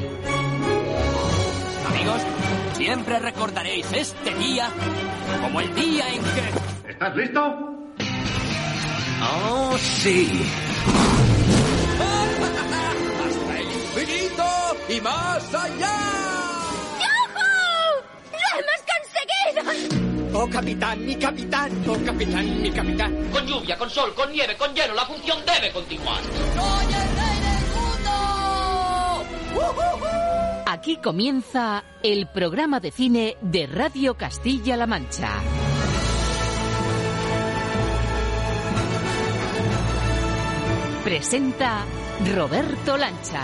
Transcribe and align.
Amigos, 1.88 2.22
siempre 2.78 3.20
recordaréis 3.20 3.92
este 3.92 4.34
día 4.36 4.70
como 5.42 5.60
el 5.60 5.74
día 5.74 6.08
en 6.10 6.22
que... 6.22 6.52
¿Estás 6.92 7.16
listo? 7.16 7.42
¡Oh, 9.20 9.76
sí! 9.78 10.30
¡Hasta 13.26 13.60
el 13.60 13.72
infinito 13.72 14.46
y 14.90 15.02
más 15.02 15.56
allá! 15.56 15.98
¡Lo 18.32 18.38
hemos 18.60 18.84
conseguido! 18.94 20.40
¡Oh, 20.40 20.48
capitán, 20.48 21.04
mi 21.04 21.16
capitán! 21.16 21.72
¡Oh, 21.88 21.98
capitán, 22.06 22.62
mi 22.62 22.70
capitán! 22.72 23.28
Con 23.32 23.48
lluvia, 23.48 23.76
con 23.78 23.90
sol, 23.90 24.14
con 24.14 24.32
nieve, 24.32 24.56
con 24.56 24.72
hielo, 24.76 24.94
la 24.94 25.04
función 25.06 25.40
debe 25.46 25.72
continuar. 25.74 26.22
¡Soy 26.22 26.86
el 26.86 27.18
rey 27.18 27.40
del 27.42 27.66
mundo! 27.74 29.26
Aquí 30.78 30.98
comienza 30.98 31.84
el 32.04 32.28
programa 32.28 32.80
de 32.80 32.92
cine 32.92 33.36
de 33.42 33.66
Radio 33.66 34.14
Castilla-La 34.14 34.86
Mancha. 34.86 35.42
Presenta 41.04 41.84
Roberto 42.36 42.96
Lancha. 42.96 43.42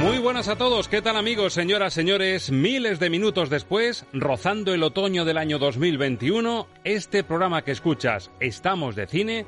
Muy 0.00 0.18
buenas 0.18 0.48
a 0.48 0.56
todos, 0.56 0.88
¿qué 0.88 1.00
tal 1.00 1.16
amigos, 1.16 1.52
señoras, 1.52 1.94
señores? 1.94 2.50
Miles 2.50 2.98
de 2.98 3.08
minutos 3.08 3.50
después, 3.50 4.04
rozando 4.12 4.74
el 4.74 4.82
otoño 4.82 5.24
del 5.24 5.38
año 5.38 5.60
2021, 5.60 6.66
este 6.82 7.22
programa 7.22 7.62
que 7.62 7.70
escuchas, 7.70 8.32
Estamos 8.40 8.96
de 8.96 9.06
Cine, 9.06 9.46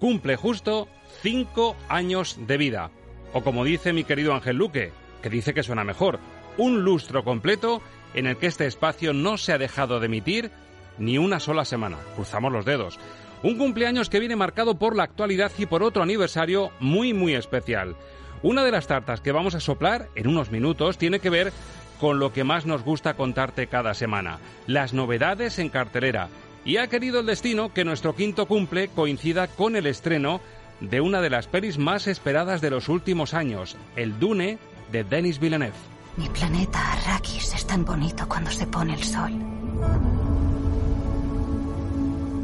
cumple 0.00 0.34
justo 0.34 0.88
cinco 1.22 1.76
años 1.88 2.36
de 2.46 2.56
vida. 2.56 2.90
O 3.32 3.42
como 3.42 3.64
dice 3.64 3.92
mi 3.92 4.04
querido 4.04 4.34
Ángel 4.34 4.56
Luque, 4.56 4.92
que 5.22 5.30
dice 5.30 5.54
que 5.54 5.62
suena 5.62 5.84
mejor, 5.84 6.18
un 6.56 6.82
lustro 6.82 7.24
completo 7.24 7.82
en 8.14 8.26
el 8.26 8.36
que 8.36 8.46
este 8.46 8.66
espacio 8.66 9.12
no 9.12 9.36
se 9.36 9.52
ha 9.52 9.58
dejado 9.58 10.00
de 10.00 10.06
emitir 10.06 10.50
ni 10.98 11.18
una 11.18 11.40
sola 11.40 11.64
semana. 11.64 11.98
Cruzamos 12.16 12.52
los 12.52 12.64
dedos. 12.64 12.98
Un 13.42 13.56
cumpleaños 13.56 14.10
que 14.10 14.18
viene 14.18 14.34
marcado 14.34 14.78
por 14.78 14.96
la 14.96 15.04
actualidad 15.04 15.52
y 15.58 15.66
por 15.66 15.82
otro 15.82 16.02
aniversario 16.02 16.72
muy 16.80 17.12
muy 17.12 17.34
especial. 17.34 17.96
Una 18.42 18.64
de 18.64 18.70
las 18.70 18.86
tartas 18.86 19.20
que 19.20 19.32
vamos 19.32 19.54
a 19.54 19.60
soplar 19.60 20.08
en 20.14 20.28
unos 20.28 20.50
minutos 20.50 20.98
tiene 20.98 21.20
que 21.20 21.30
ver 21.30 21.52
con 22.00 22.18
lo 22.18 22.32
que 22.32 22.44
más 22.44 22.66
nos 22.66 22.82
gusta 22.82 23.14
contarte 23.14 23.66
cada 23.66 23.94
semana, 23.94 24.38
las 24.66 24.92
novedades 24.92 25.58
en 25.58 25.68
cartelera. 25.68 26.28
Y 26.64 26.76
ha 26.76 26.88
querido 26.88 27.20
el 27.20 27.26
destino 27.26 27.72
que 27.72 27.84
nuestro 27.84 28.14
quinto 28.14 28.46
cumple 28.46 28.88
coincida 28.88 29.48
con 29.48 29.74
el 29.74 29.86
estreno 29.86 30.40
de 30.80 31.00
una 31.00 31.20
de 31.20 31.30
las 31.30 31.46
pelis 31.46 31.78
más 31.78 32.06
esperadas 32.06 32.60
de 32.60 32.70
los 32.70 32.88
últimos 32.88 33.34
años, 33.34 33.76
El 33.96 34.18
Dune 34.18 34.58
de 34.92 35.04
Denis 35.04 35.38
Villeneuve. 35.38 35.74
Mi 36.16 36.28
planeta 36.28 36.92
Arrakis 36.92 37.54
es 37.54 37.66
tan 37.66 37.84
bonito 37.84 38.28
cuando 38.28 38.50
se 38.50 38.66
pone 38.66 38.94
el 38.94 39.02
sol. 39.02 39.32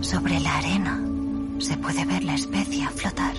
Sobre 0.01 0.39
la 0.41 0.59
arena 0.59 1.03
se 1.59 1.77
puede 1.79 2.05
ver 2.05 2.23
la 2.25 2.35
especia 2.35 2.91
flotar. 2.91 3.35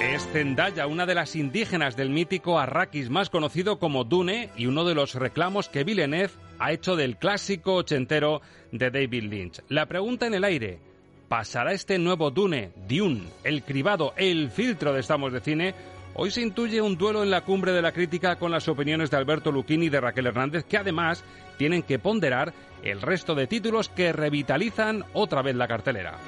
Es 0.00 0.26
Zendaya, 0.28 0.86
una 0.86 1.06
de 1.06 1.14
las 1.14 1.34
indígenas 1.34 1.96
del 1.96 2.10
mítico 2.10 2.58
Arrakis 2.58 3.10
más 3.10 3.30
conocido 3.30 3.78
como 3.78 4.04
Dune 4.04 4.50
y 4.56 4.66
uno 4.66 4.84
de 4.84 4.94
los 4.94 5.14
reclamos 5.14 5.68
que 5.68 5.84
Villeneuve 5.84 6.32
ha 6.58 6.72
hecho 6.72 6.94
del 6.94 7.16
clásico 7.16 7.74
ochentero 7.74 8.42
de 8.70 8.90
David 8.90 9.24
Lynch. 9.24 9.62
La 9.68 9.86
pregunta 9.86 10.26
en 10.26 10.34
el 10.34 10.44
aire, 10.44 10.80
¿pasará 11.28 11.72
este 11.72 11.98
nuevo 11.98 12.30
Dune, 12.30 12.70
Dune, 12.88 13.28
el 13.44 13.62
cribado, 13.62 14.14
el 14.16 14.50
filtro 14.50 14.92
de 14.92 15.00
Estamos 15.00 15.32
de 15.32 15.40
Cine? 15.40 15.74
Hoy 16.14 16.30
se 16.30 16.40
intuye 16.40 16.80
un 16.80 16.96
duelo 16.96 17.22
en 17.22 17.30
la 17.30 17.42
cumbre 17.42 17.72
de 17.72 17.82
la 17.82 17.92
crítica 17.92 18.36
con 18.36 18.50
las 18.50 18.68
opiniones 18.68 19.10
de 19.10 19.18
Alberto 19.18 19.52
Lucchini 19.52 19.86
y 19.86 19.90
de 19.90 20.00
Raquel 20.00 20.26
Hernández, 20.26 20.64
que 20.64 20.78
además 20.78 21.24
tienen 21.58 21.82
que 21.82 21.98
ponderar 21.98 22.54
el 22.82 23.02
resto 23.02 23.34
de 23.34 23.46
títulos 23.46 23.88
que 23.88 24.12
revitalizan 24.12 25.04
otra 25.12 25.42
vez 25.42 25.56
la 25.56 25.68
cartelera. 25.68 26.18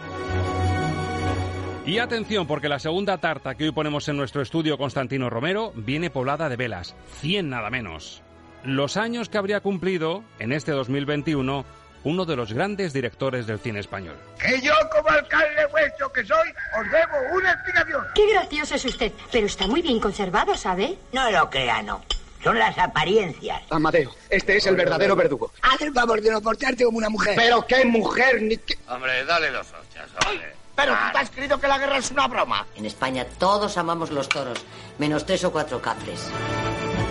Y 1.86 2.00
atención, 2.00 2.46
porque 2.46 2.68
la 2.68 2.78
segunda 2.78 3.16
tarta 3.16 3.54
que 3.54 3.64
hoy 3.64 3.72
ponemos 3.72 4.06
en 4.08 4.18
nuestro 4.18 4.42
estudio 4.42 4.76
Constantino 4.76 5.30
Romero 5.30 5.72
viene 5.74 6.10
poblada 6.10 6.50
de 6.50 6.56
velas, 6.56 6.94
100 7.20 7.48
nada 7.48 7.70
menos. 7.70 8.22
Los 8.62 8.98
años 8.98 9.30
que 9.30 9.38
habría 9.38 9.60
cumplido 9.60 10.22
en 10.38 10.52
este 10.52 10.72
2021 10.72 11.64
uno 12.04 12.24
de 12.24 12.36
los 12.36 12.52
grandes 12.52 12.92
directores 12.92 13.46
del 13.46 13.58
cine 13.58 13.80
español. 13.80 14.16
Que 14.40 14.60
yo, 14.60 14.72
como 14.92 15.08
alcalde 15.08 15.66
vuestro 15.70 16.12
que 16.12 16.24
soy, 16.24 16.48
os 16.80 16.90
debo 16.90 17.36
una 17.36 17.52
explicación. 17.52 18.04
Qué 18.14 18.32
gracioso 18.32 18.74
es 18.76 18.84
usted, 18.84 19.12
pero 19.32 19.46
está 19.46 19.66
muy 19.66 19.82
bien 19.82 20.00
conservado, 20.00 20.54
¿sabe? 20.56 20.98
No 21.12 21.30
lo 21.30 21.50
crea, 21.50 21.82
no. 21.82 22.02
Son 22.42 22.58
las 22.58 22.78
apariencias. 22.78 23.62
Amadeo, 23.70 24.14
este 24.30 24.56
es 24.56 24.66
el 24.66 24.76
verdadero 24.76 25.16
verdugo. 25.16 25.52
Haz 25.60 25.82
el 25.82 25.92
favor 25.92 26.20
de 26.20 26.30
no 26.30 26.40
portarte 26.40 26.84
como 26.84 26.98
una 26.98 27.08
mujer. 27.08 27.34
Pero 27.36 27.66
qué 27.66 27.84
mujer, 27.84 28.40
ni 28.42 28.56
qué... 28.56 28.78
Hombre, 28.88 29.24
dale 29.24 29.50
los 29.50 29.66
hostias, 29.72 30.08
hombre. 30.24 30.54
Pero 30.76 30.92
tú 30.92 31.12
te 31.12 31.18
has 31.18 31.30
creído 31.30 31.58
que 31.60 31.66
la 31.66 31.78
guerra 31.78 31.98
es 31.98 32.10
una 32.12 32.28
broma. 32.28 32.64
En 32.76 32.86
España 32.86 33.26
todos 33.38 33.76
amamos 33.76 34.10
los 34.10 34.28
toros, 34.28 34.64
menos 34.98 35.26
tres 35.26 35.42
o 35.42 35.50
cuatro 35.50 35.82
capres. 35.82 36.30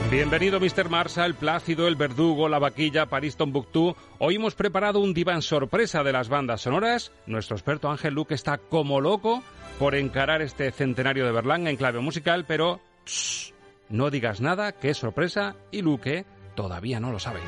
Bienvenido 0.09 0.61
Mr. 0.61 0.89
Marshall, 0.89 1.35
Plácido, 1.35 1.85
El 1.85 1.97
Verdugo, 1.97 2.47
La 2.47 2.59
Vaquilla, 2.59 3.07
París 3.07 3.35
Tombuctú. 3.35 3.93
Hoy 4.19 4.35
hemos 4.35 4.55
preparado 4.55 5.01
un 5.01 5.13
diván 5.13 5.41
sorpresa 5.41 6.01
de 6.01 6.13
las 6.13 6.29
bandas 6.29 6.61
sonoras. 6.61 7.11
Nuestro 7.25 7.57
experto 7.57 7.91
Ángel 7.91 8.13
Luque 8.13 8.33
está 8.33 8.57
como 8.57 9.01
loco 9.01 9.43
por 9.77 9.95
encarar 9.95 10.41
este 10.41 10.71
centenario 10.71 11.25
de 11.25 11.33
Berlanga 11.33 11.69
en 11.69 11.75
clave 11.75 11.99
musical, 11.99 12.45
pero 12.47 12.79
shh, 13.05 13.51
no 13.89 14.09
digas 14.09 14.39
nada, 14.39 14.71
que 14.71 14.91
es 14.91 14.97
sorpresa 14.97 15.57
y 15.71 15.81
Luque 15.81 16.25
todavía 16.55 17.01
no 17.01 17.11
lo 17.11 17.19
sabe. 17.19 17.41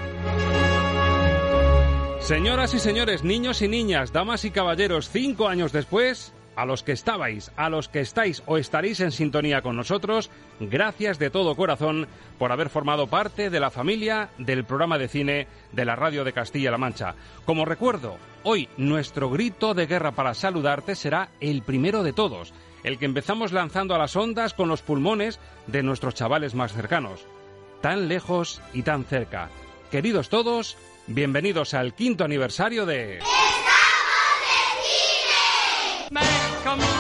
Señoras 2.20 2.74
y 2.74 2.80
señores, 2.80 3.24
niños 3.24 3.62
y 3.62 3.70
niñas, 3.70 4.12
damas 4.12 4.44
y 4.44 4.52
caballeros, 4.52 5.10
cinco 5.10 5.48
años 5.48 5.72
después, 5.72 6.34
a 6.60 6.66
los 6.66 6.84
que 6.84 6.92
estabais, 6.92 7.54
a 7.56 7.70
los 7.70 7.88
que 7.88 8.02
estáis 8.02 8.44
o 8.46 8.58
estaréis 8.58 9.00
en 9.00 9.14
sintonía 9.14 9.62
con 9.62 9.78
nosotros, 9.78 10.30
gracias 10.60 11.18
de 11.18 11.30
todo 11.30 11.56
corazón 11.56 12.06
por 12.38 12.52
haber 12.52 12.68
formado 12.68 13.08
parte 13.08 13.50
de 13.50 13.62
la 13.62 13.72
familia 13.72 14.30
del 14.38 14.66
programa 14.66 14.98
de 14.98 15.08
cine 15.08 15.48
de 15.72 15.86
la 15.86 15.96
radio 15.96 16.26
de 16.26 16.34
Castilla-La 16.34 16.78
Mancha. 16.78 17.16
Como 17.46 17.64
recuerdo, 17.64 18.18
hoy 18.44 18.68
nuestro 18.76 19.30
grito 19.30 19.74
de 19.74 19.86
guerra 19.86 20.12
para 20.12 20.34
saludarte 20.34 20.96
será 20.96 21.30
el 21.40 21.62
primero 21.62 22.04
de 22.04 22.12
todos, 22.12 22.54
el 22.84 23.00
que 23.00 23.06
empezamos 23.06 23.54
lanzando 23.54 23.96
a 23.96 23.98
las 23.98 24.18
ondas 24.18 24.54
con 24.54 24.68
los 24.68 24.82
pulmones 24.82 25.40
de 25.68 25.82
nuestros 25.82 26.14
chavales 26.14 26.56
más 26.56 26.74
cercanos. 26.74 27.26
Tan 27.80 28.10
lejos 28.10 28.62
y 28.74 28.84
tan 28.84 29.06
cerca. 29.06 29.48
Queridos 29.92 30.28
todos, 30.28 30.78
bienvenidos 31.08 31.74
al 31.74 31.94
quinto 31.94 32.26
aniversario 32.26 32.86
de... 32.86 33.20
Make 36.12 36.26
'em 36.26 36.49
come 36.64 36.99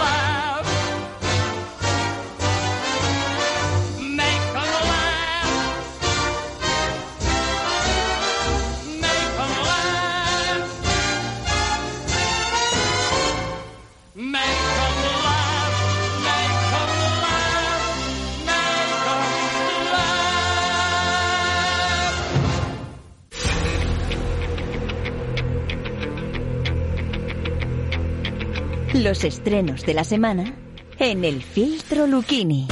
Los 29.03 29.23
estrenos 29.23 29.85
de 29.85 29.93
la 29.93 30.03
semana 30.03 30.53
en 30.99 31.23
el 31.23 31.41
filtro 31.41 32.05
Lucchini. 32.05 32.67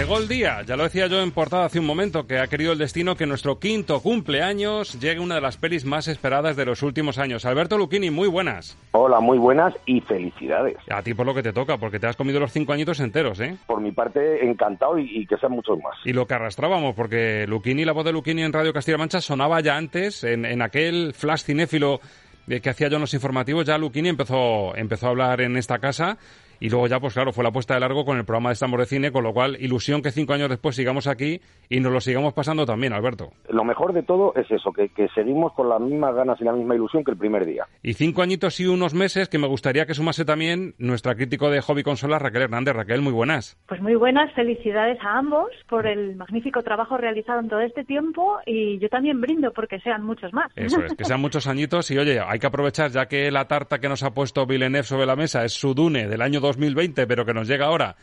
Llegó 0.00 0.16
el 0.16 0.28
día, 0.28 0.62
ya 0.66 0.78
lo 0.78 0.84
decía 0.84 1.08
yo 1.08 1.20
en 1.20 1.30
portada 1.30 1.66
hace 1.66 1.78
un 1.78 1.84
momento, 1.84 2.26
que 2.26 2.38
ha 2.38 2.46
querido 2.46 2.72
el 2.72 2.78
destino 2.78 3.16
que 3.16 3.26
nuestro 3.26 3.58
quinto 3.58 4.00
cumpleaños 4.00 4.98
llegue 4.98 5.20
una 5.20 5.34
de 5.34 5.42
las 5.42 5.58
pelis 5.58 5.84
más 5.84 6.08
esperadas 6.08 6.56
de 6.56 6.64
los 6.64 6.82
últimos 6.82 7.18
años. 7.18 7.44
Alberto 7.44 7.76
Luquini, 7.76 8.08
muy 8.08 8.26
buenas. 8.26 8.78
Hola, 8.92 9.20
muy 9.20 9.36
buenas 9.36 9.74
y 9.84 10.00
felicidades. 10.00 10.78
A 10.88 11.02
ti 11.02 11.12
por 11.12 11.26
lo 11.26 11.34
que 11.34 11.42
te 11.42 11.52
toca, 11.52 11.76
porque 11.76 12.00
te 12.00 12.06
has 12.06 12.16
comido 12.16 12.40
los 12.40 12.50
cinco 12.50 12.72
añitos 12.72 12.98
enteros, 13.00 13.40
¿eh? 13.40 13.58
Por 13.66 13.82
mi 13.82 13.92
parte, 13.92 14.42
encantado 14.42 14.98
y, 14.98 15.18
y 15.18 15.26
que 15.26 15.36
sean 15.36 15.52
muchos 15.52 15.76
más. 15.76 15.94
Y 16.06 16.14
lo 16.14 16.26
que 16.26 16.32
arrastrábamos, 16.32 16.94
porque 16.94 17.44
Luquini, 17.46 17.84
la 17.84 17.92
voz 17.92 18.06
de 18.06 18.12
Luquini 18.12 18.42
en 18.42 18.54
Radio 18.54 18.72
Castilla-La 18.72 19.00
Mancha 19.00 19.20
sonaba 19.20 19.60
ya 19.60 19.76
antes, 19.76 20.24
en, 20.24 20.46
en 20.46 20.62
aquel 20.62 21.12
flash 21.12 21.42
cinéfilo 21.42 22.00
que 22.48 22.70
hacía 22.70 22.88
yo 22.88 22.96
en 22.96 23.02
los 23.02 23.12
informativos, 23.12 23.66
ya 23.66 23.76
Luquini 23.76 24.08
empezó, 24.08 24.74
empezó 24.74 25.08
a 25.08 25.10
hablar 25.10 25.42
en 25.42 25.58
esta 25.58 25.78
casa 25.78 26.16
y 26.60 26.68
luego 26.68 26.86
ya, 26.86 27.00
pues 27.00 27.14
claro, 27.14 27.32
fue 27.32 27.42
la 27.42 27.50
puesta 27.50 27.74
de 27.74 27.80
largo 27.80 28.04
con 28.04 28.18
el 28.18 28.24
programa 28.24 28.50
de 28.50 28.54
Estamos 28.54 28.78
de 28.78 28.86
Cine, 28.86 29.10
con 29.10 29.24
lo 29.24 29.32
cual, 29.32 29.56
ilusión 29.58 30.02
que 30.02 30.10
cinco 30.10 30.34
años 30.34 30.50
después 30.50 30.76
sigamos 30.76 31.06
aquí 31.06 31.40
y 31.68 31.80
nos 31.80 31.92
lo 31.92 32.00
sigamos 32.00 32.34
pasando 32.34 32.66
también, 32.66 32.92
Alberto. 32.92 33.30
Lo 33.48 33.64
mejor 33.64 33.92
de 33.92 34.02
todo 34.02 34.34
es 34.36 34.50
eso, 34.50 34.72
que, 34.72 34.90
que 34.90 35.08
seguimos 35.14 35.54
con 35.54 35.68
las 35.68 35.80
mismas 35.80 36.14
ganas 36.14 36.40
y 36.40 36.44
la 36.44 36.52
misma 36.52 36.74
ilusión 36.74 37.02
que 37.02 37.12
el 37.12 37.16
primer 37.16 37.46
día. 37.46 37.64
Y 37.82 37.94
cinco 37.94 38.22
añitos 38.22 38.60
y 38.60 38.66
unos 38.66 38.94
meses 38.94 39.28
que 39.28 39.38
me 39.38 39.46
gustaría 39.46 39.86
que 39.86 39.94
sumase 39.94 40.24
también 40.24 40.74
nuestra 40.78 41.14
crítico 41.14 41.50
de 41.50 41.60
hobby 41.62 41.82
consolas, 41.82 42.20
Raquel 42.20 42.42
Hernández. 42.42 42.74
Raquel, 42.74 43.00
muy 43.00 43.12
buenas. 43.12 43.58
Pues 43.66 43.80
muy 43.80 43.94
buenas, 43.94 44.32
felicidades 44.34 44.98
a 45.02 45.18
ambos 45.18 45.48
por 45.68 45.86
el 45.86 46.16
magnífico 46.16 46.62
trabajo 46.62 46.96
realizado 46.96 47.40
en 47.40 47.48
todo 47.48 47.60
este 47.60 47.84
tiempo 47.84 48.38
y 48.44 48.78
yo 48.78 48.88
también 48.88 49.20
brindo 49.20 49.52
porque 49.52 49.80
sean 49.80 50.04
muchos 50.04 50.32
más. 50.32 50.52
Eso 50.56 50.82
es, 50.82 50.94
que 50.94 51.04
sean 51.04 51.20
muchos 51.22 51.46
añitos 51.46 51.90
y 51.90 51.98
oye, 51.98 52.20
hay 52.20 52.38
que 52.38 52.46
aprovechar 52.46 52.90
ya 52.90 53.06
que 53.06 53.30
la 53.30 53.46
tarta 53.48 53.78
que 53.78 53.88
nos 53.88 54.02
ha 54.02 54.12
puesto 54.12 54.46
Villeneuve 54.46 54.84
sobre 54.84 55.06
la 55.06 55.16
mesa 55.16 55.44
es 55.44 55.52
su 55.52 55.74
Dune 55.74 56.06
del 56.06 56.22
año 56.22 56.40
2020, 56.50 57.06
pero 57.06 57.24
que 57.24 57.34
nos 57.34 57.48
llega 57.48 57.66
ahora 57.66 57.96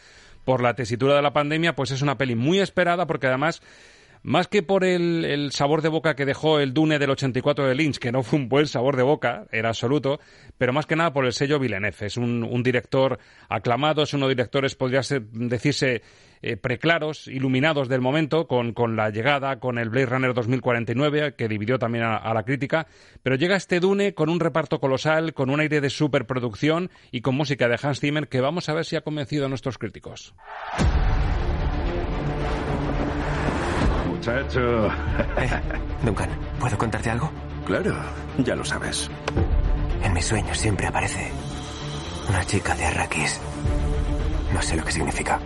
por 0.44 0.62
la 0.62 0.76
tesitura 0.76 1.16
de 1.16 1.22
la 1.22 1.34
pandemia, 1.34 1.76
pues 1.76 1.92
es 1.92 2.02
una 2.02 2.18
peli 2.18 2.36
muy 2.36 2.60
esperada 2.60 3.06
porque 3.06 3.28
además 3.28 3.62
más 4.24 4.48
que 4.48 4.64
por 4.64 4.84
el, 4.84 5.52
sabor 5.52 5.82
de 5.82 5.90
boca 5.90 6.16
que 6.16 6.26
dejó 6.26 6.60
el 6.60 6.74
Dune 6.74 7.00
del 7.00 7.12
84 7.12 7.68
de 7.68 7.76
Lynch, 7.76 7.98
que 7.98 8.12
no 8.12 8.24
fue 8.24 8.40
un 8.40 8.50
buen 8.50 8.68
sabor 8.68 8.98
de 8.98 9.04
boca, 9.04 9.46
era 9.52 9.70
absoluto, 9.70 10.20
pero 10.58 10.74
más 10.74 10.86
que 10.86 10.96
nada 10.96 11.14
por 11.14 11.26
el 11.26 11.34
sello 11.34 11.60
Villeneuve. 11.60 12.06
Es 12.06 12.18
un, 12.18 12.44
un 12.44 12.64
director 12.64 13.20
aclamado, 13.48 14.04
es 14.04 14.14
uno 14.14 14.28
de 14.28 14.36
directores, 14.36 14.76
podría 14.76 15.04
ser, 15.04 15.22
decirse, 15.22 16.02
eh, 16.42 16.58
preclaros, 16.58 17.28
iluminados 17.28 17.90
del 17.90 18.02
momento, 18.02 18.48
con, 18.48 18.74
con, 18.74 18.96
la 18.96 19.10
llegada, 19.10 19.60
con 19.60 19.78
el 19.78 19.90
Blade 19.90 20.06
Runner 20.08 20.34
2049, 20.34 21.36
que 21.36 21.48
dividió 21.48 21.80
también 21.80 22.04
a, 22.04 22.18
a, 22.18 22.34
la 22.34 22.44
crítica, 22.44 22.88
pero 23.24 23.36
llega 23.36 23.56
este 23.56 23.80
Dune 23.80 24.14
con 24.14 24.30
un 24.30 24.40
reparto 24.40 24.80
colosal, 24.80 25.34
con 25.34 25.50
un 25.50 25.60
aire 25.60 25.82
de 25.82 25.90
superproducción 25.90 26.90
y 27.12 27.22
con 27.22 27.36
música 27.36 27.68
de 27.68 27.80
Hans 27.82 28.00
Zimmer 28.00 28.28
que 28.28 28.42
vamos 28.42 28.70
a 28.70 28.74
ver 28.74 28.86
si 28.86 28.96
ha 28.96 29.02
convencido 29.02 29.46
a 29.46 29.50
nuestros 29.50 29.78
críticos. 29.78 30.34
Muchacho. 34.08 34.90
Eh, 35.38 35.50
Duncan, 36.04 36.30
¿puedo 36.60 36.78
contarte 36.78 37.12
algo? 37.12 37.32
Claro, 37.66 37.96
ya 38.40 38.56
lo 38.56 38.66
sabes. 38.66 39.10
En 40.04 40.14
mis 40.14 40.26
sueños 40.26 40.58
siempre 40.58 40.88
aparece 40.88 41.32
una 42.28 42.44
chica 42.46 42.74
de 42.76 42.86
Arrakis. 42.86 43.40
No 44.54 44.62
sé 44.62 44.76
lo 44.76 44.84
que 44.84 44.92
significa. 44.92 45.40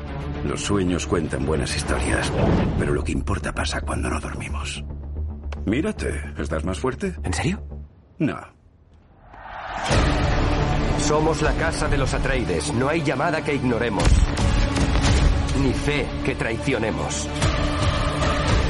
Los 0.46 0.62
sueños 0.62 1.06
cuentan 1.08 1.46
buenas 1.46 1.76
historias, 1.76 2.32
pero 2.80 2.94
lo 2.94 3.04
que 3.04 3.12
importa 3.12 3.54
pasa 3.54 3.82
cuando 3.82 4.10
no 4.10 4.20
dormimos. 4.20 4.84
Mírate, 5.66 6.34
¿estás 6.38 6.66
más 6.66 6.80
fuerte? 6.80 7.14
¿En 7.24 7.34
serio? 7.34 7.64
No. 8.18 8.38
Somos 11.00 11.42
la 11.42 11.54
casa 11.54 11.88
de 11.88 11.98
los 11.98 12.14
Atreides. 12.14 12.74
No 12.74 12.88
hay 12.88 13.04
llamada 13.04 13.44
que 13.44 13.56
ignoremos. 13.56 14.04
Ni 15.62 15.74
fe 15.74 16.08
que 16.24 16.36
traicionemos. 16.36 17.28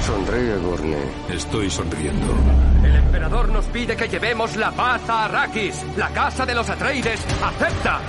Sonríe, 0.02 0.58
Gurney. 0.58 1.12
Estoy 1.30 1.70
sonriendo. 1.70 2.34
El 2.84 2.96
emperador 2.96 3.50
nos 3.50 3.66
pide 3.68 3.96
que 3.96 4.08
llevemos 4.08 4.56
la 4.58 4.72
paz 4.72 5.08
a 5.10 5.26
Arrakis. 5.26 5.86
La 5.96 6.10
casa 6.10 6.46
de 6.46 6.56
los 6.56 6.70
Atreides 6.70 7.26
acepta. 7.44 8.02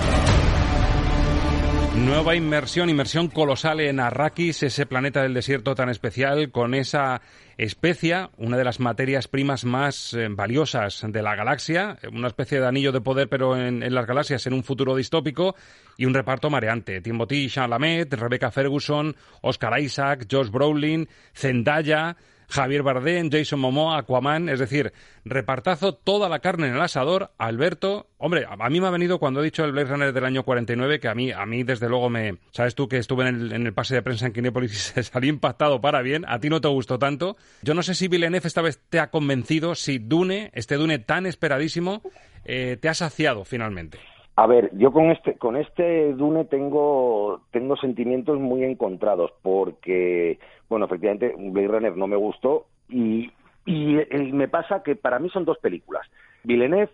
Nueva 2.05 2.35
inmersión, 2.35 2.89
inmersión 2.89 3.29
colosal 3.29 3.79
en 3.79 4.01
Arrakis, 4.01 4.61
ese 4.63 4.85
planeta 4.85 5.23
del 5.23 5.33
desierto 5.33 5.73
tan 5.73 5.87
especial, 5.87 6.51
con 6.51 6.73
esa 6.73 7.21
especia, 7.57 8.29
una 8.37 8.57
de 8.57 8.65
las 8.65 8.81
materias 8.81 9.29
primas 9.29 9.63
más 9.63 10.13
eh, 10.13 10.27
valiosas 10.29 11.05
de 11.07 11.21
la 11.21 11.35
galaxia, 11.35 11.97
una 12.11 12.27
especie 12.27 12.59
de 12.59 12.67
anillo 12.67 12.91
de 12.91 12.99
poder, 12.99 13.29
pero 13.29 13.55
en, 13.55 13.79
las 13.93 14.05
galaxias, 14.05 14.45
en 14.45 14.53
un 14.53 14.65
futuro 14.65 14.97
distópico, 14.97 15.55
y 15.97 16.03
un 16.03 16.13
reparto 16.13 16.49
mareante. 16.49 16.99
Timothy 16.99 17.47
Chalamet, 17.49 18.13
Rebecca 18.13 18.51
Ferguson, 18.51 19.15
Oscar 19.41 19.79
Isaac, 19.79 20.27
Josh 20.29 20.49
Brolin, 20.49 21.07
Zendaya, 21.33 22.17
Javier 22.53 22.83
Bardem, 22.83 23.31
Jason 23.31 23.59
Momoa, 23.59 23.97
Aquaman, 23.97 24.47
es 24.47 24.59
decir, 24.59 24.93
repartazo 25.25 25.95
toda 25.95 26.29
la 26.29 26.37
carne 26.37 26.67
en 26.67 26.75
el 26.75 26.81
asador. 26.81 27.31
Alberto, 27.39 28.11
hombre, 28.19 28.45
a 28.47 28.69
mí 28.69 28.79
me 28.79 28.85
ha 28.85 28.91
venido 28.91 29.17
cuando 29.17 29.41
he 29.41 29.43
dicho 29.43 29.65
el 29.65 29.71
Blade 29.71 29.89
Runner 29.89 30.13
del 30.13 30.23
año 30.23 30.43
49 30.43 30.99
que 30.99 31.07
a 31.07 31.15
mí, 31.15 31.31
a 31.31 31.47
mí 31.47 31.63
desde 31.63 31.89
luego 31.89 32.11
me, 32.11 32.37
sabes 32.51 32.75
tú 32.75 32.87
que 32.87 32.97
estuve 32.97 33.27
en 33.27 33.51
el, 33.51 33.73
pase 33.73 33.95
de 33.95 34.03
prensa 34.03 34.27
en 34.27 34.33
Kinépolis 34.33 34.93
y 34.97 35.01
salí 35.01 35.29
impactado 35.29 35.81
para 35.81 36.03
bien. 36.03 36.25
A 36.27 36.39
ti 36.39 36.49
no 36.49 36.61
te 36.61 36.67
gustó 36.67 36.99
tanto. 36.99 37.37
Yo 37.63 37.73
no 37.73 37.81
sé 37.81 37.95
si 37.95 38.07
Villeneuve 38.07 38.47
esta 38.47 38.61
vez 38.61 38.79
te 38.87 38.99
ha 38.99 39.09
convencido, 39.09 39.73
si 39.73 39.97
Dune, 39.97 40.51
este 40.53 40.75
Dune 40.75 40.99
tan 40.99 41.25
esperadísimo, 41.25 42.03
eh, 42.45 42.77
te 42.79 42.87
ha 42.87 42.93
saciado 42.93 43.45
finalmente. 43.45 43.97
A 44.35 44.47
ver, 44.47 44.71
yo 44.73 44.91
con 44.91 45.11
este 45.11 45.35
con 45.35 45.55
este 45.57 46.13
Dune 46.13 46.45
tengo 46.45 47.41
tengo 47.51 47.75
sentimientos 47.77 48.39
muy 48.39 48.63
encontrados 48.63 49.31
porque 49.43 50.39
bueno, 50.69 50.85
efectivamente 50.85 51.35
Blade 51.37 51.67
Runner 51.67 51.95
no 51.95 52.07
me 52.07 52.15
gustó 52.15 52.65
y 52.89 53.31
y, 53.65 53.95
me 54.33 54.47
pasa 54.47 54.83
que 54.83 54.95
para 54.95 55.19
mí 55.19 55.29
son 55.29 55.45
dos 55.45 55.57
películas. 55.59 56.05
Villeneuve 56.43 56.91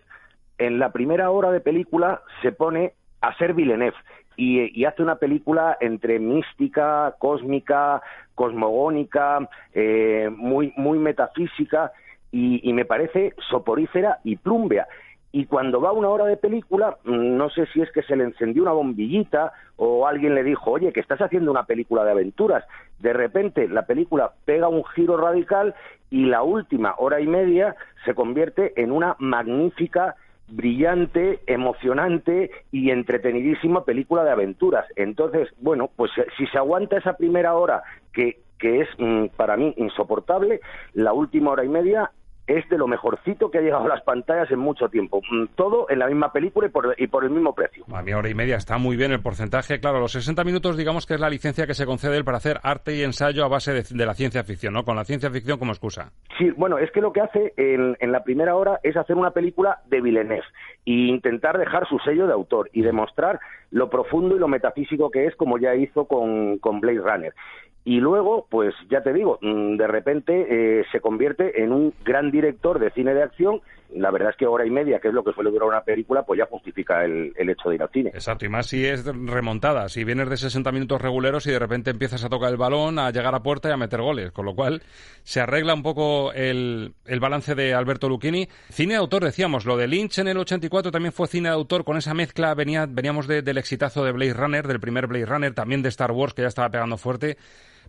en 0.58 0.78
la 0.78 0.92
primera 0.92 1.30
hora 1.30 1.50
de 1.50 1.60
película 1.60 2.22
se 2.42 2.52
pone 2.52 2.92
a 3.20 3.36
ser 3.38 3.54
Villeneuve 3.54 3.96
y, 4.36 4.80
y, 4.80 4.84
hace 4.84 5.02
una 5.02 5.16
película 5.16 5.76
entre 5.80 6.18
mística, 6.18 7.14
cósmica, 7.18 8.02
cosmogónica, 8.34 9.48
eh, 9.74 10.30
muy, 10.34 10.72
muy 10.76 10.98
metafísica 10.98 11.92
y, 12.30 12.68
y, 12.68 12.72
me 12.72 12.84
parece 12.84 13.34
soporífera 13.50 14.20
y 14.24 14.36
plumbea. 14.36 14.86
Y 15.32 15.46
cuando 15.46 15.80
va 15.80 15.92
una 15.92 16.08
hora 16.08 16.24
de 16.24 16.36
película, 16.36 16.96
no 17.04 17.50
sé 17.50 17.66
si 17.66 17.80
es 17.80 17.90
que 17.92 18.02
se 18.02 18.16
le 18.16 18.24
encendió 18.24 18.62
una 18.62 18.72
bombillita 18.72 19.52
o 19.76 20.06
alguien 20.06 20.34
le 20.34 20.42
dijo, 20.42 20.72
oye, 20.72 20.92
que 20.92 21.00
estás 21.00 21.20
haciendo 21.20 21.52
una 21.52 21.64
película 21.64 22.04
de 22.04 22.10
aventuras. 22.10 22.64
De 22.98 23.12
repente 23.12 23.68
la 23.68 23.86
película 23.86 24.32
pega 24.44 24.68
un 24.68 24.84
giro 24.84 25.16
radical 25.16 25.74
y 26.10 26.26
la 26.26 26.42
última 26.42 26.94
hora 26.98 27.20
y 27.20 27.28
media 27.28 27.76
se 28.04 28.14
convierte 28.14 28.72
en 28.82 28.90
una 28.90 29.14
magnífica 29.20 30.16
brillante, 30.48 31.38
emocionante 31.46 32.50
y 32.72 32.90
entretenidísima 32.90 33.84
película 33.84 34.24
de 34.24 34.30
aventuras. 34.30 34.84
Entonces, 34.96 35.48
bueno, 35.60 35.90
pues 35.94 36.10
si 36.36 36.46
se 36.48 36.58
aguanta 36.58 36.98
esa 36.98 37.12
primera 37.12 37.54
hora 37.54 37.84
que, 38.12 38.40
que 38.58 38.80
es 38.80 38.88
mmm, 38.98 39.26
para 39.36 39.56
mí 39.56 39.72
insoportable, 39.76 40.60
la 40.92 41.12
última 41.12 41.52
hora 41.52 41.64
y 41.64 41.68
media 41.68 42.10
es 42.50 42.68
de 42.68 42.76
lo 42.76 42.88
mejorcito 42.88 43.50
que 43.50 43.58
ha 43.58 43.60
llegado 43.60 43.84
a 43.84 43.88
las 43.88 44.02
pantallas 44.02 44.50
en 44.50 44.58
mucho 44.58 44.88
tiempo. 44.88 45.20
Todo 45.54 45.88
en 45.88 46.00
la 46.00 46.08
misma 46.08 46.32
película 46.32 46.66
y 46.66 46.70
por, 46.70 46.94
y 46.98 47.06
por 47.06 47.22
el 47.24 47.30
mismo 47.30 47.54
precio. 47.54 47.84
A 47.94 48.02
mi 48.02 48.12
hora 48.12 48.28
y 48.28 48.34
media 48.34 48.56
está 48.56 48.76
muy 48.76 48.96
bien 48.96 49.12
el 49.12 49.22
porcentaje. 49.22 49.78
Claro, 49.78 50.00
los 50.00 50.12
60 50.12 50.42
minutos 50.42 50.76
digamos 50.76 51.06
que 51.06 51.14
es 51.14 51.20
la 51.20 51.30
licencia 51.30 51.66
que 51.66 51.74
se 51.74 51.86
concede 51.86 52.16
él 52.16 52.24
para 52.24 52.38
hacer 52.38 52.58
arte 52.64 52.96
y 52.96 53.02
ensayo 53.02 53.44
a 53.44 53.48
base 53.48 53.72
de, 53.72 53.84
de, 53.88 54.06
la 54.06 54.14
ciencia 54.14 54.42
ficción, 54.42 54.74
¿no? 54.74 54.84
Con 54.84 54.96
la 54.96 55.04
ciencia 55.04 55.30
ficción 55.30 55.58
como 55.58 55.70
excusa. 55.70 56.10
Sí, 56.38 56.50
bueno, 56.56 56.78
es 56.78 56.90
que 56.90 57.00
lo 57.00 57.12
que 57.12 57.20
hace 57.20 57.54
en, 57.56 57.96
en 58.00 58.10
la 58.10 58.24
primera 58.24 58.56
hora 58.56 58.80
es 58.82 58.96
hacer 58.96 59.16
una 59.16 59.30
película 59.30 59.78
de 59.86 60.00
Villeneuve 60.00 60.44
e 60.86 60.92
intentar 60.92 61.56
dejar 61.56 61.86
su 61.88 61.98
sello 62.00 62.26
de 62.26 62.32
autor 62.32 62.68
y 62.72 62.82
demostrar 62.82 63.38
lo 63.70 63.88
profundo 63.88 64.34
y 64.34 64.40
lo 64.40 64.48
metafísico 64.48 65.10
que 65.10 65.26
es 65.26 65.36
como 65.36 65.58
ya 65.58 65.76
hizo 65.76 66.06
con, 66.06 66.58
con 66.58 66.80
Blade 66.80 66.98
Runner 66.98 67.34
y 67.84 68.00
luego, 68.00 68.46
pues 68.50 68.74
ya 68.90 69.02
te 69.02 69.12
digo, 69.12 69.38
de 69.40 69.86
repente 69.86 70.46
eh, 70.80 70.84
se 70.92 71.00
convierte 71.00 71.62
en 71.62 71.72
un 71.72 71.94
gran 72.04 72.30
director 72.30 72.78
de 72.78 72.90
cine 72.90 73.14
de 73.14 73.22
acción. 73.22 73.60
La 73.94 74.10
verdad 74.10 74.30
es 74.30 74.36
que 74.36 74.46
hora 74.46 74.66
y 74.66 74.70
media, 74.70 75.00
que 75.00 75.08
es 75.08 75.14
lo 75.14 75.24
que 75.24 75.32
suele 75.32 75.50
durar 75.50 75.68
una 75.68 75.82
película, 75.82 76.22
pues 76.22 76.38
ya 76.38 76.46
justifica 76.46 77.04
el, 77.04 77.32
el, 77.36 77.50
hecho 77.50 77.68
de 77.68 77.74
ir 77.74 77.82
al 77.82 77.90
cine. 77.90 78.10
Exacto, 78.14 78.44
y 78.44 78.48
más 78.48 78.66
si 78.66 78.84
es 78.86 79.04
remontada, 79.04 79.88
si 79.88 80.04
vienes 80.04 80.28
de 80.28 80.36
60 80.36 80.70
minutos 80.72 81.00
reguleros 81.00 81.46
y 81.46 81.50
de 81.50 81.58
repente 81.58 81.90
empiezas 81.90 82.24
a 82.24 82.28
tocar 82.28 82.50
el 82.50 82.56
balón, 82.56 82.98
a 82.98 83.10
llegar 83.10 83.34
a 83.34 83.42
puerta 83.42 83.68
y 83.68 83.72
a 83.72 83.76
meter 83.76 84.00
goles, 84.00 84.32
con 84.32 84.44
lo 84.46 84.54
cual 84.54 84.82
se 85.22 85.40
arregla 85.40 85.74
un 85.74 85.82
poco 85.82 86.32
el, 86.32 86.94
el 87.06 87.20
balance 87.20 87.54
de 87.54 87.74
Alberto 87.74 88.08
Lucchini. 88.08 88.48
Cine 88.70 88.94
de 88.94 89.00
autor, 89.00 89.24
decíamos, 89.24 89.64
lo 89.64 89.76
de 89.76 89.88
Lynch 89.88 90.18
en 90.18 90.28
el 90.28 90.38
84 90.38 90.90
también 90.90 91.12
fue 91.12 91.26
cine 91.26 91.48
de 91.48 91.54
autor, 91.54 91.84
con 91.84 91.96
esa 91.96 92.14
mezcla 92.14 92.54
venía, 92.54 92.86
veníamos 92.88 93.26
de, 93.26 93.42
del 93.42 93.58
exitazo 93.58 94.04
de 94.04 94.12
Blade 94.12 94.34
Runner, 94.34 94.66
del 94.66 94.80
primer 94.80 95.06
Blade 95.06 95.26
Runner, 95.26 95.54
también 95.54 95.82
de 95.82 95.88
Star 95.88 96.12
Wars, 96.12 96.34
que 96.34 96.42
ya 96.42 96.48
estaba 96.48 96.70
pegando 96.70 96.96
fuerte 96.96 97.36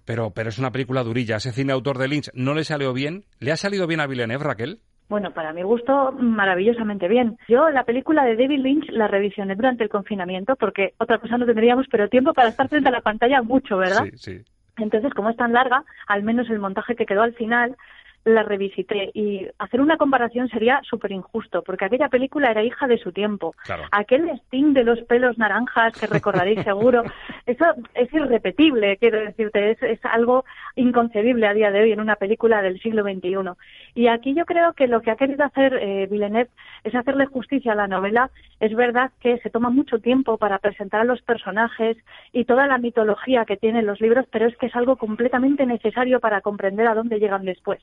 pero, 0.06 0.32
pero 0.32 0.50
es 0.50 0.58
una 0.58 0.72
película 0.72 1.04
durilla. 1.04 1.38
Ese 1.38 1.52
cine 1.52 1.74
autor 1.74 1.98
de 1.98 2.08
Lynch 2.08 2.32
no 2.34 2.54
le 2.54 2.64
salió 2.64 2.94
bien. 2.94 3.26
¿Le 3.40 3.52
ha 3.52 3.58
salido 3.58 3.88
bien 3.88 4.00
a 4.00 4.08
Villeneuve, 4.08 4.44
Raquel? 4.44 4.82
Bueno, 5.12 5.32
para 5.32 5.52
mi 5.52 5.62
gusto, 5.62 6.14
maravillosamente 6.14 7.10
bien. 7.10 7.38
Yo 7.50 7.70
la 7.70 7.84
película 7.84 8.24
de 8.24 8.38
David 8.38 8.62
Lynch 8.62 8.90
la 8.92 9.10
revisioné 9.10 9.56
durante 9.56 9.84
el 9.84 9.90
confinamiento 9.90 10.56
porque 10.56 10.94
otra 11.00 11.18
cosa 11.18 11.38
no 11.38 11.46
tendríamos, 11.46 11.86
pero 11.92 12.08
tiempo 12.08 12.34
para 12.34 12.48
estar 12.48 12.70
frente 12.70 12.88
a 12.88 12.94
la 12.94 13.02
pantalla 13.02 13.42
mucho, 13.42 13.76
¿verdad? 13.76 14.06
Sí, 14.06 14.12
sí. 14.16 14.42
Entonces, 14.78 15.14
como 15.14 15.30
es 15.30 15.36
tan 15.36 15.52
larga, 15.52 15.84
al 16.08 16.24
menos 16.24 16.50
el 16.50 16.60
montaje 16.60 16.96
que 16.96 17.06
quedó 17.06 17.24
al 17.24 17.34
final 17.34 17.76
la 18.24 18.44
revisité 18.44 19.12
y 19.14 19.48
hacer 19.58 19.82
una 19.82 19.98
comparación 19.98 20.48
sería 20.50 20.82
súper 20.84 21.12
injusto, 21.12 21.64
porque 21.64 21.86
aquella 21.86 22.10
película 22.10 22.52
era 22.52 22.64
hija 22.64 22.88
de 22.88 22.98
su 22.98 23.12
tiempo. 23.12 23.54
Claro. 23.64 23.84
Aquel 23.92 24.30
sting 24.46 24.74
de 24.74 24.84
los 24.84 25.00
pelos 25.04 25.38
naranjas 25.38 26.00
que 26.00 26.08
recordaréis 26.08 26.62
seguro, 26.64 27.04
eso 27.46 27.66
es 27.96 28.14
irrepetible, 28.14 28.98
quiero 28.98 29.20
decirte, 29.20 29.72
es, 29.72 29.82
es 29.82 30.00
algo 30.06 30.46
inconcebible 30.76 31.48
a 31.48 31.54
día 31.54 31.72
de 31.72 31.82
hoy 31.82 31.92
en 31.92 32.00
una 32.00 32.16
película 32.16 32.62
del 32.62 32.80
siglo 32.80 33.04
XXI. 33.04 33.32
Y 33.96 34.08
aquí 34.08 34.34
yo 34.34 34.46
creo 34.46 34.74
que 34.74 34.88
lo 34.88 35.02
que 35.02 35.12
ha 35.12 35.16
querido 35.16 35.44
hacer 35.44 35.74
eh, 35.74 36.08
Villeneuve 36.10 36.50
es 36.84 36.96
hacerle 36.96 37.26
justicia 37.26 37.74
a 37.74 37.76
la 37.76 37.88
novela. 37.88 38.30
Es 38.60 38.76
verdad 38.76 39.12
que 39.20 39.40
se 39.40 39.50
toma 39.50 39.70
mucho 39.70 40.00
tiempo 40.00 40.38
para 40.38 40.60
presentar 40.60 41.02
a 41.02 41.06
los 41.06 41.22
personajes 41.22 41.98
y 42.32 42.46
toda 42.46 42.68
la 42.68 42.78
mitología 42.78 43.46
que 43.46 43.58
tienen 43.58 43.86
los 43.86 44.00
libros, 44.00 44.26
pero 44.32 44.48
es 44.48 44.56
que 44.58 44.68
es 44.68 44.76
algo 44.76 44.96
completamente 44.96 45.66
necesario 45.66 46.20
para 46.20 46.42
comprender 46.42 46.88
a 46.88 46.96
dónde 46.96 47.20
llegan 47.20 47.46
después. 47.46 47.82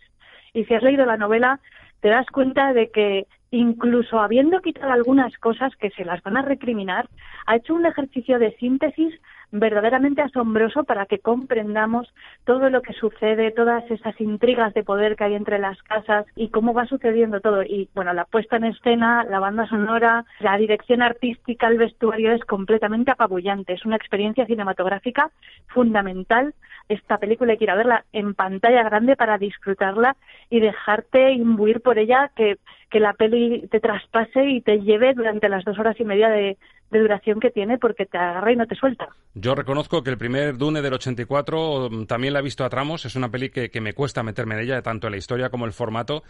Y 0.52 0.64
si 0.64 0.74
has 0.74 0.82
leído 0.82 1.06
la 1.06 1.16
novela, 1.16 1.60
te 2.00 2.08
das 2.08 2.26
cuenta 2.26 2.72
de 2.72 2.90
que 2.90 3.26
incluso 3.50 4.20
habiendo 4.20 4.60
quitado 4.60 4.92
algunas 4.92 5.36
cosas 5.38 5.74
que 5.76 5.90
se 5.90 6.04
las 6.04 6.22
van 6.22 6.36
a 6.36 6.42
recriminar, 6.42 7.08
ha 7.46 7.56
hecho 7.56 7.74
un 7.74 7.86
ejercicio 7.86 8.38
de 8.38 8.54
síntesis 8.56 9.14
verdaderamente 9.50 10.22
asombroso 10.22 10.84
para 10.84 11.06
que 11.06 11.18
comprendamos 11.18 12.12
todo 12.44 12.68
lo 12.70 12.82
que 12.82 12.92
sucede, 12.92 13.50
todas 13.50 13.88
esas 13.90 14.20
intrigas 14.20 14.74
de 14.74 14.82
poder 14.82 15.16
que 15.16 15.24
hay 15.24 15.34
entre 15.34 15.58
las 15.58 15.82
casas 15.82 16.26
y 16.36 16.48
cómo 16.48 16.74
va 16.74 16.86
sucediendo 16.86 17.40
todo. 17.40 17.62
Y 17.62 17.88
bueno, 17.94 18.12
la 18.12 18.24
puesta 18.24 18.56
en 18.56 18.64
escena, 18.64 19.24
la 19.24 19.40
banda 19.40 19.66
sonora, 19.66 20.24
la 20.40 20.56
dirección 20.58 21.02
artística, 21.02 21.68
el 21.68 21.78
vestuario 21.78 22.32
es 22.32 22.44
completamente 22.44 23.10
apabullante. 23.10 23.72
Es 23.72 23.84
una 23.84 23.96
experiencia 23.96 24.46
cinematográfica 24.46 25.30
fundamental. 25.68 26.54
Esta 26.88 27.18
película 27.18 27.52
hay 27.52 27.58
que 27.58 27.64
ir 27.64 27.70
a 27.70 27.76
verla 27.76 28.04
en 28.12 28.34
pantalla 28.34 28.82
grande 28.82 29.16
para 29.16 29.38
disfrutarla 29.38 30.16
y 30.50 30.60
dejarte 30.60 31.32
imbuir 31.32 31.80
por 31.80 31.98
ella 31.98 32.30
que, 32.34 32.58
que 32.90 33.00
la 33.00 33.12
peli 33.12 33.68
te 33.70 33.80
traspase 33.80 34.46
y 34.46 34.60
te 34.62 34.80
lleve 34.80 35.12
durante 35.14 35.48
las 35.48 35.64
dos 35.64 35.78
horas 35.78 35.98
y 36.00 36.04
media 36.04 36.30
de, 36.30 36.56
de 36.90 37.00
duración 37.00 37.40
que 37.40 37.50
tiene 37.50 37.78
porque 37.78 38.06
te 38.06 38.18
agarra 38.18 38.52
y 38.52 38.56
no 38.56 38.66
te 38.66 38.74
suelta. 38.74 39.08
Yo 39.34 39.54
reconozco 39.54 40.02
que 40.02 40.10
el 40.10 40.18
primer 40.18 40.56
Dune 40.56 40.82
del 40.82 40.94
84 40.94 41.88
mm, 41.90 42.06
también 42.06 42.32
la 42.32 42.40
he 42.40 42.42
visto 42.42 42.64
a 42.64 42.68
tramos, 42.68 43.04
es 43.04 43.16
una 43.16 43.30
peli 43.30 43.50
que, 43.50 43.70
que 43.70 43.80
me 43.80 43.92
cuesta 43.92 44.22
meterme 44.22 44.54
en 44.54 44.62
ella, 44.62 44.82
tanto 44.82 45.06
en 45.06 45.12
la 45.12 45.18
historia 45.18 45.50
como 45.50 45.66
el 45.66 45.72
formato. 45.72 46.22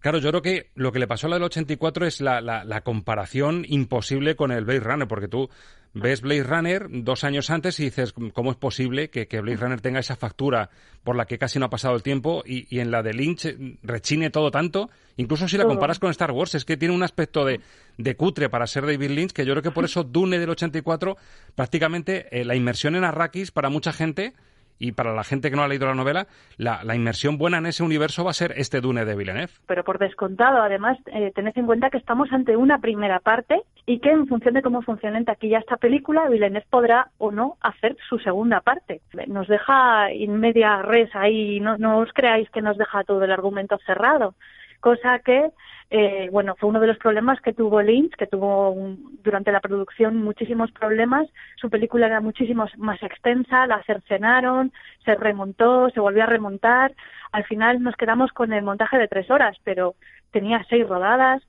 Claro, 0.00 0.18
yo 0.18 0.30
creo 0.30 0.42
que 0.42 0.70
lo 0.74 0.90
que 0.90 0.98
le 0.98 1.06
pasó 1.06 1.28
a 1.28 1.30
la 1.30 1.36
del 1.36 1.44
84 1.44 2.06
es 2.06 2.20
la, 2.20 2.40
la, 2.40 2.64
la 2.64 2.80
comparación 2.80 3.64
imposible 3.68 4.34
con 4.34 4.50
el 4.50 4.64
Blade 4.64 4.80
Runner, 4.80 5.06
porque 5.06 5.28
tú 5.28 5.48
ves 5.94 6.20
Blade 6.22 6.44
Runner 6.44 6.86
dos 6.88 7.24
años 7.24 7.50
antes 7.50 7.78
y 7.80 7.84
dices, 7.84 8.14
¿cómo 8.32 8.50
es 8.50 8.56
posible 8.56 9.10
que, 9.10 9.26
que 9.28 9.40
Blade 9.40 9.58
Runner 9.58 9.80
tenga 9.80 10.00
esa 10.00 10.16
factura 10.16 10.70
por 11.04 11.16
la 11.16 11.26
que 11.26 11.38
casi 11.38 11.58
no 11.58 11.66
ha 11.66 11.70
pasado 11.70 11.94
el 11.94 12.02
tiempo 12.02 12.42
y, 12.46 12.66
y 12.74 12.80
en 12.80 12.90
la 12.90 13.02
de 13.02 13.12
Lynch 13.12 13.56
rechine 13.82 14.30
todo 14.30 14.50
tanto? 14.50 14.90
Incluso 15.16 15.48
si 15.48 15.58
la 15.58 15.64
comparas 15.64 15.98
con 15.98 16.10
Star 16.10 16.30
Wars, 16.30 16.54
es 16.54 16.64
que 16.64 16.76
tiene 16.76 16.94
un 16.94 17.02
aspecto 17.02 17.44
de, 17.44 17.60
de 17.98 18.16
cutre 18.16 18.48
para 18.48 18.66
ser 18.66 18.86
David 18.86 19.10
Lynch, 19.10 19.32
que 19.32 19.44
yo 19.44 19.52
creo 19.52 19.62
que 19.62 19.70
por 19.70 19.84
eso 19.84 20.04
Dune 20.04 20.38
del 20.38 20.50
84, 20.50 21.16
prácticamente 21.54 22.26
eh, 22.30 22.44
la 22.44 22.54
inmersión 22.54 22.96
en 22.96 23.04
Arrakis 23.04 23.50
para 23.50 23.68
mucha 23.68 23.92
gente 23.92 24.32
y 24.78 24.92
para 24.92 25.14
la 25.14 25.24
gente 25.24 25.50
que 25.50 25.56
no 25.56 25.62
ha 25.62 25.68
leído 25.68 25.86
la 25.86 25.94
novela, 25.94 26.26
la, 26.56 26.94
inmersión 26.94 27.38
buena 27.38 27.58
en 27.58 27.66
ese 27.66 27.82
universo 27.82 28.24
va 28.24 28.30
a 28.30 28.34
ser 28.34 28.52
este 28.56 28.80
Dune 28.80 29.04
de 29.04 29.14
Villeneuve. 29.14 29.52
Pero 29.66 29.84
por 29.84 29.98
descontado, 29.98 30.62
además, 30.62 30.98
eh, 31.06 31.32
tened 31.34 31.56
en 31.56 31.66
cuenta 31.66 31.90
que 31.90 31.98
estamos 31.98 32.32
ante 32.32 32.56
una 32.56 32.78
primera 32.78 33.20
parte 33.20 33.62
y 33.86 34.00
que 34.00 34.10
en 34.10 34.26
función 34.26 34.54
de 34.54 34.62
cómo 34.62 34.82
funcione 34.82 35.18
en 35.18 35.24
taquilla 35.24 35.58
esta 35.58 35.76
película, 35.76 36.28
Villeneuve 36.28 36.66
podrá 36.68 37.10
o 37.18 37.30
no 37.30 37.56
hacer 37.60 37.96
su 38.08 38.18
segunda 38.18 38.60
parte. 38.60 39.00
Nos 39.26 39.48
deja 39.48 40.12
in 40.12 40.36
media 40.38 40.82
res 40.82 41.10
ahí, 41.14 41.60
no 41.60 41.98
os 41.98 42.12
creáis 42.12 42.50
que 42.50 42.62
nos 42.62 42.76
deja 42.76 43.04
todo 43.04 43.24
el 43.24 43.32
argumento 43.32 43.78
cerrado, 43.86 44.34
cosa 44.82 45.20
que 45.20 45.50
eh, 45.94 46.30
bueno, 46.32 46.56
fue 46.58 46.70
uno 46.70 46.80
de 46.80 46.86
los 46.86 46.96
problemas 46.96 47.38
que 47.42 47.52
tuvo 47.52 47.82
Lynch, 47.82 48.14
que 48.16 48.26
tuvo 48.26 48.70
un, 48.70 49.18
durante 49.22 49.52
la 49.52 49.60
producción 49.60 50.16
muchísimos 50.24 50.72
problemas. 50.72 51.28
Su 51.56 51.68
película 51.68 52.06
era 52.06 52.22
muchísimo 52.22 52.64
más 52.78 53.02
extensa, 53.02 53.66
la 53.66 53.82
cercenaron, 53.82 54.72
se 55.04 55.14
remontó, 55.16 55.90
se 55.90 56.00
volvió 56.00 56.22
a 56.22 56.26
remontar. 56.26 56.94
Al 57.30 57.44
final 57.44 57.82
nos 57.82 57.94
quedamos 57.96 58.32
con 58.32 58.54
el 58.54 58.62
montaje 58.64 58.96
de 58.96 59.06
tres 59.06 59.30
horas, 59.30 59.54
pero 59.64 59.94
tenía 60.30 60.64
seis 60.70 60.88
rodadas. 60.88 61.42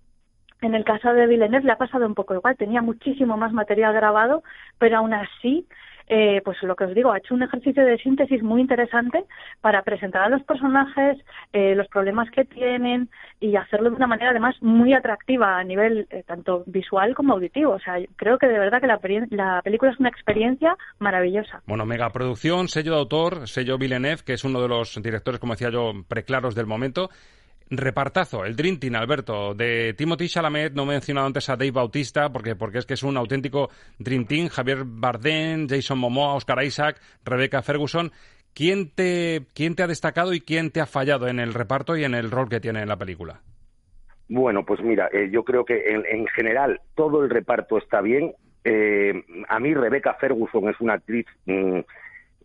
En 0.60 0.76
el 0.76 0.84
caso 0.84 1.14
de 1.14 1.26
Villeneuve 1.26 1.66
le 1.66 1.72
ha 1.72 1.78
pasado 1.78 2.06
un 2.06 2.14
poco 2.14 2.34
igual, 2.36 2.58
tenía 2.58 2.82
muchísimo 2.82 3.38
más 3.38 3.54
material 3.54 3.94
grabado, 3.94 4.44
pero 4.78 4.98
aún 4.98 5.14
así 5.14 5.66
eh, 6.08 6.42
pues 6.44 6.62
lo 6.64 6.76
que 6.76 6.86
os 6.86 6.96
digo, 6.96 7.12
ha 7.12 7.18
hecho 7.18 7.34
un 7.34 7.44
ejercicio 7.44 7.86
de 7.86 7.98
síntesis 7.98 8.44
muy 8.44 8.62
interesante 8.62 9.24
para 9.62 9.82
presentar 9.84 10.24
a 10.24 10.30
los 10.30 10.44
personajes, 10.44 11.18
eh, 11.54 11.76
los 11.76 11.88
problemas 11.88 12.30
que 12.32 12.46
tienen 12.46 13.10
y 13.40 13.56
hacerlo 13.56 13.90
de 13.90 13.96
una 13.96 14.08
manera 14.08 14.32
además 14.32 14.56
muy 14.62 14.94
atractiva 14.94 15.58
a 15.58 15.64
nivel 15.64 16.08
eh, 16.10 16.24
tanto 16.26 16.64
visual 16.66 17.16
como 17.16 17.34
auditivo. 17.34 17.74
O 17.74 17.80
sea, 17.80 17.96
creo 18.16 18.38
que 18.38 18.48
de 18.48 18.60
verdad 18.60 18.82
que 18.82 18.88
la, 18.88 19.00
la, 19.30 19.62
película 19.62 19.92
es 19.92 20.00
una 20.00 20.10
experiencia 20.10 20.76
maravillosa. 21.00 21.62
Bueno, 21.66 21.86
megaproducción, 21.86 22.68
sello 22.68 22.94
de 22.94 23.00
autor, 23.00 23.48
sello 23.48 23.78
Villeneuve, 23.78 24.24
que 24.26 24.34
es 24.34 24.44
uno 24.44 24.62
de 24.62 24.68
los 24.68 25.02
directores, 25.02 25.40
como 25.40 25.54
decía 25.54 25.70
yo, 25.70 25.92
preclaros 26.08 26.56
del 26.56 26.68
momento. 26.68 27.10
Repartazo, 27.78 28.46
el 28.46 28.56
Dream 28.56 28.80
Team, 28.80 28.96
Alberto, 28.96 29.54
de 29.54 29.94
Timothy 29.94 30.28
Chalamet, 30.28 30.74
no 30.74 30.84
he 30.84 30.88
mencionado 30.88 31.28
antes 31.28 31.50
a 31.50 31.56
Dave 31.56 31.72
Bautista, 31.72 32.30
porque, 32.30 32.56
porque 32.56 32.80
es 32.80 32.86
que 32.86 32.94
es 32.94 33.04
un 33.04 33.18
auténtico 33.18 33.70
Dream 34.00 34.26
Team, 34.26 34.48
Javier 34.50 34.84
Bardem, 34.86 35.68
Jason 35.68 36.00
Momoa, 36.00 36.36
Oscar 36.36 36.64
Isaac, 36.64 37.00
Rebecca 37.24 37.62
Ferguson. 37.62 38.12
¿Quién 38.54 38.92
te, 38.92 39.42
¿Quién 39.56 39.76
te 39.76 39.84
ha 39.84 39.88
destacado 39.88 40.34
y 40.34 40.42
quién 40.42 40.72
te 40.72 40.82
ha 40.82 40.86
fallado 40.86 41.28
en 41.28 41.40
el 41.40 41.54
reparto 41.54 41.98
y 41.98 42.04
en 42.04 42.14
el 42.14 42.30
rol 42.30 42.50
que 42.50 42.60
tiene 42.60 42.82
en 42.82 42.90
la 42.90 42.98
película? 42.98 43.42
Bueno, 44.30 44.64
pues 44.66 44.82
mira, 44.82 45.10
eh, 45.12 45.30
yo 45.32 45.44
creo 45.44 45.66
que 45.66 45.92
en, 45.92 46.06
en, 46.06 46.28
general 46.28 46.82
todo 46.96 47.24
el 47.24 47.30
reparto 47.30 47.78
está 47.78 48.02
bien. 48.02 48.34
Eh, 48.64 49.14
a 49.50 49.60
mí 49.60 49.74
Rebecca 49.74 50.14
Ferguson 50.16 50.70
es 50.70 50.80
una 50.80 50.94
actriz 50.94 51.26
mmm, 51.46 51.80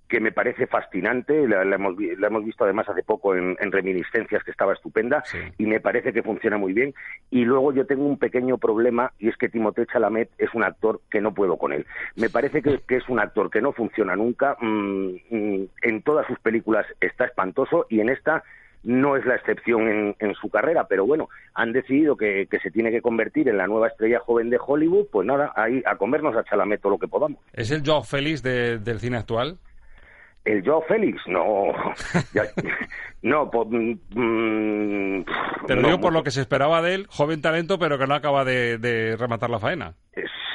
que 0.09 0.21
me 0.21 0.33
parece 0.33 0.67
fascinante, 0.67 1.47
la, 1.47 1.65
la, 1.65 1.77
hemos, 1.77 1.95
la, 2.19 2.29
hemos, 2.29 2.45
visto 2.45 2.65
además 2.65 2.89
hace 2.89 3.03
poco 3.03 3.35
en, 3.35 3.57
en 3.61 3.71
Reminiscencias, 3.71 4.43
que 4.43 4.51
estaba 4.51 4.73
estupenda, 4.73 5.23
sí. 5.25 5.39
y 5.59 5.67
me 5.67 5.81
parece 5.81 6.13
que 6.13 6.23
funciona 6.23 6.57
muy 6.57 6.73
bien. 6.73 6.95
Y 7.31 7.45
luego 7.45 7.73
yo 7.75 7.87
tengo 7.87 8.07
un 8.07 8.19
pequeño 8.19 8.57
problema, 8.59 9.13
y 9.19 9.29
es 9.29 9.37
que 9.37 9.49
Timothée 9.49 9.87
Chalamet 9.87 10.31
es 10.39 10.55
un 10.55 10.65
actor 10.65 11.03
que 11.11 11.21
no 11.21 11.35
puedo 11.35 11.59
con 11.59 11.73
él. 11.73 11.87
Me 12.17 12.31
parece 12.31 12.63
que, 12.63 12.81
que 12.87 12.97
es 12.97 13.09
un 13.09 13.21
actor 13.21 13.51
que 13.51 13.61
no 13.61 13.73
funciona 13.73 14.17
nunca, 14.17 14.57
mm, 14.61 15.11
mm, 15.31 15.69
en 15.83 16.03
todas 16.03 16.27
sus 16.27 16.39
películas 16.39 16.87
está 17.01 17.27
espantoso, 17.27 17.87
y 17.91 18.01
en 18.01 18.09
esta 18.09 18.43
no 18.85 19.17
es 19.17 19.27
la 19.27 19.35
excepción 19.35 19.89
en, 19.89 20.17
en, 20.19 20.35
su 20.35 20.49
carrera, 20.49 20.87
pero 20.89 21.05
bueno, 21.05 21.29
han 21.55 21.73
decidido 21.73 22.17
que, 22.17 22.47
que, 22.51 22.59
se 22.61 22.71
tiene 22.71 22.91
que 22.91 23.03
convertir 23.03 23.49
en 23.49 23.59
la 23.59 23.67
nueva 23.67 23.89
estrella 23.89 24.21
joven 24.21 24.51
de 24.51 24.59
Hollywood, 24.65 25.07
pues 25.11 25.27
nada, 25.27 25.53
ahí 25.57 25.83
a 25.85 25.97
comernos 25.97 26.37
a 26.37 26.45
Chalamet 26.45 26.81
todo 26.81 26.93
lo 26.93 26.99
que 26.99 27.09
podamos. 27.09 27.41
¿Es 27.53 27.71
el 27.71 27.83
Joe 27.85 28.03
Félix 28.05 28.43
de, 28.43 28.79
del 28.79 29.01
cine 29.01 29.19
actual? 29.19 29.59
El 30.49 30.65
Joe 30.65 30.83
Félix, 30.89 31.21
no. 31.27 31.67
ya, 32.33 32.45
no, 33.21 33.51
pues, 33.51 33.69
mm, 33.69 35.23
Te 35.67 35.75
lo 35.75 35.83
no, 35.83 35.89
digo 35.89 36.01
por 36.01 36.15
lo 36.15 36.23
que 36.23 36.31
se 36.31 36.41
esperaba 36.41 36.81
de 36.81 36.95
él, 36.95 37.07
joven 37.11 37.43
talento, 37.43 37.79
pero 37.79 37.99
que 37.99 38.07
no 38.07 38.15
acaba 38.15 38.47
de, 38.47 38.79
de 38.79 39.15
rematar 39.19 39.51
la 39.51 39.59
faena. 39.59 39.93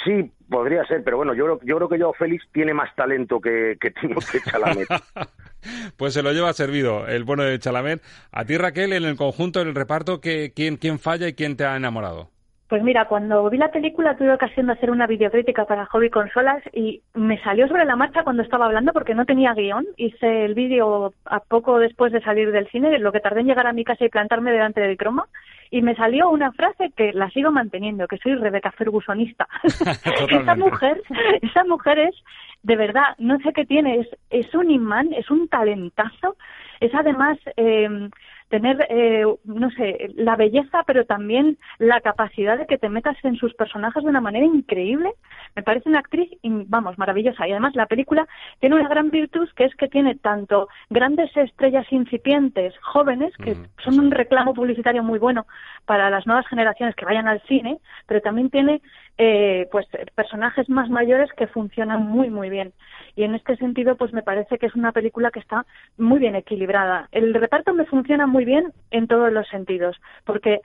Sí, 0.03 0.31
podría 0.49 0.83
ser, 0.85 1.03
pero 1.03 1.17
bueno, 1.17 1.35
yo, 1.35 1.59
yo 1.63 1.75
creo 1.77 1.87
que 1.87 1.99
Joe 1.99 2.13
Félix 2.17 2.43
tiene 2.51 2.73
más 2.73 2.93
talento 2.95 3.39
que, 3.39 3.77
que 3.79 3.91
Timothée 3.91 4.41
Chalamet. 4.41 4.87
pues 5.97 6.15
se 6.15 6.23
lo 6.23 6.31
lleva 6.31 6.51
servido 6.53 7.07
el 7.07 7.23
bueno 7.23 7.43
de 7.43 7.59
Chalamet. 7.59 8.01
A 8.31 8.45
ti, 8.45 8.57
Raquel, 8.57 8.93
en 8.93 9.03
el 9.03 9.15
conjunto, 9.15 9.61
en 9.61 9.67
el 9.67 9.75
reparto, 9.75 10.21
¿qué, 10.21 10.53
quién, 10.55 10.77
¿quién 10.77 10.97
falla 10.97 11.27
y 11.27 11.33
quién 11.33 11.55
te 11.55 11.65
ha 11.65 11.77
enamorado? 11.77 12.31
Pues 12.69 12.81
mira, 12.81 13.05
cuando 13.05 13.49
vi 13.49 13.57
la 13.57 13.71
película 13.71 14.15
tuve 14.15 14.33
ocasión 14.33 14.67
de 14.67 14.73
hacer 14.73 14.89
una 14.89 15.05
videocrítica 15.05 15.65
para 15.65 15.85
Hobby 15.87 16.09
Consolas 16.09 16.63
y 16.71 17.01
me 17.13 17.41
salió 17.43 17.67
sobre 17.67 17.85
la 17.85 17.95
marcha 17.95 18.23
cuando 18.23 18.41
estaba 18.41 18.65
hablando 18.65 18.93
porque 18.93 19.13
no 19.13 19.25
tenía 19.25 19.53
guion. 19.53 19.85
Hice 19.97 20.45
el 20.45 20.53
vídeo 20.53 21.13
a 21.25 21.39
poco 21.41 21.77
después 21.77 22.13
de 22.13 22.21
salir 22.21 22.51
del 22.51 22.69
cine, 22.69 22.97
lo 22.99 23.11
que 23.11 23.19
tardé 23.19 23.41
en 23.41 23.47
llegar 23.47 23.67
a 23.67 23.73
mi 23.73 23.83
casa 23.83 24.05
y 24.05 24.09
plantarme 24.09 24.51
delante 24.51 24.81
del 24.81 24.97
croma. 24.97 25.27
Y 25.71 25.81
me 25.81 25.95
salió 25.95 26.29
una 26.29 26.51
frase 26.53 26.91
que 26.95 27.11
la 27.13 27.29
sigo 27.31 27.51
manteniendo, 27.51 28.07
que 28.07 28.17
soy 28.17 28.35
Rebeca 28.35 28.71
Fergusonista. 28.71 29.47
esa 30.29 30.55
mujer, 30.55 31.01
esa 31.41 31.63
mujer 31.65 31.99
es, 31.99 32.15
de 32.63 32.75
verdad, 32.75 33.15
no 33.17 33.39
sé 33.39 33.51
qué 33.53 33.65
tiene, 33.65 33.99
es, 33.99 34.07
es 34.29 34.53
un 34.55 34.71
imán, 34.71 35.11
es 35.13 35.29
un 35.29 35.47
talentazo. 35.49 36.37
Es 36.79 36.93
además... 36.95 37.37
Eh, 37.57 38.09
tener, 38.53 38.85
eh, 38.87 39.25
no 39.45 39.71
sé, 39.71 40.11
la 40.13 40.35
belleza, 40.35 40.83
pero 40.85 41.05
también 41.05 41.57
la 41.79 42.01
capacidad 42.01 42.55
de 42.55 42.67
que 42.67 42.77
te 42.77 42.87
metas 42.87 43.17
en 43.23 43.35
sus 43.35 43.51
personajes 43.55 44.03
de 44.03 44.09
una 44.11 44.21
manera 44.21 44.45
increíble. 44.45 45.09
Me 45.55 45.63
parece 45.63 45.89
una 45.89 45.97
actriz, 45.97 46.29
vamos, 46.43 46.99
maravillosa. 46.99 47.47
Y 47.47 47.51
además 47.51 47.75
la 47.75 47.87
película 47.87 48.27
tiene 48.59 48.75
una 48.75 48.87
gran 48.87 49.09
virtud 49.09 49.49
que 49.55 49.65
es 49.65 49.73
que 49.73 49.87
tiene 49.87 50.13
tanto 50.13 50.67
grandes 50.91 51.35
estrellas 51.35 51.87
incipientes, 51.89 52.75
jóvenes, 52.81 53.35
que 53.37 53.57
son 53.83 53.99
un 53.99 54.11
reclamo 54.11 54.53
publicitario 54.53 55.01
muy 55.01 55.17
bueno 55.17 55.47
para 55.87 56.11
las 56.11 56.27
nuevas 56.27 56.45
generaciones 56.45 56.95
que 56.95 57.05
vayan 57.05 57.27
al 57.27 57.41
cine, 57.47 57.79
pero 58.05 58.21
también 58.21 58.51
tiene 58.51 58.83
eh, 59.17 59.67
pues 59.71 59.85
personajes 60.15 60.69
más 60.69 60.89
mayores 60.89 61.31
que 61.33 61.47
funcionan 61.47 62.03
muy 62.03 62.29
muy 62.29 62.49
bien. 62.49 62.73
Y 63.15 63.23
en 63.23 63.35
este 63.35 63.55
sentido 63.57 63.95
pues 63.95 64.13
me 64.13 64.23
parece 64.23 64.57
que 64.57 64.65
es 64.65 64.75
una 64.75 64.91
película 64.91 65.31
que 65.31 65.39
está 65.39 65.65
muy 65.97 66.19
bien 66.19 66.35
equilibrada. 66.35 67.09
El 67.11 67.33
reparto 67.33 67.73
me 67.73 67.85
funciona 67.85 68.27
muy 68.27 68.45
bien 68.45 68.73
en 68.91 69.07
todos 69.07 69.31
los 69.31 69.47
sentidos 69.47 69.99
porque 70.25 70.61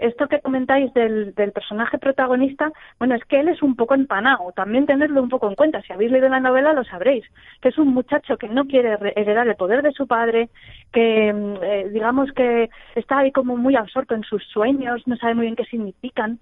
esto 0.00 0.28
que 0.28 0.40
comentáis 0.40 0.92
del, 0.94 1.34
del 1.34 1.52
personaje 1.52 1.98
protagonista, 1.98 2.72
bueno, 2.98 3.14
es 3.14 3.24
que 3.24 3.40
él 3.40 3.48
es 3.48 3.62
un 3.62 3.76
poco 3.76 3.94
empanado, 3.94 4.52
también 4.52 4.86
tenerlo 4.86 5.22
un 5.22 5.28
poco 5.28 5.48
en 5.48 5.54
cuenta, 5.54 5.82
si 5.82 5.92
habéis 5.92 6.10
leído 6.10 6.28
la 6.28 6.40
novela 6.40 6.72
lo 6.72 6.84
sabréis, 6.84 7.24
que 7.60 7.68
es 7.68 7.78
un 7.78 7.88
muchacho 7.88 8.38
que 8.38 8.48
no 8.48 8.66
quiere 8.66 8.96
heredar 9.16 9.46
el 9.46 9.56
poder 9.56 9.82
de 9.82 9.92
su 9.92 10.06
padre, 10.06 10.48
que 10.92 11.32
mm, 11.32 11.54
eh, 11.62 11.88
digamos 11.92 12.32
que 12.32 12.70
está 12.94 13.18
ahí 13.18 13.32
como 13.32 13.56
muy 13.56 13.76
absorto 13.76 14.14
en 14.14 14.22
sus 14.22 14.42
sueños, 14.44 15.06
no 15.06 15.16
sabe 15.16 15.34
muy 15.34 15.44
bien 15.44 15.56
qué 15.56 15.64
significan, 15.64 16.38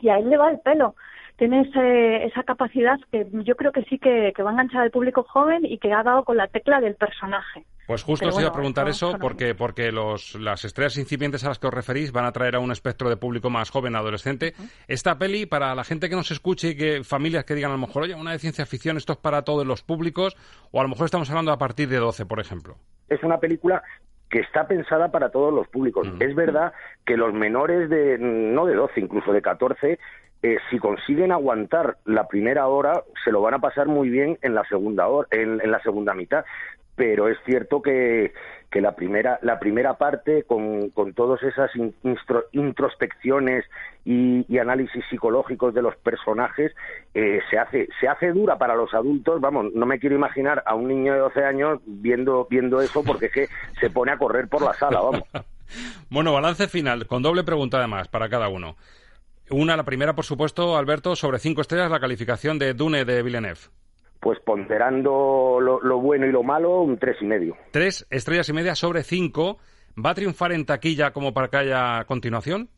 y 0.00 0.08
a 0.08 0.18
él 0.18 0.28
le 0.28 0.36
va 0.36 0.50
el 0.50 0.60
pelo. 0.60 0.94
Tiene 1.36 1.60
ese, 1.60 2.24
esa 2.24 2.42
capacidad 2.42 2.98
que 3.12 3.26
yo 3.44 3.54
creo 3.54 3.70
que 3.70 3.84
sí 3.84 3.98
que, 3.98 4.32
que 4.34 4.42
va 4.42 4.50
a 4.50 4.52
enganchar 4.54 4.82
al 4.82 4.90
público 4.90 5.22
joven 5.22 5.64
y 5.64 5.78
que 5.78 5.92
ha 5.92 6.02
dado 6.02 6.24
con 6.24 6.36
la 6.36 6.48
tecla 6.48 6.80
del 6.80 6.96
personaje. 6.96 7.64
Pues 7.86 8.02
justo 8.02 8.26
Pero 8.26 8.36
os 8.36 8.40
iba 8.42 8.50
a 8.50 8.52
preguntar 8.52 8.86
eso 8.88 9.16
porque, 9.18 9.54
porque 9.54 9.92
los, 9.92 10.34
las 10.34 10.64
estrellas 10.64 10.98
incipientes 10.98 11.42
a 11.44 11.48
las 11.48 11.58
que 11.58 11.68
os 11.68 11.72
referís 11.72 12.12
van 12.12 12.26
a 12.26 12.32
traer 12.32 12.56
a 12.56 12.60
un 12.60 12.70
espectro 12.70 13.08
de 13.08 13.16
público 13.16 13.48
más 13.48 13.70
joven, 13.70 13.96
adolescente. 13.96 14.52
Esta 14.88 15.16
peli, 15.16 15.46
para 15.46 15.74
la 15.74 15.84
gente 15.84 16.10
que 16.10 16.16
nos 16.16 16.30
escuche 16.30 16.70
y 16.70 16.76
que 16.76 17.02
familias 17.02 17.44
que 17.44 17.54
digan 17.54 17.70
a 17.70 17.74
lo 17.74 17.80
mejor, 17.80 18.02
oye, 18.02 18.14
una 18.14 18.32
de 18.32 18.40
ciencia 18.40 18.66
ficción, 18.66 18.98
esto 18.98 19.14
es 19.14 19.18
para 19.18 19.42
todos 19.42 19.66
los 19.66 19.82
públicos, 19.82 20.36
o 20.70 20.80
a 20.80 20.82
lo 20.82 20.90
mejor 20.90 21.06
estamos 21.06 21.30
hablando 21.30 21.50
a 21.50 21.56
partir 21.56 21.88
de 21.88 21.96
12, 21.96 22.26
por 22.26 22.40
ejemplo. 22.40 22.76
es 23.08 23.22
una 23.22 23.38
película 23.38 23.82
que 24.30 24.40
está 24.40 24.66
pensada 24.66 25.10
para 25.10 25.30
todos 25.30 25.52
los 25.52 25.68
públicos. 25.68 26.08
Es 26.20 26.34
verdad 26.34 26.72
que 27.06 27.16
los 27.16 27.32
menores 27.32 27.88
de, 27.88 28.18
no 28.18 28.66
de 28.66 28.74
12, 28.74 29.00
incluso 29.00 29.32
de 29.32 29.42
14, 29.42 29.98
eh, 30.42 30.56
si 30.70 30.78
consiguen 30.78 31.32
aguantar 31.32 31.96
la 32.04 32.28
primera 32.28 32.66
hora, 32.68 33.02
se 33.24 33.32
lo 33.32 33.40
van 33.40 33.54
a 33.54 33.58
pasar 33.58 33.86
muy 33.86 34.08
bien 34.08 34.38
en 34.42 34.54
la 34.54 34.64
segunda 34.64 35.08
hora, 35.08 35.28
en, 35.30 35.60
en 35.60 35.70
la 35.70 35.80
segunda 35.80 36.14
mitad. 36.14 36.44
Pero 36.94 37.28
es 37.28 37.38
cierto 37.44 37.80
que, 37.80 38.32
que 38.70 38.80
la 38.80 38.94
primera 38.94 39.38
la 39.42 39.58
primera 39.58 39.94
parte 39.94 40.42
con, 40.42 40.90
con 40.90 41.14
todas 41.14 41.42
esas 41.42 41.70
introspecciones 42.52 43.64
y, 44.04 44.44
y 44.48 44.58
análisis 44.58 45.04
psicológicos 45.08 45.72
de 45.74 45.82
los 45.82 45.96
personajes 45.96 46.72
eh, 47.14 47.40
se 47.50 47.58
hace 47.58 47.88
se 48.00 48.08
hace 48.08 48.32
dura 48.32 48.58
para 48.58 48.74
los 48.74 48.92
adultos 48.92 49.40
vamos 49.40 49.72
no 49.74 49.86
me 49.86 49.98
quiero 49.98 50.16
imaginar 50.16 50.62
a 50.66 50.74
un 50.74 50.88
niño 50.88 51.14
de 51.14 51.18
12 51.20 51.44
años 51.44 51.80
viendo 51.86 52.46
viendo 52.50 52.80
eso 52.80 53.02
porque 53.02 53.26
es 53.26 53.32
que 53.32 53.48
se 53.80 53.88
pone 53.90 54.12
a 54.12 54.18
correr 54.18 54.48
por 54.48 54.62
la 54.62 54.74
sala 54.74 55.00
vamos 55.00 55.22
Bueno, 56.08 56.32
balance 56.32 56.68
final, 56.68 57.06
con 57.06 57.22
doble 57.22 57.44
pregunta 57.44 57.78
además 57.78 58.08
para 58.08 58.28
cada 58.28 58.48
uno. 58.48 58.76
Una, 59.50 59.76
la 59.76 59.84
primera, 59.84 60.14
por 60.14 60.24
supuesto, 60.24 60.76
Alberto, 60.76 61.16
sobre 61.16 61.38
cinco 61.38 61.60
estrellas, 61.62 61.90
la 61.90 62.00
calificación 62.00 62.58
de 62.58 62.74
Dune 62.74 63.04
de 63.04 63.22
Villeneuve. 63.22 63.60
Pues 64.28 64.40
ponderando 64.40 65.58
lo, 65.58 65.80
lo 65.80 66.00
bueno 66.00 66.26
y 66.26 66.30
lo 66.32 66.42
malo 66.42 66.82
un 66.82 66.98
tres 66.98 67.16
y 67.22 67.24
medio 67.24 67.56
Tres 67.70 68.06
estrellas 68.10 68.46
y 68.50 68.52
media 68.52 68.74
sobre 68.74 69.02
cinco. 69.02 69.56
¿Va 69.96 70.10
a 70.10 70.14
triunfar 70.14 70.52
en 70.52 70.66
taquilla 70.66 71.12
como 71.14 71.32
para 71.32 71.48
que 71.48 71.56
haya 71.56 72.04
continuación? 72.04 72.68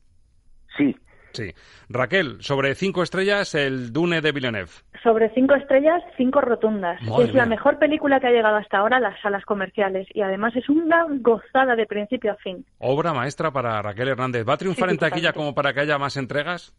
Sí. 0.79 0.95
Sí. 1.33 1.53
Raquel, 1.89 2.37
sobre 2.41 2.77
cinco 2.77 3.03
estrellas, 3.03 3.57
el 3.57 3.93
Dune 3.93 4.21
de 4.21 4.31
Villeneuve. 4.31 4.71
Sobre 5.03 5.29
cinco 5.35 5.57
estrellas, 5.57 6.01
cinco 6.17 6.41
rotundas. 6.41 7.03
Madre 7.03 7.25
es 7.25 7.35
la 7.35 7.47
mejor 7.47 7.81
película 7.81 8.21
que 8.21 8.29
ha 8.29 8.31
llegado 8.31 8.55
hasta 8.55 8.79
ahora 8.79 8.99
a 8.99 9.01
las 9.01 9.21
salas 9.21 9.45
comerciales 9.45 10.07
y 10.15 10.23
además 10.23 10.55
es 10.55 10.69
una 10.69 11.05
gozada 11.19 11.75
de 11.75 11.87
principio 11.87 12.31
a 12.31 12.37
fin. 12.37 12.65
Obra 12.79 13.13
maestra 13.13 13.51
para 13.51 13.83
Raquel 13.83 14.07
Hernández. 14.07 14.49
¿Va 14.49 14.53
a 14.53 14.59
triunfar 14.59 14.89
Sí, 14.91 14.95
en 14.95 14.99
taquilla 15.01 15.33
como 15.33 15.53
para 15.53 15.73
que 15.73 15.81
haya 15.81 15.99
más 15.99 16.17
entregas? 16.17 16.77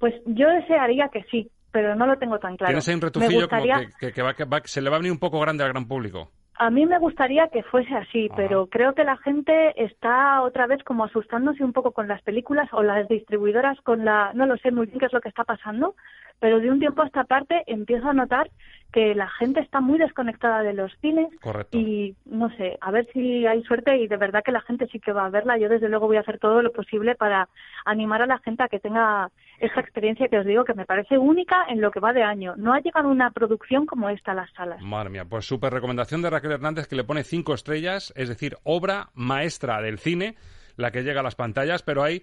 Pues 0.00 0.14
yo 0.26 0.48
desearía 0.48 1.10
que 1.12 1.22
sí, 1.30 1.48
pero 1.72 1.94
no 1.94 2.06
lo 2.06 2.16
tengo 2.18 2.38
tan 2.38 2.56
claro. 2.56 2.70
¿Tienes 2.70 2.88
ahí 2.88 2.94
un 2.94 3.00
retufillo 3.00 3.48
como 3.48 3.62
gustaría- 3.62 3.88
que, 3.98 4.06
que- 4.08 4.12
que 4.12 4.22
va- 4.22 4.34
que 4.34 4.44
va- 4.44 4.60
se 4.64 4.80
le 4.80 4.90
va 4.90 4.96
a 4.96 4.98
venir 5.00 5.12
un 5.12 5.18
poco 5.18 5.40
grande 5.40 5.64
al 5.64 5.70
gran 5.70 5.86
público? 5.86 6.30
A 6.56 6.68
mí 6.68 6.84
me 6.84 6.98
gustaría 6.98 7.48
que 7.48 7.62
fuese 7.62 7.94
así, 7.94 8.28
pero 8.36 8.66
creo 8.66 8.94
que 8.94 9.02
la 9.02 9.16
gente 9.16 9.72
está 9.82 10.42
otra 10.42 10.66
vez 10.66 10.82
como 10.84 11.04
asustándose 11.04 11.64
un 11.64 11.72
poco 11.72 11.92
con 11.92 12.06
las 12.06 12.20
películas 12.20 12.68
o 12.72 12.82
las 12.82 13.08
distribuidoras 13.08 13.80
con 13.80 14.04
la... 14.04 14.32
No 14.34 14.44
lo 14.44 14.58
sé 14.58 14.70
muy 14.70 14.84
bien 14.86 14.98
qué 14.98 15.06
es 15.06 15.12
lo 15.14 15.22
que 15.22 15.30
está 15.30 15.44
pasando, 15.44 15.94
pero 16.40 16.58
de 16.58 16.70
un 16.70 16.80
tiempo 16.80 17.02
a 17.02 17.06
esta 17.06 17.24
parte 17.24 17.62
empiezo 17.66 18.08
a 18.08 18.14
notar 18.14 18.50
que 18.92 19.14
la 19.14 19.28
gente 19.28 19.60
está 19.60 19.80
muy 19.80 19.98
desconectada 19.98 20.62
de 20.62 20.72
los 20.72 20.92
cines 21.00 21.28
Correcto. 21.40 21.78
y 21.78 22.16
no 22.24 22.50
sé, 22.56 22.76
a 22.80 22.90
ver 22.90 23.06
si 23.12 23.46
hay 23.46 23.62
suerte 23.62 23.96
y 23.98 24.08
de 24.08 24.16
verdad 24.16 24.42
que 24.44 24.50
la 24.50 24.62
gente 24.62 24.88
sí 24.90 24.98
que 24.98 25.12
va 25.12 25.26
a 25.26 25.30
verla. 25.30 25.58
Yo 25.58 25.68
desde 25.68 25.88
luego 25.88 26.08
voy 26.08 26.16
a 26.16 26.20
hacer 26.20 26.38
todo 26.38 26.60
lo 26.60 26.72
posible 26.72 27.14
para 27.14 27.48
animar 27.84 28.22
a 28.22 28.26
la 28.26 28.38
gente 28.38 28.64
a 28.64 28.68
que 28.68 28.80
tenga 28.80 29.30
esta 29.60 29.80
experiencia 29.80 30.28
que 30.28 30.38
os 30.38 30.46
digo 30.46 30.64
que 30.64 30.74
me 30.74 30.86
parece 30.86 31.18
única 31.18 31.66
en 31.68 31.80
lo 31.80 31.90
que 31.90 32.00
va 32.00 32.12
de 32.12 32.22
año. 32.22 32.54
No 32.56 32.72
ha 32.72 32.80
llegado 32.80 33.08
una 33.08 33.30
producción 33.30 33.86
como 33.86 34.08
esta 34.08 34.32
a 34.32 34.34
las 34.34 34.50
salas. 34.52 34.82
Madre 34.82 35.10
mía, 35.10 35.24
pues 35.24 35.46
súper 35.46 35.72
recomendación 35.72 36.22
de 36.22 36.30
Raquel 36.30 36.52
Hernández 36.52 36.88
que 36.88 36.96
le 36.96 37.04
pone 37.04 37.22
cinco 37.22 37.54
estrellas, 37.54 38.12
es 38.16 38.28
decir, 38.28 38.56
obra 38.64 39.10
maestra 39.14 39.80
del 39.82 39.98
cine, 39.98 40.34
la 40.76 40.90
que 40.90 41.02
llega 41.02 41.20
a 41.20 41.24
las 41.24 41.36
pantallas, 41.36 41.82
pero 41.82 42.02
hay 42.02 42.22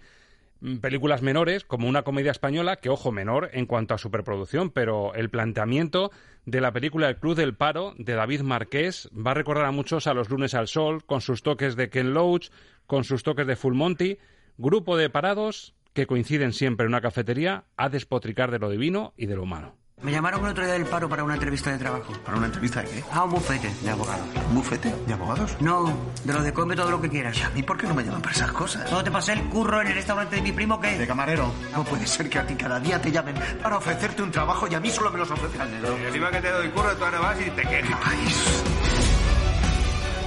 películas 0.81 1.21
menores, 1.21 1.63
como 1.63 1.87
una 1.87 2.03
comedia 2.03 2.31
española, 2.31 2.77
que 2.77 2.89
ojo, 2.89 3.11
menor 3.11 3.49
en 3.53 3.65
cuanto 3.65 3.93
a 3.93 3.97
superproducción, 3.97 4.69
pero 4.71 5.13
el 5.13 5.29
planteamiento 5.29 6.11
de 6.45 6.61
la 6.61 6.71
película 6.71 7.09
El 7.09 7.17
Club 7.17 7.35
del 7.35 7.55
Paro, 7.55 7.93
de 7.97 8.13
David 8.13 8.41
Marqués, 8.41 9.09
va 9.13 9.31
a 9.31 9.35
recordar 9.35 9.65
a 9.65 9.71
muchos 9.71 10.07
a 10.07 10.13
Los 10.13 10.29
lunes 10.29 10.53
al 10.53 10.67
sol, 10.67 11.03
con 11.05 11.21
sus 11.21 11.43
toques 11.43 11.75
de 11.75 11.89
Ken 11.89 12.13
Loach, 12.13 12.49
con 12.85 13.03
sus 13.03 13.23
toques 13.23 13.47
de 13.47 13.55
Full 13.55 13.75
Monty, 13.75 14.17
grupo 14.57 14.97
de 14.97 15.09
parados 15.09 15.75
que 15.93 16.07
coinciden 16.07 16.53
siempre 16.53 16.85
en 16.85 16.89
una 16.89 17.01
cafetería 17.01 17.65
a 17.75 17.89
despotricar 17.89 18.51
de 18.51 18.59
lo 18.59 18.69
divino 18.69 19.13
y 19.17 19.25
de 19.25 19.35
lo 19.35 19.43
humano. 19.43 19.75
Me 20.03 20.11
llamaron 20.11 20.45
el 20.45 20.51
otro 20.51 20.63
día 20.63 20.73
del 20.73 20.85
paro 20.85 21.09
para 21.09 21.23
una 21.23 21.33
entrevista 21.33 21.71
de 21.71 21.79
trabajo. 21.79 22.13
¿Para 22.23 22.37
una 22.37 22.45
entrevista 22.45 22.83
de 22.83 22.87
qué? 22.87 23.03
A 23.11 23.23
un 23.23 23.31
bufete 23.31 23.73
de 23.81 23.89
abogados. 23.89 24.27
¿Un 24.49 24.53
bufete 24.53 24.93
de 25.07 25.13
abogados? 25.13 25.57
No, 25.59 25.91
de 26.23 26.33
lo 26.33 26.43
de 26.43 26.53
come 26.53 26.75
todo 26.75 26.91
lo 26.91 27.01
que 27.01 27.09
quieras. 27.09 27.35
¿Y 27.39 27.41
a 27.41 27.49
mí 27.49 27.63
por 27.63 27.79
qué 27.79 27.87
no 27.87 27.95
me 27.95 28.03
llaman 28.03 28.21
para 28.21 28.35
esas 28.35 28.51
cosas? 28.51 28.91
¿No 28.91 29.03
te 29.03 29.09
pasé 29.09 29.33
el 29.33 29.45
curro 29.45 29.81
en 29.81 29.87
el 29.87 29.95
restaurante 29.95 30.35
de 30.35 30.43
mi 30.43 30.51
primo 30.51 30.79
qué? 30.79 30.99
De 30.99 31.07
camarero. 31.07 31.51
No 31.73 31.83
puede 31.83 32.05
ser 32.05 32.29
que 32.29 32.37
a 32.37 32.45
ti 32.45 32.53
cada 32.53 32.79
día 32.79 33.01
te 33.01 33.11
llamen 33.11 33.33
para 33.63 33.77
ofrecerte 33.77 34.21
un 34.21 34.29
trabajo 34.29 34.67
y 34.67 34.75
a 34.75 34.79
mí 34.79 34.91
solo 34.91 35.09
me 35.09 35.17
los 35.17 35.31
ofrecen 35.31 35.71
negro. 35.71 35.97
Y 35.99 36.05
encima 36.05 36.29
que 36.29 36.41
te 36.41 36.51
doy 36.51 36.69
curro, 36.69 36.95
tú 36.95 37.03
ahora 37.03 37.19
vas 37.19 37.41
y 37.41 37.49
te 37.49 37.63
quejas. 37.63 38.63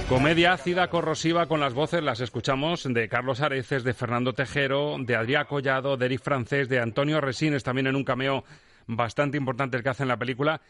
Comedia 0.09 0.51
ácida, 0.51 0.89
corrosiva, 0.89 1.47
con 1.47 1.61
las 1.61 1.73
voces 1.73 2.03
las 2.03 2.19
escuchamos 2.19 2.83
de 2.83 3.07
Carlos 3.07 3.39
Areces, 3.39 3.85
de 3.85 3.93
Fernando 3.93 4.33
Tejero, 4.33 4.97
de 4.99 5.15
Adrià 5.15 5.47
Collado, 5.47 5.95
de 5.95 6.07
Eric 6.07 6.21
Francés, 6.21 6.67
de 6.67 6.81
Antonio 6.81 7.21
Resines, 7.21 7.63
también 7.63 7.87
en 7.87 7.95
un 7.95 8.03
cameo 8.03 8.43
bastante 8.95 9.37
importante 9.37 9.77
el 9.77 9.83
que 9.83 9.89
hace 9.89 10.03
en 10.03 10.09
la 10.09 10.17
película. 10.17 10.61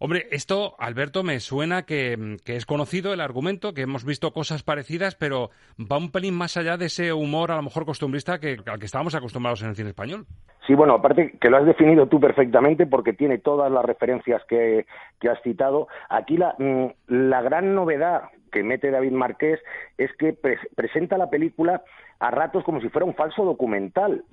Hombre, 0.00 0.26
esto, 0.32 0.74
Alberto, 0.80 1.22
me 1.22 1.38
suena 1.38 1.82
que, 1.84 2.36
que 2.44 2.56
es 2.56 2.66
conocido 2.66 3.12
el 3.12 3.20
argumento, 3.20 3.74
que 3.74 3.82
hemos 3.82 4.04
visto 4.04 4.32
cosas 4.32 4.64
parecidas, 4.64 5.14
pero 5.14 5.50
va 5.80 5.98
un 5.98 6.10
pelín 6.10 6.34
más 6.34 6.56
allá 6.56 6.76
de 6.76 6.86
ese 6.86 7.12
humor, 7.12 7.52
a 7.52 7.56
lo 7.56 7.62
mejor 7.62 7.86
costumbrista, 7.86 8.40
que, 8.40 8.56
al 8.66 8.80
que 8.80 8.86
estábamos 8.86 9.14
acostumbrados 9.14 9.62
en 9.62 9.68
el 9.68 9.76
cine 9.76 9.90
español. 9.90 10.26
Sí, 10.66 10.74
bueno, 10.74 10.94
aparte 10.94 11.34
que 11.40 11.48
lo 11.48 11.58
has 11.58 11.64
definido 11.66 12.08
tú 12.08 12.18
perfectamente 12.18 12.86
porque 12.86 13.12
tiene 13.12 13.38
todas 13.38 13.70
las 13.70 13.84
referencias 13.84 14.42
que, 14.48 14.84
que 15.20 15.28
has 15.28 15.40
citado. 15.42 15.86
Aquí 16.08 16.36
la, 16.38 16.56
mm, 16.58 16.86
la 17.06 17.40
gran 17.42 17.74
novedad 17.76 18.22
que 18.50 18.64
mete 18.64 18.90
David 18.90 19.12
Marqués 19.12 19.60
es 19.96 20.10
que 20.18 20.32
pre- 20.32 20.58
presenta 20.74 21.18
la 21.18 21.30
película 21.30 21.82
a 22.20 22.30
ratos 22.30 22.62
como 22.64 22.80
si 22.80 22.88
fuera 22.88 23.04
un 23.04 23.14
falso 23.14 23.44
documental 23.44 24.24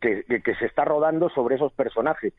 que, 0.00 0.24
que- 0.28 0.42
que 0.42 0.54
se 0.56 0.66
está 0.66 0.84
rodando 0.84 1.28
sobre 1.30 1.56
esos 1.56 1.72
personajes. 1.72 2.32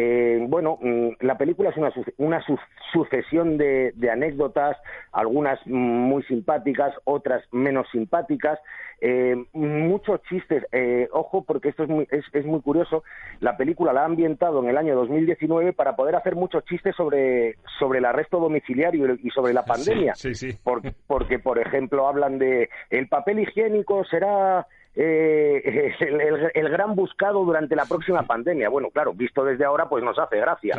Eh, 0.00 0.38
bueno, 0.48 0.78
mm, 0.80 1.08
la 1.22 1.36
película 1.36 1.70
es 1.70 1.76
una, 1.76 1.92
una 2.18 2.40
su- 2.46 2.56
sucesión 2.92 3.58
de, 3.58 3.90
de 3.96 4.10
anécdotas, 4.12 4.76
algunas 5.10 5.58
muy 5.66 6.22
simpáticas, 6.22 6.94
otras 7.02 7.42
menos 7.50 7.88
simpáticas, 7.90 8.60
eh, 9.00 9.34
muchos 9.52 10.22
chistes. 10.28 10.64
Eh, 10.70 11.08
ojo, 11.12 11.42
porque 11.42 11.70
esto 11.70 11.82
es 11.82 11.88
muy, 11.88 12.06
es, 12.12 12.24
es 12.32 12.44
muy 12.46 12.60
curioso. 12.60 13.02
La 13.40 13.56
película 13.56 13.92
la 13.92 14.02
ha 14.02 14.04
ambientado 14.04 14.62
en 14.62 14.68
el 14.68 14.76
año 14.76 14.94
2019 14.94 15.72
para 15.72 15.96
poder 15.96 16.14
hacer 16.14 16.36
muchos 16.36 16.64
chistes 16.64 16.94
sobre, 16.94 17.56
sobre 17.80 17.98
el 17.98 18.04
arresto 18.04 18.38
domiciliario 18.38 19.16
y 19.20 19.30
sobre 19.30 19.52
la 19.52 19.64
pandemia. 19.64 20.14
Sí, 20.14 20.32
sí. 20.36 20.56
Por- 20.62 20.82
porque, 21.08 21.40
por 21.40 21.58
ejemplo, 21.58 22.06
hablan 22.06 22.38
de 22.38 22.68
el 22.90 23.08
papel 23.08 23.40
higiénico 23.40 24.04
será 24.04 24.64
eh, 24.94 25.92
el, 26.00 26.20
el- 26.20 26.50
el 26.54 26.68
gran 26.70 26.94
buscado 26.94 27.44
durante 27.44 27.76
la 27.76 27.84
próxima 27.86 28.22
pandemia. 28.24 28.68
Bueno, 28.68 28.90
claro, 28.90 29.12
visto 29.14 29.44
desde 29.44 29.64
ahora, 29.64 29.88
pues 29.88 30.02
nos 30.04 30.18
hace 30.18 30.38
gracia. 30.38 30.74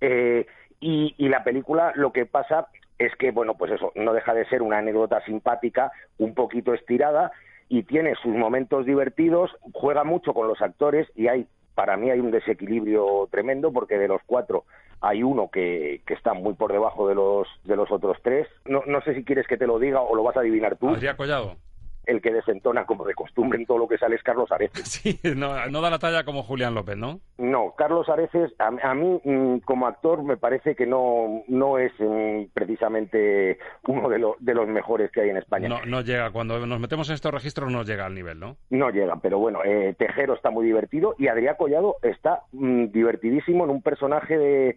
Eh, 0.00 0.46
y, 0.80 1.14
y 1.18 1.28
la 1.28 1.44
película 1.44 1.92
lo 1.94 2.12
que 2.12 2.26
pasa 2.26 2.66
es 2.98 3.14
que, 3.16 3.30
bueno, 3.30 3.54
pues 3.56 3.72
eso, 3.72 3.92
no 3.94 4.12
deja 4.12 4.34
de 4.34 4.44
ser 4.46 4.62
una 4.62 4.78
anécdota 4.78 5.24
simpática, 5.24 5.90
un 6.18 6.34
poquito 6.34 6.74
estirada, 6.74 7.32
y 7.68 7.84
tiene 7.84 8.14
sus 8.16 8.34
momentos 8.34 8.84
divertidos, 8.86 9.50
juega 9.72 10.04
mucho 10.04 10.34
con 10.34 10.46
los 10.46 10.60
actores 10.60 11.08
y 11.16 11.28
hay, 11.28 11.46
para 11.74 11.96
mí 11.96 12.10
hay 12.10 12.20
un 12.20 12.30
desequilibrio 12.30 13.28
tremendo 13.30 13.72
porque 13.72 13.96
de 13.98 14.08
los 14.08 14.20
cuatro 14.26 14.64
hay 15.00 15.22
uno 15.22 15.48
que, 15.50 16.00
que 16.06 16.14
está 16.14 16.34
muy 16.34 16.54
por 16.54 16.70
debajo 16.70 17.08
de 17.08 17.14
los, 17.14 17.48
de 17.64 17.74
los 17.76 17.90
otros 17.90 18.18
tres. 18.22 18.46
No, 18.66 18.82
no 18.86 19.00
sé 19.02 19.14
si 19.14 19.24
quieres 19.24 19.46
que 19.48 19.56
te 19.56 19.66
lo 19.66 19.78
diga 19.78 20.00
o 20.00 20.14
lo 20.14 20.22
vas 20.22 20.36
a 20.36 20.40
adivinar 20.40 20.76
tú. 20.76 20.90
Adrián 20.90 21.16
Collado. 21.16 21.56
El 22.04 22.20
que 22.20 22.32
desentona 22.32 22.84
como 22.84 23.04
de 23.04 23.14
costumbre 23.14 23.58
en 23.58 23.66
todo 23.66 23.78
lo 23.78 23.86
que 23.88 23.96
sale 23.98 24.16
es 24.16 24.22
Carlos 24.22 24.50
Areces. 24.50 24.82
Sí, 25.02 25.20
no, 25.36 25.66
no 25.68 25.80
da 25.80 25.90
la 25.90 25.98
talla 25.98 26.24
como 26.24 26.42
Julián 26.42 26.74
López, 26.74 26.96
¿no? 26.96 27.20
No, 27.38 27.74
Carlos 27.76 28.08
Areces, 28.08 28.52
a, 28.58 28.66
a 28.90 28.94
mí 28.94 29.20
mm, 29.24 29.58
como 29.58 29.86
actor 29.86 30.22
me 30.22 30.36
parece 30.36 30.74
que 30.74 30.86
no, 30.86 31.42
no 31.48 31.78
es 31.78 31.92
mm, 31.98 32.46
precisamente 32.52 33.58
uno 33.86 34.08
de, 34.08 34.18
lo- 34.18 34.36
de 34.40 34.54
los 34.54 34.66
mejores 34.68 35.10
que 35.12 35.20
hay 35.22 35.30
en 35.30 35.36
España. 35.36 35.68
No, 35.68 35.84
no 35.86 36.00
llega, 36.00 36.30
cuando 36.30 36.64
nos 36.66 36.80
metemos 36.80 37.08
en 37.08 37.14
estos 37.14 37.32
registros 37.32 37.70
no 37.70 37.82
llega 37.84 38.06
al 38.06 38.14
nivel, 38.14 38.38
¿no? 38.40 38.56
No 38.70 38.90
llega, 38.90 39.16
pero 39.22 39.38
bueno, 39.38 39.60
eh, 39.64 39.94
Tejero 39.98 40.34
está 40.34 40.50
muy 40.50 40.66
divertido 40.66 41.14
y 41.18 41.28
Adrián 41.28 41.56
Collado 41.58 41.96
está 42.02 42.42
mm, 42.52 42.86
divertidísimo 42.86 43.64
en 43.64 43.70
un 43.70 43.82
personaje 43.82 44.36
de 44.36 44.76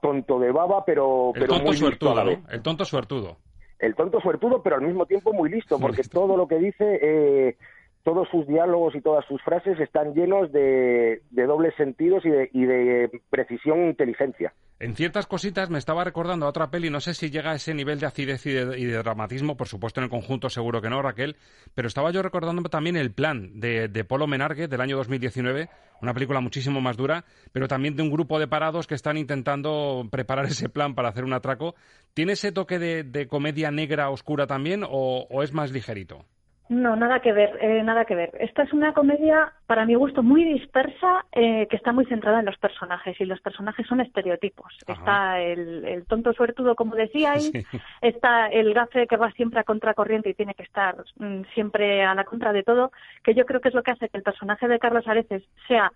tonto 0.00 0.38
de 0.38 0.50
baba, 0.52 0.84
pero, 0.84 1.32
El 1.34 1.40
pero 1.40 1.46
tonto 1.54 1.66
muy 1.66 1.74
a 1.74 1.78
suertudo, 1.78 2.14
la 2.14 2.24
vez. 2.24 2.38
¿no? 2.42 2.48
El 2.50 2.62
tonto 2.62 2.84
suertudo. 2.84 3.36
El 3.80 3.94
tonto 3.94 4.20
suertudo, 4.20 4.62
pero 4.62 4.76
al 4.76 4.82
mismo 4.82 5.06
tiempo 5.06 5.32
muy 5.32 5.48
listo, 5.50 5.78
porque 5.78 6.02
todo 6.04 6.36
lo 6.36 6.46
que 6.46 6.58
dice, 6.58 6.98
eh, 7.02 7.56
todos 8.02 8.28
sus 8.30 8.46
diálogos 8.46 8.94
y 8.94 9.00
todas 9.00 9.24
sus 9.26 9.42
frases 9.42 9.78
están 9.78 10.14
llenos 10.14 10.50
de, 10.52 11.22
dobles 11.30 11.74
sentidos 11.76 12.24
y 12.24 12.30
de, 12.30 12.50
y 12.52 12.64
de 12.64 13.20
precisión 13.30 13.80
e 13.80 13.90
inteligencia. 13.90 14.52
En 14.78 14.96
ciertas 14.96 15.26
cositas 15.26 15.68
me 15.68 15.78
estaba 15.78 16.04
recordando 16.04 16.46
a 16.46 16.48
otra 16.48 16.70
peli, 16.70 16.88
no 16.88 17.00
sé 17.00 17.12
si 17.12 17.30
llega 17.30 17.50
a 17.50 17.56
ese 17.56 17.74
nivel 17.74 18.00
de 18.00 18.06
acidez 18.06 18.46
y 18.46 18.52
de, 18.52 18.78
y 18.78 18.86
de 18.86 18.96
dramatismo, 18.96 19.54
por 19.54 19.68
supuesto 19.68 20.00
en 20.00 20.04
el 20.04 20.10
conjunto 20.10 20.48
seguro 20.48 20.80
que 20.80 20.88
no, 20.88 21.02
Raquel, 21.02 21.36
pero 21.74 21.86
estaba 21.86 22.10
yo 22.10 22.22
recordando 22.22 22.62
también 22.70 22.96
El 22.96 23.12
Plan 23.12 23.60
de, 23.60 23.88
de 23.88 24.04
Polo 24.04 24.26
Menargue 24.26 24.68
del 24.68 24.80
año 24.80 24.96
2019, 24.96 25.68
una 26.00 26.14
película 26.14 26.40
muchísimo 26.40 26.80
más 26.80 26.96
dura, 26.96 27.26
pero 27.52 27.68
también 27.68 27.94
de 27.94 28.02
un 28.02 28.10
grupo 28.10 28.38
de 28.38 28.48
parados 28.48 28.86
que 28.86 28.94
están 28.94 29.18
intentando 29.18 30.08
preparar 30.10 30.46
ese 30.46 30.70
plan 30.70 30.94
para 30.94 31.10
hacer 31.10 31.24
un 31.24 31.34
atraco. 31.34 31.74
¿Tiene 32.14 32.32
ese 32.32 32.50
toque 32.50 32.78
de, 32.78 33.04
de 33.04 33.28
comedia 33.28 33.70
negra 33.70 34.08
oscura 34.08 34.46
también 34.46 34.82
o, 34.82 35.26
o 35.28 35.42
es 35.42 35.52
más 35.52 35.72
ligerito? 35.72 36.24
No, 36.70 36.94
nada 36.94 37.18
que 37.18 37.32
ver, 37.32 37.58
eh, 37.60 37.82
nada 37.82 38.04
que 38.04 38.14
ver. 38.14 38.30
Esta 38.38 38.62
es 38.62 38.72
una 38.72 38.92
comedia, 38.92 39.52
para 39.66 39.84
mi 39.84 39.96
gusto, 39.96 40.22
muy 40.22 40.44
dispersa, 40.44 41.26
eh, 41.32 41.66
que 41.68 41.74
está 41.74 41.90
muy 41.90 42.06
centrada 42.06 42.38
en 42.38 42.46
los 42.46 42.56
personajes, 42.58 43.20
y 43.20 43.24
los 43.24 43.40
personajes 43.40 43.84
son 43.88 44.00
estereotipos. 44.00 44.78
Está 44.86 45.40
el, 45.40 45.84
el 45.84 46.06
tonto 46.06 46.32
suertudo, 46.32 46.76
como 46.76 46.94
decíais, 46.94 47.50
está 48.00 48.46
el 48.46 48.72
gafe 48.72 49.08
que 49.08 49.16
va 49.16 49.32
siempre 49.32 49.58
a 49.58 49.64
contracorriente 49.64 50.30
y 50.30 50.34
tiene 50.34 50.54
que 50.54 50.62
estar 50.62 50.94
mm, 51.16 51.42
siempre 51.54 52.04
a 52.04 52.14
la 52.14 52.22
contra 52.22 52.52
de 52.52 52.62
todo, 52.62 52.92
que 53.24 53.34
yo 53.34 53.46
creo 53.46 53.60
que 53.60 53.70
es 53.70 53.74
lo 53.74 53.82
que 53.82 53.90
hace 53.90 54.08
que 54.08 54.18
el 54.18 54.22
personaje 54.22 54.68
de 54.68 54.78
Carlos 54.78 55.08
Areces 55.08 55.42
sea 55.66 55.90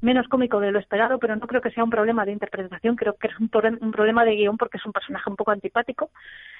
menos 0.00 0.28
cómico 0.28 0.60
de 0.60 0.72
lo 0.72 0.78
esperado, 0.78 1.18
pero 1.18 1.34
no 1.36 1.46
creo 1.46 1.60
que 1.60 1.70
sea 1.70 1.84
un 1.84 1.90
problema 1.90 2.24
de 2.24 2.32
interpretación, 2.32 2.96
creo 2.96 3.14
que 3.14 3.28
es 3.28 3.38
un, 3.38 3.50
un 3.80 3.92
problema 3.92 4.24
de 4.24 4.36
guion 4.36 4.56
porque 4.56 4.76
es 4.76 4.86
un 4.86 4.92
personaje 4.92 5.28
un 5.28 5.36
poco 5.36 5.50
antipático. 5.50 6.10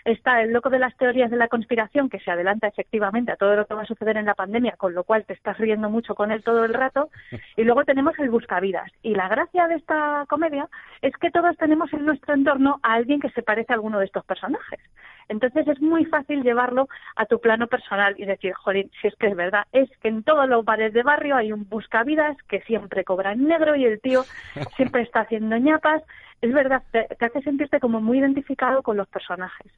Está 0.09 0.41
el 0.41 0.55
loco 0.55 0.71
de 0.71 0.79
las 0.79 0.97
teorías 0.97 1.31
de 1.31 1.37
la 1.37 1.49
conspiración, 1.49 2.09
que 2.09 2.19
se 2.19 2.31
adelanta 2.31 2.67
efectivamente 2.67 3.31
a 3.31 3.37
todo 3.37 3.55
lo 3.57 3.67
que 3.67 3.75
va 3.75 3.83
a 3.83 3.85
suceder 3.85 4.17
en 4.17 4.25
la 4.25 4.35
pandemia, 4.35 4.73
con 4.79 4.95
lo 4.95 5.05
cual 5.05 5.27
te 5.27 5.35
estás 5.35 5.59
riendo 5.59 5.91
mucho 5.91 6.15
con 6.15 6.33
él 6.33 6.43
todo 6.43 6.65
el 6.65 6.73
rato. 6.73 7.11
Y 7.59 7.65
luego 7.65 7.85
tenemos 7.85 8.19
el 8.19 8.31
buscavidas. 8.31 8.91
Y 9.03 9.15
la 9.15 9.29
gracia 9.29 9.69
de 9.69 9.75
esta 9.75 10.25
comedia 10.29 10.67
es 11.03 11.15
que 11.17 11.31
todos 11.31 11.57
tenemos 11.59 11.93
en 11.93 12.07
nuestro 12.07 12.33
entorno 12.33 12.81
a 12.83 12.95
alguien 12.95 13.21
que 13.21 13.29
se 13.31 13.43
parece 13.43 13.73
a 13.73 13.77
alguno 13.77 13.99
de 13.99 14.07
estos 14.07 14.25
personajes. 14.25 14.81
Entonces 15.29 15.69
es 15.69 15.81
muy 15.83 16.07
fácil 16.07 16.43
llevarlo 16.43 16.89
a 17.17 17.27
tu 17.27 17.39
plano 17.39 17.67
personal 17.67 18.15
y 18.17 18.25
decir, 18.25 18.55
jolín, 18.55 18.91
si 19.03 19.09
es 19.09 19.15
que 19.17 19.27
es 19.27 19.37
verdad, 19.37 19.67
es 19.73 19.91
que 19.99 20.09
en 20.09 20.23
todos 20.23 20.49
los 20.49 20.65
bares 20.65 20.95
de 20.95 21.03
barrio 21.03 21.37
hay 21.37 21.53
un 21.53 21.69
buscavidas 21.69 22.37
que 22.49 22.61
siempre 22.63 23.05
cobra 23.05 23.33
en 23.33 23.47
negro 23.47 23.77
y 23.77 23.85
el 23.85 24.01
tío 24.01 24.23
siempre 24.77 25.03
está 25.03 25.21
haciendo 25.21 25.57
ñapas. 25.59 26.03
Es 26.41 26.53
verdad, 26.53 26.83
te, 26.93 27.05
te 27.19 27.25
hace 27.25 27.43
sentirte 27.43 27.81
como 27.81 28.01
muy 28.01 28.19
identificado 28.19 28.83
con 28.83 28.97
los 28.97 29.09
personajes. 29.09 29.73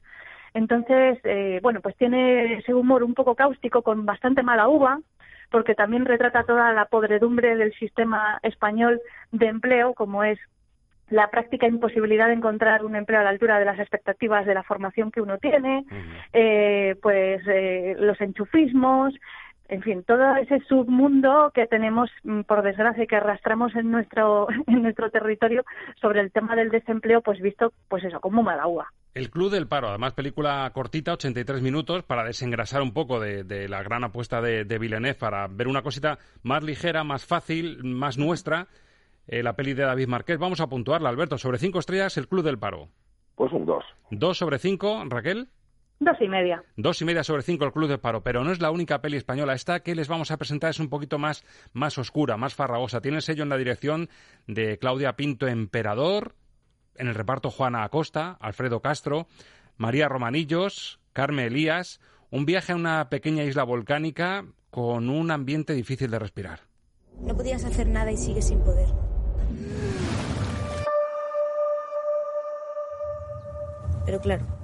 Entonces, 0.53 1.19
eh, 1.23 1.59
bueno, 1.61 1.81
pues 1.81 1.95
tiene 1.95 2.55
ese 2.55 2.73
humor 2.73 3.03
un 3.03 3.13
poco 3.13 3.35
cáustico 3.35 3.81
con 3.81 4.05
bastante 4.05 4.43
mala 4.43 4.67
uva, 4.67 4.99
porque 5.49 5.75
también 5.75 6.05
retrata 6.05 6.43
toda 6.43 6.73
la 6.73 6.85
podredumbre 6.85 7.55
del 7.55 7.73
sistema 7.73 8.39
español 8.43 9.01
de 9.31 9.47
empleo, 9.47 9.93
como 9.93 10.23
es 10.23 10.39
la 11.09 11.29
práctica 11.29 11.67
imposibilidad 11.67 12.27
de 12.27 12.33
encontrar 12.33 12.85
un 12.85 12.95
empleo 12.95 13.19
a 13.19 13.23
la 13.23 13.31
altura 13.31 13.59
de 13.59 13.65
las 13.65 13.79
expectativas 13.79 14.45
de 14.45 14.53
la 14.53 14.63
formación 14.63 15.11
que 15.11 15.19
uno 15.19 15.37
tiene, 15.39 15.83
eh, 16.31 16.95
pues 17.01 17.41
eh, 17.47 17.95
los 17.99 18.19
enchufismos, 18.21 19.13
en 19.71 19.81
fin, 19.81 20.03
todo 20.03 20.35
ese 20.35 20.59
submundo 20.67 21.49
que 21.53 21.65
tenemos, 21.65 22.09
mm, 22.23 22.41
por 22.41 22.61
desgracia, 22.61 23.05
y 23.05 23.07
que 23.07 23.15
arrastramos 23.15 23.73
en 23.73 23.89
nuestro, 23.89 24.47
en 24.67 24.83
nuestro 24.83 25.09
territorio 25.09 25.63
sobre 26.01 26.19
el 26.19 26.31
tema 26.31 26.57
del 26.57 26.69
desempleo, 26.69 27.21
pues 27.21 27.39
visto, 27.39 27.71
pues 27.87 28.03
eso, 28.03 28.19
como 28.19 28.43
mala 28.43 28.67
uva. 28.67 28.87
El 29.13 29.29
Club 29.29 29.49
del 29.49 29.69
Paro, 29.69 29.87
además 29.87 30.13
película 30.13 30.69
cortita, 30.73 31.13
83 31.13 31.61
minutos, 31.61 32.03
para 32.03 32.25
desengrasar 32.25 32.81
un 32.81 32.93
poco 32.93 33.21
de, 33.21 33.45
de 33.45 33.69
la 33.69 33.81
gran 33.81 34.03
apuesta 34.03 34.41
de, 34.41 34.65
de 34.65 34.77
Villeneuve, 34.77 35.17
para 35.17 35.47
ver 35.47 35.69
una 35.69 35.83
cosita 35.83 36.19
más 36.43 36.63
ligera, 36.63 37.05
más 37.05 37.25
fácil, 37.25 37.81
más 37.81 38.17
nuestra, 38.17 38.67
eh, 39.25 39.41
la 39.41 39.55
peli 39.55 39.73
de 39.73 39.83
David 39.83 40.07
Marqués. 40.07 40.37
Vamos 40.37 40.59
a 40.59 40.67
puntuarla, 40.67 41.07
Alberto. 41.07 41.37
Sobre 41.37 41.59
cinco 41.59 41.79
estrellas, 41.79 42.17
El 42.17 42.27
Club 42.27 42.43
del 42.43 42.59
Paro. 42.59 42.89
Pues 43.35 43.53
un 43.53 43.65
2. 43.65 43.83
Dos 44.11 44.37
sobre 44.37 44.59
cinco, 44.59 45.01
Raquel. 45.07 45.47
Dos 46.01 46.17
y 46.19 46.27
media. 46.27 46.63
Dos 46.77 46.99
y 47.03 47.05
media 47.05 47.23
sobre 47.23 47.43
cinco 47.43 47.63
el 47.63 47.71
Club 47.71 47.87
del 47.87 47.99
Paro, 47.99 48.23
pero 48.23 48.43
no 48.43 48.51
es 48.51 48.59
la 48.59 48.71
única 48.71 49.01
peli 49.01 49.17
española. 49.17 49.53
Esta 49.53 49.81
que 49.81 49.93
les 49.93 50.07
vamos 50.07 50.31
a 50.31 50.37
presentar 50.37 50.71
es 50.71 50.79
un 50.79 50.89
poquito 50.89 51.19
más, 51.19 51.45
más 51.73 51.99
oscura, 51.99 52.37
más 52.37 52.55
farragosa. 52.55 53.01
Tiene 53.01 53.17
el 53.17 53.21
sello 53.21 53.43
en 53.43 53.49
la 53.49 53.57
dirección 53.57 54.09
de 54.47 54.79
Claudia 54.79 55.15
Pinto 55.15 55.47
Emperador, 55.47 56.33
en 56.95 57.07
el 57.07 57.13
reparto 57.13 57.51
Juana 57.51 57.83
Acosta, 57.83 58.35
Alfredo 58.39 58.81
Castro, 58.81 59.27
María 59.77 60.09
Romanillos, 60.09 60.99
Carmen 61.13 61.45
Elías. 61.45 62.01
Un 62.31 62.47
viaje 62.47 62.71
a 62.71 62.77
una 62.77 63.09
pequeña 63.09 63.43
isla 63.43 63.63
volcánica 63.63 64.43
con 64.71 65.07
un 65.07 65.29
ambiente 65.29 65.73
difícil 65.73 66.09
de 66.09 66.17
respirar. 66.17 66.61
No 67.19 67.37
podías 67.37 67.63
hacer 67.63 67.87
nada 67.87 68.11
y 68.11 68.17
sigues 68.17 68.47
sin 68.47 68.63
poder. 68.63 68.89
Pero 74.03 74.19
claro, 74.19 74.60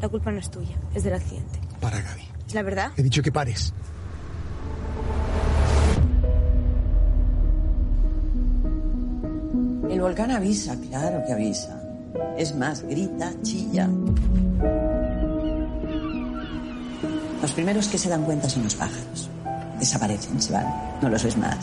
la 0.00 0.08
culpa 0.08 0.30
no 0.30 0.38
es 0.38 0.50
tuya, 0.50 0.76
es 0.94 1.04
del 1.04 1.14
accidente. 1.14 1.58
Para, 1.80 2.00
Gaby. 2.00 2.22
¿Es 2.46 2.54
la 2.54 2.62
verdad? 2.62 2.92
He 2.96 3.02
dicho 3.02 3.22
que 3.22 3.30
pares. 3.30 3.72
El 9.90 10.00
volcán 10.00 10.30
avisa, 10.30 10.76
claro 10.88 11.22
que 11.26 11.32
avisa. 11.32 11.80
Es 12.36 12.54
más, 12.54 12.82
grita, 12.82 13.32
chilla. 13.42 13.88
Los 17.42 17.52
primeros 17.52 17.88
que 17.88 17.98
se 17.98 18.08
dan 18.08 18.24
cuenta 18.24 18.48
son 18.48 18.64
los 18.64 18.74
pájaros. 18.74 19.28
Desaparecen, 19.78 20.40
se 20.40 20.52
van. 20.52 20.66
No 21.02 21.08
los 21.08 21.22
ves 21.22 21.36
más. 21.36 21.58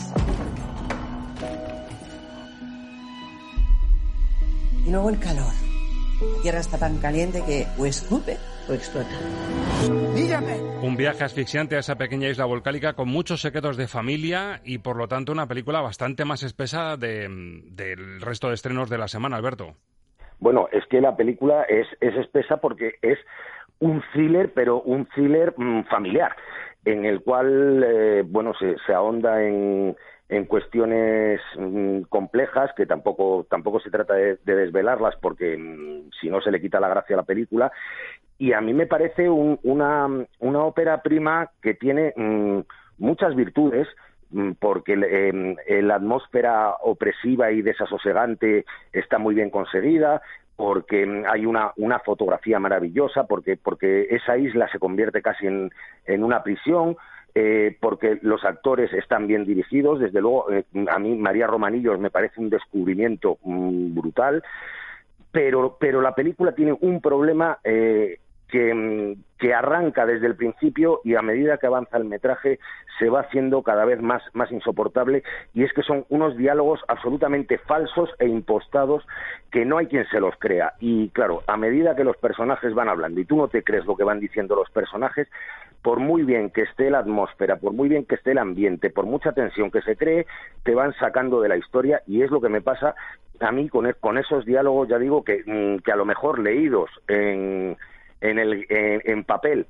Y 4.86 4.90
luego 4.90 5.10
el 5.10 5.18
calor. 5.18 5.57
Tierra 6.42 6.60
está 6.60 6.78
tan 6.78 6.98
caliente 6.98 7.42
que 7.46 7.66
o 7.78 7.86
escupe 7.86 8.36
o 8.68 8.72
explota. 8.72 9.08
¡Mírame! 10.14 10.56
Un 10.82 10.96
viaje 10.96 11.24
asfixiante 11.24 11.76
a 11.76 11.80
esa 11.80 11.96
pequeña 11.96 12.28
isla 12.28 12.44
volcánica 12.44 12.92
con 12.94 13.08
muchos 13.08 13.40
secretos 13.40 13.76
de 13.76 13.88
familia 13.88 14.60
y 14.64 14.78
por 14.78 14.96
lo 14.96 15.08
tanto 15.08 15.32
una 15.32 15.46
película 15.46 15.80
bastante 15.80 16.24
más 16.24 16.42
espesa 16.42 16.96
de- 16.96 17.28
del 17.72 18.20
resto 18.20 18.48
de 18.48 18.54
estrenos 18.54 18.88
de 18.90 18.98
la 18.98 19.08
semana, 19.08 19.36
Alberto. 19.36 19.74
Bueno, 20.38 20.68
es 20.70 20.84
que 20.86 21.00
la 21.00 21.16
película 21.16 21.62
es, 21.64 21.86
es 22.00 22.14
espesa 22.16 22.58
porque 22.58 22.92
es 23.02 23.18
un 23.80 24.02
thriller, 24.12 24.52
pero 24.54 24.80
un 24.82 25.06
thriller 25.06 25.54
mm, 25.56 25.84
familiar, 25.84 26.34
en 26.84 27.04
el 27.04 27.22
cual, 27.22 27.82
eh, 27.84 28.22
bueno, 28.26 28.52
se, 28.58 28.76
se 28.86 28.92
ahonda 28.94 29.42
en, 29.42 29.96
en 30.28 30.44
cuestiones 30.44 31.40
mm, 31.56 32.02
complejas 32.08 32.70
que 32.76 32.86
tampoco, 32.86 33.46
tampoco 33.48 33.80
se 33.80 33.90
trata 33.90 34.14
de, 34.14 34.36
de 34.44 34.54
desvelarlas 34.56 35.16
porque 35.22 35.56
mm, 35.56 36.10
si 36.20 36.28
no 36.30 36.40
se 36.40 36.50
le 36.50 36.60
quita 36.60 36.80
la 36.80 36.88
gracia 36.88 37.14
a 37.16 37.18
la 37.18 37.22
película. 37.24 37.72
Y 38.38 38.52
a 38.52 38.60
mí 38.60 38.72
me 38.74 38.86
parece 38.86 39.28
un- 39.28 39.58
una, 39.62 40.06
una 40.40 40.60
ópera 40.64 41.02
prima 41.02 41.50
que 41.62 41.74
tiene 41.74 42.12
mm, 42.16 42.60
muchas 42.98 43.34
virtudes, 43.34 43.88
mm, 44.30 44.52
porque 44.60 44.92
eh, 44.94 45.56
eh, 45.66 45.82
la 45.82 45.96
atmósfera 45.96 46.74
opresiva 46.82 47.50
y 47.50 47.62
desasosegante 47.62 48.64
está 48.92 49.18
muy 49.18 49.34
bien 49.34 49.50
conseguida, 49.50 50.20
porque 50.56 51.06
mm, 51.06 51.24
hay 51.28 51.46
una, 51.46 51.72
una 51.78 52.00
fotografía 52.00 52.58
maravillosa, 52.60 53.24
porque, 53.26 53.56
porque 53.56 54.08
esa 54.10 54.36
isla 54.36 54.68
se 54.70 54.78
convierte 54.78 55.22
casi 55.22 55.46
en, 55.46 55.70
en 56.04 56.22
una 56.22 56.42
prisión, 56.42 56.96
eh, 57.40 57.76
porque 57.78 58.18
los 58.22 58.44
actores 58.44 58.92
están 58.92 59.28
bien 59.28 59.44
dirigidos. 59.44 60.00
Desde 60.00 60.20
luego, 60.20 60.50
eh, 60.50 60.64
a 60.90 60.98
mí 60.98 61.14
María 61.14 61.46
Romanillos 61.46 62.00
me 62.00 62.10
parece 62.10 62.40
un 62.40 62.50
descubrimiento 62.50 63.38
mm, 63.44 63.94
brutal. 63.94 64.42
pero, 65.30 65.76
pero 65.78 66.00
la 66.00 66.16
película 66.16 66.50
tiene 66.52 66.76
un 66.80 67.00
problema 67.00 67.58
eh, 67.62 68.18
que, 68.48 68.74
mm, 68.74 69.38
que 69.38 69.54
arranca 69.54 70.04
desde 70.04 70.26
el 70.26 70.34
principio 70.34 71.00
y 71.04 71.14
a 71.14 71.22
medida 71.22 71.58
que 71.58 71.68
avanza 71.68 71.96
el 71.96 72.06
metraje 72.06 72.58
se 72.98 73.08
va 73.08 73.20
haciendo 73.20 73.62
cada 73.62 73.84
vez 73.84 74.00
más, 74.00 74.22
más 74.32 74.50
insoportable 74.50 75.22
y 75.54 75.62
es 75.62 75.72
que 75.72 75.82
son 75.82 76.06
unos 76.08 76.36
diálogos 76.36 76.80
absolutamente 76.88 77.58
falsos 77.58 78.10
e 78.18 78.26
impostados 78.26 79.06
que 79.52 79.64
no 79.64 79.78
hay 79.78 79.86
quien 79.86 80.06
se 80.08 80.18
los 80.18 80.34
crea. 80.40 80.72
Y 80.80 81.10
claro, 81.10 81.44
a 81.46 81.56
medida 81.56 81.94
que 81.94 82.02
los 82.02 82.16
personajes 82.16 82.74
van 82.74 82.88
hablando 82.88 83.20
y 83.20 83.24
tú 83.24 83.36
no 83.36 83.46
te 83.46 83.62
crees 83.62 83.86
lo 83.86 83.96
que 83.96 84.02
van 84.02 84.18
diciendo 84.18 84.56
los 84.56 84.70
personajes, 84.70 85.28
por 85.82 86.00
muy 86.00 86.22
bien 86.22 86.50
que 86.50 86.62
esté 86.62 86.90
la 86.90 86.98
atmósfera, 86.98 87.56
por 87.56 87.72
muy 87.72 87.88
bien 87.88 88.04
que 88.04 88.16
esté 88.16 88.32
el 88.32 88.38
ambiente, 88.38 88.90
por 88.90 89.06
mucha 89.06 89.32
tensión 89.32 89.70
que 89.70 89.82
se 89.82 89.96
cree, 89.96 90.26
te 90.64 90.74
van 90.74 90.92
sacando 90.94 91.40
de 91.40 91.48
la 91.48 91.56
historia 91.56 92.02
y 92.06 92.22
es 92.22 92.30
lo 92.30 92.40
que 92.40 92.48
me 92.48 92.60
pasa 92.60 92.94
a 93.40 93.52
mí 93.52 93.68
con, 93.68 93.86
e- 93.86 93.94
esos 94.18 94.44
diálogos, 94.44 94.88
ya 94.88 94.98
digo, 94.98 95.24
que, 95.24 95.42
mm, 95.46 95.82
que 95.82 95.92
a 95.92 95.96
lo 95.96 96.04
mejor 96.04 96.40
leídos 96.40 96.90
en, 97.06 97.76
en, 98.20 98.38
el, 98.38 98.66
en, 98.68 99.02
en 99.04 99.24
papel 99.24 99.66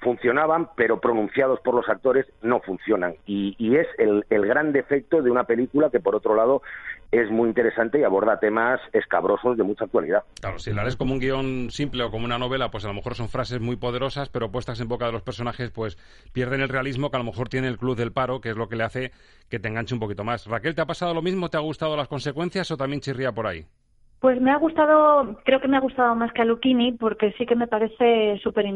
funcionaban, 0.00 0.70
pero 0.76 1.00
pronunciados 1.00 1.60
por 1.60 1.74
los 1.74 1.88
actores 1.88 2.26
no 2.42 2.60
funcionan. 2.60 3.16
Y, 3.26 3.76
es 3.76 3.86
el, 3.98 4.24
el 4.30 4.46
gran 4.46 4.72
defecto 4.72 5.22
de 5.22 5.30
una 5.30 5.44
película 5.44 5.90
que, 5.90 6.00
por 6.00 6.14
otro 6.14 6.34
lado, 6.34 6.62
es 7.12 7.30
muy 7.30 7.48
interesante 7.48 7.98
y 7.98 8.04
aborda 8.04 8.38
temas 8.38 8.80
escabrosos 8.92 9.56
de 9.56 9.64
mucha 9.64 9.84
actualidad. 9.84 10.24
Claro, 10.40 10.58
si 10.58 10.72
la 10.72 10.82
lees 10.82 10.96
como 10.96 11.12
un 11.12 11.20
guion 11.20 11.70
simple 11.70 12.04
o 12.04 12.10
como 12.10 12.24
una 12.24 12.38
novela, 12.38 12.70
pues 12.70 12.84
a 12.84 12.88
lo 12.88 12.94
mejor 12.94 13.14
son 13.14 13.28
frases 13.28 13.60
muy 13.60 13.76
poderosas, 13.76 14.28
pero 14.28 14.50
puestas 14.50 14.80
en 14.80 14.88
boca 14.88 15.06
de 15.06 15.12
los 15.12 15.22
personajes, 15.22 15.70
pues 15.70 15.98
pierden 16.32 16.60
el 16.60 16.68
realismo 16.68 17.10
que 17.10 17.16
a 17.16 17.20
lo 17.20 17.24
mejor 17.24 17.48
tiene 17.48 17.68
el 17.68 17.78
Club 17.78 17.96
del 17.96 18.12
Paro, 18.12 18.40
que 18.40 18.50
es 18.50 18.56
lo 18.56 18.68
que 18.68 18.76
le 18.76 18.84
hace 18.84 19.12
que 19.48 19.58
te 19.58 19.68
enganche 19.68 19.94
un 19.94 20.00
poquito 20.00 20.24
más. 20.24 20.46
Raquel, 20.46 20.74
¿te 20.74 20.82
ha 20.82 20.86
pasado 20.86 21.14
lo 21.14 21.22
mismo? 21.22 21.50
¿Te 21.50 21.56
ha 21.56 21.60
gustado 21.60 21.96
las 21.96 22.08
consecuencias 22.08 22.70
o 22.70 22.76
también 22.76 23.00
chirría 23.00 23.32
por 23.32 23.46
ahí? 23.46 23.66
Pues 24.20 24.38
me 24.38 24.50
ha 24.50 24.56
gustado, 24.56 25.40
creo 25.44 25.62
que 25.62 25.68
me 25.68 25.78
ha 25.78 25.80
gustado 25.80 26.14
más 26.14 26.30
que 26.34 26.42
a 26.42 26.44
Lucchini, 26.44 26.92
porque 26.92 27.32
sí 27.38 27.46
que 27.46 27.56
me 27.56 27.66
parece 27.66 28.38
súper 28.42 28.66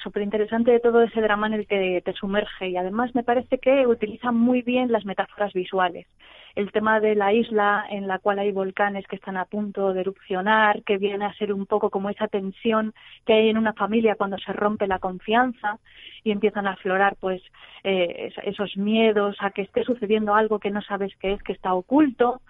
super 0.00 0.22
interesante 0.22 0.78
todo 0.78 1.02
ese 1.02 1.20
drama 1.20 1.48
en 1.48 1.54
el 1.54 1.66
que 1.66 2.00
te 2.04 2.12
sumerge 2.12 2.68
y 2.68 2.76
además 2.76 3.12
me 3.12 3.24
parece 3.24 3.58
que 3.58 3.84
utiliza 3.84 4.30
muy 4.30 4.62
bien 4.62 4.92
las 4.92 5.04
metáforas 5.04 5.52
visuales. 5.54 6.06
El 6.54 6.70
tema 6.70 7.00
de 7.00 7.16
la 7.16 7.32
isla 7.32 7.84
en 7.90 8.06
la 8.06 8.20
cual 8.20 8.38
hay 8.38 8.52
volcanes 8.52 9.04
que 9.08 9.16
están 9.16 9.36
a 9.36 9.46
punto 9.46 9.92
de 9.92 10.02
erupcionar, 10.02 10.84
que 10.84 10.98
viene 10.98 11.24
a 11.24 11.34
ser 11.34 11.52
un 11.52 11.66
poco 11.66 11.90
como 11.90 12.08
esa 12.08 12.28
tensión 12.28 12.94
que 13.26 13.32
hay 13.32 13.48
en 13.48 13.58
una 13.58 13.72
familia 13.72 14.14
cuando 14.14 14.38
se 14.38 14.52
rompe 14.52 14.86
la 14.86 15.00
confianza 15.00 15.80
y 16.22 16.30
empiezan 16.30 16.68
a 16.68 16.74
aflorar 16.74 17.16
pues 17.18 17.42
eh, 17.82 18.32
esos 18.44 18.76
miedos 18.76 19.34
a 19.40 19.50
que 19.50 19.62
esté 19.62 19.82
sucediendo 19.82 20.32
algo 20.36 20.60
que 20.60 20.70
no 20.70 20.80
sabes 20.80 21.12
qué 21.18 21.32
es, 21.32 21.42
que 21.42 21.54
está 21.54 21.74
oculto. 21.74 22.40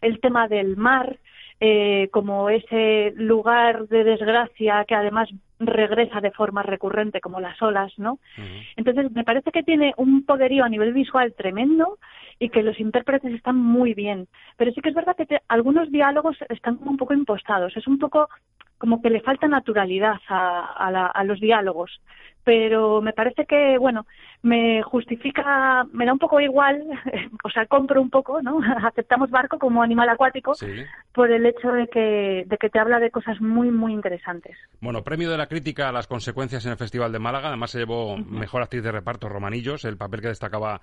El 0.00 0.18
tema 0.18 0.48
del 0.48 0.76
mar, 0.76 1.18
eh, 1.60 2.08
como 2.10 2.48
ese 2.48 3.12
lugar 3.16 3.86
de 3.88 4.02
desgracia 4.04 4.84
que 4.86 4.94
además 4.94 5.28
regresa 5.58 6.20
de 6.22 6.30
forma 6.30 6.62
recurrente 6.62 7.20
como 7.20 7.38
las 7.38 7.60
olas, 7.60 7.92
¿no? 7.98 8.18
Entonces 8.76 9.12
me 9.12 9.24
parece 9.24 9.52
que 9.52 9.62
tiene 9.62 9.92
un 9.98 10.24
poderío 10.24 10.64
a 10.64 10.68
nivel 10.70 10.94
visual 10.94 11.34
tremendo 11.36 11.98
y 12.38 12.48
que 12.48 12.62
los 12.62 12.80
intérpretes 12.80 13.34
están 13.34 13.56
muy 13.56 13.92
bien, 13.92 14.26
pero 14.56 14.72
sí 14.72 14.80
que 14.80 14.88
es 14.88 14.94
verdad 14.94 15.14
que 15.16 15.26
te- 15.26 15.42
algunos 15.48 15.90
diálogos 15.90 16.38
están 16.48 16.76
como 16.76 16.92
un 16.92 16.96
poco 16.96 17.12
impostados, 17.12 17.76
es 17.76 17.86
un 17.86 17.98
poco 17.98 18.30
como 18.78 19.02
que 19.02 19.10
le 19.10 19.20
falta 19.20 19.46
naturalidad 19.46 20.16
a, 20.28 20.64
a 20.86 20.90
la- 20.90 21.06
a 21.08 21.24
los 21.24 21.38
diálogos, 21.40 22.00
pero 22.44 23.00
me 23.00 23.12
parece 23.12 23.44
que, 23.46 23.76
bueno, 23.78 24.06
me 24.42 24.82
justifica, 24.82 25.84
me 25.92 26.06
da 26.06 26.12
un 26.12 26.18
poco 26.18 26.40
igual, 26.40 26.82
o 27.44 27.50
sea, 27.50 27.66
compro 27.66 28.00
un 28.00 28.10
poco, 28.10 28.40
¿no? 28.42 28.58
Aceptamos 28.86 29.30
barco 29.30 29.58
como 29.58 29.82
animal 29.82 30.08
acuático 30.08 30.52
por 31.12 31.30
el 31.30 31.46
hecho 31.46 31.70
de 31.72 31.88
que, 31.88 32.44
de 32.46 32.56
que 32.56 32.70
te 32.70 32.78
habla 32.78 32.98
de 32.98 33.10
cosas 33.10 33.40
muy, 33.40 33.70
muy 33.70 33.92
interesantes. 33.92 34.56
Bueno, 34.80 35.02
premio 35.02 35.30
de 35.30 35.38
la 35.38 35.46
crítica 35.46 35.88
a 35.88 35.92
las 35.92 36.06
consecuencias 36.06 36.64
en 36.66 36.72
el 36.72 36.78
Festival 36.78 37.12
de 37.12 37.18
Málaga. 37.18 37.48
Además 37.48 37.70
se 37.70 37.80
llevó 37.80 38.16
mejor 38.16 38.62
actriz 38.62 38.82
de 38.82 38.92
reparto 38.92 39.28
Romanillos, 39.28 39.84
el 39.84 39.96
papel 39.96 40.20
que 40.20 40.28
destacaba 40.28 40.80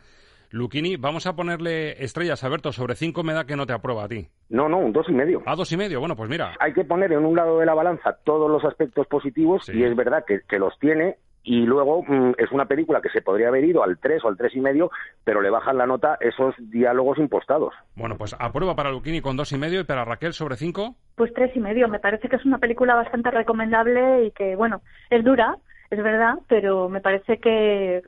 Luchini. 0.51 0.95
Vamos 0.95 1.27
a 1.27 1.35
ponerle 1.35 2.03
estrellas, 2.03 2.43
Alberto. 2.43 2.71
Sobre 2.71 2.95
cinco 2.95 3.23
me 3.23 3.33
da 3.33 3.45
que 3.45 3.55
no 3.55 3.65
te 3.65 3.73
aprueba 3.73 4.05
a 4.05 4.07
ti. 4.07 4.27
No, 4.49 4.69
no, 4.69 4.77
un 4.77 4.93
dos 4.93 5.07
y 5.09 5.13
medio. 5.13 5.41
Ah, 5.45 5.55
dos 5.55 5.71
y 5.71 5.77
medio. 5.77 5.99
Bueno, 5.99 6.15
pues 6.15 6.29
mira. 6.29 6.55
Hay 6.59 6.73
que 6.73 6.85
poner 6.85 7.11
en 7.11 7.25
un 7.25 7.35
lado 7.35 7.59
de 7.59 7.65
la 7.65 7.73
balanza 7.73 8.17
todos 8.23 8.49
los 8.49 8.63
aspectos 8.63 9.07
positivos 9.07 9.67
y 9.69 9.83
es 9.83 9.95
verdad 9.95 10.23
que, 10.25 10.41
que 10.47 10.59
los 10.59 10.77
tiene 10.79 11.17
y 11.47 11.65
luego 11.65 12.03
mm, 12.03 12.33
es 12.37 12.51
una 12.51 12.65
película 12.65 12.99
que 12.99 13.07
se 13.09 13.21
podría 13.21 13.47
haber 13.47 13.63
ido 13.63 13.81
al 13.81 13.97
3 13.99 14.21
o 14.25 14.27
al 14.27 14.35
tres 14.35 14.53
y 14.53 14.59
medio, 14.59 14.91
pero 15.23 15.41
le 15.41 15.49
bajan 15.49 15.77
la 15.77 15.87
nota 15.87 16.17
esos 16.19 16.53
diálogos 16.59 17.17
impostados. 17.19 17.73
Bueno, 17.95 18.17
pues 18.17 18.35
aprueba 18.37 18.75
para 18.75 18.91
Luchini 18.91 19.21
con 19.21 19.37
dos 19.37 19.53
y 19.53 19.57
medio 19.57 19.79
y 19.79 19.85
para 19.85 20.03
Raquel 20.03 20.33
sobre 20.33 20.57
cinco. 20.57 20.97
Pues 21.15 21.33
tres 21.33 21.55
y 21.55 21.61
medio, 21.61 21.87
me 21.87 21.99
parece 21.99 22.27
que 22.27 22.35
es 22.35 22.45
una 22.45 22.57
película 22.57 22.95
bastante 22.95 23.31
recomendable 23.31 24.25
y 24.25 24.31
que, 24.31 24.57
bueno, 24.57 24.81
es 25.09 25.23
dura, 25.23 25.55
es 25.89 26.03
verdad, 26.03 26.35
pero 26.47 26.89
me 26.89 26.99
parece 26.99 27.39
que 27.39 28.01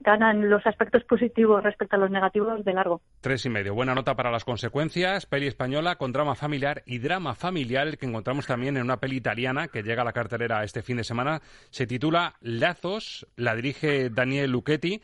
ganan 0.00 0.50
los 0.50 0.66
aspectos 0.66 1.04
positivos 1.04 1.62
respecto 1.62 1.96
a 1.96 1.98
los 1.98 2.10
negativos 2.10 2.64
de 2.64 2.72
largo. 2.72 3.00
Tres 3.20 3.46
y 3.46 3.50
medio. 3.50 3.74
Buena 3.74 3.94
nota 3.94 4.16
para 4.16 4.30
las 4.30 4.44
consecuencias. 4.44 5.26
Peli 5.26 5.46
española 5.46 5.96
con 5.96 6.12
drama 6.12 6.34
familiar 6.34 6.82
y 6.86 6.98
drama 6.98 7.34
familiar, 7.34 7.96
que 7.98 8.06
encontramos 8.06 8.46
también 8.46 8.76
en 8.76 8.82
una 8.82 8.98
peli 8.98 9.16
italiana 9.16 9.68
que 9.68 9.82
llega 9.82 10.02
a 10.02 10.04
la 10.04 10.12
cartelera 10.12 10.64
este 10.64 10.82
fin 10.82 10.96
de 10.96 11.04
semana. 11.04 11.40
Se 11.70 11.86
titula 11.86 12.34
Lazos, 12.40 13.26
la 13.36 13.54
dirige 13.54 14.10
Daniel 14.10 14.50
Lucchetti 14.50 15.00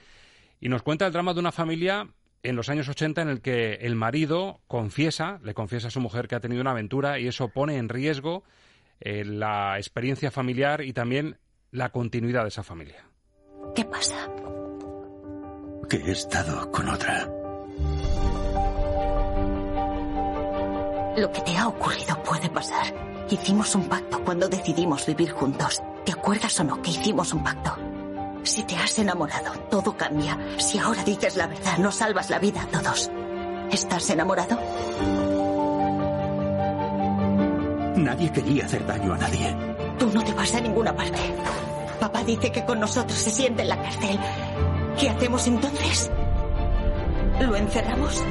y 0.60 0.68
nos 0.68 0.82
cuenta 0.82 1.06
el 1.06 1.12
drama 1.12 1.32
de 1.32 1.40
una 1.40 1.52
familia 1.52 2.08
en 2.42 2.56
los 2.56 2.68
años 2.68 2.88
80 2.88 3.22
en 3.22 3.28
el 3.28 3.40
que 3.40 3.74
el 3.74 3.94
marido 3.94 4.60
confiesa, 4.66 5.40
le 5.42 5.54
confiesa 5.54 5.88
a 5.88 5.90
su 5.90 6.00
mujer 6.00 6.28
que 6.28 6.34
ha 6.34 6.40
tenido 6.40 6.60
una 6.60 6.70
aventura 6.72 7.18
y 7.18 7.26
eso 7.26 7.48
pone 7.48 7.76
en 7.76 7.88
riesgo 7.88 8.44
eh, 9.00 9.24
la 9.24 9.76
experiencia 9.78 10.30
familiar 10.30 10.82
y 10.82 10.92
también 10.92 11.38
la 11.76 11.90
continuidad 11.90 12.42
de 12.42 12.48
esa 12.48 12.62
familia. 12.62 13.04
¿Qué 13.74 13.84
pasa? 13.84 14.14
Que 15.88 15.98
he 15.98 16.10
estado 16.10 16.70
con 16.72 16.88
otra. 16.88 17.30
Lo 21.18 21.30
que 21.30 21.40
te 21.42 21.56
ha 21.56 21.68
ocurrido 21.68 22.22
puede 22.22 22.48
pasar. 22.48 23.26
Hicimos 23.30 23.74
un 23.74 23.88
pacto 23.88 24.24
cuando 24.24 24.48
decidimos 24.48 25.04
vivir 25.06 25.32
juntos. 25.32 25.82
¿Te 26.04 26.12
acuerdas 26.12 26.58
o 26.60 26.64
no 26.64 26.80
que 26.80 26.90
hicimos 26.90 27.34
un 27.34 27.44
pacto? 27.44 27.76
Si 28.42 28.62
te 28.62 28.76
has 28.76 28.98
enamorado, 28.98 29.52
todo 29.70 29.96
cambia. 29.96 30.38
Si 30.58 30.78
ahora 30.78 31.04
dices 31.04 31.36
la 31.36 31.46
verdad, 31.46 31.76
no 31.78 31.92
salvas 31.92 32.30
la 32.30 32.38
vida 32.38 32.62
a 32.62 32.66
todos. 32.68 33.10
¿Estás 33.70 34.08
enamorado? 34.08 34.58
Nadie 37.96 38.32
quería 38.32 38.64
hacer 38.64 38.86
daño 38.86 39.12
a 39.12 39.18
nadie. 39.18 39.54
Tú 39.98 40.10
no 40.12 40.22
te 40.22 40.32
vas 40.32 40.54
a 40.54 40.60
ninguna 40.60 40.94
parte. 40.94 41.18
Papá 42.06 42.22
dice 42.22 42.52
que 42.52 42.64
con 42.64 42.78
nosotros 42.78 43.18
se 43.18 43.30
siente 43.30 43.62
en 43.62 43.68
la 43.68 43.82
cárcel. 43.82 44.16
¿Qué 44.96 45.08
hacemos 45.08 45.44
entonces? 45.48 46.08
¿Lo 47.44 47.56
encerramos? 47.56 48.24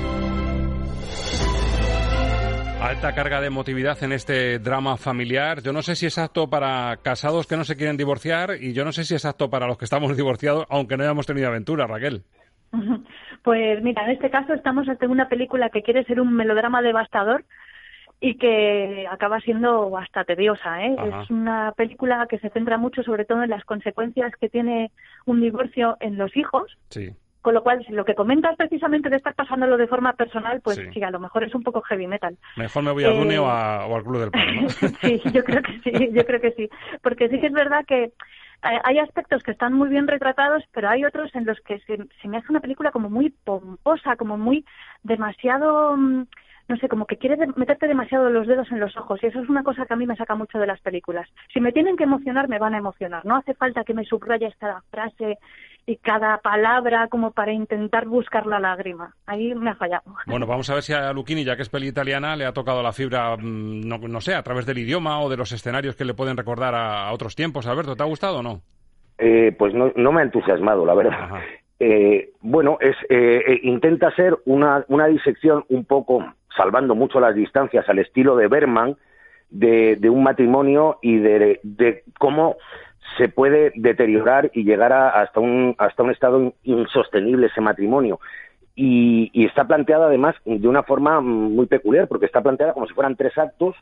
Alta 2.81 3.13
carga 3.13 3.41
de 3.41 3.47
emotividad 3.47 4.01
en 4.01 4.13
este 4.13 4.59
drama 4.59 4.95
familiar. 4.95 5.61
Yo 5.61 5.73
no 5.73 5.81
sé 5.81 5.97
si 5.97 6.05
es 6.05 6.17
apto 6.17 6.49
para 6.49 6.95
casados 7.03 7.47
que 7.47 7.57
no 7.57 7.65
se 7.65 7.75
quieren 7.75 7.97
divorciar 7.97 8.51
y 8.61 8.71
yo 8.71 8.85
no 8.85 8.93
sé 8.93 9.03
si 9.03 9.13
es 9.13 9.25
apto 9.25 9.49
para 9.49 9.67
los 9.67 9.77
que 9.77 9.83
estamos 9.83 10.15
divorciados, 10.15 10.65
aunque 10.69 10.95
no 10.95 11.03
hayamos 11.03 11.25
tenido 11.25 11.49
aventura, 11.49 11.85
Raquel. 11.85 12.23
Pues 13.43 13.83
mira, 13.83 14.05
en 14.05 14.09
este 14.09 14.31
caso 14.31 14.55
estamos 14.55 14.89
ante 14.89 15.05
una 15.05 15.29
película 15.29 15.69
que 15.69 15.83
quiere 15.83 16.03
ser 16.05 16.19
un 16.19 16.33
melodrama 16.33 16.81
devastador 16.81 17.45
y 18.19 18.35
que 18.37 19.05
acaba 19.11 19.39
siendo 19.41 19.95
hasta 19.97 20.23
tediosa. 20.23 20.83
¿eh? 20.85 20.95
Ajá. 20.97 21.23
Es 21.23 21.29
una 21.29 21.73
película 21.73 22.25
que 22.29 22.39
se 22.39 22.49
centra 22.49 22.77
mucho 22.77 23.03
sobre 23.03 23.25
todo 23.25 23.43
en 23.43 23.49
las 23.49 23.63
consecuencias 23.65 24.31
que 24.39 24.49
tiene 24.49 24.91
un 25.25 25.41
divorcio 25.41 25.97
en 25.99 26.17
los 26.17 26.35
hijos, 26.37 26.77
Sí. 26.89 27.13
con 27.41 27.53
lo 27.53 27.61
cual 27.61 27.85
si 27.85 27.93
lo 27.93 28.05
que 28.05 28.15
comentas 28.15 28.55
precisamente 28.55 29.09
de 29.09 29.17
estar 29.17 29.35
pasándolo 29.35 29.77
de 29.77 29.87
forma 29.87 30.13
personal, 30.13 30.61
pues 30.61 30.77
Sí. 30.77 30.83
sí, 30.93 31.03
a 31.03 31.11
lo 31.11 31.19
mejor 31.19 31.43
es 31.43 31.53
un 31.53 31.61
poco 31.63 31.81
heavy 31.81 32.07
metal. 32.07 32.37
Mejor 32.57 32.83
me 32.83 32.91
voy 32.91 33.03
a 33.03 33.09
Eh, 33.11 33.17
Dune 33.19 33.37
o, 33.37 33.45
a- 33.47 33.85
o 33.85 33.95
al 33.95 34.03
Club 34.03 34.19
del 34.19 34.31
Paro, 34.31 34.51
¿no? 34.53 34.67
Sí, 35.01 35.21
yo 35.31 35.43
creo 35.43 35.61
que 35.61 35.79
sí, 35.83 36.09
yo 36.11 36.25
creo 36.25 36.41
que 36.41 36.51
sí. 36.53 36.69
Porque 37.03 37.29
sí 37.29 37.39
que 37.39 37.47
es 37.47 37.53
verdad 37.53 37.85
que 37.85 38.11
hay 38.61 38.77
hay 38.83 38.97
aspectos 38.99 39.43
que 39.43 39.51
están 39.51 39.73
muy 39.73 39.89
bien 39.89 40.07
retratados, 40.07 40.63
pero 40.71 40.89
hay 40.89 41.05
otros 41.05 41.35
en 41.35 41.45
los 41.45 41.59
que 41.59 41.79
se, 41.81 41.97
se 42.21 42.27
me 42.27 42.37
hace 42.37 42.47
una 42.49 42.61
película 42.61 42.89
como 42.91 43.09
muy 43.11 43.29
pomposa, 43.43 44.15
como 44.15 44.37
muy 44.37 44.65
demasiado, 45.03 45.95
mm, 45.97 46.25
no 46.67 46.77
sé, 46.77 46.87
como 46.87 47.05
que 47.05 47.17
quiere 47.17 47.37
meterte 47.55 47.87
demasiado 47.87 48.29
los 48.29 48.47
dedos 48.47 48.71
en 48.71 48.79
los 48.79 48.95
ojos. 48.97 49.21
Y 49.21 49.27
eso 49.27 49.39
es 49.39 49.49
una 49.49 49.63
cosa 49.63 49.85
que 49.85 49.93
a 49.93 49.97
mí 49.97 50.05
me 50.05 50.15
saca 50.15 50.35
mucho 50.35 50.57
de 50.57 50.67
las 50.67 50.81
películas. 50.81 51.29
Si 51.53 51.61
me 51.61 51.71
tienen 51.71 51.95
que 51.95 52.03
emocionar, 52.05 52.47
me 52.49 52.59
van 52.59 52.73
a 52.73 52.79
emocionar. 52.79 53.25
No 53.25 53.35
hace 53.35 53.53
falta 53.53 53.83
que 53.83 53.93
me 53.93 54.05
subrayes 54.05 54.55
cada 54.57 54.81
frase 54.89 55.37
y 55.85 55.97
cada 55.97 56.39
palabra 56.39 57.07
como 57.07 57.31
para 57.31 57.53
intentar 57.53 58.07
buscar 58.07 58.47
la 58.47 58.59
lágrima. 58.59 59.13
Ahí 59.27 59.53
me 59.53 59.69
ha 59.69 59.75
fallado. 59.75 60.03
Bueno, 60.25 60.47
vamos 60.47 60.69
a 60.69 60.73
ver 60.73 60.83
si 60.83 60.93
a 60.93 61.13
Luchini, 61.13 61.43
ya 61.43 61.55
que 61.55 61.61
es 61.61 61.69
peli 61.69 61.87
italiana, 61.87 62.35
le 62.35 62.45
ha 62.45 62.53
tocado 62.53 62.81
la 62.81 62.91
fibra, 62.91 63.37
mm, 63.37 63.87
no, 63.87 63.97
no 63.99 64.21
sé, 64.21 64.33
a 64.33 64.41
través 64.41 64.65
del 64.65 64.79
idioma 64.79 65.21
o 65.21 65.29
de 65.29 65.37
los 65.37 65.51
escenarios 65.51 65.95
que 65.95 66.05
le 66.05 66.15
pueden 66.15 66.37
recordar 66.37 66.73
a, 66.73 67.07
a 67.07 67.13
otros 67.13 67.35
tiempos. 67.35 67.67
Alberto, 67.67 67.95
¿te 67.95 68.01
ha 68.03 68.07
gustado 68.07 68.39
o 68.39 68.43
no? 68.43 68.61
Eh, 69.17 69.55
pues 69.57 69.73
no, 69.73 69.91
no 69.95 70.11
me 70.11 70.21
ha 70.21 70.23
entusiasmado, 70.25 70.85
la 70.85 70.93
verdad. 70.93 71.29
Eh, 71.79 72.29
bueno, 72.41 72.77
es 72.79 72.95
eh, 73.09 73.43
eh, 73.47 73.59
intenta 73.63 74.09
ser 74.15 74.37
una, 74.45 74.85
una 74.87 75.07
disección 75.07 75.65
un 75.69 75.85
poco, 75.85 76.25
salvando 76.57 76.95
mucho 76.95 77.19
las 77.19 77.35
distancias 77.35 77.87
al 77.89 77.99
estilo 77.99 78.35
de 78.35 78.47
Berman, 78.47 78.95
de, 79.49 79.97
un 80.09 80.23
matrimonio 80.23 80.97
y 81.01 81.17
de, 81.17 81.59
de 81.63 82.03
cómo 82.19 82.57
se 83.17 83.29
puede 83.29 83.71
deteriorar 83.75 84.49
y 84.53 84.63
llegar 84.63 84.91
a- 84.91 85.09
hasta 85.21 85.39
un 85.39 85.75
hasta 85.77 86.03
un 86.03 86.11
estado 86.11 86.39
in- 86.41 86.53
insostenible 86.63 87.47
ese 87.47 87.61
matrimonio. 87.61 88.19
Y, 88.75 89.29
y 89.33 89.45
está 89.45 89.65
planteada 89.65 90.07
además 90.07 90.35
de 90.43 90.67
una 90.67 90.83
forma 90.83 91.21
muy 91.21 91.65
peculiar 91.67 92.07
porque 92.07 92.25
está 92.25 92.41
planteada 92.41 92.73
como 92.73 92.87
si 92.87 92.93
fueran 92.93 93.15
tres 93.15 93.37
actos. 93.37 93.75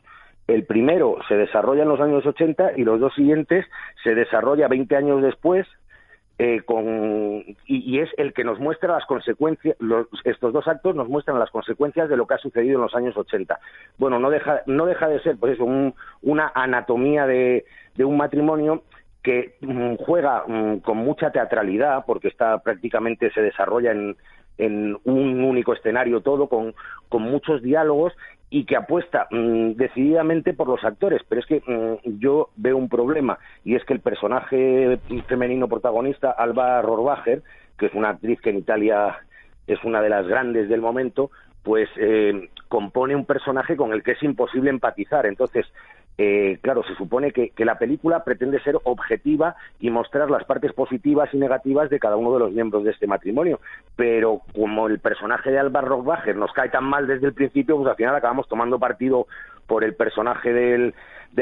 El 0.46 0.64
primero 0.66 1.16
se 1.26 1.36
desarrolla 1.36 1.82
en 1.82 1.88
los 1.88 2.00
años 2.00 2.24
80 2.26 2.72
y 2.76 2.84
los 2.84 3.00
dos 3.00 3.14
siguientes 3.14 3.64
se 4.04 4.14
desarrolla 4.14 4.68
20 4.68 4.94
años 4.94 5.22
después 5.22 5.66
eh, 6.38 6.62
con, 6.64 7.44
y, 7.66 7.98
es 8.00 8.10
el 8.16 8.32
que 8.32 8.42
nos 8.42 8.58
muestra 8.58 8.92
las 8.94 9.06
consecuencias, 9.06 9.76
estos 10.24 10.52
dos 10.52 10.66
actos 10.66 10.96
nos 10.96 11.08
muestran 11.08 11.38
las 11.38 11.50
consecuencias 11.50 12.08
de 12.08 12.16
lo 12.16 12.26
que 12.26 12.34
ha 12.34 12.38
sucedido 12.38 12.76
en 12.76 12.82
los 12.82 12.94
años 12.96 13.16
80. 13.16 13.58
Bueno, 13.98 14.18
no 14.18 14.30
deja, 14.30 14.62
no 14.66 14.86
deja 14.86 15.08
de 15.08 15.20
ser, 15.20 15.36
pues 15.38 15.52
eso, 15.54 15.64
un- 15.64 15.94
una 16.22 16.50
anatomía 16.54 17.26
de, 17.26 17.64
de 17.94 18.04
un 18.04 18.16
matrimonio 18.16 18.82
que 19.22 19.54
mm, 19.60 19.94
juega 20.04 20.44
mm, 20.46 20.78
con 20.78 20.98
mucha 20.98 21.30
teatralidad, 21.30 22.04
porque 22.06 22.28
está 22.28 22.58
prácticamente 22.58 23.30
se 23.30 23.40
desarrolla 23.40 23.92
en, 23.92 24.16
en 24.58 24.96
un 25.04 25.42
único 25.44 25.72
escenario 25.72 26.20
todo, 26.20 26.48
con, 26.48 26.74
con 27.08 27.22
muchos 27.22 27.62
diálogos 27.62 28.12
y 28.50 28.64
que 28.64 28.76
apuesta 28.76 29.26
mm, 29.30 29.72
decididamente 29.72 30.54
por 30.54 30.68
los 30.68 30.84
actores. 30.84 31.22
Pero 31.28 31.40
es 31.40 31.46
que 31.46 31.62
mm, 31.66 32.18
yo 32.20 32.50
veo 32.56 32.76
un 32.76 32.88
problema 32.88 33.38
y 33.64 33.74
es 33.74 33.84
que 33.84 33.94
el 33.94 34.00
personaje 34.00 34.98
femenino 35.26 35.68
protagonista, 35.68 36.30
Alba 36.30 36.80
Rohrwacher, 36.82 37.42
que 37.78 37.86
es 37.86 37.94
una 37.94 38.10
actriz 38.10 38.40
que 38.40 38.50
en 38.50 38.58
Italia 38.58 39.16
es 39.66 39.82
una 39.84 40.02
de 40.02 40.10
las 40.10 40.26
grandes 40.26 40.68
del 40.68 40.80
momento, 40.80 41.30
pues 41.62 41.88
eh, 41.96 42.50
compone 42.68 43.16
un 43.16 43.24
personaje 43.24 43.76
con 43.76 43.92
el 43.92 44.02
que 44.02 44.12
es 44.12 44.22
imposible 44.22 44.70
empatizar. 44.70 45.26
Entonces, 45.26 45.66
eh, 46.16 46.58
claro, 46.62 46.84
se 46.84 46.94
supone 46.94 47.32
que, 47.32 47.52
la 47.58 47.78
película 47.78 48.22
pretende 48.22 48.60
ser 48.60 48.76
objetiva 48.84 49.56
y 49.80 49.90
mostrar 49.90 50.30
las 50.30 50.44
partes 50.44 50.72
positivas 50.72 51.28
y 51.32 51.38
negativas 51.38 51.90
de 51.90 51.98
cada 51.98 52.16
uno 52.16 52.32
de 52.32 52.38
los 52.38 52.52
miembros 52.52 52.84
de 52.84 52.92
este 52.92 53.06
matrimonio. 53.06 53.60
Pero 53.96 54.42
como 54.54 54.86
el 54.86 55.00
personaje 55.00 55.50
de 55.50 55.58
Alba 55.58 55.80
Rohrwacher 55.80 56.36
nos 56.36 56.52
cae 56.52 56.68
tan 56.68 56.84
mal 56.84 57.06
desde 57.06 57.26
el 57.26 57.34
principio, 57.34 57.76
pues 57.76 57.88
al 57.88 57.96
final 57.96 58.14
acabamos 58.14 58.48
tomando 58.48 58.78
partido 58.78 59.26
por 59.66 59.82
el 59.82 59.94
personaje 59.94 60.52
del, 60.52 60.94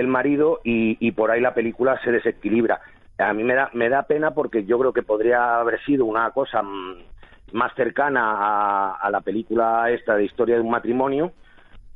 marido 0.07 0.61
y, 0.65 0.97
y 1.07 1.13
por 1.13 1.31
ahí 1.31 1.41
la 1.41 1.55
película 1.55 2.01
se 2.03 2.11
desequilibra. 2.11 2.81
A 3.19 3.35
mí 3.35 3.45
me 3.45 3.55
da, 3.55 3.69
me 3.75 3.91
da 3.91 4.05
pena 4.05 4.33
porque 4.33 4.65
yo 4.65 4.79
creo 4.79 4.93
que 4.93 5.03
podría 5.03 5.61
haber 5.61 5.85
sido 5.85 6.07
una 6.07 6.31
cosa 6.31 6.63
mm, 6.63 6.97
más 7.53 7.75
cercana 7.75 8.23
a, 8.23 8.95
a 8.95 9.11
la 9.11 9.21
película 9.21 9.91
esta 9.91 10.17
de 10.17 10.25
historia 10.25 10.55
de 10.55 10.63
un 10.63 10.71
matrimonio, 10.71 11.33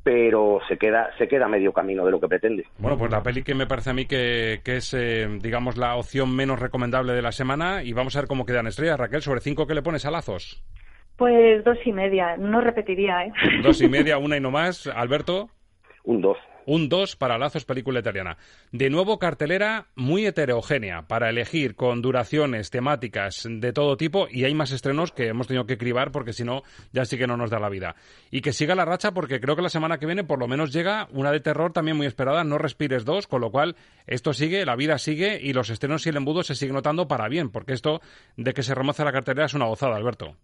pero 0.06 0.60
se 0.68 0.78
queda, 0.78 1.10
se 1.18 1.26
queda 1.26 1.46
a 1.46 1.48
medio 1.48 1.72
camino 1.72 2.04
de 2.04 2.12
lo 2.12 2.20
que 2.20 2.28
pretende. 2.28 2.64
Bueno, 2.78 2.96
pues 2.96 3.10
la 3.10 3.24
peli 3.24 3.42
que 3.42 3.56
me 3.56 3.66
parece 3.66 3.90
a 3.90 3.92
mí 3.92 4.06
que, 4.06 4.60
que 4.62 4.76
es, 4.76 4.94
eh, 4.94 5.26
digamos, 5.42 5.76
la 5.76 5.96
opción 5.96 6.32
menos 6.32 6.60
recomendable 6.60 7.12
de 7.12 7.22
la 7.22 7.32
semana 7.32 7.82
y 7.82 7.92
vamos 7.92 8.14
a 8.14 8.20
ver 8.20 8.28
cómo 8.28 8.46
quedan 8.46 8.68
estrellas. 8.68 9.00
Raquel, 9.00 9.20
sobre 9.20 9.40
cinco, 9.40 9.66
¿qué 9.66 9.74
le 9.74 9.82
pones 9.82 10.06
a 10.06 10.12
lazos? 10.12 10.62
Pues 11.16 11.64
dos 11.64 11.78
y 11.84 11.92
media, 11.92 12.36
no 12.36 12.60
repetiría, 12.60 13.24
¿eh? 13.24 13.32
Dos 13.64 13.82
y 13.82 13.88
media, 13.88 14.18
una 14.18 14.36
y 14.36 14.40
no 14.40 14.52
más. 14.52 14.86
Alberto. 14.86 15.48
Un 16.04 16.20
dos. 16.20 16.38
Un 16.66 16.88
dos 16.88 17.14
para 17.14 17.38
Lazos, 17.38 17.64
película 17.64 18.00
italiana. 18.00 18.38
De 18.72 18.90
nuevo, 18.90 19.20
cartelera 19.20 19.86
muy 19.94 20.26
heterogénea 20.26 21.02
para 21.02 21.30
elegir 21.30 21.76
con 21.76 22.02
duraciones, 22.02 22.70
temáticas 22.70 23.46
de 23.48 23.72
todo 23.72 23.96
tipo 23.96 24.26
y 24.28 24.44
hay 24.44 24.52
más 24.52 24.72
estrenos 24.72 25.12
que 25.12 25.28
hemos 25.28 25.46
tenido 25.46 25.66
que 25.66 25.78
cribar 25.78 26.10
porque 26.10 26.32
si 26.32 26.42
no, 26.42 26.62
ya 26.92 27.04
sí 27.04 27.16
que 27.16 27.28
no 27.28 27.36
nos 27.36 27.50
da 27.50 27.60
la 27.60 27.68
vida. 27.68 27.94
Y 28.32 28.40
que 28.40 28.52
siga 28.52 28.74
la 28.74 28.84
racha 28.84 29.12
porque 29.12 29.38
creo 29.38 29.54
que 29.54 29.62
la 29.62 29.68
semana 29.68 29.98
que 29.98 30.06
viene 30.06 30.24
por 30.24 30.40
lo 30.40 30.48
menos 30.48 30.72
llega 30.72 31.06
una 31.12 31.30
de 31.30 31.38
terror 31.38 31.72
también 31.72 31.96
muy 31.96 32.06
esperada, 32.06 32.42
No 32.42 32.58
Respires 32.58 33.04
dos, 33.04 33.28
con 33.28 33.40
lo 33.40 33.52
cual 33.52 33.76
esto 34.08 34.32
sigue, 34.32 34.66
la 34.66 34.74
vida 34.74 34.98
sigue 34.98 35.38
y 35.40 35.52
los 35.52 35.70
estrenos 35.70 36.04
y 36.06 36.08
el 36.08 36.16
embudo 36.16 36.42
se 36.42 36.56
sigue 36.56 36.72
notando 36.72 37.06
para 37.06 37.28
bien, 37.28 37.52
porque 37.52 37.74
esto 37.74 38.00
de 38.36 38.52
que 38.54 38.64
se 38.64 38.74
remoce 38.74 39.04
la 39.04 39.12
cartelera 39.12 39.46
es 39.46 39.54
una 39.54 39.66
gozada, 39.66 39.94
Alberto. 39.94 40.34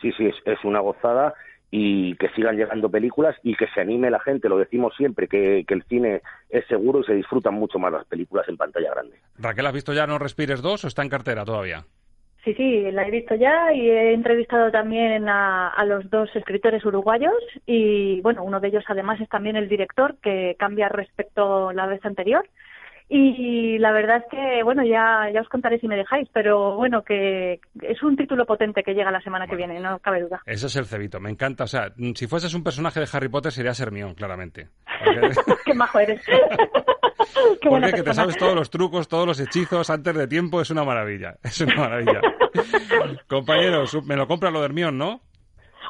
Sí, 0.00 0.12
sí, 0.16 0.28
es 0.44 0.64
una 0.64 0.80
gozada 0.80 1.34
y 1.76 2.14
que 2.14 2.28
sigan 2.36 2.56
llegando 2.56 2.88
películas 2.88 3.34
y 3.42 3.56
que 3.56 3.66
se 3.74 3.80
anime 3.80 4.08
la 4.08 4.20
gente, 4.20 4.48
lo 4.48 4.58
decimos 4.58 4.94
siempre, 4.96 5.26
que, 5.26 5.64
que 5.66 5.74
el 5.74 5.82
cine 5.82 6.22
es 6.48 6.64
seguro 6.68 7.00
y 7.00 7.04
se 7.04 7.14
disfrutan 7.14 7.54
mucho 7.54 7.80
más 7.80 7.90
las 7.90 8.06
películas 8.06 8.48
en 8.48 8.56
pantalla 8.56 8.90
grande. 8.92 9.16
Raquel, 9.38 9.66
¿has 9.66 9.72
visto 9.72 9.92
ya 9.92 10.06
No 10.06 10.20
Respires 10.20 10.62
dos 10.62 10.84
o 10.84 10.86
está 10.86 11.02
en 11.02 11.08
cartera 11.08 11.44
todavía? 11.44 11.82
Sí, 12.44 12.54
sí, 12.54 12.92
la 12.92 13.08
he 13.08 13.10
visto 13.10 13.34
ya 13.34 13.72
y 13.72 13.90
he 13.90 14.12
entrevistado 14.12 14.70
también 14.70 15.28
a, 15.28 15.70
a 15.70 15.84
los 15.84 16.08
dos 16.10 16.30
escritores 16.36 16.84
uruguayos 16.84 17.34
y, 17.66 18.20
bueno, 18.20 18.44
uno 18.44 18.60
de 18.60 18.68
ellos 18.68 18.84
además 18.86 19.20
es 19.20 19.28
también 19.28 19.56
el 19.56 19.68
director 19.68 20.14
que 20.22 20.54
cambia 20.56 20.88
respecto 20.88 21.70
a 21.70 21.74
la 21.74 21.86
vez 21.86 22.04
anterior. 22.04 22.48
Y 23.08 23.78
la 23.78 23.92
verdad 23.92 24.18
es 24.18 24.24
que, 24.30 24.62
bueno, 24.62 24.82
ya, 24.82 25.30
ya 25.32 25.42
os 25.42 25.48
contaré 25.48 25.78
si 25.78 25.86
me 25.86 25.96
dejáis, 25.96 26.28
pero 26.32 26.74
bueno, 26.76 27.02
que 27.02 27.60
es 27.82 28.02
un 28.02 28.16
título 28.16 28.46
potente 28.46 28.82
que 28.82 28.94
llega 28.94 29.10
la 29.10 29.20
semana 29.20 29.46
que 29.46 29.56
viene, 29.56 29.78
no 29.78 29.98
cabe 29.98 30.22
duda. 30.22 30.40
Ese 30.46 30.66
es 30.66 30.76
el 30.76 30.86
cebito, 30.86 31.20
me 31.20 31.30
encanta. 31.30 31.64
O 31.64 31.66
sea, 31.66 31.92
si 32.14 32.26
fueses 32.26 32.54
un 32.54 32.64
personaje 32.64 33.00
de 33.00 33.08
Harry 33.12 33.28
Potter 33.28 33.52
sería 33.52 33.72
Hermione, 33.78 34.14
claramente. 34.14 34.68
Qué 35.64 35.74
majo 35.74 35.98
eres. 35.98 36.24
Qué 37.60 37.68
Porque 37.68 37.92
que 37.92 38.02
te 38.02 38.14
sabes 38.14 38.36
todos 38.36 38.54
los 38.54 38.70
trucos, 38.70 39.08
todos 39.08 39.26
los 39.26 39.40
hechizos 39.40 39.90
antes 39.90 40.14
de 40.14 40.26
tiempo, 40.26 40.60
es 40.60 40.70
una 40.70 40.84
maravilla. 40.84 41.36
Es 41.42 41.60
una 41.60 41.74
maravilla. 41.76 42.20
Compañeros, 43.28 44.02
me 44.04 44.16
lo 44.16 44.26
compra 44.26 44.50
lo 44.50 44.60
de 44.60 44.66
Hermione, 44.66 44.96
¿no? 44.96 45.20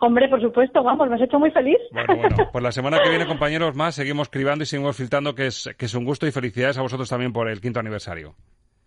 Hombre, 0.04 0.28
por 0.28 0.38
supuesto, 0.38 0.82
vamos, 0.82 1.08
me 1.08 1.14
has 1.14 1.22
hecho 1.22 1.38
muy 1.38 1.50
feliz. 1.50 1.78
Bueno, 1.90 2.16
bueno, 2.16 2.36
pues 2.52 2.62
la 2.62 2.72
semana 2.72 2.98
que 3.02 3.08
viene, 3.08 3.26
compañeros, 3.26 3.74
más 3.74 3.94
seguimos 3.94 4.28
cribando 4.28 4.62
y 4.62 4.66
seguimos 4.66 4.94
filtrando, 4.94 5.34
que 5.34 5.46
es, 5.46 5.74
que 5.78 5.86
es 5.86 5.94
un 5.94 6.04
gusto 6.04 6.26
y 6.26 6.30
felicidades 6.30 6.76
a 6.76 6.82
vosotros 6.82 7.08
también 7.08 7.32
por 7.32 7.48
el 7.48 7.62
quinto 7.62 7.80
aniversario. 7.80 8.34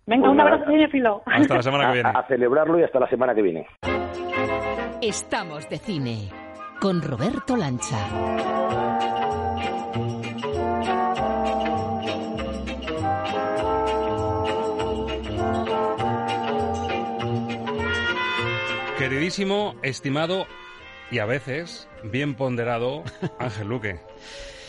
Venga, 0.06 0.30
un 0.30 0.40
abrazo, 0.40 0.66
señor 0.66 0.92
Filo. 0.92 1.24
Hasta 1.26 1.56
la 1.56 1.64
semana 1.64 1.88
que 1.88 1.94
viene. 1.94 2.10
A, 2.10 2.20
a 2.20 2.28
celebrarlo 2.28 2.80
y 2.80 2.84
hasta 2.84 3.00
la 3.00 3.10
semana 3.10 3.34
que 3.34 3.42
viene. 3.42 3.66
Estamos 5.02 5.68
de 5.70 5.78
cine 5.80 6.30
con 6.80 7.02
Roberto 7.02 7.58
Lancha. 7.58 7.98
Queridísimo, 19.00 19.74
estimado 19.82 20.46
y 21.12 21.20
a 21.20 21.26
veces 21.26 21.88
bien 22.04 22.36
ponderado 22.36 23.04
Ángel 23.40 23.68
Luque. 23.68 24.00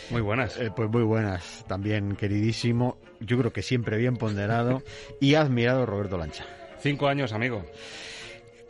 Muy 0.09 0.21
buenas. 0.21 0.57
Eh, 0.57 0.71
pues 0.75 0.89
muy 0.89 1.03
buenas, 1.03 1.63
también 1.67 2.15
queridísimo, 2.15 2.97
yo 3.19 3.37
creo 3.37 3.53
que 3.53 3.61
siempre 3.61 3.97
bien 3.97 4.17
ponderado 4.17 4.81
y 5.21 5.35
admirado 5.35 5.85
Roberto 5.85 6.17
Lancha. 6.17 6.45
Cinco 6.79 7.07
años, 7.07 7.33
amigo. 7.33 7.63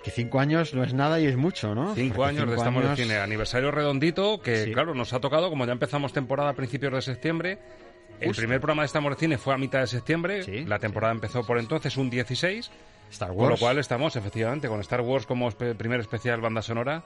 Que 0.04 0.12
cinco 0.12 0.40
años 0.40 0.74
no 0.74 0.84
es 0.84 0.94
nada 0.94 1.20
y 1.20 1.26
es 1.28 1.36
mucho, 1.38 1.76
¿no? 1.76 1.94
Cinco 1.94 2.16
Porque 2.18 2.30
años 2.30 2.42
cinco 2.46 2.56
Estamos 2.56 2.86
años- 2.86 2.98
de 2.98 3.04
Cine, 3.04 3.18
aniversario 3.18 3.70
redondito, 3.72 4.42
que 4.42 4.64
Sí. 4.66 4.72
claro, 4.72 4.96
nos 4.96 5.14
ha 5.14 5.20
tocado, 5.20 5.50
como 5.50 5.66
ya 5.66 5.74
empezamos 5.74 6.14
temporada 6.14 6.50
a 6.50 6.54
principios 6.54 6.94
de 6.94 7.02
septiembre. 7.02 7.60
El 8.20 8.28
Justo. 8.30 8.42
primer 8.42 8.60
programa 8.60 8.82
de 8.82 8.88
Estamos 8.88 9.12
de 9.12 9.18
Cine 9.20 9.38
fue 9.38 9.54
a 9.54 9.58
mitad 9.58 9.80
de 9.80 9.88
septiembre, 9.88 10.42
la 10.66 10.80
temporada 10.80 11.14
empezó 11.14 11.46
por 11.46 11.58
entonces 11.60 11.96
un 11.98 12.10
16, 12.10 12.70
Star 13.12 13.30
con 13.30 13.38
lo 13.38 13.44
Wars. 13.50 13.60
cual 13.60 13.78
estamos 13.78 14.16
efectivamente 14.16 14.68
con 14.68 14.80
Star 14.82 15.02
Wars 15.02 15.26
como 15.26 15.50
primer 15.52 16.00
especial 16.02 16.42
banda 16.42 16.62
sonora. 16.62 17.04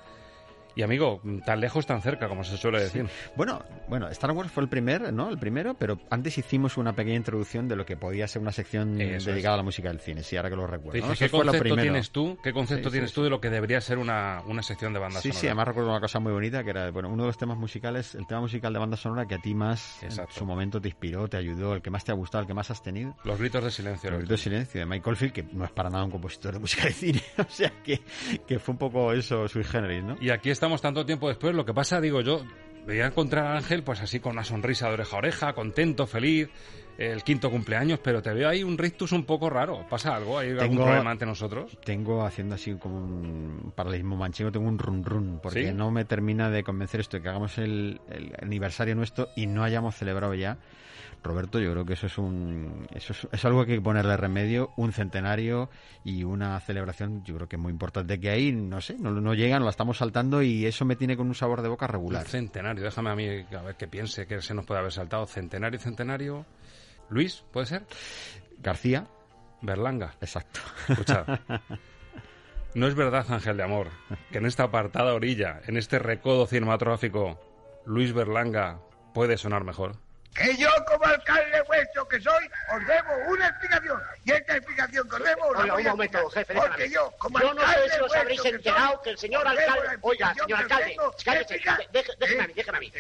Y 0.76 0.82
amigo, 0.82 1.22
tan 1.46 1.60
lejos, 1.60 1.86
tan 1.86 2.02
cerca, 2.02 2.28
como 2.28 2.44
se 2.44 2.58
suele 2.58 2.80
decir. 2.82 3.06
Bueno, 3.36 3.64
bueno, 3.88 4.08
Star 4.10 4.32
Wars 4.32 4.52
fue 4.52 4.64
el 4.64 4.70
primer, 4.70 5.14
¿no? 5.14 5.30
El 5.30 5.38
primero, 5.38 5.76
pero 5.76 6.00
antes 6.10 6.38
hicimos 6.38 6.78
una 6.78 6.94
pequeña 6.94 7.18
introducción 7.18 7.68
de 7.68 7.76
lo 7.76 7.86
que 7.86 7.96
podía 7.98 8.28
ser 8.28 8.42
una 8.42 8.52
sección 8.52 9.00
Eso 9.00 9.30
dedicada 9.32 9.54
a 9.56 9.58
la 9.58 9.64
música 9.64 9.90
del 9.90 10.00
cine, 10.00 10.24
sí, 10.24 10.36
ahora 10.36 10.50
que 10.50 10.56
lo 10.56 10.66
recuerdo. 10.68 10.94
Dice, 10.94 11.08
¿no? 11.08 11.14
¿Qué 11.16 11.30
concepto 11.30 11.76
tienes 11.76 12.12
tú? 12.12 12.38
¿Qué 12.44 12.54
concepto 12.54 12.90
Sí, 12.90 12.90
sí, 12.90 12.92
tienes 12.94 13.10
sí. 13.12 13.16
tú 13.16 13.24
de 13.24 13.30
lo 13.30 13.40
que 13.40 13.50
debería 13.50 13.80
ser 13.82 13.98
una, 14.00 14.42
una 14.48 14.64
sección 14.64 14.94
de 14.94 15.00
banda 15.00 15.20
Sí, 15.22 15.30
sonora? 15.30 15.40
sí, 15.42 15.48
además 15.48 15.68
recuerdo 15.68 15.90
una 15.92 16.00
cosa 16.00 16.20
muy 16.20 16.32
bonita 16.34 16.64
que 16.64 16.72
era, 16.72 16.90
bueno, 16.92 17.10
uno 17.10 17.24
de 17.24 17.28
los 17.28 17.38
temas 17.38 17.58
musicales, 17.58 18.16
el 18.16 18.26
tema 18.26 18.42
musical 18.42 18.74
de 18.74 18.80
banda 18.80 18.98
sonora 18.98 19.26
que 19.28 19.36
a 19.36 19.40
ti 19.40 19.54
más 19.54 20.02
en 20.04 20.12
su 20.30 20.46
momento 20.46 20.82
te 20.82 20.88
inspiró, 20.90 21.28
te 21.28 21.38
ayudó, 21.38 21.76
el 21.76 21.82
que 21.82 21.90
más 21.92 22.04
te 22.04 22.12
ha 22.12 22.16
gustado, 22.16 22.42
el 22.42 22.48
que 22.48 22.54
más 22.54 22.72
has 22.72 22.82
tenido. 22.82 23.16
Los 23.24 23.38
gritos 23.40 23.64
de 23.64 23.72
silencio. 23.72 24.10
Los 24.10 24.20
gritos 24.20 24.40
de 24.40 24.44
silencio 24.44 24.80
de 24.80 24.86
Michael 24.86 25.16
Field, 25.16 25.34
que 25.34 25.44
no 25.52 25.66
es 25.66 25.72
para 25.72 25.90
nada 25.90 26.04
un 26.04 26.12
compositor 26.12 26.54
de 26.54 26.60
música 26.60 26.86
de 26.86 26.94
cine, 26.94 27.22
o 27.38 27.50
sea 27.50 27.72
que, 27.84 28.02
que 28.48 28.60
fue 28.60 28.74
un 28.74 28.80
poco 28.80 29.14
eso, 29.14 29.48
sui 29.48 29.64
generis, 29.64 30.04
¿no? 30.04 30.18
Y 30.20 30.30
aquí 30.30 30.50
estamos 30.64 30.82
tanto 30.82 31.06
tiempo 31.06 31.28
después. 31.28 31.54
Lo 31.54 31.66
que 31.66 31.74
pasa, 31.74 32.00
digo 32.00 32.22
yo, 32.22 32.42
veía 32.88 33.08
encontrar 33.08 33.48
a 33.48 33.58
Ángel 33.58 33.84
pues 33.84 34.00
así 34.00 34.22
con 34.22 34.32
una 34.32 34.46
sonrisa 34.46 34.88
de 34.88 34.94
oreja 34.94 35.16
a 35.16 35.20
oreja, 35.20 35.54
contento, 35.54 36.08
feliz. 36.08 36.50
el 36.98 37.22
quinto 37.24 37.50
cumpleaños, 37.52 38.00
pero 38.04 38.22
te 38.22 38.32
veo 38.32 38.48
ahí 38.48 38.64
un 38.64 38.78
rictus 38.78 39.12
un 39.12 39.26
poco 39.26 39.50
raro. 39.50 39.86
¿Pasa 39.90 40.16
algo? 40.16 40.38
¿Hay 40.40 40.50
algún 40.52 40.60
Tengo- 40.70 40.84
problema 40.86 41.12
ante 41.12 41.26
nosotros? 41.26 41.78
Tengo 41.84 42.24
haciendo 42.24 42.56
así 42.56 42.76
como 42.76 42.98
un 43.00 43.74
paralelismo 43.76 44.16
manchego, 44.16 44.52
tengo 44.54 44.70
un 44.70 44.78
run 44.80 45.04
run, 45.04 45.40
porque 45.44 45.68
¿Sí? 45.70 45.74
no 45.74 45.90
me 45.92 46.06
termina 46.06 46.50
de 46.50 46.64
convencer 46.64 47.02
esto 47.02 47.18
de 47.18 47.24
que 47.24 47.30
hagamos 47.30 47.58
el, 47.58 48.00
el 48.10 48.34
aniversario 48.42 48.96
nuestro 48.96 49.28
y 49.36 49.48
no 49.48 49.64
hayamos 49.64 49.96
celebrado 49.96 50.34
ya. 50.36 50.60
Roberto, 51.24 51.60
yo 51.60 51.72
creo 51.72 51.86
que 51.86 51.94
eso 51.94 52.08
es 52.08 52.18
un 52.18 52.88
eso 52.94 53.14
es, 53.14 53.28
es 53.32 53.46
algo 53.46 53.66
que 53.66 53.74
hay 53.74 53.78
que 53.78 53.84
ponerle 53.84 54.18
remedio, 54.18 54.72
un 54.76 54.92
centenario 54.92 55.70
y 56.04 56.24
una 56.24 56.60
celebración, 56.60 57.24
yo 57.24 57.36
creo 57.36 57.48
que 57.48 57.56
es 57.56 57.62
muy 57.62 57.72
importante 57.72 58.20
que 58.20 58.30
ahí, 58.30 58.52
no 58.52 58.82
sé, 58.82 58.96
no, 59.00 59.12
no 59.12 59.34
llegan, 59.34 59.64
lo 59.64 59.70
estamos 59.70 59.98
saltando 59.98 60.42
y 60.42 60.66
eso 60.66 60.86
me 60.86 60.96
tiene 60.96 61.18
con 61.18 61.28
un 61.28 61.36
sabor 61.36 61.62
de 61.62 61.70
boca 61.70 61.88
regular. 61.88 62.24
Un 62.24 62.30
centenario, 62.30 62.84
déjame 62.84 63.10
a 63.10 63.16
mí 63.16 63.28
a 63.28 63.62
ver 63.62 63.76
qué 63.76 63.88
piense 63.88 64.28
que 64.28 64.42
se 64.42 64.54
nos 64.54 64.66
puede 64.66 64.80
haber 64.80 64.92
saltado. 64.92 65.26
Centenario, 65.26 65.80
centenario. 65.80 66.46
Luis, 67.10 67.44
¿puede 67.52 67.66
ser? 67.68 67.86
García. 68.60 69.08
Berlanga. 69.62 70.16
Exacto. 70.22 70.60
Escucha. 70.90 71.26
No 72.76 72.88
es 72.88 72.96
verdad, 72.96 73.24
Ángel 73.30 73.56
de 73.56 73.64
Amor, 73.64 73.90
que 74.32 74.40
en 74.40 74.48
esta 74.48 74.64
apartada 74.64 75.14
orilla, 75.14 75.62
en 75.68 75.78
este 75.78 76.00
recodo 76.00 76.48
cinematográfico, 76.48 77.40
Luis 77.86 78.14
Berlanga 78.14 78.80
puede 79.14 79.38
sonar 79.38 79.64
mejor. 79.64 79.98
Que 80.34 80.58
yo, 80.58 80.70
como 80.88 81.06
alcalde 81.06 81.62
vuestro 81.68 82.08
que 82.08 82.20
soy, 82.20 82.50
os 82.76 82.88
debo 82.88 83.10
una 83.30 83.48
explicación. 83.50 84.02
Y 84.26 84.32
esta 84.32 84.58
explicación 84.58 85.08
que 85.08 85.16
os 85.16 85.24
debo 85.24 85.48
os 85.48 85.66
la 85.66 85.74
voy 85.74 85.84
un 85.84 85.88
a 85.88 85.92
momento, 85.92 86.18
explicar. 86.18 86.46
jefe, 86.46 86.54
déjame. 86.54 86.70
Porque 86.70 86.90
yo, 86.90 87.12
como 87.20 87.40
Yo 87.40 87.54
no 87.54 87.62
sé 87.62 87.68
alcalde 87.68 87.90
si 87.96 88.02
os 88.02 88.16
habréis 88.16 88.42
que 88.42 88.50
soy, 88.50 88.58
enterado 88.58 89.02
que 89.04 89.10
el 89.12 89.18
señor 89.18 89.48
alcalde... 89.48 89.98
Oiga, 90.02 90.34
señor 90.34 90.60
alcalde, 90.60 90.98
cállese, 91.24 91.62
déjeme 92.20 92.44
a 92.44 92.48
mí, 92.48 92.54
déjeme 92.54 92.78
a 92.78 92.82
mí. 92.82 92.94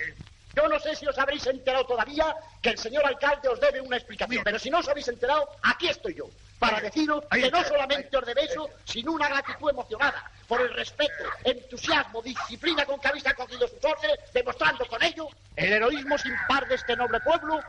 Yo 0.56 0.68
no 0.68 0.80
sé 0.80 0.95
si 0.95 1.08
os 1.08 1.18
habréis 1.18 1.45
enterado 1.47 1.86
todavía 1.86 2.36
que 2.62 2.70
el 2.70 2.78
señor 2.78 3.06
alcalde 3.06 3.49
os 3.49 3.60
debe 3.60 3.82
una 3.82 3.97
explicación, 3.97 4.43
pero 4.43 4.60
si 4.60 4.70
no 4.70 4.80
os 4.80 4.88
habéis 4.88 5.08
enterado, 5.08 5.49
aquí 5.64 5.88
estoy 5.88 6.14
yo, 6.14 6.26
para 6.60 6.80
deciros 6.80 7.24
ahí 7.32 7.41
que 7.41 7.51
no 7.51 7.64
solamente 7.64 8.16
os 8.16 8.26
debe 8.26 8.43
eso, 8.43 8.70
sino 8.86 9.14
una 9.14 9.28
gratitud 9.30 9.72
emocionada 9.72 10.32
por 10.47 10.62
el 10.62 10.72
respeto, 10.74 11.24
entusiasmo, 11.43 12.22
disciplina 12.22 12.86
con 12.86 12.99
que 12.99 13.08
habéis 13.08 13.26
acogido 13.26 13.68
sus 13.68 13.84
órdenes, 13.84 14.20
demostrando 14.32 14.86
con 14.86 15.01
ello 15.01 15.28
el 15.56 15.74
heroísmo 15.74 16.18
sin 16.20 16.36
par 16.47 16.68
de 16.68 16.76
este 16.76 16.95
noble 16.95 17.20
pueblo 17.22 17.60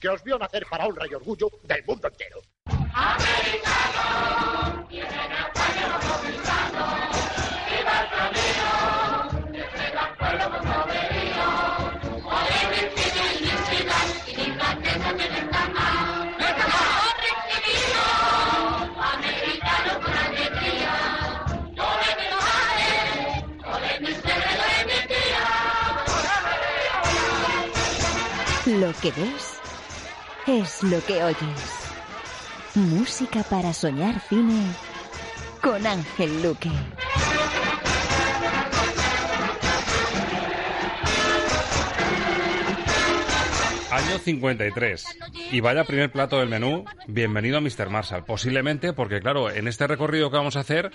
que 0.00 0.08
os 0.08 0.22
vio 0.24 0.36
nacer 0.36 0.66
para 0.68 0.86
honra 0.86 1.06
y 1.08 1.14
orgullo 1.14 1.48
del 1.62 1.84
mundo 1.84 2.08
entero. 2.08 2.42
Lo 28.82 28.92
que 28.94 29.12
ves 29.12 29.60
es 30.48 30.82
lo 30.82 31.00
que 31.04 31.22
oyes. 31.22 31.86
Música 32.74 33.44
para 33.44 33.72
soñar 33.72 34.18
cine 34.28 34.60
con 35.62 35.86
Ángel 35.86 36.42
Luque. 36.42 36.68
Año 43.92 44.18
53. 44.18 45.06
Y 45.52 45.60
vaya 45.60 45.84
primer 45.84 46.10
plato 46.10 46.40
del 46.40 46.48
menú. 46.48 46.84
Bienvenido 47.06 47.58
a 47.58 47.60
Mr. 47.60 47.88
Marshall. 47.88 48.24
Posiblemente 48.24 48.92
porque, 48.92 49.20
claro, 49.20 49.48
en 49.48 49.68
este 49.68 49.86
recorrido 49.86 50.28
que 50.32 50.38
vamos 50.38 50.56
a 50.56 50.60
hacer, 50.60 50.90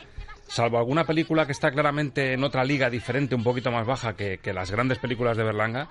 salvo 0.50 0.78
alguna 0.78 1.06
película 1.06 1.46
que 1.46 1.54
está 1.54 1.72
claramente 1.72 2.34
en 2.34 2.44
otra 2.44 2.66
liga 2.66 2.90
diferente, 2.90 3.34
un 3.34 3.46
poquito 3.46 3.72
más 3.72 3.88
baja 3.88 4.18
que, 4.18 4.40
que 4.40 4.52
las 4.52 4.72
grandes 4.72 5.00
películas 5.00 5.38
de 5.38 5.44
Berlanga, 5.44 5.88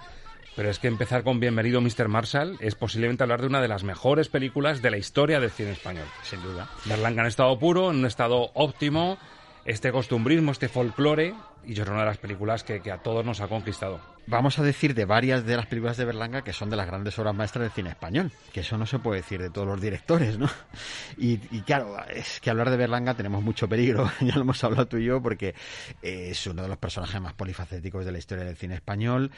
pero 0.57 0.71
es 0.71 0.79
que 0.79 0.89
empezar 0.89 1.23
con 1.23 1.39
Bienvenido 1.39 1.83
Mr. 1.83 2.09
Marshall 2.09 2.57
es 2.61 2.75
posiblemente 2.75 3.23
hablar 3.23 3.43
de 3.43 3.47
una 3.47 3.61
de 3.61 3.69
las 3.69 3.85
mejores 3.85 4.29
películas 4.29 4.81
de 4.81 4.91
la 4.91 4.97
historia 4.97 5.39
del 5.39 5.51
cine 5.51 5.73
español. 5.73 6.07
Sin 6.23 6.43
duda. 6.43 6.69
Berlanga 6.87 7.23
en 7.23 7.29
estado 7.29 7.57
puro, 7.59 7.91
en 7.91 7.99
un 7.99 8.07
estado 8.07 8.51
óptimo, 8.55 9.19
este 9.67 9.93
costumbrismo, 9.93 10.53
este 10.53 10.69
folclore, 10.69 11.35
y 11.67 11.75
yo 11.75 11.83
creo 11.83 11.95
una 11.95 12.05
de 12.05 12.11
las 12.11 12.19
películas 12.19 12.63
que, 12.65 12.81
a 12.91 12.99
todos 12.99 13.25
nos 13.25 13.41
ha 13.41 13.49
conquistado. 13.49 14.01
Vamos 14.29 14.59
a 14.59 14.63
decir 14.63 14.95
de 14.95 15.05
varias 15.05 15.45
de 15.45 15.57
las 15.57 15.67
películas 15.67 15.97
de 15.97 16.05
Berlanga 16.05 16.43
que 16.43 16.53
son 16.53 16.71
de 16.71 16.77
las 16.77 16.87
grandes 16.87 17.19
obras 17.19 17.35
maestras 17.35 17.65
del 17.65 17.73
cine 17.73 17.91
español, 17.91 18.33
que 18.53 18.61
eso 18.61 18.79
no 18.79 18.87
se 18.87 18.99
puede 18.99 19.21
decir 19.21 19.41
de 19.41 19.51
todos 19.51 19.67
los 19.67 19.81
directores, 19.81 20.39
¿no? 20.39 20.49
Y, 21.19 21.41
y 21.51 21.63
claro, 21.63 21.97
es 22.09 22.41
que 22.41 22.51
hablar 22.51 22.71
de 22.71 22.77
Berlanga 22.77 23.15
tenemos 23.15 23.43
mucho 23.43 23.69
peligro, 23.69 24.11
ya 24.21 24.35
lo 24.35 24.43
hemos 24.43 24.63
hablado 24.65 24.87
tú 24.87 24.99
y 24.99 25.05
yo, 25.05 25.23
porque 25.23 25.55
es 26.03 26.47
uno 26.47 26.63
de 26.63 26.69
los 26.69 26.79
personajes 26.79 27.21
más 27.21 27.35
polifacéticos 27.35 28.05
de 28.05 28.13
la 28.13 28.19
historia 28.19 28.45
del 28.45 28.57
cine 28.57 28.75
español, 28.75 29.31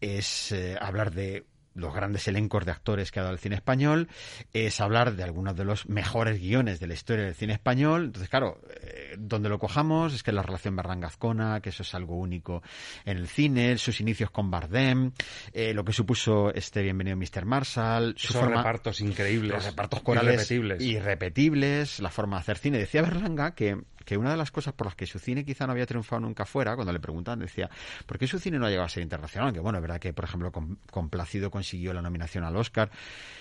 es 0.00 0.52
eh, 0.52 0.76
hablar 0.80 1.12
de 1.12 1.44
los 1.74 1.94
grandes 1.94 2.26
elencos 2.28 2.64
de 2.64 2.72
actores 2.72 3.10
que 3.10 3.20
ha 3.20 3.22
dado 3.22 3.34
el 3.34 3.40
cine 3.40 3.56
español, 3.56 4.08
es 4.52 4.80
hablar 4.80 5.14
de 5.16 5.22
algunos 5.22 5.56
de 5.56 5.64
los 5.64 5.88
mejores 5.88 6.40
guiones 6.40 6.80
de 6.80 6.86
la 6.86 6.94
historia 6.94 7.24
del 7.24 7.34
cine 7.34 7.52
español. 7.54 8.06
Entonces, 8.06 8.28
claro, 8.28 8.60
eh, 8.80 9.16
donde 9.18 9.48
lo 9.48 9.58
cojamos 9.58 10.14
es 10.14 10.22
que 10.22 10.32
la 10.32 10.42
relación 10.42 10.76
Berlanga-Azcona, 10.76 11.60
que 11.60 11.70
eso 11.70 11.82
es 11.82 11.94
algo 11.94 12.16
único 12.16 12.62
en 13.04 13.18
el 13.18 13.28
cine, 13.28 13.78
sus 13.78 14.00
inicios 14.00 14.30
con 14.30 14.50
Bardem, 14.50 15.12
eh, 15.52 15.74
lo 15.74 15.84
que 15.84 15.92
supuso 15.92 16.52
este 16.54 16.82
Bienvenido 16.82 17.16
Mr. 17.16 17.44
Marshall, 17.44 18.14
su 18.16 18.28
Esos 18.28 18.40
forma, 18.40 18.56
repartos 18.56 19.00
increíbles, 19.00 19.52
los 19.52 19.64
repartos 19.64 20.00
corales 20.02 20.50
irrepetibles. 20.50 20.82
irrepetibles, 20.82 22.00
la 22.00 22.10
forma 22.10 22.36
de 22.36 22.40
hacer 22.40 22.58
cine. 22.58 22.78
Decía 22.78 23.02
Berlanga 23.02 23.54
que, 23.54 23.82
que 24.04 24.16
una 24.16 24.30
de 24.30 24.36
las 24.36 24.50
cosas 24.50 24.74
por 24.74 24.86
las 24.86 24.94
que 24.94 25.06
su 25.06 25.18
cine 25.18 25.44
quizá 25.44 25.66
no 25.66 25.72
había 25.72 25.86
triunfado 25.86 26.20
nunca 26.20 26.44
fuera, 26.44 26.74
cuando 26.74 26.92
le 26.92 27.00
preguntaban, 27.00 27.38
decía, 27.40 27.70
¿por 28.06 28.18
qué 28.18 28.26
su 28.26 28.38
cine 28.38 28.58
no 28.58 28.66
ha 28.66 28.68
llegado 28.70 28.86
a 28.86 28.88
ser 28.90 29.02
internacional? 29.02 29.52
Que 29.52 29.60
bueno, 29.60 29.78
es 29.78 29.82
verdad 29.82 29.98
que, 30.00 30.12
por 30.12 30.24
ejemplo, 30.24 30.52
con, 30.52 30.78
con 30.90 31.08
Plácido 31.10 31.50
consiguió 31.50 31.92
la 31.94 32.02
nominación 32.02 32.44
al 32.44 32.56
Oscar. 32.56 32.90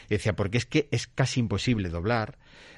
Y 0.07 0.15
decía, 0.15 0.35
porque 0.35 0.57
es 0.57 0.65
que 0.65 0.87
es 0.91 1.07
casi 1.07 1.39
imposible 1.39 1.89
doblar 1.89 2.37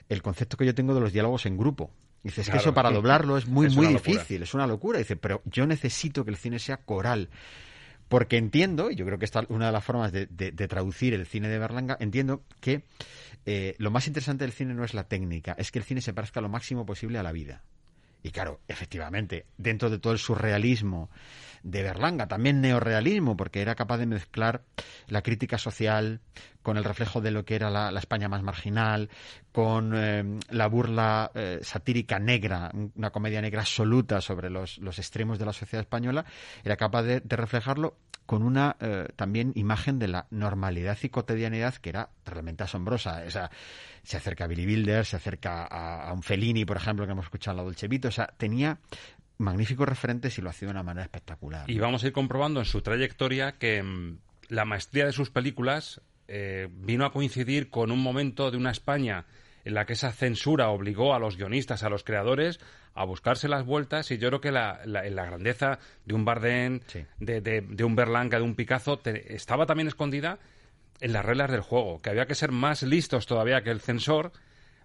el 0.09 0.21
concepto 0.21 0.57
que 0.57 0.65
yo 0.65 0.75
tengo 0.75 0.93
de 0.93 0.99
los 1.01 1.13
diálogos 1.13 1.45
en 1.45 1.57
grupo. 1.57 1.91
Dice, 2.23 2.41
es 2.41 2.47
que 2.47 2.51
Claro. 2.53 2.61
eso 2.63 2.73
para 2.73 2.89
doblarlo 2.91 3.37
es 3.37 3.45
muy, 3.47 3.67
Es 3.67 3.75
muy 3.75 3.85
difícil, 3.87 4.41
es 4.41 4.53
una 4.55 4.65
locura. 4.65 4.97
Dice, 4.97 5.15
pero 5.15 5.41
yo 5.45 5.67
necesito 5.67 6.25
que 6.25 6.31
el 6.31 6.37
cine 6.37 6.57
sea 6.59 6.77
coral. 6.77 7.29
Porque 8.07 8.37
entiendo, 8.37 8.91
y 8.91 8.95
yo 8.95 9.03
creo 9.05 9.17
que 9.17 9.25
esta 9.25 9.39
es 9.41 9.45
una 9.49 9.65
de 9.67 9.71
las 9.71 9.83
formas 9.83 10.11
de, 10.11 10.27
de- 10.27 10.51
de 10.51 10.67
traducir 10.67 11.13
el 11.15 11.25
cine 11.25 11.47
de 11.49 11.57
Berlanga, 11.57 11.97
entiendo 11.99 12.43
que 12.61 12.83
eh, 13.45 13.75
lo 13.77 13.91
más 13.91 14.07
interesante 14.07 14.43
del 14.43 14.53
cine 14.53 14.73
no 14.73 14.83
es 14.83 14.93
la 14.93 15.07
técnica, 15.07 15.55
es 15.57 15.71
que 15.71 15.79
el 15.79 15.85
cine 15.85 16.01
se 16.01 16.13
parezca 16.13 16.41
lo 16.41 16.49
máximo 16.49 16.85
posible 16.85 17.19
a 17.19 17.23
la 17.23 17.31
vida. 17.31 17.63
Y 18.23 18.31
claro, 18.31 18.59
efectivamente, 18.67 19.45
dentro 19.57 19.91
de 19.91 19.99
todo 19.99 20.13
el 20.13 20.19
surrealismo 20.19 21.11
de 21.65 21.81
Berlanga, 21.81 22.27
también 22.27 22.61
neorrealismo, 22.61 23.35
porque 23.35 23.61
era 23.61 23.73
capaz 23.73 23.97
de 23.97 24.05
mezclar 24.05 24.61
la 25.07 25.23
crítica 25.23 25.57
social 25.57 26.21
con 26.61 26.77
el 26.77 26.83
reflejo 26.83 27.21
de 27.21 27.31
lo 27.31 27.43
que 27.43 27.55
era 27.55 27.71
la, 27.71 27.91
la 27.91 27.99
España 27.99 28.29
más 28.29 28.43
marginal, 28.43 29.09
con 29.51 29.93
eh, 29.95 30.39
la 30.49 30.67
burla 30.67 31.31
eh, 31.33 31.59
satírica 31.63 32.19
negra, 32.19 32.71
una 32.95 33.09
comedia 33.09 33.41
negra 33.41 33.61
absoluta 33.61 34.21
sobre 34.21 34.49
los, 34.49 34.77
los 34.77 34.99
extremos 34.99 35.39
de 35.39 35.45
la 35.45 35.53
sociedad 35.53 35.81
española, 35.81 36.25
era 36.63 36.77
capaz 36.77 37.03
de, 37.03 37.19
de 37.19 37.35
reflejarlo 37.35 37.97
con 38.25 38.43
una 38.43 38.75
eh, 38.79 39.07
también 39.15 39.51
imagen 39.55 39.99
de 39.99 40.07
la 40.07 40.27
normalidad 40.31 40.97
y 41.01 41.09
cotidianidad 41.09 41.75
que 41.75 41.89
era 41.89 42.09
realmente 42.25 42.63
asombrosa. 42.63 43.23
O 43.27 43.29
se 43.29 44.17
acerca 44.17 44.45
a 44.45 44.47
Billy 44.47 44.65
Wilder, 44.65 45.05
se 45.05 45.15
acerca 45.15 45.65
a, 45.65 46.09
a 46.09 46.13
un 46.13 46.23
Fellini, 46.23 46.65
por 46.65 46.77
ejemplo, 46.77 47.05
que 47.05 47.11
hemos 47.11 47.25
escuchado 47.25 47.53
en 47.53 47.57
la 47.57 47.63
Dolce 47.63 47.87
Vita. 47.87 48.07
O 48.07 48.11
sea, 48.11 48.27
tenía 48.37 48.79
magníficos 49.37 49.87
referentes 49.87 50.37
y 50.37 50.41
lo 50.41 50.49
hacía 50.49 50.67
de 50.67 50.71
una 50.71 50.83
manera 50.83 51.03
espectacular. 51.03 51.69
Y 51.69 51.79
vamos 51.79 52.03
a 52.03 52.07
ir 52.07 52.13
comprobando 52.13 52.59
en 52.59 52.65
su 52.65 52.81
trayectoria 52.81 53.53
que 53.53 53.81
mm, 53.83 54.17
la 54.49 54.65
maestría 54.65 55.05
de 55.05 55.11
sus 55.11 55.29
películas 55.29 56.01
eh, 56.27 56.67
vino 56.71 57.05
a 57.05 57.11
coincidir 57.11 57.69
con 57.69 57.91
un 57.91 58.01
momento 58.01 58.49
de 58.51 58.57
una 58.57 58.71
España 58.71 59.25
en 59.63 59.73
la 59.73 59.85
que 59.85 59.93
esa 59.93 60.11
censura 60.11 60.69
obligó 60.69 61.13
a 61.15 61.19
los 61.19 61.37
guionistas, 61.37 61.83
a 61.83 61.89
los 61.89 62.03
creadores, 62.03 62.59
a 62.93 63.03
buscarse 63.03 63.47
las 63.47 63.65
vueltas 63.65 64.09
y 64.11 64.17
yo 64.19 64.29
creo 64.29 64.41
que 64.41 64.51
la, 64.51 64.79
la- 64.85 65.03
la 65.09 65.25
grandeza 65.25 65.79
de 66.05 66.13
un 66.13 66.23
Bardem, 66.23 66.79
de, 67.19 67.41
de- 67.41 67.61
de 67.61 67.83
un 67.83 67.95
Berlanga, 67.95 68.37
de 68.37 68.43
un 68.43 68.55
Picasso, 68.55 68.99
te- 68.99 69.35
estaba 69.35 69.65
también 69.65 69.87
escondida 69.87 70.37
en 71.01 71.11
las 71.13 71.25
reglas 71.25 71.51
del 71.51 71.61
juego, 71.61 72.01
que 72.01 72.09
había 72.11 72.25
que 72.25 72.35
ser 72.35 72.51
más 72.51 72.83
listos 72.83 73.25
todavía 73.25 73.63
que 73.63 73.71
el 73.71 73.81
censor, 73.81 74.31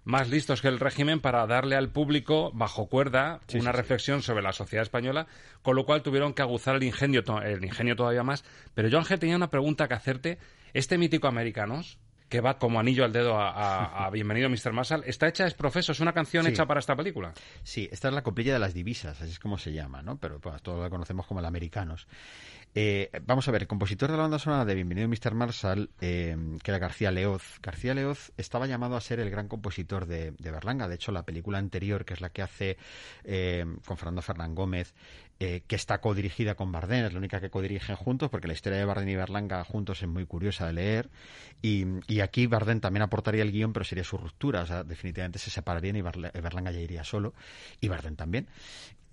más 0.03 0.29
listos 0.29 0.61
que 0.61 0.67
el 0.67 0.79
régimen 0.79 1.19
para 1.19 1.45
darle 1.47 1.75
al 1.75 1.89
público 1.89 2.51
bajo 2.53 2.87
cuerda 2.87 3.39
Sí, 3.47 3.57
una 3.59 3.71
sí, 3.71 3.75
sí. 3.75 3.77
reflexión 3.81 4.21
sobre 4.21 4.41
la 4.41 4.51
sociedad 4.53 4.83
española, 4.83 5.27
con 5.61 5.75
lo 5.75 5.85
cual 5.85 6.01
tuvieron 6.01 6.33
que 6.33 6.41
aguzar 6.41 6.75
el 6.75 6.83
ingenio, 6.83 7.23
el 7.43 7.63
ingenio 7.63 7.95
todavía 7.95 8.23
más. 8.23 8.43
Pero 8.73 8.87
yo, 8.87 8.97
Ángel, 8.97 9.19
tenía 9.19 9.35
una 9.35 9.49
pregunta 9.49 9.87
que 9.87 9.93
hacerte. 9.93 10.37
Este 10.73 10.97
mítico 10.97 11.27
Americanos, 11.27 11.99
que 12.31 12.39
va 12.39 12.57
como 12.57 12.79
anillo 12.79 13.03
al 13.03 13.11
dedo 13.11 13.37
a, 13.37 13.49
a- 13.51 14.05
a 14.05 14.09
Bienvenido 14.09 14.49
Mr. 14.49 14.71
Marshall, 14.71 15.03
¿está 15.05 15.27
hecha 15.27 15.45
es 15.45 15.53
profeso? 15.53 15.91
¿Es 15.91 15.99
una 15.99 16.13
canción 16.13 16.45
Sí. 16.45 16.51
hecha 16.51 16.65
para 16.65 16.79
esta 16.79 16.95
película? 16.95 17.33
Sí, 17.61 17.89
esta 17.91 18.07
es 18.07 18.13
la 18.13 18.23
coplilla 18.23 18.53
de 18.53 18.59
las 18.59 18.73
divisas, 18.73 19.21
así 19.21 19.31
es 19.31 19.37
como 19.39 19.57
se 19.57 19.73
llama, 19.73 20.01
¿no? 20.01 20.17
Pero 20.17 20.39
pues, 20.39 20.61
todos 20.61 20.79
la 20.81 20.89
conocemos 20.89 21.27
como 21.27 21.41
el 21.41 21.45
Americanos. 21.45 22.07
Eh, 22.73 23.11
vamos 23.25 23.45
a 23.49 23.51
ver, 23.51 23.63
el 23.63 23.67
compositor 23.67 24.09
de 24.09 24.15
la 24.15 24.21
banda 24.23 24.39
sonora 24.39 24.63
de 24.63 24.75
Bienvenido 24.75 25.09
Mr. 25.09 25.33
Marshall, 25.33 25.89
eh, 25.99 26.37
que 26.63 26.71
era 26.71 26.79
García 26.79 27.11
Leoz. 27.11 27.59
García 27.61 27.93
Leoz 27.93 28.31
estaba 28.37 28.65
llamado 28.65 28.95
a 28.95 29.01
ser 29.01 29.19
el 29.19 29.29
gran 29.29 29.49
compositor 29.49 30.05
de, 30.05 30.31
de 30.31 30.51
Berlanga. 30.51 30.87
De 30.87 30.95
hecho, 30.95 31.11
la 31.11 31.23
película 31.23 31.57
anterior, 31.57 32.05
que 32.05 32.13
es 32.13 32.21
la 32.21 32.29
que 32.29 32.41
hace 32.43 32.77
eh, 33.25 33.65
con 33.85 33.97
Fernando 33.97 34.21
Fernán 34.21 34.55
Gómez, 34.55 34.93
eh, 35.43 35.63
que 35.65 35.75
está 35.75 36.01
codirigida 36.01 36.53
con 36.53 36.71
Bardem, 36.71 37.03
es 37.03 37.13
la 37.13 37.17
única 37.17 37.41
que 37.41 37.49
codirigen 37.49 37.95
juntos, 37.95 38.29
porque 38.29 38.47
la 38.47 38.53
historia 38.53 38.77
de 38.77 38.85
Bardem 38.85 39.09
y 39.09 39.15
Berlanga 39.15 39.63
juntos 39.63 40.03
es 40.03 40.07
muy 40.07 40.27
curiosa 40.27 40.67
de 40.67 40.73
leer. 40.73 41.09
Y, 41.63 41.83
y 42.07 42.19
aquí 42.19 42.45
Bardem 42.45 42.79
también 42.79 43.01
aportaría 43.01 43.41
el 43.41 43.51
guion, 43.51 43.73
pero 43.73 43.83
sería 43.83 44.03
su 44.03 44.19
ruptura. 44.19 44.61
O 44.61 44.65
sea, 44.67 44.83
definitivamente 44.83 45.39
se 45.39 45.49
separarían 45.49 45.95
y 45.95 46.03
Berlanga 46.03 46.69
ya 46.69 46.79
iría 46.79 47.03
solo, 47.03 47.33
y 47.79 47.87
Bardem 47.87 48.15
también. 48.15 48.49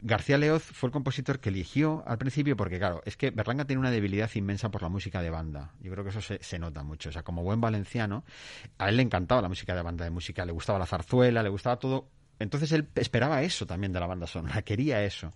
García 0.02 0.36
Leoz 0.36 0.64
fue 0.64 0.88
el 0.88 0.92
compositor 0.92 1.40
que 1.40 1.48
eligió 1.48 2.04
al 2.06 2.18
principio 2.18 2.58
porque, 2.58 2.78
claro, 2.78 3.00
es 3.06 3.16
que 3.16 3.30
Berlanga 3.30 3.64
tiene 3.64 3.80
una 3.80 3.90
debilidad 3.90 4.30
inmensa 4.34 4.70
por 4.70 4.82
la 4.82 4.90
música 4.90 5.22
de 5.22 5.30
banda. 5.30 5.72
Yo 5.80 5.90
creo 5.90 6.04
que 6.04 6.10
eso 6.10 6.20
se, 6.20 6.42
se 6.42 6.58
nota 6.58 6.82
mucho. 6.82 7.08
O 7.08 7.12
sea, 7.12 7.22
como 7.22 7.42
buen 7.42 7.62
valenciano, 7.62 8.22
a 8.76 8.90
él 8.90 8.98
le 8.98 9.02
encantaba 9.02 9.40
la 9.40 9.48
música 9.48 9.74
de 9.74 9.80
banda 9.80 10.04
de 10.04 10.10
música, 10.10 10.44
le 10.44 10.52
gustaba 10.52 10.78
la 10.78 10.84
zarzuela, 10.84 11.42
le 11.42 11.48
gustaba 11.48 11.78
todo. 11.78 12.10
Entonces 12.38 12.72
él 12.72 12.88
esperaba 12.94 13.42
eso 13.42 13.66
también 13.66 13.92
de 13.92 14.00
la 14.00 14.06
banda 14.06 14.26
sonora, 14.26 14.62
quería 14.62 15.02
eso. 15.04 15.32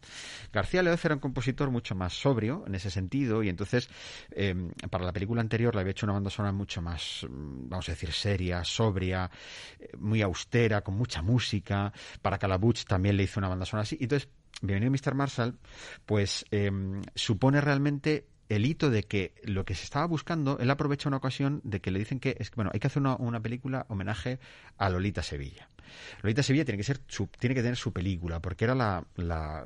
García 0.53 0.83
Leoz 0.83 1.05
era 1.05 1.15
un 1.15 1.21
compositor 1.21 1.71
mucho 1.71 1.95
más 1.95 2.13
sobrio 2.13 2.65
en 2.67 2.75
ese 2.75 2.91
sentido 2.91 3.43
y 3.43 3.49
entonces 3.49 3.89
eh, 4.31 4.55
para 4.91 5.05
la 5.05 5.13
película 5.13 5.41
anterior 5.41 5.75
le 5.75 5.81
había 5.81 5.93
hecho 5.93 6.07
una 6.07 6.15
banda 6.15 6.31
sonora 6.31 6.53
mucho 6.53 6.83
más, 6.83 7.27
mm, 7.29 7.69
vamos 7.69 7.89
a 7.89 7.93
decir, 7.93 8.13
seria, 8.13 8.65
sobria, 8.65 9.31
eh, 9.79 9.91
muy 9.99 10.23
austera, 10.23 10.83
con 10.83 10.97
mucha 10.97 11.23
música. 11.23 11.93
Para 12.21 12.39
Calabuch 12.39 12.85
también 12.85 13.17
le 13.17 13.25
hizo 13.25 13.41
una 13.41 13.49
banda 13.49 13.67
sonora 13.67 13.83
así. 13.83 13.97
Y 13.99 14.05
entonces 14.05 14.29
Bienvenido 14.61 14.93
Mr. 14.93 15.15
Marshall, 15.17 15.59
pues 16.07 16.45
eh, 16.53 16.71
supone 17.17 17.61
realmente 17.61 18.29
el 18.49 18.65
hito 18.65 18.91
de 18.91 19.03
que 19.03 19.35
lo 19.43 19.65
que 19.65 19.75
se 19.75 19.85
estaba 19.85 20.07
buscando, 20.07 20.59
él 20.59 20.71
aprovecha 20.71 21.09
una 21.09 21.17
ocasión 21.17 21.61
de 21.65 21.81
que 21.81 21.91
le 21.91 21.99
dicen 21.99 22.21
que 22.21 22.37
es 22.39 22.51
bueno, 22.53 22.71
hay 22.73 22.79
que 22.79 22.87
hacer 22.87 23.03
una 23.03 23.41
película 23.41 23.87
homenaje 23.89 24.39
a 24.77 24.89
Lolita 24.89 25.23
Sevilla. 25.23 25.69
Lolita 26.23 26.43
Sevilla 26.43 26.65
tiene 26.65 26.79
que 26.79 26.85
ser 26.85 27.01
su, 27.07 27.27
tiene 27.39 27.55
que 27.55 27.63
tener 27.63 27.77
su 27.77 27.93
película, 27.93 28.41
porque 28.41 28.65
era 28.65 28.75
la, 28.75 29.05
la 29.17 29.65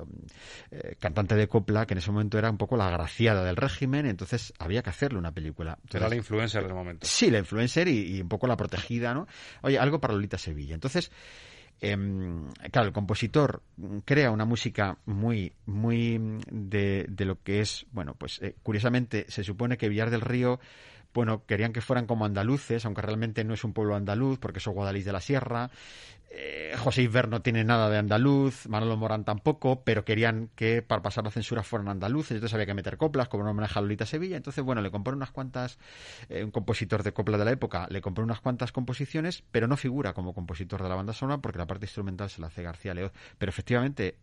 eh, 0.70 0.96
cantante 0.98 1.34
de 1.34 1.48
copla 1.48 1.86
que 1.86 1.94
en 1.94 1.98
ese 1.98 2.10
momento 2.10 2.38
era 2.38 2.50
un 2.50 2.58
poco 2.58 2.76
la 2.76 2.88
agraciada 2.88 3.44
del 3.44 3.56
régimen, 3.56 4.06
entonces 4.06 4.52
había 4.58 4.82
que 4.82 4.90
hacerle 4.90 5.18
una 5.18 5.32
película. 5.32 5.72
Era 5.72 5.80
Entonces, 5.82 6.10
la 6.10 6.16
influencer 6.16 6.62
del 6.62 6.74
momento. 6.74 7.06
Sí, 7.06 7.30
la 7.30 7.38
influencer 7.38 7.88
y, 7.88 8.16
y 8.16 8.20
un 8.20 8.28
poco 8.28 8.46
la 8.46 8.56
protegida, 8.56 9.14
¿no? 9.14 9.26
Oye, 9.62 9.78
algo 9.78 10.00
para 10.00 10.14
Lolita 10.14 10.38
Sevilla. 10.38 10.74
Entonces, 10.74 11.10
em, 11.80 12.50
claro, 12.70 12.88
el 12.88 12.92
compositor 12.92 13.62
crea 14.04 14.30
una 14.30 14.44
música 14.44 14.98
muy, 15.04 15.52
muy 15.66 16.18
de, 16.50 17.06
de 17.08 17.24
lo 17.24 17.42
que 17.42 17.60
es, 17.60 17.86
bueno, 17.92 18.14
pues 18.14 18.40
eh, 18.42 18.56
curiosamente 18.62 19.26
se 19.28 19.44
supone 19.44 19.76
que 19.76 19.88
Villar 19.88 20.10
del 20.10 20.22
Río 20.22 20.58
bueno, 21.16 21.46
querían 21.46 21.72
que 21.72 21.80
fueran 21.80 22.06
como 22.06 22.26
andaluces, 22.26 22.84
aunque 22.84 23.00
realmente 23.00 23.42
no 23.42 23.54
es 23.54 23.64
un 23.64 23.72
pueblo 23.72 23.96
andaluz, 23.96 24.38
porque 24.38 24.58
es 24.58 24.66
Guadalís 24.66 25.06
de 25.06 25.12
la 25.12 25.22
Sierra. 25.22 25.70
Eh, 26.39 26.74
José 26.76 27.01
Iber 27.01 27.28
no 27.28 27.41
tiene 27.41 27.64
nada 27.64 27.89
de 27.89 27.97
andaluz, 27.97 28.68
Manolo 28.68 28.99
Morán 28.99 29.24
tampoco, 29.24 29.82
pero 29.84 30.05
querían 30.05 30.51
que 30.55 30.82
para 30.82 31.01
pasar 31.01 31.24
la 31.24 31.30
censura 31.30 31.62
fueran 31.62 31.89
andaluces, 31.89 32.32
entonces 32.32 32.53
había 32.53 32.66
que 32.66 32.74
meter 32.74 32.99
coplas, 32.99 33.28
como 33.28 33.43
no 33.43 33.55
maneja 33.55 33.80
Lolita 33.80 34.05
Sevilla. 34.05 34.37
Entonces, 34.37 34.62
bueno, 34.62 34.82
le 34.82 34.91
compró 34.91 35.16
unas 35.16 35.30
cuantas, 35.30 35.78
eh, 36.28 36.45
un 36.45 36.51
compositor 36.51 37.03
de 37.03 37.12
copla 37.12 37.39
de 37.39 37.47
la 37.47 37.53
época, 37.53 37.87
le 37.91 38.03
compró 38.03 38.22
unas 38.22 38.41
cuantas 38.41 38.70
composiciones, 38.70 39.45
pero 39.51 39.66
no 39.66 39.78
figura 39.78 40.12
como 40.12 40.34
compositor 40.34 40.82
de 40.82 40.91
la 40.91 40.95
banda 40.95 41.14
sonora 41.14 41.41
porque 41.41 41.59
la 41.59 41.66
parte 41.66 41.87
instrumental 41.87 42.28
se 42.28 42.43
la 42.43 42.49
hace 42.49 42.62
García 42.62 42.93
Leoz. 42.93 43.12
Pero 43.39 43.49
efectivamente, 43.49 44.18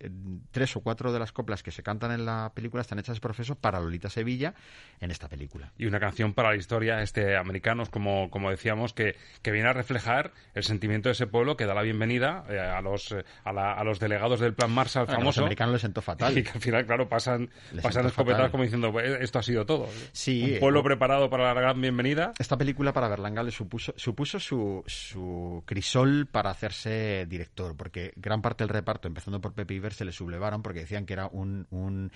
tres 0.52 0.76
o 0.76 0.80
cuatro 0.80 1.12
de 1.12 1.18
las 1.18 1.32
coplas 1.32 1.64
que 1.64 1.72
se 1.72 1.82
cantan 1.82 2.12
en 2.12 2.26
la 2.26 2.52
película 2.54 2.82
están 2.82 3.00
hechas 3.00 3.18
por 3.18 3.30
profeso 3.30 3.56
para 3.56 3.80
Lolita 3.80 4.08
Sevilla 4.08 4.54
en 5.00 5.10
esta 5.10 5.28
película. 5.28 5.72
Y 5.76 5.86
una 5.86 5.98
canción 5.98 6.32
para 6.32 6.50
la 6.50 6.56
historia 6.56 7.02
este 7.02 7.36
americanos, 7.36 7.88
como, 7.88 8.30
como 8.30 8.50
decíamos, 8.50 8.92
que, 8.92 9.16
que 9.42 9.50
viene 9.50 9.68
a 9.68 9.72
reflejar 9.72 10.30
el 10.54 10.62
sentimiento 10.62 11.08
de 11.08 11.14
ese 11.14 11.26
pueblo 11.26 11.56
que 11.56 11.66
da 11.66 11.74
la 11.74 11.82
bienvenida 11.82 12.03
eh, 12.12 12.58
a 12.58 12.80
los 12.80 13.12
eh, 13.12 13.24
a, 13.44 13.52
la- 13.52 13.72
a 13.74 13.84
los 13.84 13.98
delegados 13.98 14.40
del 14.40 14.54
plan 14.54 14.70
Marshall 14.70 15.06
Bueno, 15.06 15.20
a 15.20 15.24
los 15.24 15.34
famoso. 15.34 15.40
americanos 15.42 15.72
les 15.74 15.82
sentó 15.82 16.02
fatal. 16.02 16.36
Y 16.38 16.42
que 16.42 16.50
al 16.50 16.60
final, 16.60 16.86
claro, 16.86 17.08
pasan, 17.08 17.48
Les 17.72 17.82
pasan 17.82 18.10
fatal. 18.10 18.50
como 18.50 18.62
diciendo, 18.64 18.92
"Eh, 19.00 19.18
esto 19.20 19.38
ha 19.38 19.42
sido 19.42 19.64
todo. 19.66 19.88
Sí, 20.12 20.54
Un 20.54 20.60
pueblo 20.60 20.82
preparado 20.82 21.30
para 21.30 21.52
la 21.54 21.60
gran 21.60 21.80
bienvenida. 21.80 22.32
Esta 22.38 22.56
película 22.56 22.92
para 22.92 23.08
Berlanga 23.08 23.42
le 23.42 23.50
supuso, 23.50 23.92
supuso 23.96 24.38
su, 24.40 24.82
su 24.86 25.62
crisol 25.66 26.26
para 26.30 26.50
hacerse 26.50 27.26
director, 27.28 27.76
porque 27.76 28.12
gran 28.16 28.42
parte 28.42 28.64
del 28.64 28.68
reparto, 28.70 29.08
empezando 29.08 29.40
por 29.40 29.52
Pepe 29.54 29.74
Iber, 29.74 29.92
se 29.94 30.04
le 30.04 30.12
sublevaron 30.12 30.62
porque 30.62 30.80
decían 30.80 31.06
que 31.06 31.12
era 31.12 31.26
un, 31.28 31.66
un, 31.70 32.10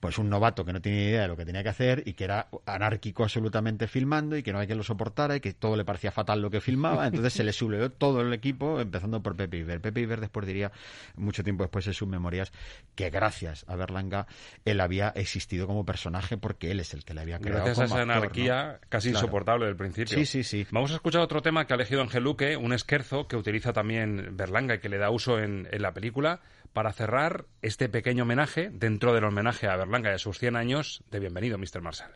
pues 0.00 0.18
un 0.18 0.28
novato 0.30 0.64
que 0.64 0.72
no 0.72 0.80
tenía 0.80 1.08
idea 1.10 1.22
de 1.22 1.28
lo 1.28 1.36
que 1.36 1.44
tenía 1.44 1.62
que 1.62 1.68
hacer 1.68 2.02
y 2.06 2.14
que 2.14 2.24
era 2.24 2.48
anárquico 2.66 3.22
absolutamente 3.24 3.86
filmando 3.86 4.36
y 4.36 4.42
que 4.42 4.52
no 4.52 4.58
hay 4.58 4.66
quien 4.66 4.78
lo 4.78 4.84
soportara 4.84 5.36
y 5.36 5.40
que 5.40 5.52
todo 5.54 5.76
le 5.76 5.84
parecía 5.84 6.10
fatal 6.12 6.40
lo 6.42 6.50
que 6.50 6.60
filmaba. 6.60 7.06
Entonces 7.06 7.32
se 7.32 7.44
le 7.44 7.52
sublevó 7.52 7.90
todo 7.90 8.20
el 8.20 8.32
equipo, 8.32 8.80
empezando 8.80 9.22
por 9.22 9.33
Pepe 9.34 9.58
Iber. 9.58 9.80
Pepe 9.80 10.00
Iber 10.00 10.20
después 10.20 10.46
diría, 10.46 10.72
mucho 11.16 11.42
tiempo 11.42 11.64
después 11.64 11.86
en 11.86 11.94
sus 11.94 12.08
memorias, 12.08 12.52
que 12.94 13.10
gracias 13.10 13.64
a 13.68 13.76
Berlanga 13.76 14.26
él 14.64 14.80
había 14.80 15.08
existido 15.10 15.66
como 15.66 15.84
personaje 15.84 16.36
porque 16.36 16.70
él 16.70 16.80
es 16.80 16.94
el 16.94 17.04
que 17.04 17.14
le 17.14 17.20
había 17.22 17.38
creado 17.38 17.64
Gracias 17.64 17.78
a 17.80 17.84
esa 17.84 17.94
actor, 17.94 18.06
¿no? 18.06 18.12
anarquía 18.14 18.80
casi 18.88 19.10
Claro. 19.10 19.24
insoportable 19.26 19.66
del 19.66 19.76
principio. 19.76 20.16
Sí, 20.16 20.26
sí, 20.26 20.44
sí. 20.44 20.66
Vamos 20.70 20.92
a 20.92 20.94
escuchar 20.94 21.20
otro 21.22 21.42
tema 21.42 21.66
que 21.66 21.72
ha 21.74 21.76
elegido 21.76 22.00
Ángel 22.02 22.22
Luque, 22.24 22.56
un 22.56 22.72
esquerzo 22.72 23.26
que 23.28 23.36
utiliza 23.36 23.72
también 23.72 24.36
Berlanga 24.36 24.74
y 24.76 24.78
que 24.78 24.88
le 24.88 24.98
da 24.98 25.10
uso 25.10 25.38
en, 25.38 25.68
en 25.70 25.82
la 25.82 25.92
película 25.92 26.40
para 26.72 26.92
cerrar 26.92 27.46
este 27.62 27.88
pequeño 27.88 28.24
homenaje 28.24 28.70
dentro 28.72 29.14
del 29.14 29.24
homenaje 29.24 29.68
a 29.68 29.76
Berlanga 29.76 30.10
y 30.10 30.14
a 30.14 30.18
sus 30.18 30.38
100 30.38 30.56
años 30.56 31.02
de 31.10 31.20
Bienvenido, 31.20 31.58
Mr. 31.58 31.80
Marshall. 31.80 32.10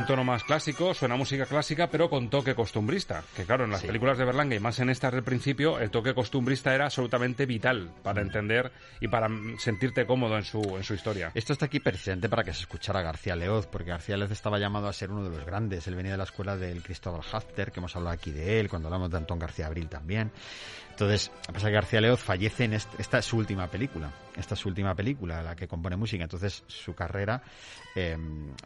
Un 0.00 0.06
tono 0.06 0.24
más 0.24 0.44
clásico, 0.44 0.94
suena 0.94 1.16
música 1.16 1.46
clásica, 1.46 1.88
pero 1.88 2.08
con 2.10 2.28
toque 2.30 2.54
costumbrista. 2.54 3.22
Que 3.36 3.44
claro, 3.44 3.64
en 3.64 3.70
las 3.70 3.82
películas 3.82 4.18
de 4.18 4.24
Berlanga 4.24 4.56
y 4.56 4.60
más 4.60 4.78
en 4.80 4.90
estas 4.90 5.12
del 5.12 5.22
principio, 5.22 5.78
el 5.78 5.90
toque 5.90 6.14
costumbrista 6.14 6.74
era 6.74 6.86
absolutamente 6.86 7.46
vital 7.46 7.90
para 8.02 8.22
entender 8.22 8.72
y 9.00 9.08
para 9.08 9.28
mm, 9.28 9.58
sentirte 9.58 10.06
cómodo 10.06 10.36
en 10.36 10.44
su, 10.44 10.60
en 10.76 10.84
su 10.84 10.94
historia. 10.94 11.30
Esto 11.34 11.52
está 11.52 11.66
aquí 11.66 11.80
precisamente 11.80 12.28
para 12.28 12.44
que 12.44 12.52
se 12.52 12.60
escuchara 12.60 13.02
García 13.02 13.36
Leoz, 13.36 13.66
porque 13.66 13.90
García 13.90 14.16
Leoz 14.16 14.30
estaba 14.30 14.58
llamado 14.58 14.88
a 14.88 14.92
ser 14.92 15.10
uno 15.10 15.22
de 15.28 15.36
los 15.36 15.44
grandes. 15.44 15.86
Él 15.86 15.94
venía 15.94 16.12
de 16.12 16.18
la 16.18 16.24
escuela 16.24 16.56
del 16.56 16.82
Cristóbal 16.82 17.22
Hafter, 17.32 17.70
que 17.72 17.80
hemos 17.80 17.94
hablado 17.96 18.14
aquí 18.14 18.30
de 18.30 18.60
él, 18.60 18.68
cuando 18.68 18.88
hablamos 18.88 19.10
de 19.10 19.16
Antón 19.18 19.38
García 19.38 19.66
Abril 19.66 19.88
también. 19.88 20.30
Entonces, 20.90 21.30
a 21.48 21.52
pesar 21.52 21.70
que 21.70 21.74
García 21.76 22.00
Leoz 22.02 22.20
fallece 22.20 22.64
en 22.64 22.74
est- 22.74 22.98
esta 23.00 23.18
es 23.18 23.24
su 23.24 23.38
última 23.38 23.66
película, 23.68 24.12
esta 24.36 24.52
es 24.54 24.60
su 24.60 24.68
última 24.68 24.94
película, 24.94 25.42
la 25.42 25.56
que 25.56 25.66
compone 25.66 25.96
música. 25.96 26.24
Entonces, 26.24 26.62
su 26.66 26.94
carrera 26.94 27.42
eh, 27.96 28.18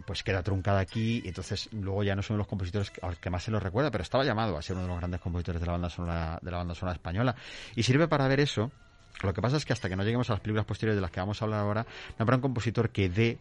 pues 0.05 0.24
queda 0.24 0.43
truncada 0.43 0.80
aquí, 0.80 1.22
y 1.24 1.28
entonces 1.28 1.70
luego 1.72 2.04
ya 2.04 2.14
no 2.14 2.22
son 2.22 2.36
los 2.36 2.46
compositores 2.46 2.92
al 3.00 3.16
que 3.16 3.30
más 3.30 3.42
se 3.42 3.50
los 3.50 3.62
recuerda, 3.62 3.90
pero 3.90 4.02
estaba 4.02 4.24
llamado 4.24 4.58
a 4.58 4.62
ser 4.62 4.76
uno 4.76 4.82
de 4.82 4.88
los 4.90 4.98
grandes 4.98 5.22
compositores 5.22 5.58
de 5.58 5.66
la 5.66 5.72
banda 5.72 5.88
sonora, 5.88 6.38
de 6.40 6.50
la 6.50 6.58
banda 6.58 6.74
sonora 6.74 6.94
española. 6.94 7.34
Y 7.74 7.82
sirve 7.82 8.06
para 8.08 8.28
ver 8.28 8.40
eso. 8.40 8.70
Lo 9.22 9.32
que 9.32 9.40
pasa 9.40 9.56
es 9.56 9.64
que 9.64 9.72
hasta 9.72 9.88
que 9.88 9.96
no 9.96 10.02
lleguemos 10.04 10.28
a 10.28 10.34
las 10.34 10.40
películas 10.40 10.66
posteriores 10.66 10.98
de 10.98 11.00
las 11.00 11.10
que 11.10 11.20
vamos 11.20 11.40
a 11.40 11.46
hablar 11.46 11.60
ahora, 11.60 11.86
no 12.18 12.22
habrá 12.22 12.36
un 12.36 12.42
compositor 12.42 12.90
que 12.90 13.08
dé 13.08 13.38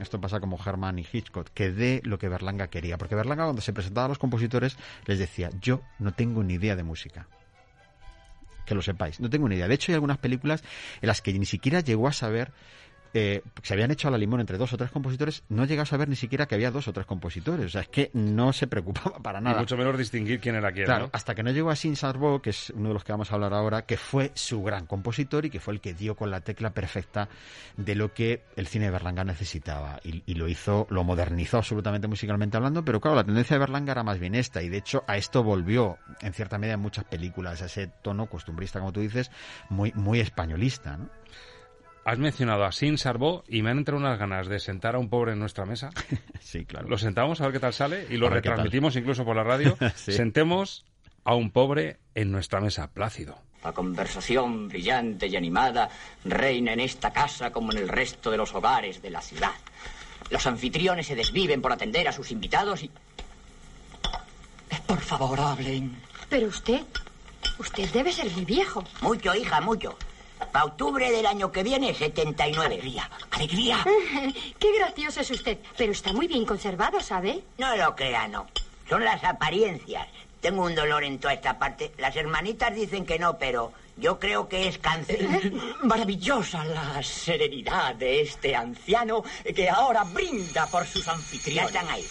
esto 0.00 0.20
pasa 0.20 0.40
como 0.40 0.58
Herman 0.64 0.98
y 0.98 1.06
Hitchcock, 1.12 1.50
que 1.52 1.70
dé 1.70 2.00
lo 2.04 2.18
que 2.18 2.28
Berlanga 2.28 2.68
quería. 2.68 2.98
Porque 2.98 3.14
Berlanga 3.14 3.44
cuando 3.44 3.62
se 3.62 3.72
presentaba 3.72 4.06
a 4.06 4.08
los 4.08 4.18
compositores 4.18 4.76
les 5.06 5.18
decía, 5.18 5.50
yo 5.60 5.82
no 5.98 6.12
tengo 6.12 6.42
ni 6.42 6.54
idea 6.54 6.74
de 6.74 6.82
música. 6.82 7.28
Que 8.64 8.74
lo 8.74 8.82
sepáis, 8.82 9.20
no 9.20 9.30
tengo 9.30 9.48
ni 9.48 9.56
idea. 9.56 9.68
De 9.68 9.74
hecho 9.74 9.92
hay 9.92 9.94
algunas 9.94 10.18
películas 10.18 10.64
en 11.00 11.06
las 11.06 11.20
que 11.20 11.32
ni 11.32 11.44
siquiera 11.44 11.80
llegó 11.80 12.08
a 12.08 12.12
saber 12.12 12.50
eh, 13.14 13.42
se 13.62 13.74
habían 13.74 13.90
hecho 13.90 14.08
a 14.08 14.10
la 14.10 14.18
limón 14.18 14.40
entre 14.40 14.58
dos 14.58 14.72
o 14.72 14.76
tres 14.76 14.90
compositores, 14.90 15.42
no 15.48 15.64
llegó 15.64 15.82
a 15.82 15.86
saber 15.86 16.08
ni 16.08 16.16
siquiera 16.16 16.46
que 16.46 16.54
había 16.54 16.70
dos 16.70 16.88
o 16.88 16.92
tres 16.92 17.06
compositores. 17.06 17.66
O 17.66 17.68
sea, 17.68 17.82
es 17.82 17.88
que 17.88 18.10
no 18.14 18.52
se 18.52 18.66
preocupaba 18.66 19.18
para 19.22 19.40
Y 19.40 19.44
nada. 19.44 19.60
mucho 19.60 19.76
menos 19.76 19.96
distinguir 19.98 20.40
quién 20.40 20.54
era 20.54 20.72
quién. 20.72 20.86
Claro, 20.86 21.04
¿no? 21.04 21.10
hasta 21.12 21.34
que 21.34 21.42
no 21.42 21.50
llegó 21.50 21.70
a 21.70 21.76
Sin 21.76 21.96
Sarbo, 21.96 22.40
que 22.40 22.50
es 22.50 22.70
uno 22.70 22.88
de 22.88 22.94
los 22.94 23.04
que 23.04 23.12
vamos 23.12 23.30
a 23.30 23.34
hablar 23.34 23.52
ahora, 23.54 23.82
que 23.82 23.96
fue 23.96 24.32
su 24.34 24.62
gran 24.62 24.86
compositor 24.86 25.44
y 25.44 25.50
que 25.50 25.60
fue 25.60 25.74
el 25.74 25.80
que 25.80 25.94
dio 25.94 26.14
con 26.16 26.30
la 26.30 26.40
tecla 26.40 26.70
perfecta 26.70 27.28
de 27.76 27.94
lo 27.94 28.12
que 28.14 28.42
el 28.56 28.66
cine 28.66 28.86
de 28.86 28.90
Berlanga 28.92 29.24
necesitaba. 29.24 30.00
Y, 30.04 30.22
y 30.26 30.34
lo 30.34 30.48
hizo, 30.48 30.86
lo 30.90 31.04
modernizó 31.04 31.58
absolutamente 31.58 32.08
musicalmente 32.08 32.56
hablando, 32.56 32.84
pero 32.84 33.00
claro, 33.00 33.16
la 33.16 33.24
tendencia 33.24 33.54
de 33.54 33.60
Berlanga 33.60 33.92
era 33.92 34.02
más 34.02 34.18
bien 34.18 34.34
esta, 34.34 34.62
y 34.62 34.68
de 34.68 34.78
hecho 34.78 35.04
a 35.06 35.16
esto 35.16 35.42
volvió 35.42 35.98
en 36.20 36.32
cierta 36.32 36.58
medida 36.58 36.74
en 36.74 36.80
muchas 36.80 37.04
películas, 37.04 37.62
a 37.62 37.66
ese 37.66 37.88
tono 38.02 38.26
costumbrista, 38.26 38.78
como 38.78 38.92
tú 38.92 39.00
dices, 39.00 39.30
muy, 39.68 39.92
muy 39.94 40.20
españolista, 40.20 40.96
¿no? 40.96 41.08
Has 42.10 42.18
mencionado 42.18 42.64
a 42.64 42.72
Sin 42.72 42.98
Sarbó 42.98 43.44
y 43.46 43.62
me 43.62 43.70
han 43.70 43.78
entrado 43.78 44.00
unas 44.00 44.18
ganas 44.18 44.48
de 44.48 44.58
sentar 44.58 44.96
a 44.96 44.98
un 44.98 45.08
pobre 45.08 45.32
en 45.32 45.38
nuestra 45.38 45.64
mesa. 45.64 45.90
Sí, 46.40 46.64
claro. 46.64 46.88
Lo 46.88 46.98
sentamos 46.98 47.40
a 47.40 47.44
ver 47.44 47.52
qué 47.52 47.60
tal 47.60 47.72
sale 47.72 48.06
y 48.10 48.16
lo 48.16 48.28
retransmitimos 48.28 48.96
incluso 48.96 49.24
por 49.24 49.36
la 49.36 49.44
radio. 49.44 49.76
Sí. 49.94 50.12
Sentemos 50.12 50.84
a 51.22 51.36
un 51.36 51.52
pobre 51.52 51.98
en 52.16 52.32
nuestra 52.32 52.60
mesa, 52.60 52.90
plácido. 52.90 53.38
La 53.62 53.72
conversación 53.72 54.66
brillante 54.68 55.28
y 55.28 55.36
animada 55.36 55.88
reina 56.24 56.72
en 56.72 56.80
esta 56.80 57.12
casa 57.12 57.52
como 57.52 57.70
en 57.70 57.78
el 57.78 57.88
resto 57.88 58.30
de 58.32 58.38
los 58.38 58.52
hogares 58.54 59.00
de 59.00 59.10
la 59.10 59.20
ciudad. 59.20 59.52
Los 60.30 60.44
anfitriones 60.46 61.06
se 61.06 61.14
desviven 61.14 61.62
por 61.62 61.72
atender 61.72 62.08
a 62.08 62.12
sus 62.12 62.32
invitados 62.32 62.82
y... 62.82 62.90
Por 64.86 65.00
favor, 65.00 65.38
hablen. 65.38 65.96
Pero 66.28 66.48
usted, 66.48 66.80
usted 67.58 67.88
debe 67.92 68.12
ser 68.12 68.28
muy 68.32 68.44
viejo. 68.44 68.82
Mucho, 69.02 69.32
hija, 69.36 69.60
mucho. 69.60 69.96
Para 70.52 70.64
octubre 70.66 71.10
del 71.10 71.26
año 71.26 71.52
que 71.52 71.62
viene, 71.62 71.94
79. 71.94 72.66
Alegría, 72.66 73.10
alegría. 73.30 73.84
Qué 74.58 74.72
gracioso 74.78 75.20
es 75.20 75.30
usted, 75.30 75.58
pero 75.76 75.92
está 75.92 76.12
muy 76.12 76.26
bien 76.26 76.44
conservado, 76.44 77.00
¿sabe? 77.00 77.42
No 77.58 77.76
lo 77.76 77.94
crea, 77.94 78.26
no. 78.28 78.46
Son 78.88 79.04
las 79.04 79.22
apariencias. 79.22 80.06
Tengo 80.40 80.64
un 80.64 80.74
dolor 80.74 81.04
en 81.04 81.18
toda 81.18 81.34
esta 81.34 81.58
parte. 81.58 81.92
Las 81.98 82.16
hermanitas 82.16 82.74
dicen 82.74 83.04
que 83.04 83.18
no, 83.18 83.38
pero 83.38 83.72
yo 83.96 84.18
creo 84.18 84.48
que 84.48 84.66
es 84.68 84.78
cáncer. 84.78 85.52
Maravillosa 85.82 86.64
la 86.64 87.02
serenidad 87.02 87.94
de 87.94 88.22
este 88.22 88.56
anciano 88.56 89.22
que 89.54 89.68
ahora 89.68 90.02
brinda 90.04 90.66
por 90.66 90.86
sus 90.86 91.04
Ya 91.04 91.12
anfitriones. 91.12 91.66
están 91.74 91.88
ahí. 91.88 92.06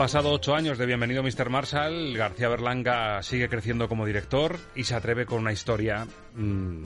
Pasado 0.00 0.30
ocho 0.32 0.54
años 0.54 0.78
de 0.78 0.86
Bienvenido 0.86 1.22
Mr. 1.22 1.50
Marshall. 1.50 2.16
García 2.16 2.48
Berlanga 2.48 3.22
sigue 3.22 3.50
creciendo 3.50 3.86
como 3.86 4.06
director 4.06 4.56
y 4.74 4.84
se 4.84 4.94
atreve 4.94 5.26
con 5.26 5.40
una 5.40 5.52
historia. 5.52 6.06
mm, 6.34 6.84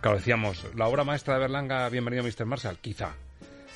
claro, 0.00 0.16
decíamos, 0.18 0.66
la 0.74 0.88
obra 0.88 1.04
maestra 1.04 1.34
de 1.34 1.40
Berlanga, 1.40 1.88
Bienvenido 1.88 2.24
Mr. 2.24 2.46
Marshall, 2.46 2.78
quizá. 2.80 3.14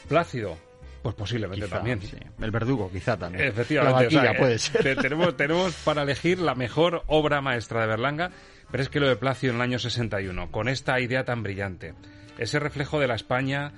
Plácido, 0.08 0.58
pues 1.00 1.14
posiblemente 1.14 1.64
Quizá, 1.66 1.76
también. 1.76 2.00
sí. 2.02 2.16
El 2.40 2.50
verdugo, 2.50 2.90
quizá 2.90 3.16
también. 3.16 3.44
Efectivamente, 3.46 4.10
La 4.10 4.20
o 4.20 4.24
sea, 4.24 4.34
puede 4.36 4.54
eh, 4.54 4.58
ser. 4.58 4.82
te- 4.82 4.96
tenemos, 4.96 5.36
tenemos 5.36 5.74
para 5.84 6.02
elegir 6.02 6.40
la 6.40 6.56
mejor 6.56 7.04
obra 7.06 7.40
maestra 7.40 7.82
de 7.82 7.86
Berlanga, 7.86 8.32
pero 8.72 8.82
es 8.82 8.88
que 8.88 8.98
lo 8.98 9.06
de 9.06 9.14
Plácido 9.14 9.52
en 9.52 9.56
el 9.58 9.62
año 9.62 9.78
61, 9.78 10.50
con 10.50 10.68
esta 10.68 10.98
idea 10.98 11.24
tan 11.24 11.44
brillante, 11.44 11.94
ese 12.36 12.58
reflejo 12.58 12.98
de 12.98 13.06
la 13.06 13.14
España 13.14 13.72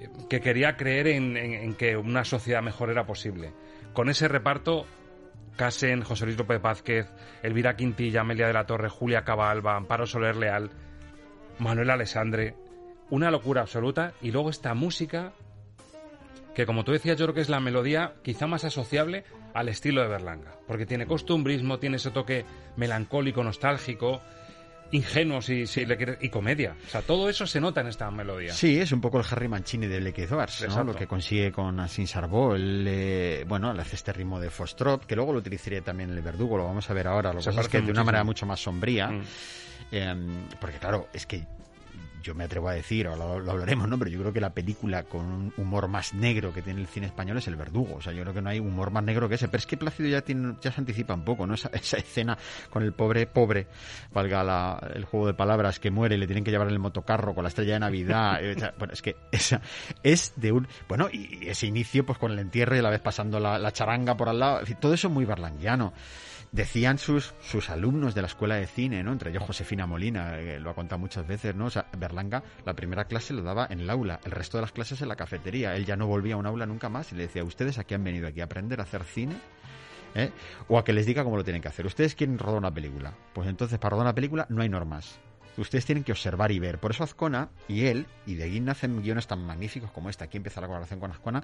eh, 0.00 0.08
que 0.30 0.40
quería 0.40 0.76
creer 0.76 1.08
en, 1.08 1.36
en- 1.36 1.54
en 1.54 1.74
que 1.74 1.96
una 1.96 2.24
sociedad 2.24 2.62
mejor 2.62 2.90
era 2.90 3.04
posible. 3.06 3.52
Con 3.96 4.10
ese 4.10 4.28
reparto, 4.28 4.84
Casen, 5.56 6.02
José 6.02 6.26
Luis 6.26 6.36
López 6.36 6.60
Vázquez, 6.60 7.06
Elvira 7.42 7.76
Quintilla, 7.76 8.20
Amelia 8.20 8.46
de 8.46 8.52
la 8.52 8.66
Torre, 8.66 8.90
Julia 8.90 9.24
Cabalba, 9.24 9.74
Amparo 9.74 10.04
Soler 10.04 10.36
Leal, 10.36 10.68
Manuel 11.58 11.88
Alessandre, 11.88 12.56
una 13.08 13.30
locura 13.30 13.62
absoluta, 13.62 14.12
y 14.20 14.32
luego 14.32 14.50
esta 14.50 14.74
música 14.74 15.32
que 16.54 16.66
como 16.66 16.84
tú 16.84 16.92
decías, 16.92 17.16
yo 17.16 17.24
creo 17.24 17.34
que 17.34 17.40
es 17.40 17.48
la 17.48 17.58
melodía 17.58 18.12
quizá 18.22 18.46
más 18.46 18.64
asociable 18.64 19.24
al 19.54 19.70
estilo 19.70 20.02
de 20.02 20.08
Berlanga, 20.08 20.52
porque 20.66 20.84
tiene 20.84 21.06
costumbrismo, 21.06 21.78
tiene 21.78 21.96
ese 21.96 22.10
toque 22.10 22.44
melancólico, 22.76 23.42
nostálgico, 23.42 24.20
ingenuo 24.92 25.42
si, 25.42 25.66
si 25.66 25.84
le 25.84 25.96
quieres, 25.96 26.18
y 26.20 26.28
comedia. 26.28 26.76
O 26.86 26.90
sea, 26.90 27.02
todo 27.02 27.28
eso 27.28 27.46
se 27.46 27.60
nota 27.60 27.80
en 27.80 27.88
esta 27.88 28.10
melodía. 28.10 28.52
Sí, 28.52 28.78
es 28.78 28.92
un 28.92 29.00
poco 29.00 29.18
el 29.18 29.26
Harry 29.30 29.48
Mancini 29.48 29.86
de 29.86 30.00
Lequezovars, 30.00 30.66
¿no? 30.68 30.84
Lo 30.84 30.94
que 30.94 31.06
consigue 31.06 31.52
con 31.52 31.78
Asin 31.80 32.06
Sarbó. 32.06 32.54
Eh, 32.56 33.44
bueno, 33.46 33.72
le 33.72 33.82
hace 33.82 33.96
este 33.96 34.12
ritmo 34.12 34.40
de 34.40 34.50
Fostrop, 34.50 35.04
que 35.04 35.16
luego 35.16 35.32
lo 35.32 35.38
utilizaría 35.38 35.82
también 35.82 36.10
el 36.10 36.20
Verdugo, 36.22 36.56
lo 36.56 36.64
vamos 36.64 36.88
a 36.90 36.94
ver 36.94 37.08
ahora. 37.08 37.32
Lo 37.32 37.40
que 37.40 37.46
pasa 37.46 37.60
es 37.62 37.68
que 37.68 37.80
de 37.80 37.90
una 37.90 38.04
manera 38.04 38.24
mucho 38.24 38.46
más 38.46 38.60
sombría. 38.60 39.08
Mm. 39.08 39.22
eh, 39.92 40.14
porque 40.60 40.78
claro, 40.78 41.08
es 41.12 41.26
que 41.26 41.44
yo 42.26 42.34
me 42.34 42.44
atrevo 42.44 42.68
a 42.68 42.72
decir, 42.74 43.06
ahora 43.06 43.24
lo, 43.24 43.40
lo 43.40 43.52
hablaremos, 43.52 43.88
¿no? 43.88 43.98
Pero 43.98 44.10
yo 44.10 44.18
creo 44.20 44.32
que 44.32 44.40
la 44.40 44.50
película 44.52 45.04
con 45.04 45.24
un 45.24 45.52
humor 45.56 45.88
más 45.88 46.12
negro 46.14 46.52
que 46.52 46.62
tiene 46.62 46.80
el 46.80 46.86
cine 46.86 47.06
español 47.06 47.38
es 47.38 47.46
El 47.48 47.56
Verdugo. 47.56 47.96
O 47.96 48.02
sea, 48.02 48.12
yo 48.12 48.22
creo 48.22 48.34
que 48.34 48.42
no 48.42 48.50
hay 48.50 48.58
humor 48.58 48.90
más 48.90 49.04
negro 49.04 49.28
que 49.28 49.36
ese. 49.36 49.48
Pero 49.48 49.58
es 49.60 49.66
que 49.66 49.76
Plácido 49.76 50.08
ya, 50.08 50.22
tiene, 50.22 50.56
ya 50.60 50.72
se 50.72 50.80
anticipa 50.80 51.14
un 51.14 51.24
poco, 51.24 51.46
¿no? 51.46 51.54
Esa, 51.54 51.68
esa 51.72 51.96
escena 51.96 52.36
con 52.70 52.82
el 52.82 52.92
pobre, 52.92 53.26
pobre, 53.26 53.66
valga 54.12 54.42
la- 54.44 54.90
el 54.94 55.04
juego 55.04 55.26
de 55.28 55.34
palabras, 55.34 55.78
que 55.80 55.90
muere 55.90 56.16
y 56.16 56.18
le 56.18 56.26
tienen 56.26 56.44
que 56.44 56.50
llevar 56.50 56.66
en 56.68 56.72
el 56.74 56.78
motocarro 56.80 57.34
con 57.34 57.44
la 57.44 57.48
estrella 57.48 57.74
de 57.74 57.80
Navidad. 57.80 58.38
eh, 58.44 58.56
o 58.58 58.78
bueno, 58.78 58.92
es 58.92 59.02
que 59.02 59.16
esa 59.32 59.60
es 60.02 60.32
de 60.36 60.52
un... 60.52 60.66
Bueno, 60.88 61.08
y 61.12 61.46
ese 61.48 61.66
inicio, 61.66 62.04
pues 62.04 62.18
con 62.18 62.32
el 62.32 62.38
entierro 62.38 62.74
y 62.76 62.80
a 62.80 62.82
la 62.82 62.90
vez 62.90 63.00
pasando 63.00 63.38
la, 63.40 63.58
la 63.58 63.72
charanga 63.72 64.16
por 64.16 64.28
al 64.28 64.38
lado. 64.38 64.60
En 64.60 64.66
fin, 64.66 64.76
todo 64.80 64.94
eso 64.94 65.08
muy 65.10 65.24
berlanguiano. 65.24 65.92
Decían 66.56 66.96
sus, 66.96 67.34
sus 67.42 67.68
alumnos 67.68 68.14
de 68.14 68.22
la 68.22 68.28
escuela 68.28 68.54
de 68.54 68.66
cine, 68.66 69.02
¿no? 69.02 69.12
Entre 69.12 69.28
ellos 69.28 69.42
Josefina 69.42 69.86
Molina, 69.86 70.38
que 70.38 70.58
lo 70.58 70.70
ha 70.70 70.74
contado 70.74 70.98
muchas 70.98 71.26
veces, 71.26 71.54
¿no? 71.54 71.66
O 71.66 71.70
sea, 71.70 71.84
Berlanga 71.98 72.42
la 72.64 72.74
primera 72.74 73.04
clase 73.04 73.34
lo 73.34 73.42
daba 73.42 73.66
en 73.68 73.80
el 73.80 73.90
aula, 73.90 74.20
el 74.24 74.30
resto 74.30 74.56
de 74.56 74.62
las 74.62 74.72
clases 74.72 75.02
en 75.02 75.08
la 75.08 75.16
cafetería. 75.16 75.76
Él 75.76 75.84
ya 75.84 75.96
no 75.96 76.06
volvía 76.06 76.32
a 76.32 76.38
un 76.38 76.46
aula 76.46 76.64
nunca 76.64 76.88
más 76.88 77.12
y 77.12 77.16
le 77.16 77.24
decía, 77.24 77.44
¿ustedes 77.44 77.76
aquí 77.76 77.92
han 77.92 78.02
venido 78.02 78.26
aquí 78.26 78.40
a 78.40 78.44
aprender 78.44 78.80
a 78.80 78.84
hacer 78.84 79.04
cine? 79.04 79.36
¿Eh? 80.14 80.30
O 80.68 80.78
a 80.78 80.84
que 80.84 80.94
les 80.94 81.04
diga 81.04 81.24
cómo 81.24 81.36
lo 81.36 81.44
tienen 81.44 81.60
que 81.60 81.68
hacer. 81.68 81.84
¿Ustedes 81.84 82.14
quieren 82.14 82.38
rodar 82.38 82.56
una 82.56 82.72
película? 82.72 83.12
Pues 83.34 83.50
entonces, 83.50 83.78
para 83.78 83.90
rodar 83.90 84.06
una 84.06 84.14
película 84.14 84.46
no 84.48 84.62
hay 84.62 84.70
normas. 84.70 85.18
Ustedes 85.58 85.84
tienen 85.84 86.04
que 86.04 86.12
observar 86.12 86.52
y 86.52 86.58
ver. 86.58 86.78
Por 86.78 86.90
eso 86.90 87.04
Azcona 87.04 87.50
y 87.68 87.84
él, 87.84 88.06
y 88.24 88.36
de 88.36 88.44
aquí 88.44 88.60
nacen 88.60 89.02
guiones 89.02 89.26
tan 89.26 89.44
magníficos 89.44 89.90
como 89.90 90.08
este, 90.08 90.24
aquí 90.24 90.38
empieza 90.38 90.62
la 90.62 90.68
colaboración 90.68 91.00
con 91.00 91.10
Azcona, 91.10 91.42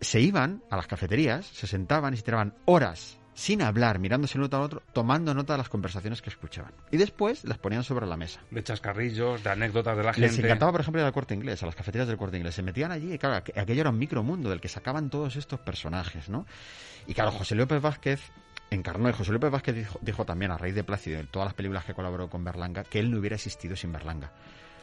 se 0.00 0.20
iban 0.20 0.62
a 0.70 0.76
las 0.76 0.86
cafeterías, 0.86 1.46
se 1.46 1.66
sentaban 1.66 2.14
y 2.14 2.16
se 2.16 2.22
tiraban 2.22 2.54
horas 2.64 3.18
sin 3.34 3.62
hablar, 3.62 3.98
mirándose 3.98 4.38
el 4.38 4.44
uno 4.44 4.56
al 4.56 4.62
otro, 4.62 4.82
tomando 4.92 5.34
nota 5.34 5.54
de 5.54 5.58
las 5.58 5.68
conversaciones 5.68 6.22
que 6.22 6.30
escuchaban. 6.30 6.72
Y 6.90 6.96
después 6.96 7.44
las 7.44 7.58
ponían 7.58 7.82
sobre 7.84 8.06
la 8.06 8.16
mesa. 8.16 8.40
De 8.50 8.62
chascarrillos, 8.62 9.42
de 9.42 9.50
anécdotas 9.50 9.96
de 9.96 10.02
la 10.04 10.12
Les 10.12 10.32
gente. 10.32 10.46
encantaba, 10.46 10.72
por 10.72 10.80
ejemplo, 10.82 11.00
ir 11.00 11.06
al 11.06 11.12
corte 11.12 11.34
inglés, 11.34 11.62
a 11.62 11.66
las 11.66 11.74
cafeterías 11.74 12.06
del 12.08 12.16
corte 12.16 12.36
inglés. 12.36 12.54
Se 12.54 12.62
metían 12.62 12.92
allí 12.92 13.12
y, 13.12 13.18
claro, 13.18 13.44
aqu- 13.44 13.60
aquello 13.60 13.80
era 13.80 13.90
un 13.90 13.98
micromundo 13.98 14.50
del 14.50 14.60
que 14.60 14.68
sacaban 14.68 15.10
todos 15.10 15.36
estos 15.36 15.58
personajes, 15.60 16.28
¿no? 16.28 16.46
Y 17.06 17.14
claro, 17.14 17.32
José 17.32 17.54
López 17.54 17.82
Vázquez 17.82 18.20
encarnó, 18.70 19.08
y 19.08 19.12
José 19.12 19.32
López 19.32 19.50
Vázquez 19.50 19.74
dijo, 19.74 19.98
dijo 20.02 20.24
también, 20.24 20.50
a 20.50 20.56
raíz 20.58 20.74
de 20.74 20.84
Plácido, 20.84 21.18
en 21.20 21.26
todas 21.26 21.46
las 21.46 21.54
películas 21.54 21.84
que 21.84 21.94
colaboró 21.94 22.28
con 22.30 22.44
Berlanga, 22.44 22.84
que 22.84 22.98
él 23.00 23.10
no 23.10 23.18
hubiera 23.18 23.36
existido 23.36 23.76
sin 23.76 23.92
Berlanga. 23.92 24.30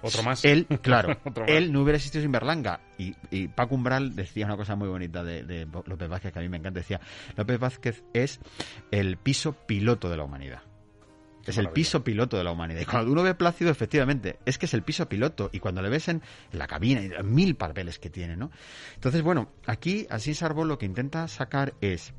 Otro 0.02 0.24
más. 0.24 0.44
Él, 0.46 0.66
claro, 0.82 1.18
Otro 1.26 1.44
más. 1.44 1.52
él 1.52 1.72
no 1.72 1.82
hubiera 1.82 1.98
existido 1.98 2.22
sin 2.22 2.32
Berlanga. 2.32 2.82
Y, 2.98 3.16
y 3.30 3.48
Paco 3.48 3.76
Umbral 3.76 4.16
decía 4.16 4.46
una 4.46 4.58
cosa 4.58 4.76
muy 4.76 4.88
bonita 4.88 5.24
de, 5.24 5.44
de 5.44 5.66
López 5.66 6.10
Vázquez, 6.10 6.34
que 6.34 6.40
a 6.40 6.42
mí 6.42 6.50
me 6.50 6.58
encanta. 6.58 6.80
Decía, 6.80 7.00
López 7.36 7.60
Vázquez 7.60 8.04
es 8.14 8.40
el 8.92 9.18
piso 9.18 9.54
piloto 9.54 10.10
de 10.10 10.18
la 10.18 10.24
humanidad. 10.24 10.62
Es 11.46 11.58
el 11.58 11.70
piso 11.70 12.04
piloto 12.04 12.38
de 12.38 12.44
la 12.44 12.52
humanidad. 12.52 12.82
Y 12.82 12.86
cuando 12.86 13.12
uno 13.12 13.24
ve 13.24 13.34
Plácido, 13.34 13.72
efectivamente, 13.72 14.38
es 14.46 14.58
que 14.58 14.68
es 14.68 14.74
el 14.74 14.84
piso 14.84 15.10
piloto. 15.10 15.50
Y 15.52 15.60
cuando 15.60 15.82
le 15.82 15.90
ves 15.90 16.08
en, 16.08 16.22
la 16.52 16.68
cabina, 16.68 17.02
y 17.02 17.24
mil 17.24 17.56
papeles 17.56 18.00
que 18.00 18.10
tiene, 18.10 18.38
¿no? 18.38 18.52
Entonces, 18.96 19.22
bueno, 19.22 19.52
aquí 19.66 20.06
Así 20.10 20.34
Sarbó 20.34 20.66
lo 20.66 20.78
que 20.78 20.86
intenta 20.86 21.28
sacar 21.28 21.74
es. 21.82 22.14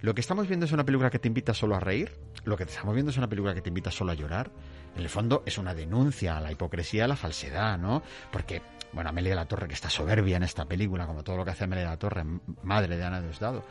Lo 0.00 0.14
que 0.14 0.20
estamos 0.20 0.46
viendo 0.46 0.66
es 0.66 0.72
una 0.72 0.84
película 0.84 1.10
que 1.10 1.18
te 1.18 1.28
invita 1.28 1.54
solo 1.54 1.74
a 1.74 1.80
reír, 1.80 2.12
lo 2.44 2.56
que 2.56 2.64
estamos 2.64 2.94
viendo 2.94 3.10
es 3.10 3.16
una 3.16 3.28
película 3.28 3.54
que 3.54 3.62
te 3.62 3.70
invita 3.70 3.90
solo 3.90 4.12
a 4.12 4.14
llorar. 4.14 4.50
En 4.96 5.02
el 5.02 5.08
fondo 5.08 5.42
es 5.46 5.58
una 5.58 5.74
denuncia 5.74 6.36
a 6.36 6.40
la 6.40 6.50
hipocresía, 6.50 7.04
a 7.04 7.08
la 7.08 7.16
falsedad, 7.16 7.78
¿no? 7.78 8.02
Porque, 8.32 8.62
bueno, 8.92 9.10
Amelia 9.10 9.30
de 9.30 9.36
la 9.36 9.44
Torre, 9.46 9.68
que 9.68 9.74
está 9.74 9.90
soberbia 9.90 10.36
en 10.38 10.42
esta 10.42 10.64
película, 10.64 11.06
como 11.06 11.22
todo 11.22 11.36
lo 11.36 11.44
que 11.44 11.50
hace 11.50 11.64
Amelia 11.64 11.84
de 11.84 11.90
la 11.90 11.98
Torre, 11.98 12.24
madre 12.62 12.96
de 12.96 13.04
Ana 13.04 13.20
de 13.20 13.28
Osdado, 13.28 13.62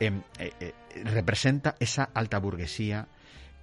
eh, 0.00 0.12
eh, 0.38 0.52
eh, 0.60 0.74
representa 1.04 1.76
esa 1.80 2.10
alta 2.12 2.38
burguesía 2.38 3.08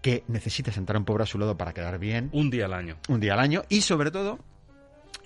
que 0.02 0.24
necesita 0.28 0.72
sentar 0.72 0.96
a 0.96 1.00
un 1.00 1.06
pobre 1.06 1.24
a 1.24 1.28
su 1.28 1.38
lado 1.38 1.56
para 1.56 1.72
quedar 1.74 1.98
bien. 2.00 2.30
Un 2.34 2.50
día 2.50 2.66
al 2.66 2.74
año. 2.74 2.98
Un 3.08 3.20
día 3.20 3.34
al 3.34 3.40
año 3.40 3.64
y 3.70 3.82
sobre 3.82 4.12
todo 4.12 4.40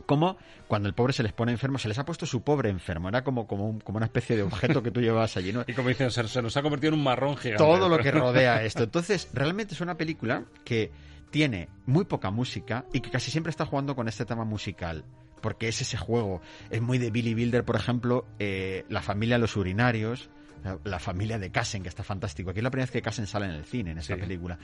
como 0.06 0.38
cuando 0.68 0.88
el 0.88 0.94
pobre 0.94 1.14
se 1.14 1.24
les 1.24 1.34
pone 1.34 1.52
enfermo, 1.52 1.80
se 1.80 1.88
les 1.88 1.98
ha 1.98 2.06
puesto 2.06 2.26
su 2.26 2.42
pobre 2.44 2.70
enfermo. 2.70 3.10
Era 3.10 3.24
como, 3.24 3.48
como, 3.48 3.68
un- 3.68 3.80
como 3.80 3.98
una 3.98 4.06
especie 4.06 4.36
de 4.36 4.44
objeto 4.44 4.84
que 4.84 4.92
tú 4.92 5.02
llevabas 5.02 5.36
allí, 5.38 5.52
¿no? 5.54 5.64
Y 5.68 5.74
como 5.74 5.90
dicen, 5.90 6.12
se, 6.12 6.28
se 6.28 6.42
nos 6.42 6.56
ha 6.58 6.62
convertido 6.62 6.94
en 6.94 7.00
un 7.00 7.04
marrón 7.04 7.36
gigante. 7.38 7.64
todo 7.64 7.90
lo 7.90 7.98
que 7.98 8.12
rodea 8.12 8.62
esto. 8.64 8.84
Entonces, 8.84 9.30
realmente 9.34 9.74
es 9.74 9.82
una 9.82 9.96
película 9.96 10.44
que 10.64 10.92
tiene 11.30 11.70
muy 11.86 12.06
poca 12.06 12.32
música 12.32 12.86
y 12.94 13.02
que 13.02 13.10
casi 13.12 13.32
siempre 13.32 13.50
está 13.52 13.66
jugando 13.66 13.96
con 13.96 14.08
este 14.08 14.26
tema 14.26 14.44
musical. 14.46 15.04
Porque 15.42 15.68
es 15.68 15.82
ese 15.82 15.98
juego. 15.98 16.42
Es 16.72 16.82
muy 16.82 16.98
de 16.98 17.12
Billy 17.12 17.36
Wilder, 17.36 17.64
por 17.64 17.76
ejemplo, 17.76 18.26
eh, 18.40 18.86
La 18.90 19.02
familia 19.04 19.36
de 19.36 19.42
los 19.42 19.56
urinarios. 19.56 20.30
La, 20.64 20.80
la 20.84 20.98
familia 21.00 21.38
de 21.38 21.52
Casen, 21.52 21.84
que 21.84 21.90
está 21.90 22.04
fantástico. 22.04 22.50
Aquí 22.50 22.60
es 22.60 22.64
la 22.64 22.72
primera 22.72 22.86
vez 22.86 22.92
que 22.92 23.02
Casen 23.04 23.28
sale 23.28 23.46
en 23.46 23.52
el 23.52 23.64
cine, 23.64 23.92
en 23.92 24.00
esta 24.00 24.16
Sí. 24.16 24.20
película. 24.22 24.58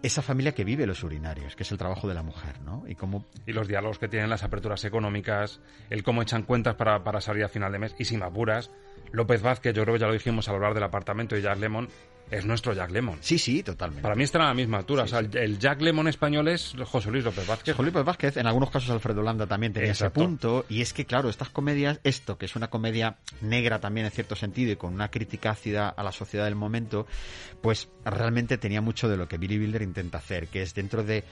Esa 0.00 0.22
familia 0.22 0.52
que 0.52 0.64
vive 0.64 0.86
los 0.86 1.02
urinarios, 1.02 1.56
que 1.56 1.64
es 1.64 1.72
el 1.72 1.78
trabajo 1.78 2.06
de 2.06 2.14
la 2.14 2.22
mujer, 2.22 2.60
¿no? 2.62 2.84
Y 2.86 2.94
cómo 2.94 3.26
Y 3.46 3.52
los 3.52 3.66
diálogos 3.66 3.98
que 3.98 4.06
tienen, 4.06 4.30
las 4.30 4.44
aperturas 4.44 4.84
económicas, 4.84 5.60
el 5.90 6.04
cómo 6.04 6.22
echan 6.22 6.44
cuentas 6.44 6.76
para, 6.76 7.02
para 7.02 7.20
salir 7.20 7.42
a 7.42 7.48
final 7.48 7.72
de 7.72 7.78
mes. 7.80 7.96
Y 7.98 8.04
sin 8.04 8.22
apuras, 8.22 8.70
López 9.12 9.42
Vázquez, 9.42 9.74
yo 9.74 9.82
creo 9.82 9.94
que 9.94 10.00
ya 10.00 10.06
lo 10.06 10.12
dijimos 10.12 10.48
al 10.48 10.54
hablar 10.54 10.74
del 10.74 10.84
apartamento 10.84 11.34
de 11.34 11.42
Jack 11.42 11.58
Lemon, 11.58 11.88
es 12.30 12.44
nuestro 12.46 12.72
Jack 12.72 12.90
Lemon. 12.90 13.18
Sí, 13.20 13.38
sí, 13.38 13.62
totalmente. 13.62 14.02
Para 14.02 14.14
mí 14.14 14.24
están 14.24 14.42
a 14.42 14.46
la 14.48 14.54
misma 14.54 14.78
altura. 14.78 15.04
o 15.04 15.06
sea, 15.06 15.20
el- 15.20 15.36
el 15.36 15.58
Jack 15.58 15.80
Lemon 15.82 16.08
español 16.08 16.48
es 16.48 16.74
José 16.84 17.10
Luis 17.10 17.24
López 17.24 17.46
Vázquez. 17.46 17.76
José 17.76 17.90
Luis 17.90 18.04
Vázquez, 18.04 18.36
en 18.36 18.46
algunos 18.46 18.70
casos 18.70 18.90
Alfredo 18.90 19.22
Landa 19.22 19.46
también 19.46 19.72
tenía 19.72 19.90
Exacto. 19.90 20.20
ese 20.20 20.26
punto, 20.28 20.64
y 20.68 20.80
es 20.80 20.92
que 20.92 21.04
claro, 21.04 21.28
estas 21.28 21.50
comedias, 21.50 22.00
esto 22.02 22.36
que 22.38 22.46
es 22.46 22.56
una 22.56 22.68
comedia 22.70 23.18
negra 23.40 23.78
también 23.80 24.06
en 24.06 24.12
cierto 24.12 24.34
sentido 24.36 24.72
y 24.72 24.76
con 24.76 24.94
una 24.94 25.10
crítica 25.10 25.50
ácida 25.50 25.88
a 25.88 26.02
la 26.02 26.12
sociedad 26.12 26.44
del 26.46 26.54
momento, 26.56 27.06
pues 27.60 27.88
realmente 28.04 28.58
tenía 28.58 28.80
mucho 28.80 29.08
de 29.08 29.16
lo 29.16 29.28
que 29.28 29.38
Billy 29.38 29.58
Wilder 29.58 29.82
intenta 29.82 30.18
hacer, 30.18 30.48
que 30.48 30.62
es 30.62 30.74
dentro 30.74 31.04
de 31.04 31.24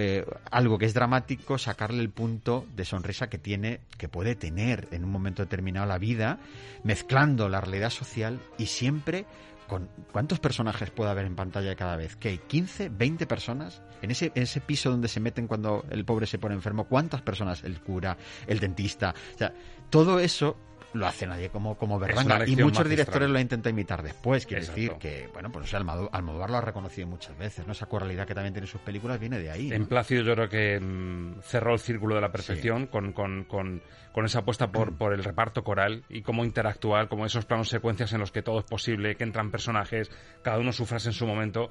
eh, 0.00 0.24
algo 0.52 0.78
que 0.78 0.86
es 0.86 0.94
dramático, 0.94 1.58
sacarle 1.58 2.00
el 2.00 2.10
punto 2.10 2.64
de 2.76 2.84
sonrisa 2.84 3.28
que 3.28 3.38
tiene, 3.38 3.80
que 3.96 4.08
puede 4.08 4.36
tener 4.36 4.86
en 4.92 5.04
un 5.04 5.10
momento 5.10 5.42
determinado 5.42 5.86
la 5.86 5.98
vida, 5.98 6.38
mezclando 6.84 7.48
la 7.48 7.60
realidad 7.60 7.90
social 7.90 8.38
y 8.58 8.66
siempre 8.66 9.24
con 9.68 9.88
cuántos 10.10 10.40
personajes 10.40 10.90
puede 10.90 11.10
haber 11.10 11.26
en 11.26 11.36
pantalla 11.36 11.76
cada 11.76 11.94
vez 11.94 12.16
que 12.16 12.30
hay 12.30 12.38
15 12.38 12.88
20 12.88 13.26
personas 13.26 13.82
en 14.02 14.10
ese 14.10 14.32
en 14.34 14.42
ese 14.42 14.60
piso 14.60 14.90
donde 14.90 15.06
se 15.06 15.20
meten 15.20 15.46
cuando 15.46 15.84
el 15.90 16.04
pobre 16.04 16.26
se 16.26 16.38
pone 16.38 16.54
enfermo 16.54 16.84
cuántas 16.84 17.22
personas 17.22 17.62
el 17.62 17.80
cura 17.80 18.16
el 18.46 18.58
dentista. 18.58 19.14
O 19.34 19.38
sea 19.38 19.52
todo 19.90 20.18
eso 20.18 20.56
lo 20.94 21.06
hace 21.06 21.26
nadie 21.26 21.50
como 21.50 21.76
como 21.76 21.98
Berlanga 21.98 22.36
y 22.46 22.52
muchos 22.56 22.62
magistral. 22.62 22.88
directores 22.88 23.28
lo 23.30 23.38
intentan 23.38 23.72
imitar 23.74 24.02
después 24.02 24.46
quiero 24.46 24.62
Exacto. 24.62 24.80
decir 24.80 24.92
que 24.98 25.28
bueno 25.32 25.52
pues 25.52 25.66
o 25.66 25.68
sea, 25.68 25.80
Almodó- 25.80 26.08
Almodóvar 26.12 26.48
lo 26.50 26.56
ha 26.56 26.60
reconocido 26.62 27.06
muchas 27.06 27.36
veces 27.36 27.66
no 27.66 27.72
esa 27.72 27.86
coralidad 27.86 28.26
que 28.26 28.34
también 28.34 28.54
tiene 28.54 28.66
sus 28.66 28.80
películas 28.80 29.20
viene 29.20 29.38
de 29.38 29.50
ahí 29.50 29.68
¿no? 29.68 29.74
En 29.74 29.86
Plácido 29.86 30.22
yo 30.22 30.34
creo 30.34 30.48
que 30.48 30.80
mm, 30.80 31.40
cerró 31.42 31.74
el 31.74 31.78
círculo 31.80 32.14
de 32.14 32.22
la 32.22 32.32
perfección 32.32 32.86
con, 32.86 33.12
con, 33.12 33.44
con, 33.44 33.82
con 34.12 34.24
esa 34.24 34.38
apuesta 34.40 34.72
por, 34.72 34.96
por 34.96 35.12
el 35.12 35.22
reparto 35.24 35.62
coral 35.62 36.04
y 36.08 36.22
cómo 36.22 36.44
interactuar, 36.44 37.08
como 37.08 37.26
esos 37.26 37.44
planos 37.44 37.68
secuencias 37.68 38.12
en 38.14 38.20
los 38.20 38.32
que 38.32 38.42
todo 38.42 38.58
es 38.60 38.64
posible, 38.64 39.14
que 39.16 39.24
entran 39.24 39.50
personajes, 39.50 40.10
cada 40.42 40.58
uno 40.58 40.72
su 40.72 40.86
frase 40.86 41.10
en 41.10 41.14
su 41.14 41.26
momento. 41.26 41.68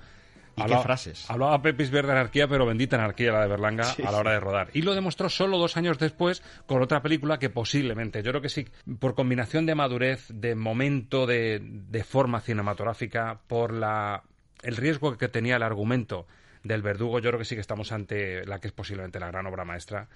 ¿Y 0.58 0.64
qué 0.64 0.78
frases? 0.80 1.30
Hablaba 1.30 1.62
Pepis 1.62 1.92
Verde 1.92 2.08
de 2.08 2.20
anarquía, 2.20 2.48
pero 2.48 2.66
bendita 2.66 2.96
anarquía 2.96 3.32
la 3.32 3.42
de 3.42 3.48
Berlanga 3.48 3.84
Sí, 3.84 4.04
a 4.04 4.12
la 4.12 4.18
hora 4.18 4.32
de 4.32 4.40
rodar. 4.40 4.70
Y 4.74 4.82
lo 4.82 4.96
demostró 4.96 5.30
solo 5.30 5.58
dos 5.58 5.78
años 5.78 6.00
después 6.00 6.42
con 6.66 6.82
otra 6.82 7.02
película 7.02 7.38
que 7.38 7.50
posiblemente, 7.50 8.24
yo 8.24 8.32
creo 8.32 8.42
que 8.42 8.50
sí, 8.50 8.66
por 9.00 9.16
combinación 9.16 9.66
de 9.66 9.76
madurez, 9.76 10.28
de 10.34 10.56
momento, 10.56 11.26
de, 11.26 11.60
de 11.62 12.04
forma 12.04 12.42
cinematográfica, 12.42 13.40
por 13.48 13.72
la 13.72 14.24
el 14.64 14.76
riesgo 14.76 15.18
que 15.18 15.28
tenía 15.28 15.56
el 15.56 15.64
argumento 15.64 16.28
del 16.64 16.82
verdugo, 16.82 17.20
yo 17.20 17.30
creo 17.30 17.40
que 17.40 17.46
sí 17.46 17.56
que 17.56 17.62
estamos 17.62 17.92
ante 17.92 18.46
la 18.46 18.60
que 18.60 18.68
es 18.68 18.74
posiblemente 18.74 19.20
la 19.20 19.28
gran 19.28 19.46
obra 19.46 19.64
maestra 19.64 20.08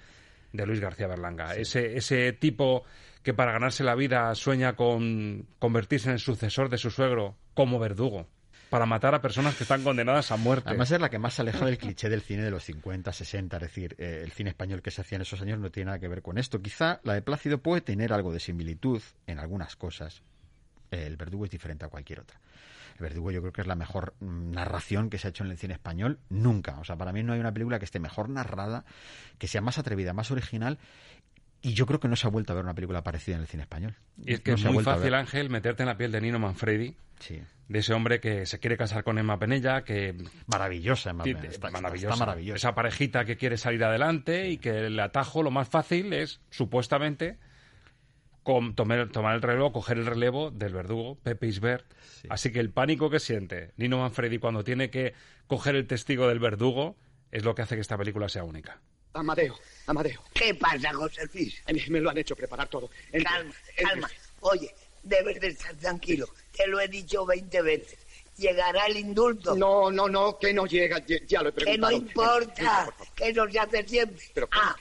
de 0.52 0.66
Luis 0.66 0.80
García 0.80 1.06
Berlanga. 1.06 1.54
Ese, 1.54 1.96
ese 1.96 2.32
tipo 2.32 2.84
que 3.22 3.34
para 3.34 3.52
ganarse 3.52 3.84
la 3.84 3.94
vida 3.94 4.34
sueña 4.34 4.74
con 4.74 5.46
convertirse 5.58 6.08
en 6.08 6.14
el 6.14 6.18
sucesor 6.18 6.68
de 6.68 6.78
su 6.78 6.90
suegro 6.90 7.36
como 7.54 7.78
verdugo, 7.78 8.26
para 8.72 8.86
matar 8.86 9.14
a 9.14 9.20
personas 9.20 9.54
que 9.54 9.64
están 9.64 9.82
condenadas 9.82 10.32
a 10.32 10.38
muerte. 10.38 10.70
Además 10.70 10.90
es 10.90 10.98
la 10.98 11.10
que 11.10 11.18
más 11.18 11.34
se 11.34 11.42
aleja 11.42 11.66
del 11.66 11.76
cliché 11.76 12.08
del 12.08 12.22
cine 12.22 12.42
de 12.42 12.50
los 12.50 12.64
50, 12.64 13.12
60, 13.12 13.56
es 13.58 13.62
decir, 13.62 13.94
eh, 13.98 14.22
el 14.24 14.32
cine 14.32 14.48
español 14.48 14.80
que 14.80 14.90
se 14.90 15.02
hacía 15.02 15.16
en 15.16 15.22
esos 15.22 15.42
años 15.42 15.58
no 15.58 15.70
tiene 15.70 15.88
nada 15.88 15.98
que 15.98 16.08
ver 16.08 16.22
con 16.22 16.38
esto. 16.38 16.62
Quizá 16.62 16.98
la 17.04 17.12
de 17.12 17.20
Plácido 17.20 17.58
puede 17.58 17.82
tener 17.82 18.14
algo 18.14 18.32
de 18.32 18.40
similitud 18.40 19.02
en 19.26 19.38
algunas 19.40 19.76
cosas. 19.76 20.22
Eh, 20.90 21.04
el 21.06 21.18
verdugo 21.18 21.44
es 21.44 21.50
diferente 21.50 21.84
a 21.84 21.88
cualquier 21.88 22.20
otra. 22.20 22.40
El 22.94 23.02
verdugo 23.02 23.30
yo 23.30 23.42
creo 23.42 23.52
que 23.52 23.60
es 23.60 23.66
la 23.66 23.74
mejor 23.74 24.14
mm, 24.20 24.52
narración 24.52 25.10
que 25.10 25.18
se 25.18 25.28
ha 25.28 25.30
hecho 25.30 25.44
en 25.44 25.50
el 25.50 25.58
cine 25.58 25.74
español 25.74 26.18
nunca. 26.30 26.78
O 26.80 26.84
sea, 26.84 26.96
para 26.96 27.12
mí 27.12 27.22
no 27.22 27.34
hay 27.34 27.40
una 27.40 27.52
película 27.52 27.78
que 27.78 27.84
esté 27.84 28.00
mejor 28.00 28.30
narrada, 28.30 28.86
que 29.36 29.48
sea 29.48 29.60
más 29.60 29.76
atrevida, 29.76 30.14
más 30.14 30.30
original. 30.30 30.78
Y 31.62 31.74
yo 31.74 31.86
creo 31.86 32.00
que 32.00 32.08
no 32.08 32.16
se 32.16 32.26
ha 32.26 32.30
vuelto 32.30 32.52
a 32.52 32.56
ver 32.56 32.64
una 32.64 32.74
película 32.74 33.02
parecida 33.04 33.36
en 33.36 33.42
el 33.42 33.46
cine 33.46 33.62
español. 33.62 33.94
Y 34.24 34.32
es 34.34 34.40
que 34.40 34.50
No 34.50 34.56
es 34.56 34.64
muy 34.64 34.82
fácil. 34.84 35.14
Ángel, 35.14 35.48
meterte 35.48 35.84
en 35.84 35.88
la 35.88 35.96
piel 35.96 36.10
de 36.12 36.20
Nino 36.20 36.38
Manfredi, 36.40 36.96
Sí. 37.20 37.40
de 37.68 37.78
ese 37.78 37.94
hombre 37.94 38.18
que 38.20 38.46
se 38.46 38.58
quiere 38.58 38.76
casar 38.76 39.04
con 39.04 39.16
Emma 39.16 39.38
Penella, 39.38 39.84
que... 39.84 40.16
Maravillosa, 40.46 41.10
Emma 41.10 41.22
Penella, 41.22 41.48
está- 41.50 41.70
maravillosa. 41.70 42.14
está 42.14 42.26
maravillosa. 42.26 42.56
Esa 42.56 42.74
parejita 42.74 43.24
que 43.24 43.36
quiere 43.36 43.56
salir 43.58 43.84
adelante 43.84 44.50
y 44.50 44.58
que 44.58 44.86
el 44.86 44.98
atajo, 44.98 45.44
lo 45.44 45.52
más 45.52 45.68
fácil 45.68 46.12
es, 46.12 46.40
supuestamente, 46.50 47.38
tomar, 48.74 49.08
tomar 49.10 49.34
el 49.36 49.42
relevo, 49.42 49.72
coger 49.72 49.98
el 49.98 50.06
relevo 50.06 50.50
del 50.50 50.72
verdugo, 50.74 51.16
Pepe 51.22 51.46
Isbert. 51.46 51.86
Así 52.28 52.50
que 52.52 52.60
el 52.60 52.70
pánico 52.70 53.08
que 53.10 53.20
siente 53.20 53.72
Nino 53.76 53.98
Manfredi 53.98 54.38
cuando 54.38 54.64
tiene 54.64 54.90
que 54.90 55.14
coger 55.46 55.76
el 55.76 55.86
testigo 55.86 56.28
del 56.28 56.40
verdugo 56.40 56.96
es 57.30 57.44
lo 57.44 57.54
que 57.54 57.62
hace 57.62 57.76
que 57.76 57.80
esta 57.80 57.96
película 57.96 58.28
sea 58.28 58.44
única. 58.44 58.80
Amadeo, 59.14 59.58
Amadeo. 59.86 60.22
¿Qué 60.32 60.54
pasa, 60.54 60.92
José 60.94 61.28
Luis? 61.32 61.54
Me 61.88 62.00
lo 62.00 62.10
han 62.10 62.18
hecho 62.18 62.34
preparar 62.36 62.68
todo. 62.68 62.90
Calma, 63.24 63.52
calma. 63.76 64.10
Oye, 64.40 64.74
debes 65.02 65.40
de 65.40 65.48
estar 65.48 65.74
tranquilo. 65.76 66.28
Te 66.56 66.66
lo 66.66 66.80
he 66.80 66.88
dicho 66.88 67.24
20 67.26 67.62
veces. 67.62 67.98
Llegará 68.38 68.86
el 68.86 68.96
indulto. 68.96 69.54
No, 69.54 69.90
no, 69.90 70.08
no, 70.08 70.38
que 70.38 70.54
no 70.54 70.66
llega, 70.66 71.04
ya, 71.06 71.42
lo 71.42 71.50
he 71.50 71.52
Que 71.52 71.60
preguntado. 71.64 71.90
no 71.92 71.96
importa, 71.98 72.94
que 73.14 73.28
eso 73.28 73.46
se 73.50 73.58
hace 73.58 73.86
siempre. 73.86 74.24
Pero, 74.32 74.48
ah, 74.52 74.74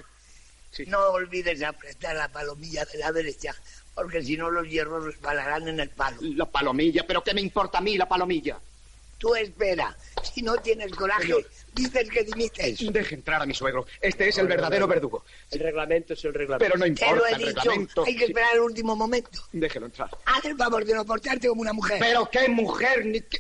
no 0.88 1.00
olvides 1.10 1.62
apretar 1.62 2.16
la 2.16 2.30
palomilla 2.30 2.86
de 2.86 2.98
la 3.00 3.12
derecha, 3.12 3.54
porque 3.94 4.24
si 4.24 4.38
no 4.38 4.50
los 4.50 4.68
hierros 4.68 5.04
resbalarán 5.04 5.68
en 5.68 5.82
el 5.82 5.90
palo. 5.90 6.18
La 6.22 6.46
palomilla, 6.46 7.06
pero 7.06 7.22
¿qué 7.24 7.34
me 7.34 7.42
importa 7.42 7.80
a 7.80 7.82
mí 7.82 7.98
la 7.98 8.08
palomilla? 8.08 8.58
Tú 9.22 9.36
espera, 9.36 9.96
si 10.24 10.42
no 10.42 10.56
tienes 10.58 10.92
coraje, 10.94 11.22
Señor. 11.22 11.46
dices 11.76 12.10
que 12.10 12.24
dimites. 12.24 12.92
Deje 12.92 13.14
entrar 13.14 13.40
a 13.40 13.46
mi 13.46 13.54
suegro. 13.54 13.86
Este 14.02 14.28
es 14.30 14.38
el 14.40 14.48
verdadero 14.48 14.88
verdugo. 14.88 15.24
El 15.52 15.60
reglamento 15.60 16.14
es 16.16 16.26
el 16.26 16.34
reglamento. 16.34 16.66
Pero 16.66 16.76
no 16.80 16.96
Te 16.96 17.06
lo 17.06 17.12
importa 17.12 17.30
he 17.30 17.34
el 17.34 17.38
dicho, 17.38 17.62
reglamento. 17.62 18.04
hay 18.08 18.16
que 18.16 18.26
esperar 18.26 18.56
el 18.56 18.62
último 18.62 18.96
momento. 18.96 19.44
Déjelo 19.52 19.86
entrar. 19.86 20.10
Haz 20.26 20.44
el 20.46 20.58
favor 20.58 20.84
de 20.84 20.96
no 20.96 21.06
portarte 21.06 21.48
como 21.50 21.62
una 21.62 21.72
mujer. 21.74 21.98
Pero 22.00 22.28
qué 22.32 22.50
mujer, 22.50 23.06
ni 23.06 23.22
qué... 23.22 23.40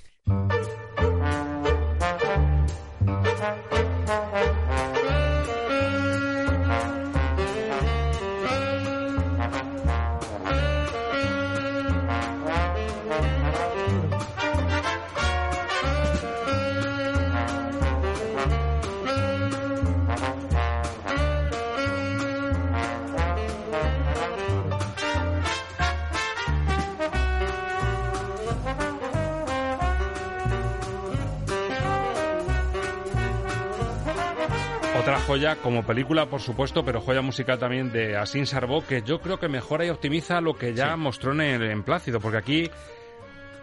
joya 35.32 35.55
como 35.55 35.84
película, 35.86 36.25
por 36.25 36.41
supuesto, 36.41 36.84
pero 36.84 36.99
joya 36.99 37.21
musical 37.21 37.57
también 37.57 37.89
de 37.93 38.17
Asin 38.17 38.45
Sarbó, 38.45 38.86
que 38.86 39.01
yo 39.01 39.21
creo 39.21 39.39
que 39.39 39.47
mejora 39.47 39.86
y 39.86 39.89
optimiza 39.89 40.41
lo 40.41 40.55
que 40.57 40.73
ya 40.73 40.97
mostró 40.97 41.32
en, 41.32 41.39
el- 41.39 41.63
en 41.71 41.84
Plácido, 41.84 42.19
porque 42.19 42.38
aquí 42.38 42.69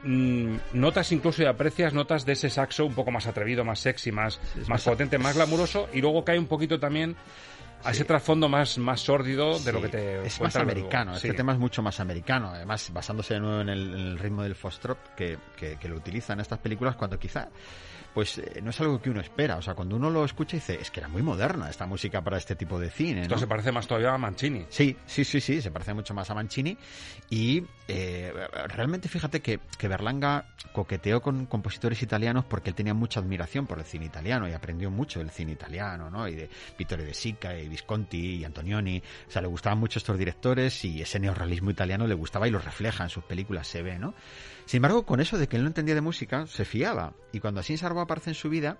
mm, 0.03 0.57
notas 0.73 1.13
incluso 1.13 1.43
y 1.43 1.47
aprecias 1.47 1.93
notas 1.93 2.25
de 2.25 2.33
ese 2.33 2.49
saxo 2.49 2.87
un 2.87 2.95
poco 2.95 3.11
más 3.11 3.27
atrevido, 3.27 3.65
más 3.67 3.81
sexy, 3.81 4.11
más, 4.13 4.41
más 4.57 4.69
más- 4.69 4.85
potente, 4.85 5.19
más 5.19 5.35
glamuroso, 5.35 5.91
y 5.93 6.01
luego 6.01 6.25
cae 6.25 6.39
un 6.39 6.47
poquito 6.47 6.81
también 6.81 7.17
a 7.85 7.91
ese 7.91 8.05
trasfondo 8.07 8.49
más, 8.49 8.79
más 8.79 9.01
sórdido 9.03 9.59
de 9.59 9.73
lo 9.73 9.83
que 9.83 9.89
te 9.89 10.27
es 10.27 10.41
más 10.41 10.57
americano, 10.57 11.15
este 11.17 11.29
tema 11.37 11.53
es 11.53 11.59
mucho 11.59 11.83
más 11.83 12.01
americano, 12.01 12.49
además 12.49 12.91
basándose 12.95 13.35
de 13.35 13.41
nuevo 13.41 13.61
en 13.61 13.69
el, 13.69 13.93
en 13.95 14.01
el 14.01 14.19
ritmo 14.19 14.43
del 14.43 14.55
foxtrot 14.55 15.15
que, 15.15 15.37
que, 15.55 15.77
que 15.77 15.89
lo 15.89 15.97
utiliza 15.97 16.33
en 16.33 16.41
estas 16.41 16.59
películas 16.61 16.97
cuando 16.97 17.19
quizá 17.19 17.49
pues 18.15 18.39
eh, 18.39 18.61
no 18.63 18.71
es 18.71 18.81
algo 18.81 19.01
que 19.01 19.11
uno 19.11 19.21
espera, 19.21 19.57
o 19.57 19.63
sea, 19.63 19.75
cuando 19.75 19.97
uno 19.97 20.11
lo 20.11 20.25
escucha 20.25 20.57
dice, 20.57 20.79
es 20.81 20.91
que 20.91 21.01
era 21.01 21.09
muy 21.09 21.23
moderna 21.23 21.69
esta 21.71 21.87
música 21.87 22.23
para 22.23 22.37
este 22.37 22.57
tipo 22.57 22.79
de 22.79 22.91
cine, 22.91 23.23
Esto 23.23 23.35
¿no? 23.35 23.41
se 23.41 23.47
parece 23.47 23.73
más 23.73 23.87
todavía 23.87 24.13
a 24.13 24.19
Mancini. 24.19 24.67
Sí, 24.69 24.97
sí, 25.07 25.25
sí, 25.25 25.41
sí, 25.41 25.61
se 25.63 25.71
parece 25.71 25.95
mucho 25.95 26.15
más 26.15 26.31
a 26.31 26.35
Mancini 26.35 26.77
y 27.31 27.65
eh, 27.87 28.33
realmente 28.69 29.09
fíjate 29.09 29.41
que, 29.41 29.61
que 29.79 29.89
Berlanga 29.89 30.47
coqueteó 30.73 31.21
con 31.21 31.47
compositores 31.47 32.03
italianos 32.03 32.45
porque 32.45 32.71
él 32.71 32.75
tenía 32.75 32.95
mucha 32.95 33.21
admiración 33.21 33.67
por 33.67 33.79
el 33.79 33.85
cine 33.85 34.07
italiano 34.07 34.49
y 34.49 34.53
aprendió 34.53 34.91
mucho 34.91 35.19
del 35.19 35.31
cine 35.31 35.53
italiano, 35.53 36.11
¿no? 36.11 36.29
Y 36.29 36.35
de 36.35 36.51
Vittorio 36.79 37.07
De 37.07 37.15
Sica 37.15 37.59
y 37.59 37.69
Visconti 37.69 38.37
y 38.37 38.45
Antonioni, 38.45 39.03
o 39.27 39.31
sea, 39.31 39.43
le 39.43 39.49
gustaban 39.49 39.79
mucho 39.79 39.99
estos 39.99 40.19
directores 40.19 40.85
y 40.85 41.01
ese 41.01 41.19
neorrealismo 41.19 41.71
italiano 41.71 42.07
le 42.07 42.15
gustaba 42.15 42.49
y 42.49 42.51
lo 42.51 42.59
refleja 42.59 43.05
en 43.05 43.11
sus 43.11 43.25
películas, 43.25 43.67
se 43.67 43.83
ve, 43.83 43.99
¿no? 43.99 44.15
Sin 44.69 44.79
embargo, 44.79 45.07
con 45.07 45.19
eso 45.21 45.39
de 45.39 45.49
que 45.49 45.57
él 45.57 45.63
no 45.63 45.69
entendía 45.69 45.95
de 45.95 46.03
música, 46.03 46.47
se 46.47 46.67
fiaba 46.67 47.15
y 47.33 47.41
cuando 47.41 47.61
Asin 47.61 47.79
Sarbo 47.79 48.03
aparece 48.03 48.29
en 48.29 48.35
su 48.35 48.51
vida, 48.51 48.77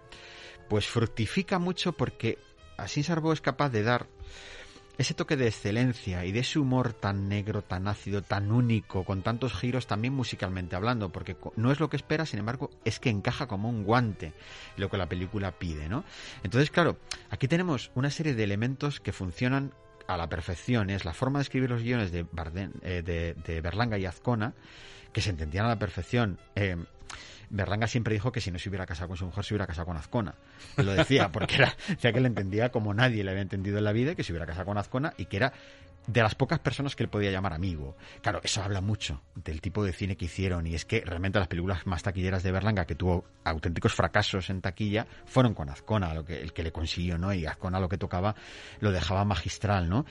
pues 0.69 0.87
fructifica 0.87 1.59
mucho 1.59 1.93
porque 1.95 2.37
Asin 2.77 3.05
Sarbo 3.05 3.33
es 3.33 3.41
capaz 3.41 3.71
de 3.71 3.83
dar 3.83 4.07
ese 4.99 5.15
toque 5.15 5.39
de 5.39 5.47
excelencia 5.47 6.27
y 6.27 6.33
de 6.33 6.41
ese 6.41 6.59
humor 6.59 6.93
tan 6.93 7.27
negro, 7.31 7.63
tan 7.63 7.89
ácido, 7.89 8.21
tan 8.21 8.53
único, 8.53 9.05
con 9.05 9.23
tantos 9.23 9.55
giros 9.55 9.87
también 9.87 10.13
musicalmente 10.13 10.77
hablando, 10.77 11.09
porque 11.11 11.39
no 11.57 11.73
es 11.73 11.81
lo 11.81 11.89
que 11.89 11.97
espera, 11.97 12.27
sin 12.27 12.41
embargo, 12.41 12.69
es 12.85 13.01
que 13.01 13.09
encaja 13.09 13.47
como 13.47 13.71
un 13.71 13.83
guante 13.83 14.35
lo 14.77 14.91
que 14.91 14.99
la 14.99 15.09
película 15.09 15.53
pide, 15.53 15.89
¿no? 15.89 16.05
Entonces, 16.43 16.71
claro, 16.71 16.99
aquí 17.31 17.49
tenemos 17.49 17.91
una 17.95 18.11
serie 18.11 18.35
de 18.35 18.45
elementos 18.45 19.01
que 19.01 19.13
funcionan 19.15 19.73
a 20.07 20.19
la 20.19 20.29
perfección. 20.29 20.91
Es 20.91 21.05
la 21.05 21.15
forma 21.15 21.39
de 21.39 21.45
escribir 21.45 21.71
los 21.71 21.83
guiones 21.83 22.13
de, 22.13 22.27
Bardem- 22.27 22.73
eh, 22.83 23.03
de, 23.03 23.35
de 23.35 23.61
Berlanga 23.63 23.99
y 23.99 24.05
Azcona, 24.05 24.53
que 25.13 25.21
se 25.21 25.31
entendían 25.31 25.67
a 25.67 25.69
la 25.69 25.79
perfección. 25.79 26.39
Eh, 26.55 26.77
Berlanga 27.51 27.87
siempre 27.87 28.15
dijo 28.15 28.31
que 28.31 28.41
si 28.41 28.51
no 28.51 28.59
se 28.59 28.69
hubiera 28.69 28.87
casado 28.87 29.09
con 29.09 29.17
su 29.17 29.25
mujer, 29.25 29.45
se 29.45 29.55
hubiera 29.55 29.67
casado 29.67 29.87
con 29.87 29.97
Azcona. 29.97 30.35
Lo 30.77 30.93
decía, 30.93 31.31
porque 31.33 31.57
era, 31.57 31.75
que 32.01 32.21
le 32.21 32.29
entendía 32.29 32.71
como 32.71 32.93
nadie 32.95 33.25
le 33.25 33.31
había 33.31 33.43
entendido 33.43 33.79
en 33.79 33.85
la 33.85 33.93
vida, 33.93 34.15
que 34.15 34.23
se 34.23 34.33
hubiera 34.33 34.47
casado 34.47 34.67
con 34.67 34.79
Azcona 34.79 35.15
y 35.17 35.27
que 35.27 35.39
era 35.39 35.53
de 36.09 36.23
las 36.23 36.35
pocas 36.35 36.59
personas 36.59 36.97
que 36.97 37.03
él 37.03 37.11
podía 37.11 37.31
llamar 37.31 37.53
amigo. 37.53 37.97
Claro, 38.23 38.41
eso 38.43 38.63
habla 38.63 38.81
mucho 38.81 39.23
del 39.35 39.61
tipo 39.61 39.85
de 39.85 39.93
cine 39.93 40.17
que 40.17 40.25
hicieron 40.25 40.67
y 40.67 40.75
es 40.75 40.87
que 40.87 41.03
realmente 41.05 41.39
las 41.39 41.49
películas 41.49 41.87
más 41.87 42.03
taquilleras 42.03 42.43
de 42.43 42.51
Berlanga, 42.51 42.87
que 42.87 42.95
tuvo 42.95 43.27
auténticos 43.45 43.95
fracasos 43.95 44.49
en 44.49 44.63
taquilla, 44.63 45.07
fueron 45.27 45.53
con 45.53 45.69
Azcona, 45.69 46.15
lo 46.15 46.25
que, 46.25 46.41
el 46.41 46.55
que 46.55 46.63
le 46.63 46.73
consiguió, 46.73 47.19
¿no? 47.19 47.33
Y 47.35 47.45
Azcona 47.45 47.79
lo 47.79 47.91
que 47.91 47.99
tocaba 47.99 48.35
lo 48.81 48.91
dejaba 48.91 49.25
magistral, 49.27 49.89
¿no? 49.91 50.07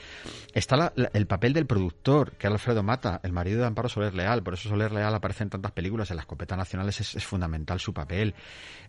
Está 0.53 0.93
el 1.13 1.25
papel 1.25 1.53
del 1.53 1.65
productor, 1.65 2.33
que 2.33 2.45
era 2.45 2.53
Alfredo 2.53 2.83
Mata, 2.83 3.19
el 3.23 3.33
marido 3.33 3.61
de 3.61 3.65
Amparo 3.65 3.89
Soler 3.89 4.13
Leal, 4.13 4.43
por 4.43 4.53
eso 4.53 4.69
Soler 4.69 4.91
Leal 4.91 5.13
aparece 5.15 5.43
en 5.43 5.49
tantas 5.49 5.71
películas, 5.71 6.11
en 6.11 6.17
las 6.17 6.27
copetas 6.27 6.57
nacionales 6.57 7.01
es, 7.01 7.25
fundamental 7.25 7.79
su 7.79 7.93
papel. 7.93 8.35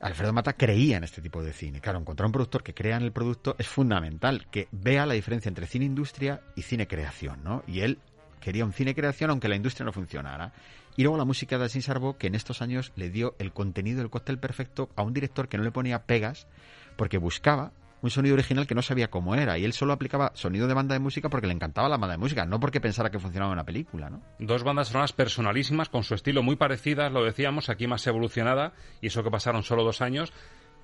Alfredo 0.01 0.35
Mata 0.35 0.53
creía 0.53 0.99
en 0.99 1.05
este 1.05 1.23
tipo 1.23 1.43
de 1.43 1.55
cine. 1.55 1.81
Claro, 1.81 1.99
encontrar 1.99 2.27
un 2.27 2.33
productor 2.33 2.63
que 2.63 2.75
crea 2.75 2.99
en 2.99 3.03
el 3.03 3.13
producto 3.13 3.57
es 3.59 3.67
fundamental, 3.67 4.47
que 4.51 4.69
vea 4.73 5.07
la 5.07 5.15
diferencia 5.15 5.49
entre 5.49 5.67
cine 5.67 5.87
industria 5.87 6.43
y 6.55 6.63
cine 6.63 6.87
creación, 6.99 7.45
¿no? 7.45 7.63
Y 7.67 7.81
él 7.81 7.99
quería 8.41 8.65
un 8.65 8.73
cine 8.73 8.95
creación 8.95 9.31
aunque 9.31 9.49
la 9.49 9.57
industria 9.57 9.85
no 9.85 9.93
funcionara. 9.93 10.53
Y 10.97 11.03
luego 11.03 11.17
la 11.17 11.25
música 11.25 11.59
de 11.59 11.67
Asín 11.67 11.83
Sarbó, 11.83 12.19
que 12.19 12.27
en 12.27 12.35
estos 12.35 12.61
años 12.61 12.93
le 12.97 13.09
dio 13.09 13.37
el 13.39 13.53
contenido 13.53 13.99
del 13.99 14.11
cóctel 14.11 14.39
perfecto 14.39 14.91
a 14.97 15.03
un 15.03 15.15
director 15.15 15.49
que 15.49 15.57
no 15.57 15.63
le 15.63 15.71
ponía 15.71 16.03
pegas, 16.07 16.49
porque 16.97 17.19
buscaba 17.19 17.71
un 18.03 18.11
sonido 18.11 18.35
original 18.35 18.67
que 18.67 18.75
no 18.75 18.83
sabía 18.83 19.09
cómo 19.09 19.37
era. 19.37 19.59
Y 19.59 19.65
él 19.65 19.73
solo 19.73 19.93
aplicaba 19.93 20.33
sonido 20.35 20.67
de 20.67 20.75
banda 20.75 20.95
de 20.95 20.99
música 20.99 21.29
porque 21.29 21.47
le 21.47 21.53
encantaba 21.53 21.89
la 21.89 21.99
banda 21.99 22.15
de 22.15 22.19
música, 22.19 22.45
no 22.47 22.59
porque 22.59 22.81
pensara 22.81 23.11
que 23.11 23.21
funcionaba 23.21 23.53
una 23.53 23.65
película, 23.65 24.11
¿no? 24.11 24.23
Dos 24.41 24.65
bandas 24.65 24.89
sonoras 24.89 25.13
personalísimas, 25.13 25.89
con 25.89 26.03
su 26.03 26.15
estilo 26.15 26.43
muy 26.43 26.57
parecidas, 26.57 27.13
lo 27.13 27.25
decíamos, 27.25 27.69
aquí 27.69 27.87
más 27.87 28.05
evolucionada, 28.09 28.73
y 29.01 29.07
eso 29.07 29.23
que 29.23 29.31
pasaron 29.31 29.63
solo 29.63 29.85
dos 29.85 30.01
años. 30.01 30.33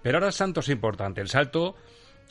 Pero 0.03 0.19
ahora 0.19 0.29
el 0.29 0.33
salto 0.33 0.61
es 0.61 0.69
importante. 0.69 1.21
El 1.21 1.29
salto, 1.29 1.75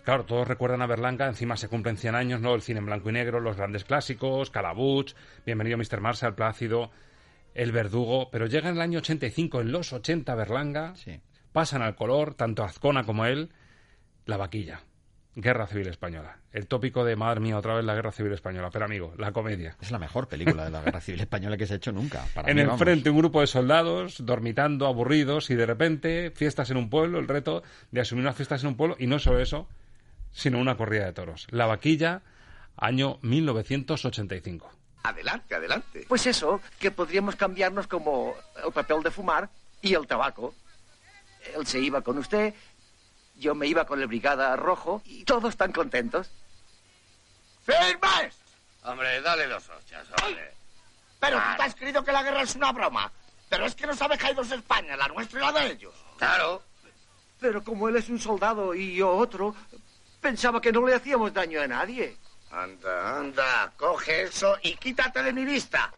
claro, 0.04 0.26
todos 0.26 0.48
recuerdan 0.48 0.82
a 0.82 0.88
Berlanga, 0.88 1.28
encima 1.28 1.58
se 1.58 1.68
cumplen 1.68 1.98
100 1.98 2.16
años, 2.16 2.42
¿no? 2.42 2.54
El 2.56 2.62
cine 2.62 2.80
en 2.80 2.86
blanco 2.86 3.10
y 3.10 3.14
negro, 3.14 3.40
los 3.40 3.58
grandes 3.58 3.84
clásicos, 3.84 4.50
Calabuch, 4.50 5.14
Bienvenido 5.46 5.78
Mr. 5.78 6.02
Marshall, 6.02 6.36
Plácido, 6.36 6.92
El 7.54 7.72
Verdugo. 7.72 8.30
Pero 8.32 8.46
llega 8.46 8.70
en 8.70 8.76
el 8.76 8.82
año 8.82 9.00
85, 9.00 9.62
en 9.62 9.72
los 9.72 9.94
80, 9.94 10.36
Berlanga, 10.36 10.94
pasan 11.52 11.82
al 11.82 11.96
color, 11.96 12.36
tanto 12.36 12.64
Azcona 12.64 13.04
como 13.04 13.26
él, 13.26 13.50
La 14.26 14.38
Vaquilla. 14.38 14.82
Guerra 15.36 15.66
Civil 15.66 15.88
Española. 15.88 16.38
El 16.52 16.68
tópico 16.68 17.04
de, 17.04 17.16
madre 17.16 17.40
mía, 17.40 17.58
otra 17.58 17.74
vez 17.74 17.84
la 17.84 17.96
Guerra 17.96 18.12
Civil 18.12 18.34
Española. 18.34 18.70
Pero 18.72 18.86
amigo, 18.86 19.14
la 19.18 19.32
comedia. 19.32 19.76
Es 19.82 19.90
la 19.90 19.98
mejor 19.98 20.28
película 20.28 20.66
de 20.66 20.70
la 20.70 20.82
Guerra 20.82 21.02
Civil 21.02 21.22
Española 21.22 21.58
que 21.58 21.66
se 21.66 21.74
ha 21.74 21.78
hecho 21.78 21.92
nunca. 21.92 22.24
Para 22.36 22.50
en 22.50 22.56
mí, 22.56 22.62
el 22.62 22.68
vamos. 22.68 22.80
frente 22.80 23.10
un 23.10 23.18
grupo 23.18 23.42
de 23.42 23.48
soldados 23.48 24.24
dormitando, 24.24 24.86
aburridos, 24.86 25.50
y 25.50 25.56
de 25.56 25.66
repente 25.66 26.32
fiestas 26.36 26.70
en 26.70 26.78
un 26.78 26.90
pueblo, 26.90 27.18
el 27.20 27.28
reto 27.28 27.64
de 27.90 28.02
asumir 28.02 28.24
unas 28.24 28.36
fiestas 28.36 28.62
en 28.62 28.70
un 28.70 28.78
pueblo, 28.78 28.96
y 29.00 29.08
no 29.08 29.18
solo 29.18 29.40
eso, 29.40 29.68
sino 30.34 30.60
una 30.60 30.76
corrida 30.76 31.06
de 31.06 31.14
toros. 31.14 31.48
La 31.52 31.66
vaquilla, 31.66 32.22
año 32.76 33.20
1985. 33.22 34.70
Adelante, 35.04 35.56
adelante. 35.56 36.06
Pues 36.08 36.26
eso, 36.28 36.62
que 36.80 36.92
podríamos 36.92 37.36
cambiarnos 37.36 37.88
como 37.88 38.36
el 38.66 38.72
papel 38.72 39.04
de 39.04 39.12
fumar 39.12 39.50
y 39.82 39.94
el 39.94 40.08
tabaco. 40.08 40.54
Él 41.56 41.68
se 41.68 41.80
iba 41.80 42.02
con 42.02 42.18
usted, 42.18 42.54
yo 43.36 43.54
me 43.54 43.68
iba 43.68 43.86
con 43.86 44.02
el 44.02 44.08
Brigada 44.08 44.56
Rojo 44.56 45.02
y 45.06 45.24
todos 45.26 45.50
están 45.50 45.72
contentos. 45.72 46.32
¡Firmes! 47.66 48.36
Hombre, 48.84 49.22
dale 49.22 49.48
los 49.48 49.70
ochas, 49.70 50.08
hombre. 50.22 50.54
Pero 51.20 51.38
tú 51.38 51.58
te 51.58 51.64
has 51.64 51.76
creído 51.76 52.04
que 52.04 52.12
la 52.12 52.24
guerra 52.24 52.42
es 52.42 52.56
una 52.56 52.72
broma. 52.72 53.12
Pero 53.50 53.66
es 53.66 53.76
que 53.76 53.86
nos 53.86 54.02
ha 54.02 54.08
dejado 54.08 54.42
España, 54.42 54.98
la 54.98 55.08
nuestra 55.08 55.40
y 55.40 55.44
la 55.44 55.52
de 55.52 55.72
ellos. 55.72 55.94
Claro. 56.18 56.64
Pero 57.40 57.64
como 57.64 57.88
él 57.88 57.96
es 57.98 58.10
un 58.10 58.20
soldado 58.20 58.74
y 58.74 58.96
yo 58.96 59.12
otro, 59.12 59.56
pensaba 60.24 60.62
que 60.62 60.72
no 60.72 60.88
le 60.88 60.96
hacíamos 60.96 61.34
daño 61.34 61.62
a 61.62 61.68
nadie. 61.68 62.18
Anda, 62.50 63.20
anda, 63.20 63.74
coge 63.78 64.24
eso 64.24 64.58
y 64.64 64.76
quítate 64.76 65.22
de 65.22 65.34
mi 65.34 65.44
vista. 65.46 65.94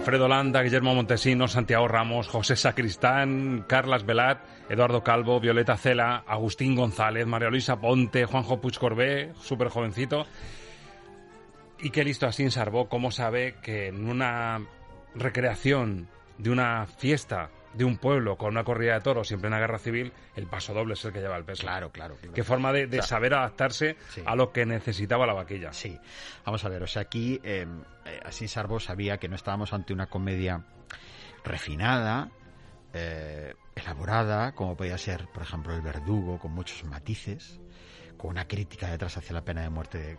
Alfredo 0.00 0.28
Landa, 0.28 0.62
Guillermo 0.62 0.94
Montesinos, 0.94 1.52
Santiago 1.52 1.86
Ramos, 1.86 2.26
José 2.26 2.56
Sacristán, 2.56 3.66
Carlas 3.68 4.06
Velat, 4.06 4.42
Eduardo 4.70 5.04
Calvo, 5.04 5.40
Violeta 5.40 5.76
Cela, 5.76 6.24
Agustín 6.26 6.74
González, 6.74 7.26
María 7.26 7.50
Luisa 7.50 7.78
Ponte, 7.82 8.24
Juanjo 8.24 8.62
Puig 8.62 8.78
Corbé, 8.78 9.34
súper 9.42 9.68
jovencito. 9.68 10.24
Y 11.80 11.90
qué 11.90 12.02
listo 12.02 12.26
así 12.26 12.42
en 12.42 12.50
Sarbó, 12.50 12.88
cómo 12.88 13.10
sabe 13.10 13.56
que 13.62 13.88
en 13.88 14.08
una 14.08 14.66
recreación 15.14 16.08
de 16.38 16.48
una 16.48 16.86
fiesta 16.86 17.50
de 17.74 17.84
un 17.84 17.98
pueblo 17.98 18.36
con 18.36 18.50
una 18.50 18.64
corrida 18.64 18.94
de 18.94 19.00
toros 19.00 19.30
y 19.30 19.34
en 19.34 19.40
plena 19.40 19.58
guerra 19.58 19.78
civil, 19.78 20.12
el 20.34 20.46
paso 20.46 20.74
doble 20.74 20.94
es 20.94 21.04
el 21.04 21.12
que 21.12 21.20
lleva 21.20 21.36
el 21.36 21.44
peso. 21.44 21.62
Claro, 21.62 21.90
claro. 21.90 22.16
Qué 22.34 22.42
forma 22.42 22.72
de, 22.72 22.86
de 22.86 22.98
O 22.98 23.02
sea, 23.02 23.16
saber 23.16 23.34
adaptarse 23.34 23.96
a 24.24 24.34
lo 24.34 24.52
que 24.52 24.66
necesitaba 24.66 25.26
la 25.26 25.34
vaquilla. 25.34 25.72
Sí. 25.72 25.98
Vamos 26.44 26.64
a 26.64 26.68
ver, 26.68 26.82
o 26.82 26.86
sea, 26.86 27.02
aquí 27.02 27.40
eh, 27.44 27.66
eh, 28.04 28.20
Asín 28.24 28.48
Sarbo 28.48 28.80
sabía 28.80 29.18
que 29.18 29.28
no 29.28 29.36
estábamos 29.36 29.72
ante 29.72 29.92
una 29.92 30.06
comedia 30.06 30.64
refinada, 31.44 32.30
eh, 32.92 33.54
elaborada, 33.74 34.52
como 34.52 34.76
podía 34.76 34.98
ser, 34.98 35.28
por 35.28 35.42
ejemplo, 35.42 35.74
El 35.74 35.82
Verdugo, 35.82 36.38
con 36.38 36.52
muchos 36.52 36.84
matices, 36.84 37.60
con 38.16 38.30
una 38.30 38.46
crítica 38.46 38.90
detrás 38.90 39.16
hacia 39.16 39.32
la 39.32 39.44
pena 39.44 39.62
de 39.62 39.70
muerte 39.70 40.18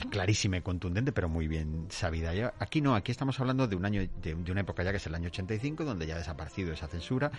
clarísima 0.00 0.56
y 0.56 0.62
contundente, 0.62 1.12
pero 1.12 1.28
muy 1.28 1.48
bien 1.48 1.86
sabida. 1.90 2.54
Aquí 2.58 2.80
no, 2.80 2.94
aquí 2.94 3.12
estamos 3.12 3.38
hablando 3.40 3.66
de 3.66 3.76
un 3.76 3.84
año, 3.84 4.00
de, 4.00 4.34
de 4.34 4.52
una 4.52 4.62
época 4.62 4.82
ya 4.82 4.90
que 4.90 4.96
es 4.96 5.06
el 5.06 5.14
año 5.14 5.28
85, 5.28 5.84
donde 5.84 6.06
ya 6.06 6.14
ha 6.14 6.18
desaparecido 6.18 6.72
esa 6.72 6.88
censura, 6.88 7.30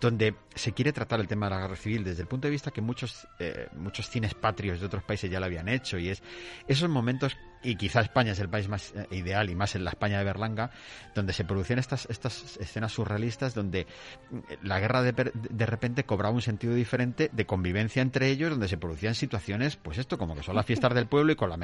donde 0.00 0.34
se 0.54 0.72
quiere 0.72 0.92
tratar 0.92 1.20
el 1.20 1.28
tema 1.28 1.46
de 1.46 1.54
la 1.54 1.60
guerra 1.62 1.76
civil 1.76 2.04
desde 2.04 2.22
el 2.22 2.28
punto 2.28 2.46
de 2.48 2.52
vista 2.52 2.70
que 2.70 2.80
muchos, 2.80 3.26
eh, 3.38 3.68
muchos 3.76 4.08
cines 4.08 4.34
patrios 4.34 4.80
de 4.80 4.86
otros 4.86 5.02
países 5.02 5.30
ya 5.30 5.40
lo 5.40 5.46
habían 5.46 5.68
hecho, 5.68 5.98
y 5.98 6.08
es 6.08 6.22
esos 6.68 6.88
momentos, 6.88 7.36
y 7.64 7.76
quizá 7.76 8.00
España 8.00 8.32
es 8.32 8.38
el 8.40 8.48
país 8.48 8.68
más 8.68 8.92
eh, 8.94 9.06
ideal, 9.10 9.50
y 9.50 9.54
más 9.54 9.74
en 9.74 9.84
la 9.84 9.90
España 9.90 10.18
de 10.18 10.24
Berlanga, 10.24 10.70
donde 11.14 11.32
se 11.32 11.44
producían 11.44 11.78
estas, 11.78 12.06
estas 12.10 12.56
escenas 12.58 12.92
surrealistas, 12.92 13.54
donde 13.54 13.86
mm, 14.30 14.38
la 14.62 14.78
guerra 14.78 15.02
de, 15.02 15.12
de 15.12 15.66
repente 15.66 16.04
cobraba 16.04 16.34
un 16.34 16.42
sentido 16.42 16.74
diferente 16.74 17.30
de 17.32 17.46
convivencia 17.46 18.02
entre 18.02 18.28
ellos, 18.28 18.50
donde 18.50 18.68
se 18.68 18.76
producían 18.76 19.14
situaciones, 19.14 19.76
pues 19.76 19.98
esto, 19.98 20.18
como 20.18 20.36
que 20.36 20.42
son 20.42 20.54
las 20.54 20.66
fiestas 20.66 20.94
del 20.94 21.06
pueblo 21.06 21.32
y 21.32 21.36
con 21.36 21.50
la 21.50 21.54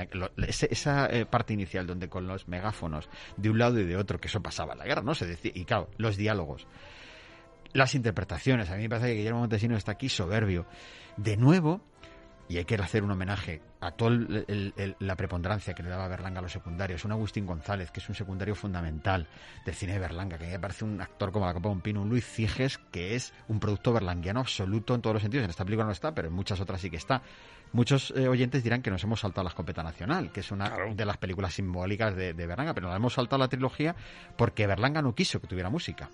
esa 0.47 1.07
eh, 1.07 1.27
parte 1.27 1.53
inicial 1.53 1.87
donde 1.87 2.09
con 2.09 2.27
los 2.27 2.49
megáfonos 2.49 3.09
de 3.37 3.51
un 3.51 3.59
lado 3.59 3.79
y 3.79 3.85
de 3.85 3.97
otro, 3.97 4.19
que 4.19 4.29
eso 4.29 4.43
pasaba 4.43 4.73
en 4.73 4.79
la 4.79 4.87
guerra, 4.87 5.03
¿no? 5.03 5.15
Se 5.15 5.27
decía, 5.27 5.53
y 5.55 5.65
claro, 5.65 5.89
los 5.99 6.17
diálogos, 6.17 6.67
las 7.73 7.95
interpretaciones, 7.95 8.71
a 8.71 8.77
mí 8.77 8.83
me 8.83 8.89
parece 8.89 9.09
que 9.09 9.15
Guillermo 9.15 9.41
Montesinos 9.41 9.79
está 9.79 9.93
aquí 9.93 10.09
soberbio. 10.09 10.67
De 11.17 11.37
nuevo, 11.37 11.83
y 12.49 12.57
hay 12.57 12.65
que 12.65 12.75
hacer 12.77 13.05
un 13.05 13.11
homenaje 13.11 13.63
a 13.81 13.91
toda 13.93 14.11
la 14.99 15.17
preponderancia 15.17 15.75
que 15.75 15.83
le 15.83 15.89
daba 15.89 16.09
Berlanga 16.09 16.41
a 16.41 16.43
los 16.43 16.53
secundarios, 16.53 17.05
un 17.05 17.13
Agustín 17.13 17.47
González, 17.47 17.91
que 17.91 18.01
es 18.01 18.09
un 18.09 18.15
secundario 18.15 18.55
fundamental 18.55 19.27
del 19.65 19.75
cine 19.75 19.95
de 19.95 19.99
Berlanga, 19.99 20.39
que 20.39 20.47
me 20.47 20.59
parece 20.59 20.85
un 20.85 21.01
actor 21.01 21.33
como 21.33 21.47
la 21.47 21.55
copa 21.55 21.69
de 21.69 21.75
un 21.75 21.81
pino, 21.81 22.03
un 22.03 22.09
Luis 22.09 22.25
Ciges, 22.25 22.79
que 22.91 23.15
es 23.15 23.33
un 23.49 23.59
producto 23.59 23.93
berlanguiano 23.93 24.41
absoluto 24.41 24.95
en 24.95 25.01
todos 25.01 25.15
los 25.15 25.23
sentidos. 25.23 25.45
En 25.45 25.51
esta 25.51 25.65
película 25.65 25.87
no 25.87 25.93
está, 25.93 26.15
pero 26.15 26.29
en 26.29 26.35
muchas 26.35 26.61
otras 26.61 26.81
sí 26.81 26.91
que 26.91 26.97
está. 26.97 27.23
Muchos 27.73 28.13
eh, 28.17 28.29
oyentes 28.29 28.63
dirán 28.63 28.83
que 28.83 28.91
nos 28.91 29.03
hemos 29.05 29.21
saltado 29.21 29.45
la 29.45 29.51
escopeta 29.51 29.83
nacional, 29.83 30.33
que 30.33 30.41
es 30.41 30.51
una 30.51 30.71
de 30.95 31.05
las 31.05 31.17
películas 31.17 31.55
simbólicas 31.55 32.15
de, 32.17 32.35
de 32.35 32.47
Berlanga, 32.47 32.75
pero 32.75 32.89
nos 32.89 32.97
hemos 32.97 33.15
saltado 33.15 33.39
la 33.39 33.49
trilogía 33.49 33.95
porque 34.37 34.67
Berlanga 34.67 35.01
no 35.03 35.15
quiso 35.15 35.41
que 35.41 35.47
tuviera 35.47 35.71
música 35.71 36.11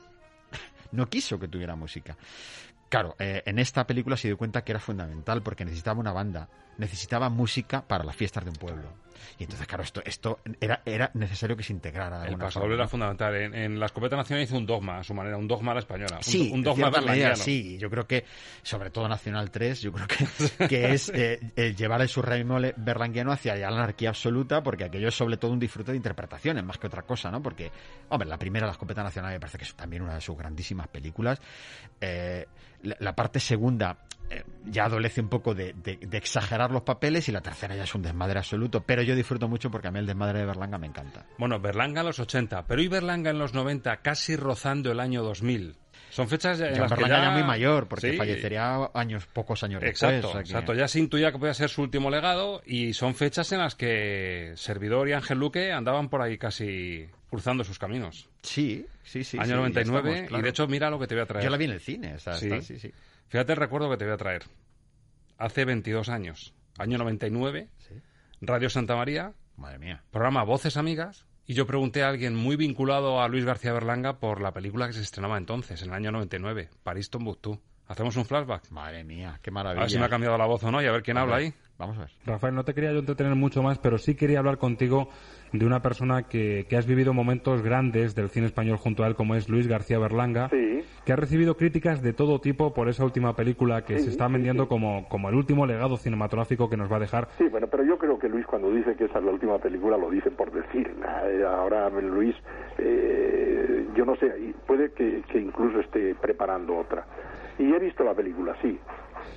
no 0.92 1.06
quiso 1.08 1.38
que 1.38 1.48
tuviera 1.48 1.76
música. 1.76 2.16
Claro, 2.88 3.16
eh, 3.18 3.42
en 3.46 3.58
esta 3.58 3.86
película 3.86 4.16
se 4.16 4.28
dio 4.28 4.38
cuenta 4.38 4.62
que 4.62 4.72
era 4.72 4.80
fundamental 4.80 5.42
porque 5.42 5.64
necesitaba 5.64 5.98
una 5.98 6.12
banda, 6.12 6.48
necesitaba 6.78 7.28
música 7.28 7.82
para 7.86 8.04
las 8.04 8.16
fiestas 8.16 8.44
de 8.44 8.50
un 8.50 8.56
pueblo. 8.56 9.06
Y 9.38 9.44
entonces, 9.44 9.66
claro, 9.66 9.82
esto, 9.82 10.02
esto 10.04 10.40
era, 10.60 10.82
era 10.84 11.10
necesario 11.14 11.56
que 11.56 11.62
se 11.62 11.72
integrara. 11.72 12.26
El 12.26 12.38
pasador 12.38 12.72
era 12.72 12.88
fundamental. 12.88 13.34
En, 13.34 13.78
la 13.78 13.86
escopeta 13.86 14.16
nacional 14.16 14.44
hizo 14.44 14.56
un 14.56 14.66
dogma 14.66 14.98
a 14.98 15.04
su 15.04 15.14
manera, 15.14 15.36
un 15.36 15.46
dogma 15.46 15.72
a 15.72 15.74
la 15.74 15.80
española. 15.80 16.18
Sí, 16.22 16.50
un, 16.52 16.62
dogma 16.62 16.90
manera, 16.90 17.36
sí. 17.36 17.76
Yo 17.78 17.90
creo 17.90 18.06
que, 18.06 18.24
sobre 18.62 18.90
todo 18.90 19.08
Nacional 19.08 19.50
3, 19.50 19.80
yo 19.82 19.92
creo 19.92 20.06
que, 20.06 20.68
que 20.68 20.92
es 20.92 21.10
eh, 21.14 21.74
llevar 21.76 22.00
el 22.00 22.08
surrealismo 22.08 22.58
berlanguiano 22.76 23.32
hacia 23.32 23.54
la 23.56 23.68
anarquía 23.68 24.10
absoluta, 24.10 24.62
porque 24.62 24.84
aquello 24.84 25.08
es 25.08 25.14
sobre 25.14 25.36
todo 25.36 25.52
un 25.52 25.58
disfrute 25.58 25.92
de 25.92 25.96
interpretaciones, 25.96 26.64
más 26.64 26.78
que 26.78 26.86
otra 26.86 27.02
cosa, 27.02 27.30
¿no? 27.30 27.42
Porque, 27.42 27.70
hombre, 28.08 28.28
la 28.28 28.38
primera, 28.38 28.66
la 28.66 28.72
escopeta 28.72 29.02
nacional, 29.02 29.32
me 29.32 29.40
parece 29.40 29.58
que 29.58 29.64
es 29.64 29.74
también 29.74 30.02
una 30.02 30.14
de 30.14 30.20
sus 30.20 30.36
grandísimas 30.36 30.88
películas. 30.88 31.40
Eh, 32.00 32.46
la, 32.82 33.14
parte 33.14 33.40
segunda 33.40 33.98
eh, 34.30 34.44
ya 34.64 34.84
adolece 34.86 35.20
un 35.20 35.28
poco 35.28 35.54
de, 35.54 35.74
exagerar 36.12 36.70
los 36.70 36.82
papeles 36.82 37.28
y 37.28 37.32
la 37.32 37.40
tercera 37.40 37.76
ya 37.76 37.84
es 37.84 37.94
un 37.94 38.02
desmadre 38.02 38.38
absoluto. 38.38 38.82
Pero 38.84 39.02
yo 39.02 39.14
disfruto 39.14 39.48
mucho 39.48 39.70
porque 39.70 39.88
a 39.88 39.90
mí 39.90 39.98
el 39.98 40.06
desmadre 40.06 40.40
de 40.40 40.46
Berlanga 40.46 40.78
me 40.78 40.86
encanta. 40.86 41.26
Bueno, 41.38 41.60
Berlanga 41.60 42.00
en 42.00 42.06
los 42.06 42.18
80, 42.18 42.66
pero 42.66 42.82
y 42.82 42.88
Berlanga 42.88 43.30
en 43.30 43.38
los 43.38 43.54
90, 43.54 43.98
casi 43.98 44.36
rozando 44.36 44.90
el 44.90 45.00
año 45.00 45.22
2000. 45.22 45.76
Son 46.10 46.28
fechas 46.28 46.60
en 46.60 46.80
las 46.80 46.92
que 46.92 47.08
ya... 47.08 47.30
muy 47.30 47.42
mayor, 47.42 47.88
porque 47.88 48.14
fallecería 48.14 48.90
años, 48.94 49.26
pocos 49.26 49.62
años 49.62 49.82
exacto, 49.82 50.28
después. 50.28 50.48
Exacto, 50.48 50.74
ya 50.74 50.88
se 50.88 50.98
intuía 50.98 51.32
que 51.32 51.38
podía 51.38 51.54
ser 51.54 51.68
su 51.68 51.82
último 51.82 52.10
legado 52.10 52.62
y 52.64 52.94
son 52.94 53.14
fechas 53.14 53.52
en 53.52 53.58
las 53.58 53.74
que 53.74 54.52
Servidor 54.56 55.08
y 55.08 55.12
Ángel 55.12 55.38
Luque 55.38 55.72
andaban 55.72 56.08
por 56.08 56.22
ahí 56.22 56.38
casi 56.38 57.06
cruzando 57.28 57.64
sus 57.64 57.78
caminos. 57.78 58.28
Sí, 58.42 58.86
sí, 59.02 59.24
sí. 59.24 59.36
Año 59.38 59.56
99 59.56 60.28
y 60.30 60.42
de 60.42 60.48
hecho 60.48 60.66
mira 60.68 60.88
lo 60.90 60.98
que 60.98 61.06
te 61.06 61.14
voy 61.14 61.22
a 61.22 61.26
traer. 61.26 61.44
Yo 61.44 61.50
la 61.50 61.56
vi 61.56 61.66
en 61.66 61.72
el 61.72 61.80
cine, 61.80 62.16
sí. 62.18 62.62
sí, 62.62 62.92
Fíjate 63.28 63.52
el 63.52 63.58
recuerdo 63.58 63.90
que 63.90 63.96
te 63.96 64.04
voy 64.04 64.14
a 64.14 64.18
traer. 64.18 64.44
Hace 65.38 65.64
22 65.64 66.08
años, 66.08 66.54
año 66.78 66.98
99, 66.98 67.68
Radio 68.40 68.70
Santa 68.70 68.96
María. 68.96 69.34
Madre 69.56 69.78
mía. 69.78 70.04
Programa 70.10 70.44
Voces 70.44 70.76
Amigas 70.76 71.26
y 71.46 71.54
yo 71.54 71.66
pregunté 71.66 72.02
a 72.02 72.08
alguien 72.08 72.34
muy 72.34 72.56
vinculado 72.56 73.20
a 73.20 73.28
Luis 73.28 73.44
García 73.44 73.72
Berlanga 73.72 74.18
por 74.18 74.40
la 74.40 74.52
película 74.52 74.86
que 74.86 74.92
se 74.92 75.00
estrenaba 75.00 75.38
entonces, 75.38 75.82
en 75.82 75.88
el 75.88 75.94
año 75.94 76.12
99, 76.12 76.70
París 76.82 77.10
Tombuctú. 77.10 77.60
¿Hacemos 77.86 78.16
un 78.16 78.24
flashback? 78.24 78.68
Madre 78.70 79.04
mía, 79.04 79.38
qué 79.42 79.52
maravilla. 79.52 79.82
A 79.82 79.84
ver 79.84 79.90
si 79.90 79.98
me 79.98 80.06
ha 80.06 80.08
cambiado 80.08 80.36
la 80.36 80.46
voz 80.46 80.64
o 80.64 80.72
no 80.72 80.82
y 80.82 80.86
a 80.86 80.92
ver 80.92 81.04
quién 81.04 81.18
habla 81.18 81.36
ahí. 81.36 81.54
Vamos 81.78 81.98
a 81.98 82.00
ver. 82.00 82.10
Rafael, 82.24 82.54
no 82.54 82.64
te 82.64 82.72
quería 82.72 82.92
yo 82.92 83.00
entretener 83.00 83.34
mucho 83.34 83.62
más, 83.62 83.78
pero 83.78 83.98
sí 83.98 84.14
quería 84.14 84.38
hablar 84.38 84.56
contigo 84.58 85.08
de 85.52 85.66
una 85.66 85.80
persona 85.80 86.22
que, 86.22 86.66
que 86.68 86.76
has 86.76 86.86
vivido 86.86 87.12
momentos 87.12 87.62
grandes 87.62 88.14
del 88.14 88.30
cine 88.30 88.46
español 88.46 88.78
junto 88.78 89.04
a 89.04 89.06
él, 89.06 89.14
como 89.14 89.34
es 89.34 89.48
Luis 89.48 89.68
García 89.68 89.98
Berlanga, 89.98 90.48
que 90.48 91.12
ha 91.12 91.16
recibido 91.16 91.56
críticas 91.56 92.02
de 92.02 92.12
todo 92.12 92.40
tipo 92.40 92.72
por 92.72 92.88
esa 92.88 93.04
última 93.04 93.36
película 93.36 93.84
que 93.84 93.98
se 93.98 94.10
está 94.10 94.26
vendiendo 94.28 94.68
como, 94.68 95.08
como 95.08 95.28
el 95.28 95.34
último 95.34 95.66
legado 95.66 95.96
cinematográfico 95.96 96.68
que 96.68 96.76
nos 96.76 96.90
va 96.90 96.96
a 96.96 97.00
dejar. 97.00 97.28
Sí, 97.38 97.46
bueno, 97.48 97.66
pero 97.68 97.84
yo 97.84 97.98
creo 97.98 98.18
que 98.18 98.28
Luis 98.28 98.46
cuando 98.46 98.70
dice 98.72 98.96
que 98.96 99.04
esa 99.04 99.18
es 99.18 99.24
la 99.24 99.32
última 99.32 99.58
película 99.58 99.96
lo 99.96 100.10
dice 100.10 100.30
por 100.30 100.50
decir. 100.50 100.90
Ahora 101.46 101.88
Luis, 101.90 102.34
eh, 102.78 103.86
yo 103.94 104.04
no 104.04 104.16
sé, 104.16 104.32
puede 104.66 104.92
que, 104.92 105.22
que 105.30 105.38
incluso 105.38 105.80
esté 105.80 106.14
preparando 106.14 106.76
otra. 106.76 107.06
Y 107.58 107.72
he 107.72 107.78
visto 107.78 108.04
la 108.04 108.14
película, 108.14 108.54
sí. 108.60 108.78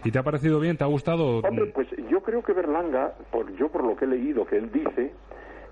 ¿Y 0.03 0.11
te 0.11 0.19
ha 0.19 0.23
parecido 0.23 0.59
bien? 0.59 0.77
¿Te 0.77 0.83
ha 0.83 0.87
gustado? 0.87 1.39
Hombre, 1.39 1.67
pues 1.67 1.87
yo 2.09 2.21
creo 2.21 2.43
que 2.43 2.53
Berlanga, 2.53 3.13
por, 3.31 3.53
yo 3.55 3.69
por 3.69 3.83
lo 3.83 3.95
que 3.95 4.05
he 4.05 4.07
leído 4.07 4.45
que 4.45 4.57
él 4.57 4.71
dice, 4.71 5.11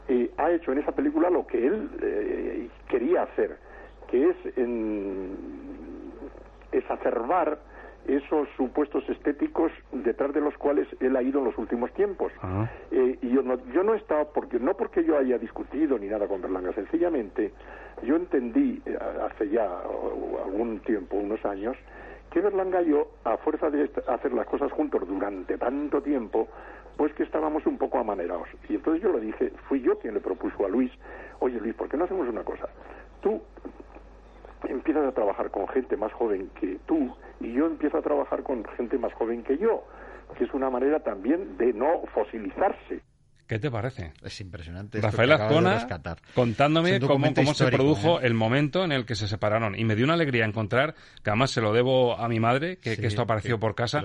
eh, 0.08 0.32
ha 0.38 0.52
hecho 0.52 0.72
en 0.72 0.80
esa 0.80 0.94
película 0.94 1.30
lo 1.30 1.46
que 1.46 1.66
él 1.66 1.90
eh, 2.02 2.70
quería 2.88 3.24
hacer, 3.24 3.58
que 4.10 4.30
es 4.30 4.36
en, 4.58 5.36
exacerbar 6.72 7.60
esos 8.08 8.48
supuestos 8.56 9.04
estéticos 9.10 9.70
detrás 9.92 10.34
de 10.34 10.40
los 10.40 10.58
cuales 10.58 10.88
él 11.02 11.16
ha 11.18 11.22
ido 11.22 11.40
en 11.40 11.46
los 11.46 11.58
últimos 11.58 11.92
tiempos. 11.92 12.32
Ah. 12.42 12.70
Eh, 12.92 13.18
y 13.22 13.30
yo 13.30 13.42
no, 13.42 13.58
yo 13.74 13.84
no 13.84 13.96
he 13.96 13.98
estado, 13.98 14.32
porque, 14.34 14.60
no 14.60 14.76
porque 14.76 15.04
yo 15.04 15.18
haya 15.18 15.38
discutido 15.38 16.00
ni 16.00 16.08
nada 16.08 16.26
con 16.26 16.42
Berlanga, 16.42 16.72
sencillamente 16.74 17.52
yo 18.04 18.16
entendí 18.16 18.82
hace 19.30 19.50
ya 19.50 19.68
algún 20.46 20.80
tiempo, 20.86 21.18
unos 21.18 21.44
años, 21.46 21.76
que 22.32 22.42
Berlanga 22.42 22.82
y 22.82 22.90
yo, 22.90 23.08
a 23.24 23.38
fuerza 23.38 23.70
de 23.70 23.90
hacer 24.08 24.34
las 24.34 24.46
cosas 24.48 24.72
juntos 24.72 25.08
durante 25.08 25.58
tanto 25.58 26.02
tiempo, 26.02 26.48
pues 26.98 27.14
que 27.14 27.24
estábamos 27.24 27.66
un 27.66 27.78
poco 27.78 28.00
amanerados. 28.00 28.48
Y 28.68 28.76
entonces 28.76 29.02
yo 29.02 29.12
le 29.14 29.22
dije, 29.22 29.52
fui 29.68 29.82
yo 29.82 29.98
quien 30.00 30.16
le 30.16 30.20
propuso 30.20 30.66
a 30.66 30.70
Luis, 30.70 30.92
oye 31.40 31.60
Luis, 31.60 31.76
¿por 31.76 31.88
qué 31.88 31.98
no 31.98 32.06
hacemos 32.06 32.28
una 32.28 32.44
cosa? 32.44 32.68
Tú 33.22 33.42
empiezas 34.68 35.06
a 35.06 35.12
trabajar 35.12 35.52
con 35.52 35.68
gente 35.68 35.96
más 35.96 36.12
joven 36.14 36.50
que 36.60 36.80
tú 36.86 37.16
y 37.40 37.54
yo 37.54 37.68
empiezo 37.68 37.98
a 37.98 38.02
trabajar 38.02 38.44
con 38.44 38.66
gente 38.76 38.98
más 38.98 39.14
joven 39.14 39.44
que 39.44 39.58
yo, 39.58 39.84
que 40.38 40.46
es 40.46 40.54
una 40.54 40.70
manera 40.70 41.00
también 41.00 41.58
de 41.58 41.74
no 41.74 42.02
fosilizarse. 42.14 43.02
¿Qué 43.48 43.60
te 43.60 43.72
parece? 43.72 44.12
Es 44.22 44.42
impresionante. 44.42 45.00
Rafael 45.00 45.32
Azcona 45.32 45.88
contándome 46.36 47.00
cómo, 47.00 47.54
se 47.54 47.68
produjo 47.68 48.20
¿eh? 48.20 48.28
el 48.28 48.34
momento 48.34 48.84
en 48.84 48.92
el 48.92 49.06
que 49.06 49.16
se 49.16 49.28
separaron. 49.28 49.80
Y 49.80 49.86
me 49.86 49.96
dio 49.96 50.04
una 50.04 50.16
alegría 50.16 50.44
encontrar, 50.44 50.96
que 51.24 51.30
además 51.30 51.52
se 51.52 51.62
lo 51.62 51.72
debo 51.72 52.18
a 52.18 52.28
mi 52.28 52.42
madre, 52.42 52.78
que, 52.78 52.94
esto 52.94 53.22
apareció 53.22 53.58
por 53.58 53.74
casa. 53.74 54.04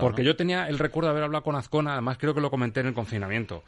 porque 0.00 0.24
yo 0.24 0.34
tenía 0.34 0.66
el 0.66 0.78
recuerdo 0.78 1.08
de 1.08 1.12
haber 1.12 1.24
hablado 1.24 1.44
con 1.44 1.54
Azcona, 1.54 1.92
además 1.92 2.18
creo 2.18 2.34
que 2.34 2.40
lo 2.40 2.50
comenté 2.50 2.80
en 2.80 2.88
el 2.88 2.94
confinamiento. 2.94 3.62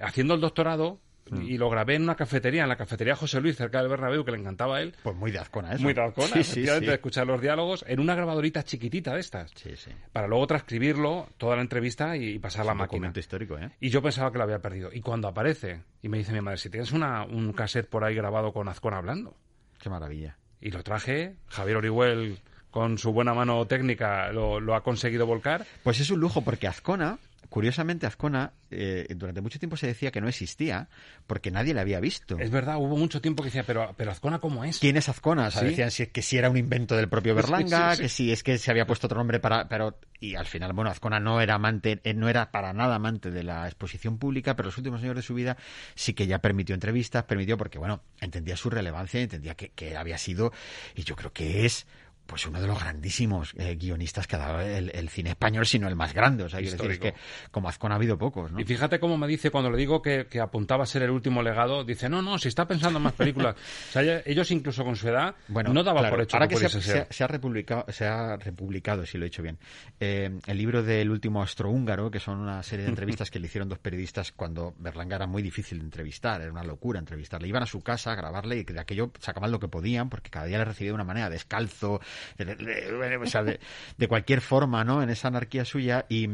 Haciendo 0.00 0.34
el 0.34 0.40
doctorado, 0.40 1.00
Mm. 1.30 1.42
y 1.42 1.56
lo 1.56 1.70
grabé 1.70 1.94
en 1.94 2.02
una 2.02 2.14
cafetería, 2.14 2.62
en 2.62 2.68
la 2.68 2.76
cafetería 2.76 3.14
José 3.14 3.40
Luis, 3.40 3.56
cerca 3.56 3.78
del 3.78 3.88
Bernabéu, 3.88 4.24
que 4.24 4.32
le 4.32 4.38
encantaba 4.38 4.78
a 4.78 4.82
él. 4.82 4.94
Pues 5.02 5.16
muy 5.16 5.30
de 5.30 5.38
Azcona 5.38 5.72
eso. 5.72 5.82
Muy 5.82 5.94
de 5.94 6.02
Azcona, 6.02 6.42
sí, 6.42 6.62
de 6.62 6.94
escuchar 6.94 7.26
los 7.26 7.40
diálogos 7.40 7.84
en 7.86 8.00
una 8.00 8.14
grabadorita 8.14 8.62
chiquitita 8.64 9.14
de 9.14 9.20
estas. 9.20 9.50
Sí, 9.54 9.76
sí. 9.76 9.90
Para 10.12 10.26
luego 10.26 10.46
transcribirlo, 10.46 11.28
toda 11.38 11.56
la 11.56 11.62
entrevista 11.62 12.16
y, 12.16 12.38
pasar 12.38 12.66
la 12.66 12.74
máquina. 12.74 13.08
Un 13.08 13.18
histórico, 13.18 13.56
¿eh? 13.58 13.70
Y 13.80 13.90
yo 13.90 14.02
pensaba 14.02 14.30
que 14.32 14.38
lo 14.38 14.44
había 14.44 14.58
perdido. 14.58 14.90
Y 14.92 15.00
cuando 15.00 15.28
aparece, 15.28 15.82
y 16.02 16.08
me 16.08 16.18
dice 16.18 16.32
mi 16.32 16.40
madre, 16.40 16.58
si 16.58 16.70
tienes 16.70 16.92
una, 16.92 17.24
un 17.24 17.52
cassette 17.52 17.88
por 17.88 18.04
ahí 18.04 18.14
grabado 18.14 18.52
con 18.52 18.68
Azcona 18.68 18.98
hablando. 18.98 19.36
Qué 19.80 19.90
maravilla. 19.90 20.38
Y 20.60 20.70
lo 20.70 20.82
traje, 20.82 21.36
Javier 21.48 21.78
Orihuel 21.78 22.38
con 22.70 22.96
su 22.96 23.12
buena 23.12 23.34
mano 23.34 23.66
técnica 23.66 24.32
lo, 24.32 24.58
lo 24.58 24.74
ha 24.74 24.82
conseguido 24.82 25.26
volcar. 25.26 25.66
Pues 25.82 26.00
es 26.00 26.10
un 26.10 26.20
lujo 26.20 26.42
porque 26.42 26.66
Azcona 26.66 27.18
curiosamente, 27.52 28.06
Azcona 28.06 28.54
eh, 28.70 29.06
durante 29.14 29.42
mucho 29.42 29.58
tiempo 29.58 29.76
se 29.76 29.86
decía 29.86 30.10
que 30.10 30.22
no 30.22 30.28
existía 30.28 30.88
porque 31.26 31.50
nadie 31.50 31.74
la 31.74 31.82
había 31.82 32.00
visto. 32.00 32.38
Es 32.38 32.50
verdad, 32.50 32.78
hubo 32.78 32.96
mucho 32.96 33.20
tiempo 33.20 33.42
que 33.42 33.48
decía, 33.48 33.62
pero, 33.64 33.94
pero 33.94 34.10
Azcona, 34.10 34.38
¿cómo 34.38 34.64
es? 34.64 34.78
¿Quién 34.78 34.96
es 34.96 35.10
Azcona? 35.10 35.50
decían 35.50 35.90
que 36.10 36.22
si 36.22 36.38
era 36.38 36.48
un 36.48 36.56
invento 36.56 36.96
del 36.96 37.10
propio 37.10 37.34
Berlanga, 37.34 37.94
que 37.98 38.08
si 38.08 38.32
es 38.32 38.42
que 38.42 38.56
se 38.56 38.70
había 38.70 38.86
puesto 38.86 39.06
otro 39.06 39.18
nombre 39.18 39.38
para. 39.38 39.68
Pero, 39.68 39.98
y 40.18 40.34
al 40.34 40.46
final, 40.46 40.72
bueno, 40.72 40.90
Azcona 40.90 41.20
no 41.20 41.42
era 41.42 41.56
amante, 41.56 42.00
eh, 42.04 42.14
no 42.14 42.30
era 42.30 42.50
para 42.50 42.72
nada 42.72 42.94
amante 42.94 43.30
de 43.30 43.42
la 43.42 43.66
exposición 43.66 44.16
pública, 44.16 44.56
pero 44.56 44.68
los 44.68 44.78
últimos 44.78 45.02
años 45.02 45.16
de 45.16 45.22
su 45.22 45.34
vida 45.34 45.58
sí 45.94 46.14
que 46.14 46.26
ya 46.26 46.38
permitió 46.38 46.74
entrevistas, 46.74 47.24
permitió 47.24 47.58
porque, 47.58 47.78
bueno, 47.78 48.00
entendía 48.18 48.56
su 48.56 48.70
relevancia, 48.70 49.20
entendía 49.20 49.54
que, 49.56 49.68
que 49.68 49.94
había 49.94 50.16
sido, 50.16 50.54
y 50.94 51.04
yo 51.04 51.16
creo 51.16 51.34
que 51.34 51.66
es 51.66 51.86
pues 52.32 52.46
uno 52.46 52.62
de 52.62 52.66
los 52.66 52.80
grandísimos 52.80 53.52
eh, 53.58 53.76
guionistas 53.78 54.26
que 54.26 54.36
ha 54.36 54.38
dado 54.38 54.60
el, 54.62 55.08
cine 55.10 55.28
español, 55.28 55.66
sino 55.66 55.86
el 55.86 55.96
más 55.96 56.14
grande. 56.14 56.44
O 56.44 56.48
sea, 56.48 56.60
decir, 56.60 56.98
que 56.98 57.12
como 57.50 57.68
Azcona 57.68 57.94
ha 57.94 57.98
habido 57.98 58.16
pocos, 58.16 58.50
¿no? 58.50 58.58
Y 58.58 58.64
fíjate 58.64 58.98
cómo 58.98 59.18
me 59.18 59.26
dice 59.26 59.50
cuando 59.50 59.70
le 59.70 59.76
digo 59.76 60.00
que, 60.00 60.26
apuntaba 60.40 60.84
a 60.84 60.86
ser 60.86 61.02
el 61.02 61.10
último 61.10 61.42
legado, 61.42 61.84
dice, 61.84 62.08
no, 62.08 62.22
no, 62.22 62.38
si 62.38 62.48
está 62.48 62.66
pensando 62.66 62.96
en 62.96 63.02
más 63.02 63.12
películas. 63.12 63.54
o 63.90 63.92
sea, 63.92 64.22
ellos 64.24 64.50
incluso 64.50 64.82
con 64.82 64.96
su 64.96 65.10
edad 65.10 65.34
bueno, 65.48 65.74
no 65.74 65.84
daban 65.84 66.08
por 66.08 66.22
hecho 66.22 66.38
ahora 66.38 66.48
que, 66.48 66.56
se, 66.56 67.24
ha, 67.24 67.26
republicado, 67.26 67.84
se 67.92 68.06
ha 68.06 68.38
republicado, 68.38 69.04
si 69.04 69.18
lo 69.18 69.26
he 69.26 69.28
dicho 69.28 69.42
bien, 69.42 69.58
eh, 70.00 70.30
el 70.46 70.56
libro 70.56 70.82
del 70.82 71.10
último 71.10 71.42
astrohúngaro, 71.42 72.10
que 72.10 72.18
son 72.18 72.38
una 72.38 72.62
serie 72.62 72.86
de 72.86 72.88
entrevistas 72.92 73.30
que 73.30 73.40
le 73.40 73.46
hicieron 73.48 73.68
dos 73.68 73.78
periodistas 73.78 74.32
cuando 74.32 74.74
Berlanga 74.78 75.16
era 75.16 75.26
muy 75.26 75.42
difícil 75.42 75.80
de 75.80 75.84
entrevistar, 75.84 76.40
era 76.40 76.50
una 76.50 76.64
locura 76.64 76.98
entrevistarle. 76.98 77.46
Iban 77.46 77.64
a 77.64 77.66
su 77.66 77.82
casa 77.82 78.12
a 78.12 78.14
grabarle 78.14 78.56
y 78.56 78.64
de 78.64 78.80
aquello 78.80 79.12
sacaban 79.20 79.50
lo 79.50 79.60
que 79.60 79.68
podían, 79.68 80.08
porque 80.08 80.30
cada 80.30 80.46
día 80.46 80.56
le 80.56 80.64
recibía 80.64 80.92
de 80.92 80.94
una 80.94 81.04
manera 81.04 81.28
descalzo, 81.28 82.00
o 83.20 83.26
sea, 83.26 83.42
de, 83.42 83.60
de, 83.96 84.08
cualquier 84.08 84.40
forma, 84.40 84.84
¿no? 84.84 85.02
En 85.02 85.10
esa 85.10 85.28
anarquía 85.28 85.64
suya. 85.64 86.06
Y, 86.08 86.28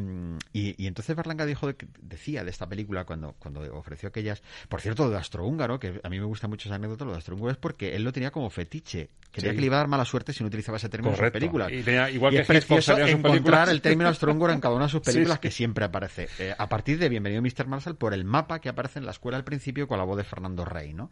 y, 0.52 0.74
y 0.82 0.86
entonces 0.86 1.14
Berlanga 1.16 1.46
dijo, 1.46 1.70
decía 2.00 2.44
de 2.44 2.50
esta 2.50 2.68
película 2.68 3.04
cuando, 3.04 3.34
cuando 3.38 3.60
ofreció 3.74 4.08
aquellas. 4.08 4.42
Por 4.68 4.80
cierto, 4.80 5.10
de 5.10 5.16
Astrohúngaro, 5.16 5.78
que 5.78 6.00
a 6.02 6.08
mí 6.08 6.18
me 6.18 6.26
gusta 6.26 6.48
mucho 6.48 6.68
esa 6.68 6.76
anécdota, 6.76 7.04
lo 7.04 7.12
de 7.12 7.18
Astrohúngaro, 7.18 7.52
es 7.52 7.58
porque 7.58 7.94
él 7.94 8.04
lo 8.04 8.12
tenía 8.12 8.30
como 8.30 8.50
fetiche. 8.50 9.10
Quería 9.30 9.52
que 9.52 9.60
le 9.60 9.66
iba 9.66 9.76
a 9.76 9.80
dar 9.80 9.88
mala 9.88 10.04
suerte 10.04 10.32
si 10.32 10.42
no 10.42 10.48
utilizaba 10.48 10.78
ese 10.78 10.88
término 10.88 11.14
Correcto. 11.14 11.38
en 11.38 11.42
sus 11.42 11.50
películas. 11.52 11.72
Y, 11.72 11.82
tenía, 11.82 12.10
igual 12.10 12.32
y 12.32 12.36
que 12.36 12.42
es 12.42 12.48
precioso 12.48 12.92
encontrar 12.96 13.32
películas. 13.32 13.68
el 13.68 13.82
término 13.82 14.08
Astrohúngaro 14.08 14.52
en 14.52 14.60
cada 14.60 14.74
una 14.74 14.86
de 14.86 14.90
sus 14.90 15.00
películas, 15.04 15.34
sí, 15.34 15.36
sí. 15.36 15.40
que 15.40 15.50
siempre 15.50 15.84
aparece. 15.84 16.28
Eh, 16.38 16.54
a 16.56 16.68
partir 16.68 16.98
de 16.98 17.08
Bienvenido 17.08 17.42
Mr. 17.42 17.66
Marshall, 17.66 17.96
por 17.96 18.14
el 18.14 18.24
mapa 18.24 18.60
que 18.60 18.68
aparece 18.68 18.98
en 18.98 19.04
la 19.04 19.12
escuela 19.12 19.36
al 19.36 19.44
principio 19.44 19.86
con 19.86 19.98
la 19.98 20.04
voz 20.04 20.16
de 20.16 20.24
Fernando 20.24 20.64
Rey, 20.64 20.94
¿no? 20.94 21.10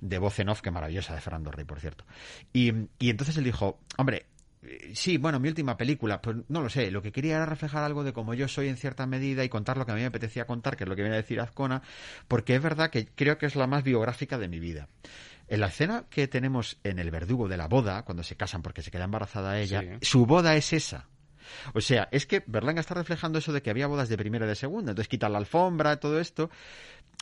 De 0.00 0.18
voz 0.18 0.38
en 0.38 0.48
off, 0.48 0.62
que 0.62 0.70
maravillosa 0.70 1.14
de 1.14 1.20
Fernando 1.20 1.50
Rey, 1.50 1.64
por 1.64 1.80
cierto. 1.80 2.04
Y, 2.52 2.72
y 2.98 3.10
entonces 3.10 3.36
él 3.36 3.44
dijo, 3.44 3.78
hombre, 3.98 4.09
eh, 4.18 4.90
Sí, 4.94 5.16
bueno, 5.16 5.40
mi 5.40 5.48
última 5.48 5.76
película, 5.76 6.20
pues 6.20 6.36
no 6.48 6.60
lo 6.60 6.68
sé, 6.68 6.90
lo 6.90 7.00
que 7.00 7.12
quería 7.12 7.36
era 7.36 7.46
reflejar 7.46 7.82
algo 7.82 8.04
de 8.04 8.12
cómo 8.12 8.34
yo 8.34 8.46
soy 8.46 8.68
en 8.68 8.76
cierta 8.76 9.06
medida 9.06 9.42
y 9.42 9.48
contar 9.48 9.78
lo 9.78 9.86
que 9.86 9.92
a 9.92 9.94
mí 9.94 10.02
me 10.02 10.08
apetecía 10.08 10.46
contar, 10.46 10.76
que 10.76 10.84
es 10.84 10.88
lo 10.88 10.96
que 10.96 11.02
viene 11.02 11.16
a 11.16 11.20
decir 11.20 11.40
Azcona, 11.40 11.82
porque 12.28 12.54
es 12.56 12.62
verdad 12.62 12.90
que 12.90 13.06
creo 13.06 13.38
que 13.38 13.46
es 13.46 13.56
la 13.56 13.66
más 13.66 13.84
biográfica 13.84 14.36
de 14.38 14.48
mi 14.48 14.58
vida. 14.60 14.88
En 15.48 15.60
la 15.60 15.68
escena 15.68 16.04
que 16.10 16.28
tenemos 16.28 16.78
en 16.84 16.98
el 16.98 17.10
verdugo 17.10 17.48
de 17.48 17.56
la 17.56 17.68
boda, 17.68 18.02
cuando 18.04 18.22
se 18.22 18.36
casan 18.36 18.62
porque 18.62 18.82
se 18.82 18.90
queda 18.90 19.04
embarazada 19.04 19.58
ella, 19.58 19.80
Sí. 19.80 19.88
su 20.02 20.26
boda 20.26 20.54
es 20.54 20.72
esa. 20.72 21.08
O 21.74 21.80
sea, 21.80 22.08
es 22.12 22.26
que 22.26 22.44
Berlanga 22.46 22.80
está 22.80 22.94
reflejando 22.94 23.38
eso 23.38 23.52
de 23.52 23.62
que 23.62 23.70
había 23.70 23.86
bodas 23.88 24.08
de 24.08 24.16
primera 24.16 24.44
y 24.46 24.48
de 24.48 24.54
segunda, 24.54 24.92
entonces 24.92 25.08
quitar 25.08 25.30
la 25.30 25.38
alfombra, 25.38 25.98
todo 25.98 26.20
esto. 26.20 26.50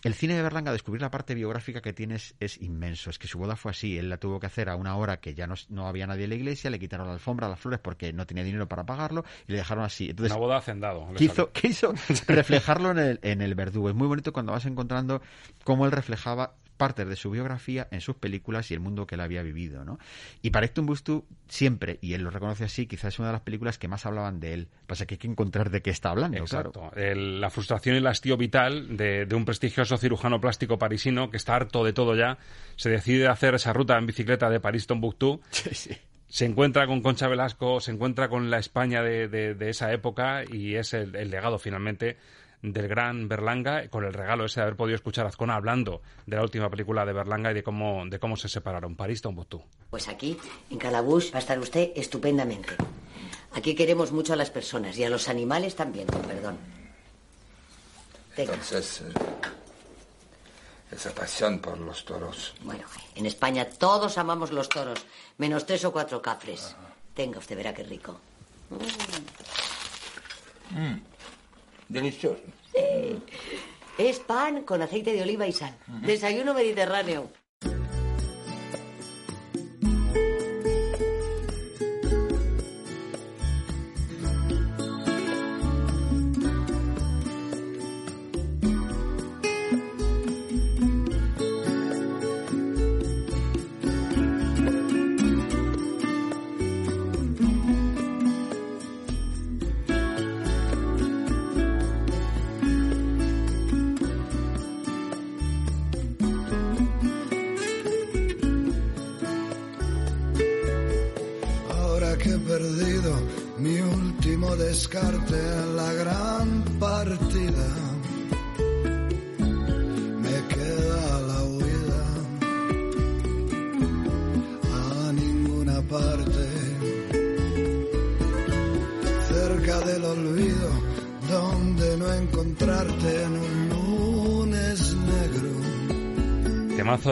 El 0.04 0.14
cine 0.14 0.34
de 0.36 0.42
Berlanga, 0.42 0.70
descubrir 0.70 1.02
la 1.02 1.10
parte 1.10 1.34
biográfica 1.34 1.80
que 1.80 1.92
tiene 1.92 2.16
es, 2.16 2.62
inmenso. 2.62 3.10
Es 3.10 3.18
que 3.18 3.26
su 3.26 3.38
boda 3.38 3.56
fue 3.56 3.72
así. 3.72 3.98
Él 3.98 4.08
la 4.08 4.18
tuvo 4.18 4.38
que 4.38 4.46
hacer 4.46 4.68
a 4.68 4.76
una 4.76 4.96
hora 4.96 5.18
que 5.18 5.34
ya 5.34 5.46
no, 5.46 5.54
no 5.70 5.88
había 5.88 6.06
nadie 6.06 6.24
en 6.24 6.30
la 6.30 6.36
iglesia, 6.36 6.70
le 6.70 6.78
quitaron 6.78 7.08
la 7.08 7.14
alfombra, 7.14 7.48
las 7.48 7.58
flores 7.58 7.80
porque 7.80 8.12
no 8.12 8.24
tenía 8.24 8.44
dinero 8.44 8.68
para 8.68 8.84
pagarlo 8.84 9.24
y 9.48 9.52
le 9.52 9.58
dejaron 9.58 9.84
así. 9.84 10.10
Entonces, 10.10 10.32
Una 10.32 10.40
boda 10.40 10.56
hacendado. 10.58 11.12
quiso, 11.14 11.50
quiso 11.52 11.92
reflejarlo 12.28 12.92
en 12.92 12.98
el, 12.98 13.18
en 13.22 13.42
el 13.42 13.54
verdugo. 13.56 13.88
Es 13.88 13.94
muy 13.96 14.06
bonito 14.06 14.32
cuando 14.32 14.52
vas 14.52 14.66
encontrando 14.66 15.20
cómo 15.64 15.84
él 15.84 15.92
reflejaba 15.92 16.54
partes 16.78 17.06
de 17.06 17.16
su 17.16 17.30
biografía 17.30 17.86
en 17.90 18.00
sus 18.00 18.16
películas 18.16 18.70
y 18.70 18.74
el 18.74 18.80
mundo 18.80 19.06
que 19.06 19.16
él 19.16 19.20
había 19.20 19.42
vivido, 19.42 19.84
¿no? 19.84 19.98
Y 20.40 20.48
para 20.48 20.66
Bustu 20.76 21.26
siempre, 21.48 21.98
y 22.00 22.14
él 22.14 22.22
lo 22.22 22.30
reconoce 22.30 22.64
así, 22.64 22.86
quizás 22.86 23.12
es 23.12 23.18
una 23.18 23.28
de 23.28 23.32
las 23.32 23.42
películas 23.42 23.76
que 23.76 23.88
más 23.88 24.06
hablaban 24.06 24.40
de 24.40 24.54
él. 24.54 24.68
Pasa 24.86 25.04
que 25.04 25.14
hay 25.16 25.18
que 25.18 25.26
encontrar 25.26 25.68
de 25.70 25.82
qué 25.82 25.90
está 25.90 26.08
hablando, 26.10 26.42
claro. 26.46 26.70
Exacto. 26.70 26.96
El- 26.98 27.40
la 27.40 27.50
frustración 27.50 27.96
y 27.96 27.98
el 27.98 28.06
hastío 28.06 28.36
vital 28.38 28.96
de, 28.96 29.26
de 29.26 29.34
un 29.34 29.44
prestigioso 29.44 29.98
cirujano 29.98 30.40
plástico 30.40 30.78
parisino 30.78 31.30
que 31.30 31.36
está 31.36 31.56
harto 31.56 31.84
de 31.84 31.92
todo 31.92 32.14
ya, 32.16 32.38
se 32.76 32.88
decide 32.88 33.26
a 33.26 33.32
hacer 33.32 33.54
esa 33.54 33.72
ruta 33.74 33.98
en 33.98 34.06
bicicleta 34.06 34.48
de 34.48 34.60
París-Tombuctú. 34.60 35.40
Se 36.30 36.44
encuentra 36.44 36.86
con 36.86 37.00
Concha 37.00 37.26
Velasco, 37.26 37.80
se 37.80 37.90
encuentra 37.90 38.28
con 38.28 38.50
la 38.50 38.58
España 38.58 39.02
de, 39.02 39.28
de- 39.28 39.54
de 39.54 39.70
esa 39.70 39.90
época 39.94 40.42
y 40.46 40.74
es 40.74 40.92
el, 40.92 41.16
el 41.16 41.30
legado 41.30 41.58
finalmente 41.58 42.18
del 42.62 42.88
gran 42.88 43.28
Berlanga, 43.28 43.88
con 43.88 44.04
el 44.04 44.12
regalo 44.12 44.44
ese 44.44 44.60
de 44.60 44.64
haber 44.64 44.76
podido 44.76 44.96
escuchar 44.96 45.26
a 45.26 45.28
Azcona 45.28 45.54
hablando 45.54 46.02
de 46.26 46.36
la 46.36 46.42
última 46.42 46.68
película 46.68 47.04
de 47.06 47.12
Berlanga 47.12 47.50
y 47.52 47.54
de 47.54 47.62
cómo, 47.62 48.04
de 48.06 48.18
cómo 48.18 48.36
se 48.36 48.48
separaron, 48.48 48.96
París-Tombuctú. 48.96 49.62
Pues 49.90 50.08
aquí, 50.08 50.36
en 50.70 50.78
Calabush, 50.78 51.32
va 51.32 51.36
a 51.36 51.40
estar 51.40 51.58
usted 51.58 51.92
estupendamente. 51.94 52.74
Aquí 53.52 53.74
queremos 53.74 54.12
mucho 54.12 54.32
a 54.32 54.36
las 54.36 54.50
personas 54.50 54.98
y 54.98 55.04
a 55.04 55.10
los 55.10 55.28
animales 55.28 55.74
también, 55.74 56.06
con 56.06 56.22
perdón. 56.22 56.58
Tenga. 58.34 58.52
Entonces, 58.52 59.02
eh, 59.02 59.12
esa 60.90 61.14
pasión 61.14 61.58
por 61.58 61.78
los 61.78 62.04
toros. 62.04 62.54
Bueno, 62.62 62.84
en 63.14 63.26
España 63.26 63.68
todos 63.68 64.18
amamos 64.18 64.52
los 64.52 64.68
toros, 64.68 65.04
menos 65.38 65.66
tres 65.66 65.84
o 65.84 65.92
cuatro 65.92 66.22
cafres. 66.22 66.74
Tenga, 67.14 67.38
usted 67.38 67.56
verá 67.56 67.74
qué 67.74 67.82
rico. 67.82 68.20
Mm, 70.70 70.98
delicioso. 71.88 72.40
Sí. 72.72 73.22
Es 73.98 74.20
pan 74.20 74.62
con 74.62 74.80
aceite 74.80 75.12
de 75.12 75.22
oliva 75.22 75.46
y 75.46 75.52
sal. 75.52 75.76
Desayuno 76.02 76.54
mediterráneo. 76.54 77.30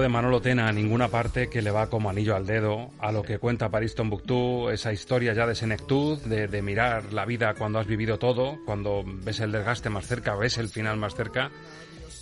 De 0.07 0.11
Manolo 0.11 0.41
Tena 0.41 0.69
a 0.69 0.73
ninguna 0.73 1.09
parte 1.09 1.49
que 1.49 1.61
le 1.61 1.73
va 1.73 1.91
como 1.91 2.09
anillo 2.09 2.37
al 2.37 2.47
dedo 2.47 2.93
a 3.01 3.11
lo 3.11 3.25
que 3.25 3.41
cuenta 3.41 3.71
París 3.71 3.97
Tombuctú, 3.97 4.71
esa 4.71 4.93
historia 4.93 5.35
ya 5.35 5.49
de 5.49 5.57
senectud, 5.57 6.21
de, 6.21 6.47
de 6.47 6.63
mirar 6.63 7.13
la 7.13 7.25
vida 7.25 7.55
cuando 7.55 7.81
has 7.81 7.89
vivido 7.89 8.17
todo, 8.17 8.61
cuando 8.65 9.03
ves 9.05 9.41
el 9.41 9.51
desgaste 9.51 9.91
más 9.91 10.07
cerca, 10.07 10.37
ves 10.37 10.59
el 10.59 10.69
final 10.69 10.97
más 10.97 11.17
cerca. 11.17 11.51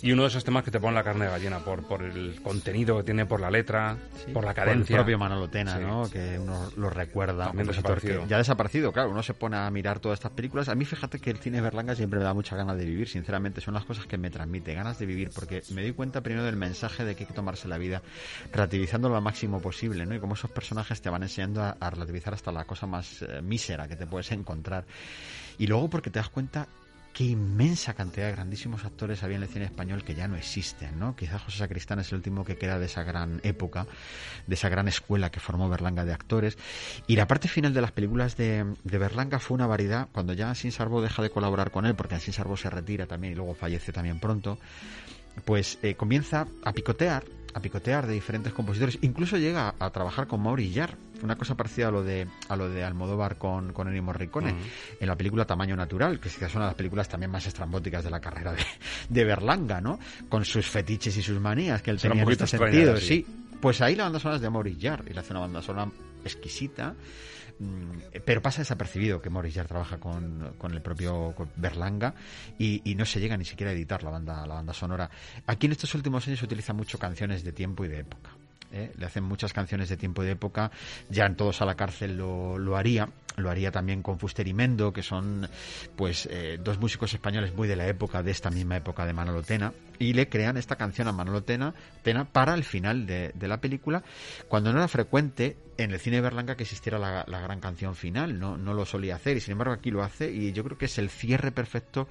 Y 0.05 0.11
uno 0.11 0.21
de 0.21 0.27
esos 0.27 0.43
temas 0.43 0.63
que 0.63 0.69
te 0.69 0.79
pone 0.79 0.93
la 0.93 1.03
carne 1.03 1.25
de 1.25 1.31
gallina 1.31 1.59
por, 1.61 1.81
por 1.87 2.03
el 2.03 2.39
contenido 2.43 2.97
que 2.97 3.03
tiene, 3.03 3.25
por 3.25 3.39
la 3.41 3.49
letra, 3.49 3.97
por 4.31 4.43
la 4.45 4.53
Por 4.53 4.63
el 4.63 4.65
cadencia. 4.67 4.97
propio 4.97 5.17
Manolo 5.17 5.49
Tena, 5.49 5.77
Sí. 5.77 5.83
¿no? 5.83 6.07
Que 6.11 6.37
uno 6.37 6.69
lo 6.77 6.91
recuerda. 6.91 7.49
Un 7.49 7.65
desaparecido. 7.65 8.21
que 8.21 8.27
Ya 8.29 8.37
desaparecido, 8.37 8.91
claro. 8.93 9.09
Uno 9.09 9.23
se 9.23 9.33
pone 9.33 9.57
a 9.57 9.67
mirar 9.71 9.99
todas 9.99 10.19
estas 10.19 10.31
películas. 10.33 10.69
A 10.69 10.75
mí, 10.75 10.85
fíjate 10.85 11.17
que 11.19 11.31
el 11.31 11.37
cine 11.39 11.57
de 11.57 11.63
Berlanga 11.63 11.95
siempre 11.95 12.19
me 12.19 12.25
da 12.25 12.35
mucha 12.35 12.55
ganas 12.55 12.77
de 12.77 12.85
vivir, 12.85 13.07
sinceramente. 13.09 13.61
Son 13.61 13.73
las 13.73 13.83
cosas 13.85 14.05
que 14.05 14.19
me 14.19 14.29
transmite, 14.29 14.75
ganas 14.75 14.99
de 14.99 15.07
vivir, 15.07 15.31
porque 15.33 15.63
me 15.71 15.81
doy 15.81 15.93
cuenta 15.93 16.21
primero 16.21 16.45
del 16.45 16.55
mensaje 16.55 17.03
de 17.03 17.15
que 17.15 17.23
hay 17.23 17.27
que 17.27 17.33
tomarse 17.33 17.67
la 17.67 17.79
vida 17.79 18.03
relativizándolo 18.53 19.15
al 19.15 19.23
máximo 19.23 19.59
posible, 19.59 20.05
¿no? 20.05 20.13
Y 20.13 20.19
cómo 20.19 20.35
esos 20.35 20.51
personajes 20.51 21.01
te 21.01 21.09
van 21.09 21.23
enseñando 21.23 21.63
a, 21.63 21.77
a 21.79 21.89
relativizar 21.89 22.31
hasta 22.35 22.51
la 22.51 22.65
cosa 22.65 22.85
más 22.85 23.23
eh, 23.23 23.41
mísera 23.41 23.87
que 23.87 23.95
te 23.95 24.05
puedes 24.05 24.31
encontrar. 24.31 24.85
Y 25.57 25.65
luego 25.65 25.89
porque 25.89 26.11
te 26.11 26.19
das 26.19 26.29
cuenta 26.29 26.67
qué 27.15 27.23
inmensa 27.23 27.93
cantidad 27.93 28.25
de 28.27 28.33
grandísimos 28.33 28.83
actores 28.83 29.23
había 29.23 29.37
en 29.37 29.43
el 29.43 29.47
cine 29.47 29.63
español 29.63 30.03
que 30.03 30.15
ya 30.15 30.27
no 30.27 30.35
existen, 30.35 30.99
¿no? 30.99 31.15
Quizás 31.15 31.41
José 31.43 31.59
Sacristán 31.59 31.99
es 31.99 32.11
el 32.11 32.17
último 32.17 32.43
que 32.43 32.57
queda 32.57 32.77
de 32.77 32.87
esa 32.87 33.03
gran 33.03 33.39
época, 33.43 33.87
de 34.45 34.53
esa 34.53 34.67
gran 34.67 34.89
escuela 34.89 35.31
que 35.31 35.39
formó 35.39 35.69
Berlanga 35.69 36.03
de 36.03 36.11
actores. 36.11 36.57
Y 37.07 37.15
la 37.15 37.25
parte 37.25 37.47
final 37.47 37.73
de 37.73 37.79
las 37.79 37.93
películas 37.93 38.35
de, 38.35 38.65
Berlanga 38.83 39.39
fue 39.39 39.55
una 39.55 39.65
variedad, 39.65 40.09
cuando 40.11 40.33
ya 40.33 40.53
Sin 40.55 40.73
Sarbo 40.73 41.01
deja 41.01 41.23
de 41.23 41.29
colaborar 41.29 41.71
con 41.71 41.85
él, 41.85 41.95
porque 41.95 42.19
Sin 42.19 42.33
Sarbo 42.33 42.57
se 42.57 42.69
retira 42.69 43.05
también 43.05 43.31
y 43.31 43.37
luego 43.37 43.55
fallece 43.55 43.93
también 43.93 44.19
pronto, 44.19 44.59
pues 45.45 45.79
eh, 45.83 45.95
comienza 45.95 46.47
a 46.65 46.73
picotear, 46.73 47.23
a 47.53 47.61
picotear 47.61 48.07
de 48.07 48.13
diferentes 48.13 48.51
compositores, 48.51 48.99
incluso 49.01 49.37
llega 49.37 49.73
a, 49.79 49.89
trabajar 49.91 50.27
con 50.27 50.43
Mauri 50.43 50.69
una 51.23 51.35
cosa 51.35 51.55
parecida 51.55 51.87
a 51.87 51.91
lo 51.91 52.03
de 52.03 52.27
a 52.49 52.55
lo 52.55 52.69
de 52.69 52.83
Almodóvar 52.83 53.37
con, 53.37 53.73
con 53.73 53.87
Ennio 53.87 54.03
Morricone, 54.03 54.55
en 54.99 55.07
la 55.07 55.15
película 55.15 55.45
Tamaño 55.45 55.75
Natural, 55.75 56.19
que 56.19 56.29
es 56.29 56.37
una 56.37 56.65
de 56.65 56.69
las 56.69 56.75
películas 56.75 57.07
también 57.09 57.31
más 57.31 57.45
estrambóticas 57.45 58.03
de 58.03 58.09
la 58.09 58.19
carrera 58.19 58.53
de, 58.53 58.63
de 59.09 59.23
Berlanga, 59.25 59.81
¿no? 59.81 59.99
Con 60.29 60.45
sus 60.45 60.67
fetiches 60.67 61.17
y 61.17 61.21
sus 61.21 61.39
manías 61.39 61.81
que 61.81 61.91
él 61.91 61.99
Será 61.99 62.13
tenía 62.13 62.23
en 62.23 62.31
este 62.31 62.47
sentido, 62.47 62.97
sí. 62.97 63.05
sí. 63.05 63.27
Pues 63.61 63.81
ahí 63.81 63.95
la 63.95 64.03
banda 64.03 64.19
sonora 64.19 64.35
es 64.35 64.41
de 64.41 64.49
Maurice 64.49 64.87
Jarre, 64.87 65.09
y 65.09 65.13
le 65.13 65.19
hace 65.19 65.33
una 65.33 65.39
banda 65.41 65.61
sonora 65.61 65.89
exquisita, 66.23 66.93
mm, 67.59 68.19
pero 68.25 68.41
pasa 68.41 68.61
desapercibido 68.61 69.21
que 69.21 69.29
Maurice 69.29 69.55
Jarre 69.55 69.69
trabaja 69.69 69.97
con, 69.97 70.53
con 70.57 70.73
el 70.73 70.81
propio 70.81 71.33
Berlanga 71.55 72.13
y, 72.59 72.81
y 72.89 72.95
no 72.95 73.05
se 73.05 73.19
llega 73.19 73.37
ni 73.37 73.45
siquiera 73.45 73.71
a 73.71 73.73
editar 73.73 74.03
la 74.03 74.11
banda, 74.11 74.45
la 74.45 74.55
banda 74.55 74.73
sonora. 74.73 75.09
Aquí 75.47 75.65
en 75.65 75.71
estos 75.71 75.95
últimos 75.95 76.27
años 76.27 76.39
se 76.39 76.45
utilizan 76.45 76.75
mucho 76.75 76.99
canciones 76.99 77.43
de 77.43 77.53
tiempo 77.53 77.85
y 77.85 77.87
de 77.87 77.99
época. 77.99 78.31
¿Eh? 78.75 78.91
Le 78.97 79.05
hacen 79.05 79.23
muchas 79.23 79.53
canciones 79.53 79.89
de 79.89 79.97
tiempo 79.97 80.21
y 80.21 80.27
de 80.27 80.33
época, 80.33 80.71
ya 81.09 81.25
en 81.25 81.35
Todos 81.35 81.61
a 81.61 81.65
la 81.65 81.75
cárcel 81.75 82.17
lo, 82.17 82.57
lo 82.57 82.77
haría, 82.77 83.09
lo 83.37 83.49
haría 83.49 83.71
también 83.71 84.01
con 84.01 84.19
Fuster 84.19 84.47
y 84.47 84.53
Mendo, 84.53 84.93
que 84.93 85.01
son 85.01 85.47
pues 85.95 86.27
eh, 86.31 86.59
dos 86.61 86.79
músicos 86.79 87.13
españoles 87.13 87.53
muy 87.55 87.67
de 87.67 87.75
la 87.75 87.87
época, 87.87 88.21
de 88.21 88.31
esta 88.31 88.49
misma 88.49 88.77
época 88.77 89.05
de 89.05 89.13
Manolo 89.13 89.41
Tena, 89.41 89.73
y 89.97 90.13
le 90.13 90.29
crean 90.29 90.57
esta 90.57 90.75
canción 90.75 91.07
a 91.07 91.11
Manolo 91.11 91.43
Tena, 91.43 91.73
para 92.31 92.53
el 92.53 92.63
final 92.63 93.05
de, 93.05 93.31
de 93.33 93.47
la 93.47 93.59
película, 93.61 94.03
cuando 94.47 94.71
no 94.71 94.79
era 94.79 94.87
frecuente 94.87 95.57
en 95.77 95.91
el 95.91 95.99
cine 95.99 96.17
de 96.17 96.21
Berlanga 96.21 96.55
que 96.55 96.63
existiera 96.63 96.99
la, 96.99 97.25
la 97.27 97.39
gran 97.39 97.59
canción 97.59 97.95
final, 97.95 98.39
no, 98.39 98.57
no 98.57 98.73
lo 98.73 98.85
solía 98.85 99.15
hacer, 99.15 99.37
y 99.37 99.41
sin 99.41 99.53
embargo 99.53 99.73
aquí 99.73 99.91
lo 99.91 100.03
hace, 100.03 100.31
y 100.31 100.51
yo 100.51 100.63
creo 100.63 100.77
que 100.77 100.85
es 100.85 100.97
el 100.97 101.09
cierre 101.09 101.51
perfecto 101.51 102.07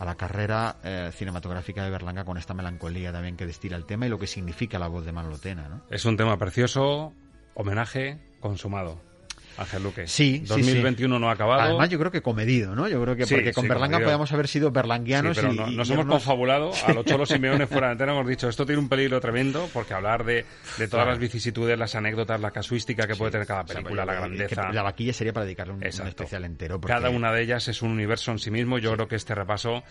a 0.00 0.04
la 0.06 0.14
carrera 0.14 0.76
eh, 0.82 1.10
cinematográfica 1.12 1.84
de 1.84 1.90
Berlanga 1.90 2.24
con 2.24 2.38
esta 2.38 2.54
melancolía 2.54 3.12
también 3.12 3.36
que 3.36 3.46
destila 3.46 3.76
el 3.76 3.84
tema 3.84 4.06
y 4.06 4.08
lo 4.08 4.18
que 4.18 4.26
significa 4.26 4.78
la 4.78 4.88
voz 4.88 5.04
de 5.04 5.12
Manolo 5.12 5.36
Tena, 5.36 5.68
¿no? 5.68 5.82
Es 5.90 6.06
un 6.06 6.16
tema 6.16 6.38
precioso, 6.38 7.12
homenaje 7.54 8.18
consumado. 8.40 9.09
Ángel 9.58 9.82
Luque. 9.82 10.06
Sí, 10.06 10.38
2021 10.46 11.14
sí, 11.16 11.20
no 11.20 11.28
ha 11.28 11.32
acabado. 11.32 11.60
Además, 11.60 11.88
yo 11.90 11.98
creo 11.98 12.10
que 12.10 12.22
comedido, 12.22 12.74
¿no? 12.74 12.88
Yo 12.88 13.02
creo 13.02 13.14
que 13.16 13.26
Sí, 13.26 13.34
porque 13.34 13.52
con 13.52 13.62
sí, 13.64 13.68
Berlanga 13.68 13.92
comedido. 13.96 14.06
podíamos 14.06 14.32
haber 14.32 14.48
sido 14.48 14.70
berlanguianos 14.70 15.36
Sí, 15.36 15.42
pero 15.42 15.52
y, 15.52 15.56
no- 15.58 15.68
y 15.70 15.76
nos 15.76 15.90
hemos 15.90 16.06
irnos- 16.06 16.10
confabulado 16.12 16.70
a 16.86 16.92
los 16.94 17.04
cholos 17.04 17.28
Simeones 17.28 17.68
fuera 17.68 17.88
de 17.88 17.92
antena 17.92 18.12
hemos 18.12 18.26
dicho 18.26 18.48
esto 18.48 18.64
tiene 18.64 18.80
un 18.80 18.88
peligro 18.88 19.20
tremendo 19.20 19.68
porque 19.74 19.92
hablar 19.92 20.24
de, 20.24 20.46
de 20.78 20.88
todas 20.88 21.06
las 21.06 21.18
vicisitudes, 21.18 21.78
las 21.78 21.94
anécdotas, 21.94 22.40
la 22.40 22.50
casuística 22.52 23.06
que 23.06 23.16
puede 23.16 23.32
tener 23.32 23.46
cada 23.46 23.62
O 23.62 23.66
sea, 23.66 23.74
película, 23.76 24.04
la 24.06 24.14
grandeza. 24.14 24.68
que 24.68 24.72
La 24.74 24.82
vaquilla 24.82 25.12
sería 25.12 25.32
para 25.34 25.44
dedicarle 25.44 25.74
un, 25.74 25.82
especial 25.84 26.44
entero. 26.44 26.80
porque- 26.80 26.94
Cada 26.94 27.10
una 27.10 27.30
de 27.32 27.42
ellas 27.42 27.68
es 27.68 27.82
un 27.82 27.90
universo 27.90 28.30
en 28.32 28.38
sí 28.38 28.50
mismo. 28.50 28.78
Yo 28.78 28.92
creo 28.94 29.08
que 29.08 29.16
este 29.16 29.34
repaso 29.34 29.82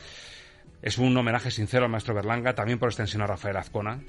es 0.81 0.97
un 0.97 1.15
homenaje 1.15 1.51
sincero 1.51 1.85
al 1.85 1.91
maestro 1.91 2.13
Berlanga, 2.15 2.55
también 2.55 2.79
por 2.79 2.89
extensión 2.89 3.21
a 3.21 3.27
Rafael 3.27 3.57
Azcona, 3.57 3.99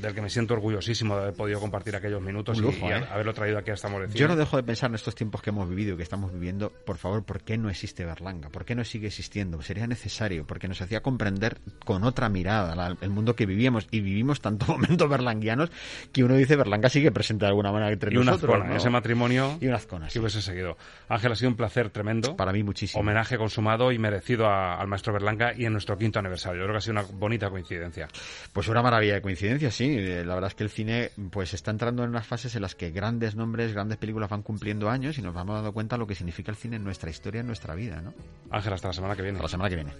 del 0.00 0.14
que 0.14 0.22
me 0.22 0.30
siento 0.30 0.54
orgullosísimo 0.54 1.14
de 1.16 1.22
haber 1.22 1.34
podido 1.34 1.60
compartir 1.60 1.94
aquellos 1.96 2.22
minutos 2.22 2.58
y- 2.60 2.64
¿eh? 2.86 3.04
haberlo 3.10 3.32
traído 3.34 3.58
aquí 3.58 3.70
a 3.70 3.74
Estamos 3.74 4.00
de 4.12 4.18
Yo 4.18 4.28
no 4.28 4.36
dejo 4.36 4.56
de 4.56 4.62
pensar 4.62 4.90
en 4.90 4.94
estos 4.94 5.14
tiempos 5.14 5.42
que 5.42 5.50
hemos 5.50 5.68
vivido 5.68 5.94
y 5.94 5.96
que 5.96 6.02
estamos 6.02 6.32
viviendo, 6.32 6.70
por 6.84 6.96
favor, 6.98 7.24
¿por 7.24 7.42
qué 7.42 7.56
no 7.58 7.70
existe 7.70 8.04
Berlanga? 8.04 8.48
¿Por 8.50 8.64
qué 8.64 8.74
no 8.74 8.84
sigue 8.84 9.06
existiendo? 9.08 9.60
Sería 9.62 9.86
necesario, 9.86 10.46
porque 10.46 10.68
nos 10.68 10.80
hacía 10.80 11.00
comprender 11.02 11.58
con 11.84 12.04
otra 12.04 12.28
mirada 12.28 12.74
la- 12.74 12.96
el 13.00 13.10
mundo 13.10 13.34
que 13.36 13.46
vivíamos 13.46 13.86
y 13.90 14.00
vivimos 14.00 14.40
tantos 14.40 14.68
momentos 14.68 15.08
berlanguianos 15.08 15.70
que 16.12 16.24
uno 16.24 16.34
dice 16.34 16.56
Berlanga 16.56 16.88
sigue 16.88 17.10
presente 17.12 17.44
de 17.44 17.48
alguna 17.48 17.72
manera 17.72 17.92
entre 17.92 18.12
y 18.12 18.16
una 18.16 18.32
nosotros. 18.32 18.54
Azcona, 18.56 18.70
¿no? 18.70 18.76
ese 18.76 18.90
matrimonio 18.90 19.58
Y 19.60 19.66
una 19.66 19.76
Azcona, 19.76 20.06
que 20.06 20.12
sí. 20.12 20.18
hubiese 20.18 20.42
seguido. 20.42 20.76
Ángel, 21.08 21.32
ha 21.32 21.36
sido 21.36 21.50
un 21.50 21.56
placer 21.56 21.90
tremendo. 21.90 22.36
Para 22.36 22.52
mí 22.52 22.62
muchísimo. 22.62 23.00
Homenaje 23.00 23.36
consumado 23.38 23.92
y 23.92 23.98
merecido 23.98 24.46
a- 24.46 24.80
al 24.80 24.88
maestro 24.88 25.12
Berlanga 25.12 25.52
y 25.56 25.64
en 25.64 25.72
nuestro 25.72 25.96
quinto 25.96 26.18
aniversario. 26.18 26.58
Yo 26.60 26.64
creo 26.64 26.74
que 26.74 26.78
ha 26.78 26.80
sido 26.80 26.92
una 26.92 27.02
bonita 27.02 27.50
coincidencia. 27.50 28.08
Pues 28.52 28.68
una 28.68 28.82
maravilla 28.82 29.14
de 29.14 29.22
coincidencia, 29.22 29.70
sí. 29.70 29.89
Eh, 29.98 30.24
La 30.24 30.34
verdad 30.34 30.48
es 30.48 30.54
que 30.54 30.64
el 30.64 30.70
cine 30.70 31.10
pues 31.30 31.54
está 31.54 31.70
entrando 31.70 32.04
en 32.04 32.10
unas 32.10 32.26
fases 32.26 32.54
en 32.54 32.62
las 32.62 32.74
que 32.74 32.90
grandes 32.90 33.34
nombres, 33.34 33.72
grandes 33.72 33.98
películas 33.98 34.28
van 34.30 34.42
cumpliendo 34.42 34.90
años 34.90 35.18
y 35.18 35.22
nos 35.22 35.34
vamos 35.34 35.56
dando 35.56 35.72
cuenta 35.72 35.96
de 35.96 36.00
lo 36.00 36.06
que 36.06 36.14
significa 36.14 36.50
el 36.50 36.56
cine 36.56 36.76
en 36.76 36.84
nuestra 36.84 37.10
historia, 37.10 37.40
en 37.40 37.46
nuestra 37.46 37.74
vida, 37.74 38.00
¿no? 38.00 38.14
Ángel, 38.50 38.72
hasta 38.72 38.88
la 38.88 38.94
semana 38.94 39.16
que 39.16 39.22
viene. 39.22 39.38
Hasta 39.38 39.44
la 39.44 39.48
semana 39.48 39.68
que 39.68 39.76
viene. 39.76 39.92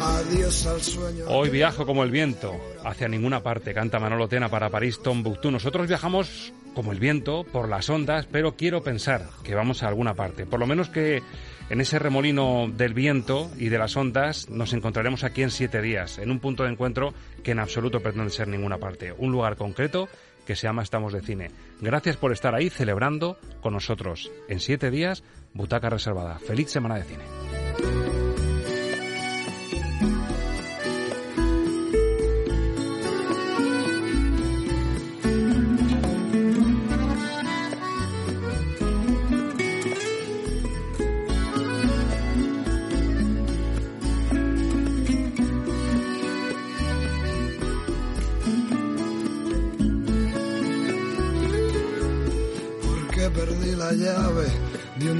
Adiós 0.00 0.66
al 0.66 0.82
sueño. 0.82 1.24
Hoy 1.28 1.50
viajo 1.50 1.86
como 1.86 2.02
el 2.04 2.10
viento, 2.10 2.54
hacia 2.84 3.08
ninguna 3.08 3.42
parte, 3.42 3.74
canta 3.74 3.98
Manolo 3.98 4.28
Tena 4.28 4.48
para 4.48 4.70
París, 4.70 5.00
Tombuctú. 5.02 5.50
Nosotros 5.50 5.88
viajamos 5.88 6.52
como 6.76 6.92
el 6.92 7.00
viento, 7.00 7.42
por 7.42 7.70
las 7.70 7.88
ondas, 7.88 8.26
pero 8.30 8.54
quiero 8.54 8.82
pensar 8.82 9.22
que 9.42 9.54
vamos 9.54 9.82
a 9.82 9.88
alguna 9.88 10.12
parte. 10.12 10.44
Por 10.44 10.60
lo 10.60 10.66
menos 10.66 10.90
que 10.90 11.22
en 11.70 11.80
ese 11.80 11.98
remolino 11.98 12.68
del 12.70 12.92
viento 12.92 13.50
y 13.56 13.70
de 13.70 13.78
las 13.78 13.96
ondas 13.96 14.50
nos 14.50 14.74
encontraremos 14.74 15.24
aquí 15.24 15.42
en 15.42 15.50
siete 15.50 15.80
días, 15.80 16.18
en 16.18 16.30
un 16.30 16.38
punto 16.38 16.64
de 16.64 16.70
encuentro 16.70 17.14
que 17.42 17.52
en 17.52 17.60
absoluto 17.60 18.00
pretende 18.00 18.30
ser 18.30 18.48
ninguna 18.48 18.76
parte. 18.76 19.14
Un 19.16 19.32
lugar 19.32 19.56
concreto 19.56 20.10
que 20.46 20.54
se 20.54 20.66
llama 20.66 20.82
Estamos 20.82 21.14
de 21.14 21.22
Cine. 21.22 21.50
Gracias 21.80 22.18
por 22.18 22.30
estar 22.30 22.54
ahí 22.54 22.68
celebrando 22.68 23.38
con 23.62 23.72
nosotros. 23.72 24.30
En 24.46 24.60
siete 24.60 24.90
días, 24.90 25.24
butaca 25.54 25.88
reservada. 25.88 26.38
Feliz 26.38 26.70
semana 26.70 26.96
de 26.96 27.04
cine. 27.04 27.65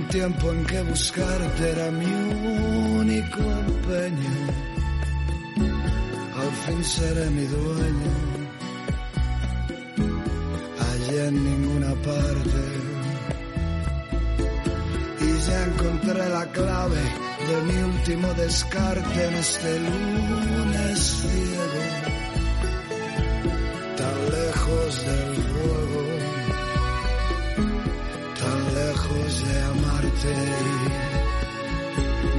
Tiempo 0.09 0.53
en 0.53 0.65
que 0.65 0.83
buscarte 0.83 1.70
era 1.70 1.91
mi 1.91 2.07
único 3.01 3.41
empeño. 3.41 4.35
Al 6.41 6.53
fin 6.65 6.85
seré 6.85 7.31
mi 7.31 7.45
dueño. 7.45 8.15
Allá 10.91 11.28
en 11.28 11.45
ninguna 11.45 11.95
parte. 12.11 12.62
Y 15.20 15.39
ya 15.47 15.65
encontré 15.65 16.28
la 16.28 16.47
clave 16.47 17.03
de 17.49 17.62
mi 17.62 17.83
último 17.83 18.28
descarte 18.35 19.24
en 19.28 19.35
este 19.35 19.81
lunes 19.81 20.99
ciego. 20.99 21.83
Tan 23.97 24.16
lejos 24.37 25.07
del 25.07 25.36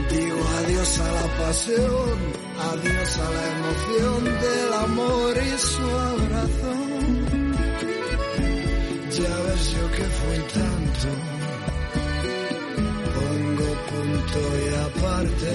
Digo 0.09 0.41
adiós 0.59 0.99
a 0.99 1.11
la 1.11 1.27
pasión, 1.37 2.17
adiós 2.71 3.17
a 3.17 3.29
la 3.37 3.45
emoción 3.55 4.23
del 4.23 4.73
amor 4.85 5.33
y 5.37 5.59
su 5.59 5.85
abrazo. 6.11 6.73
Ya 9.17 9.35
ves 9.45 9.63
yo 9.75 9.85
que 9.95 10.05
fui 10.19 10.39
tanto, 10.57 11.09
pongo 13.15 13.69
punto 13.91 14.39
y 14.63 14.67
aparte. 14.87 15.53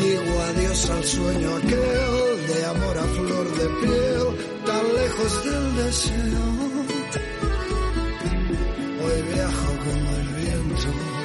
Digo 0.00 0.32
adiós 0.50 0.90
al 0.90 1.04
sueño 1.04 1.56
aquel 1.56 2.46
de 2.46 2.64
amor 2.64 2.98
a 2.98 3.06
flor 3.16 3.46
de 3.58 3.66
piel, 3.80 4.24
tan 4.66 4.84
lejos 4.94 5.44
del 5.44 5.76
deseo 5.84 6.75
vuelve 9.06 9.40
a 9.40 9.50
como 9.84 10.16
el 10.16 10.28
viento. 10.34 11.15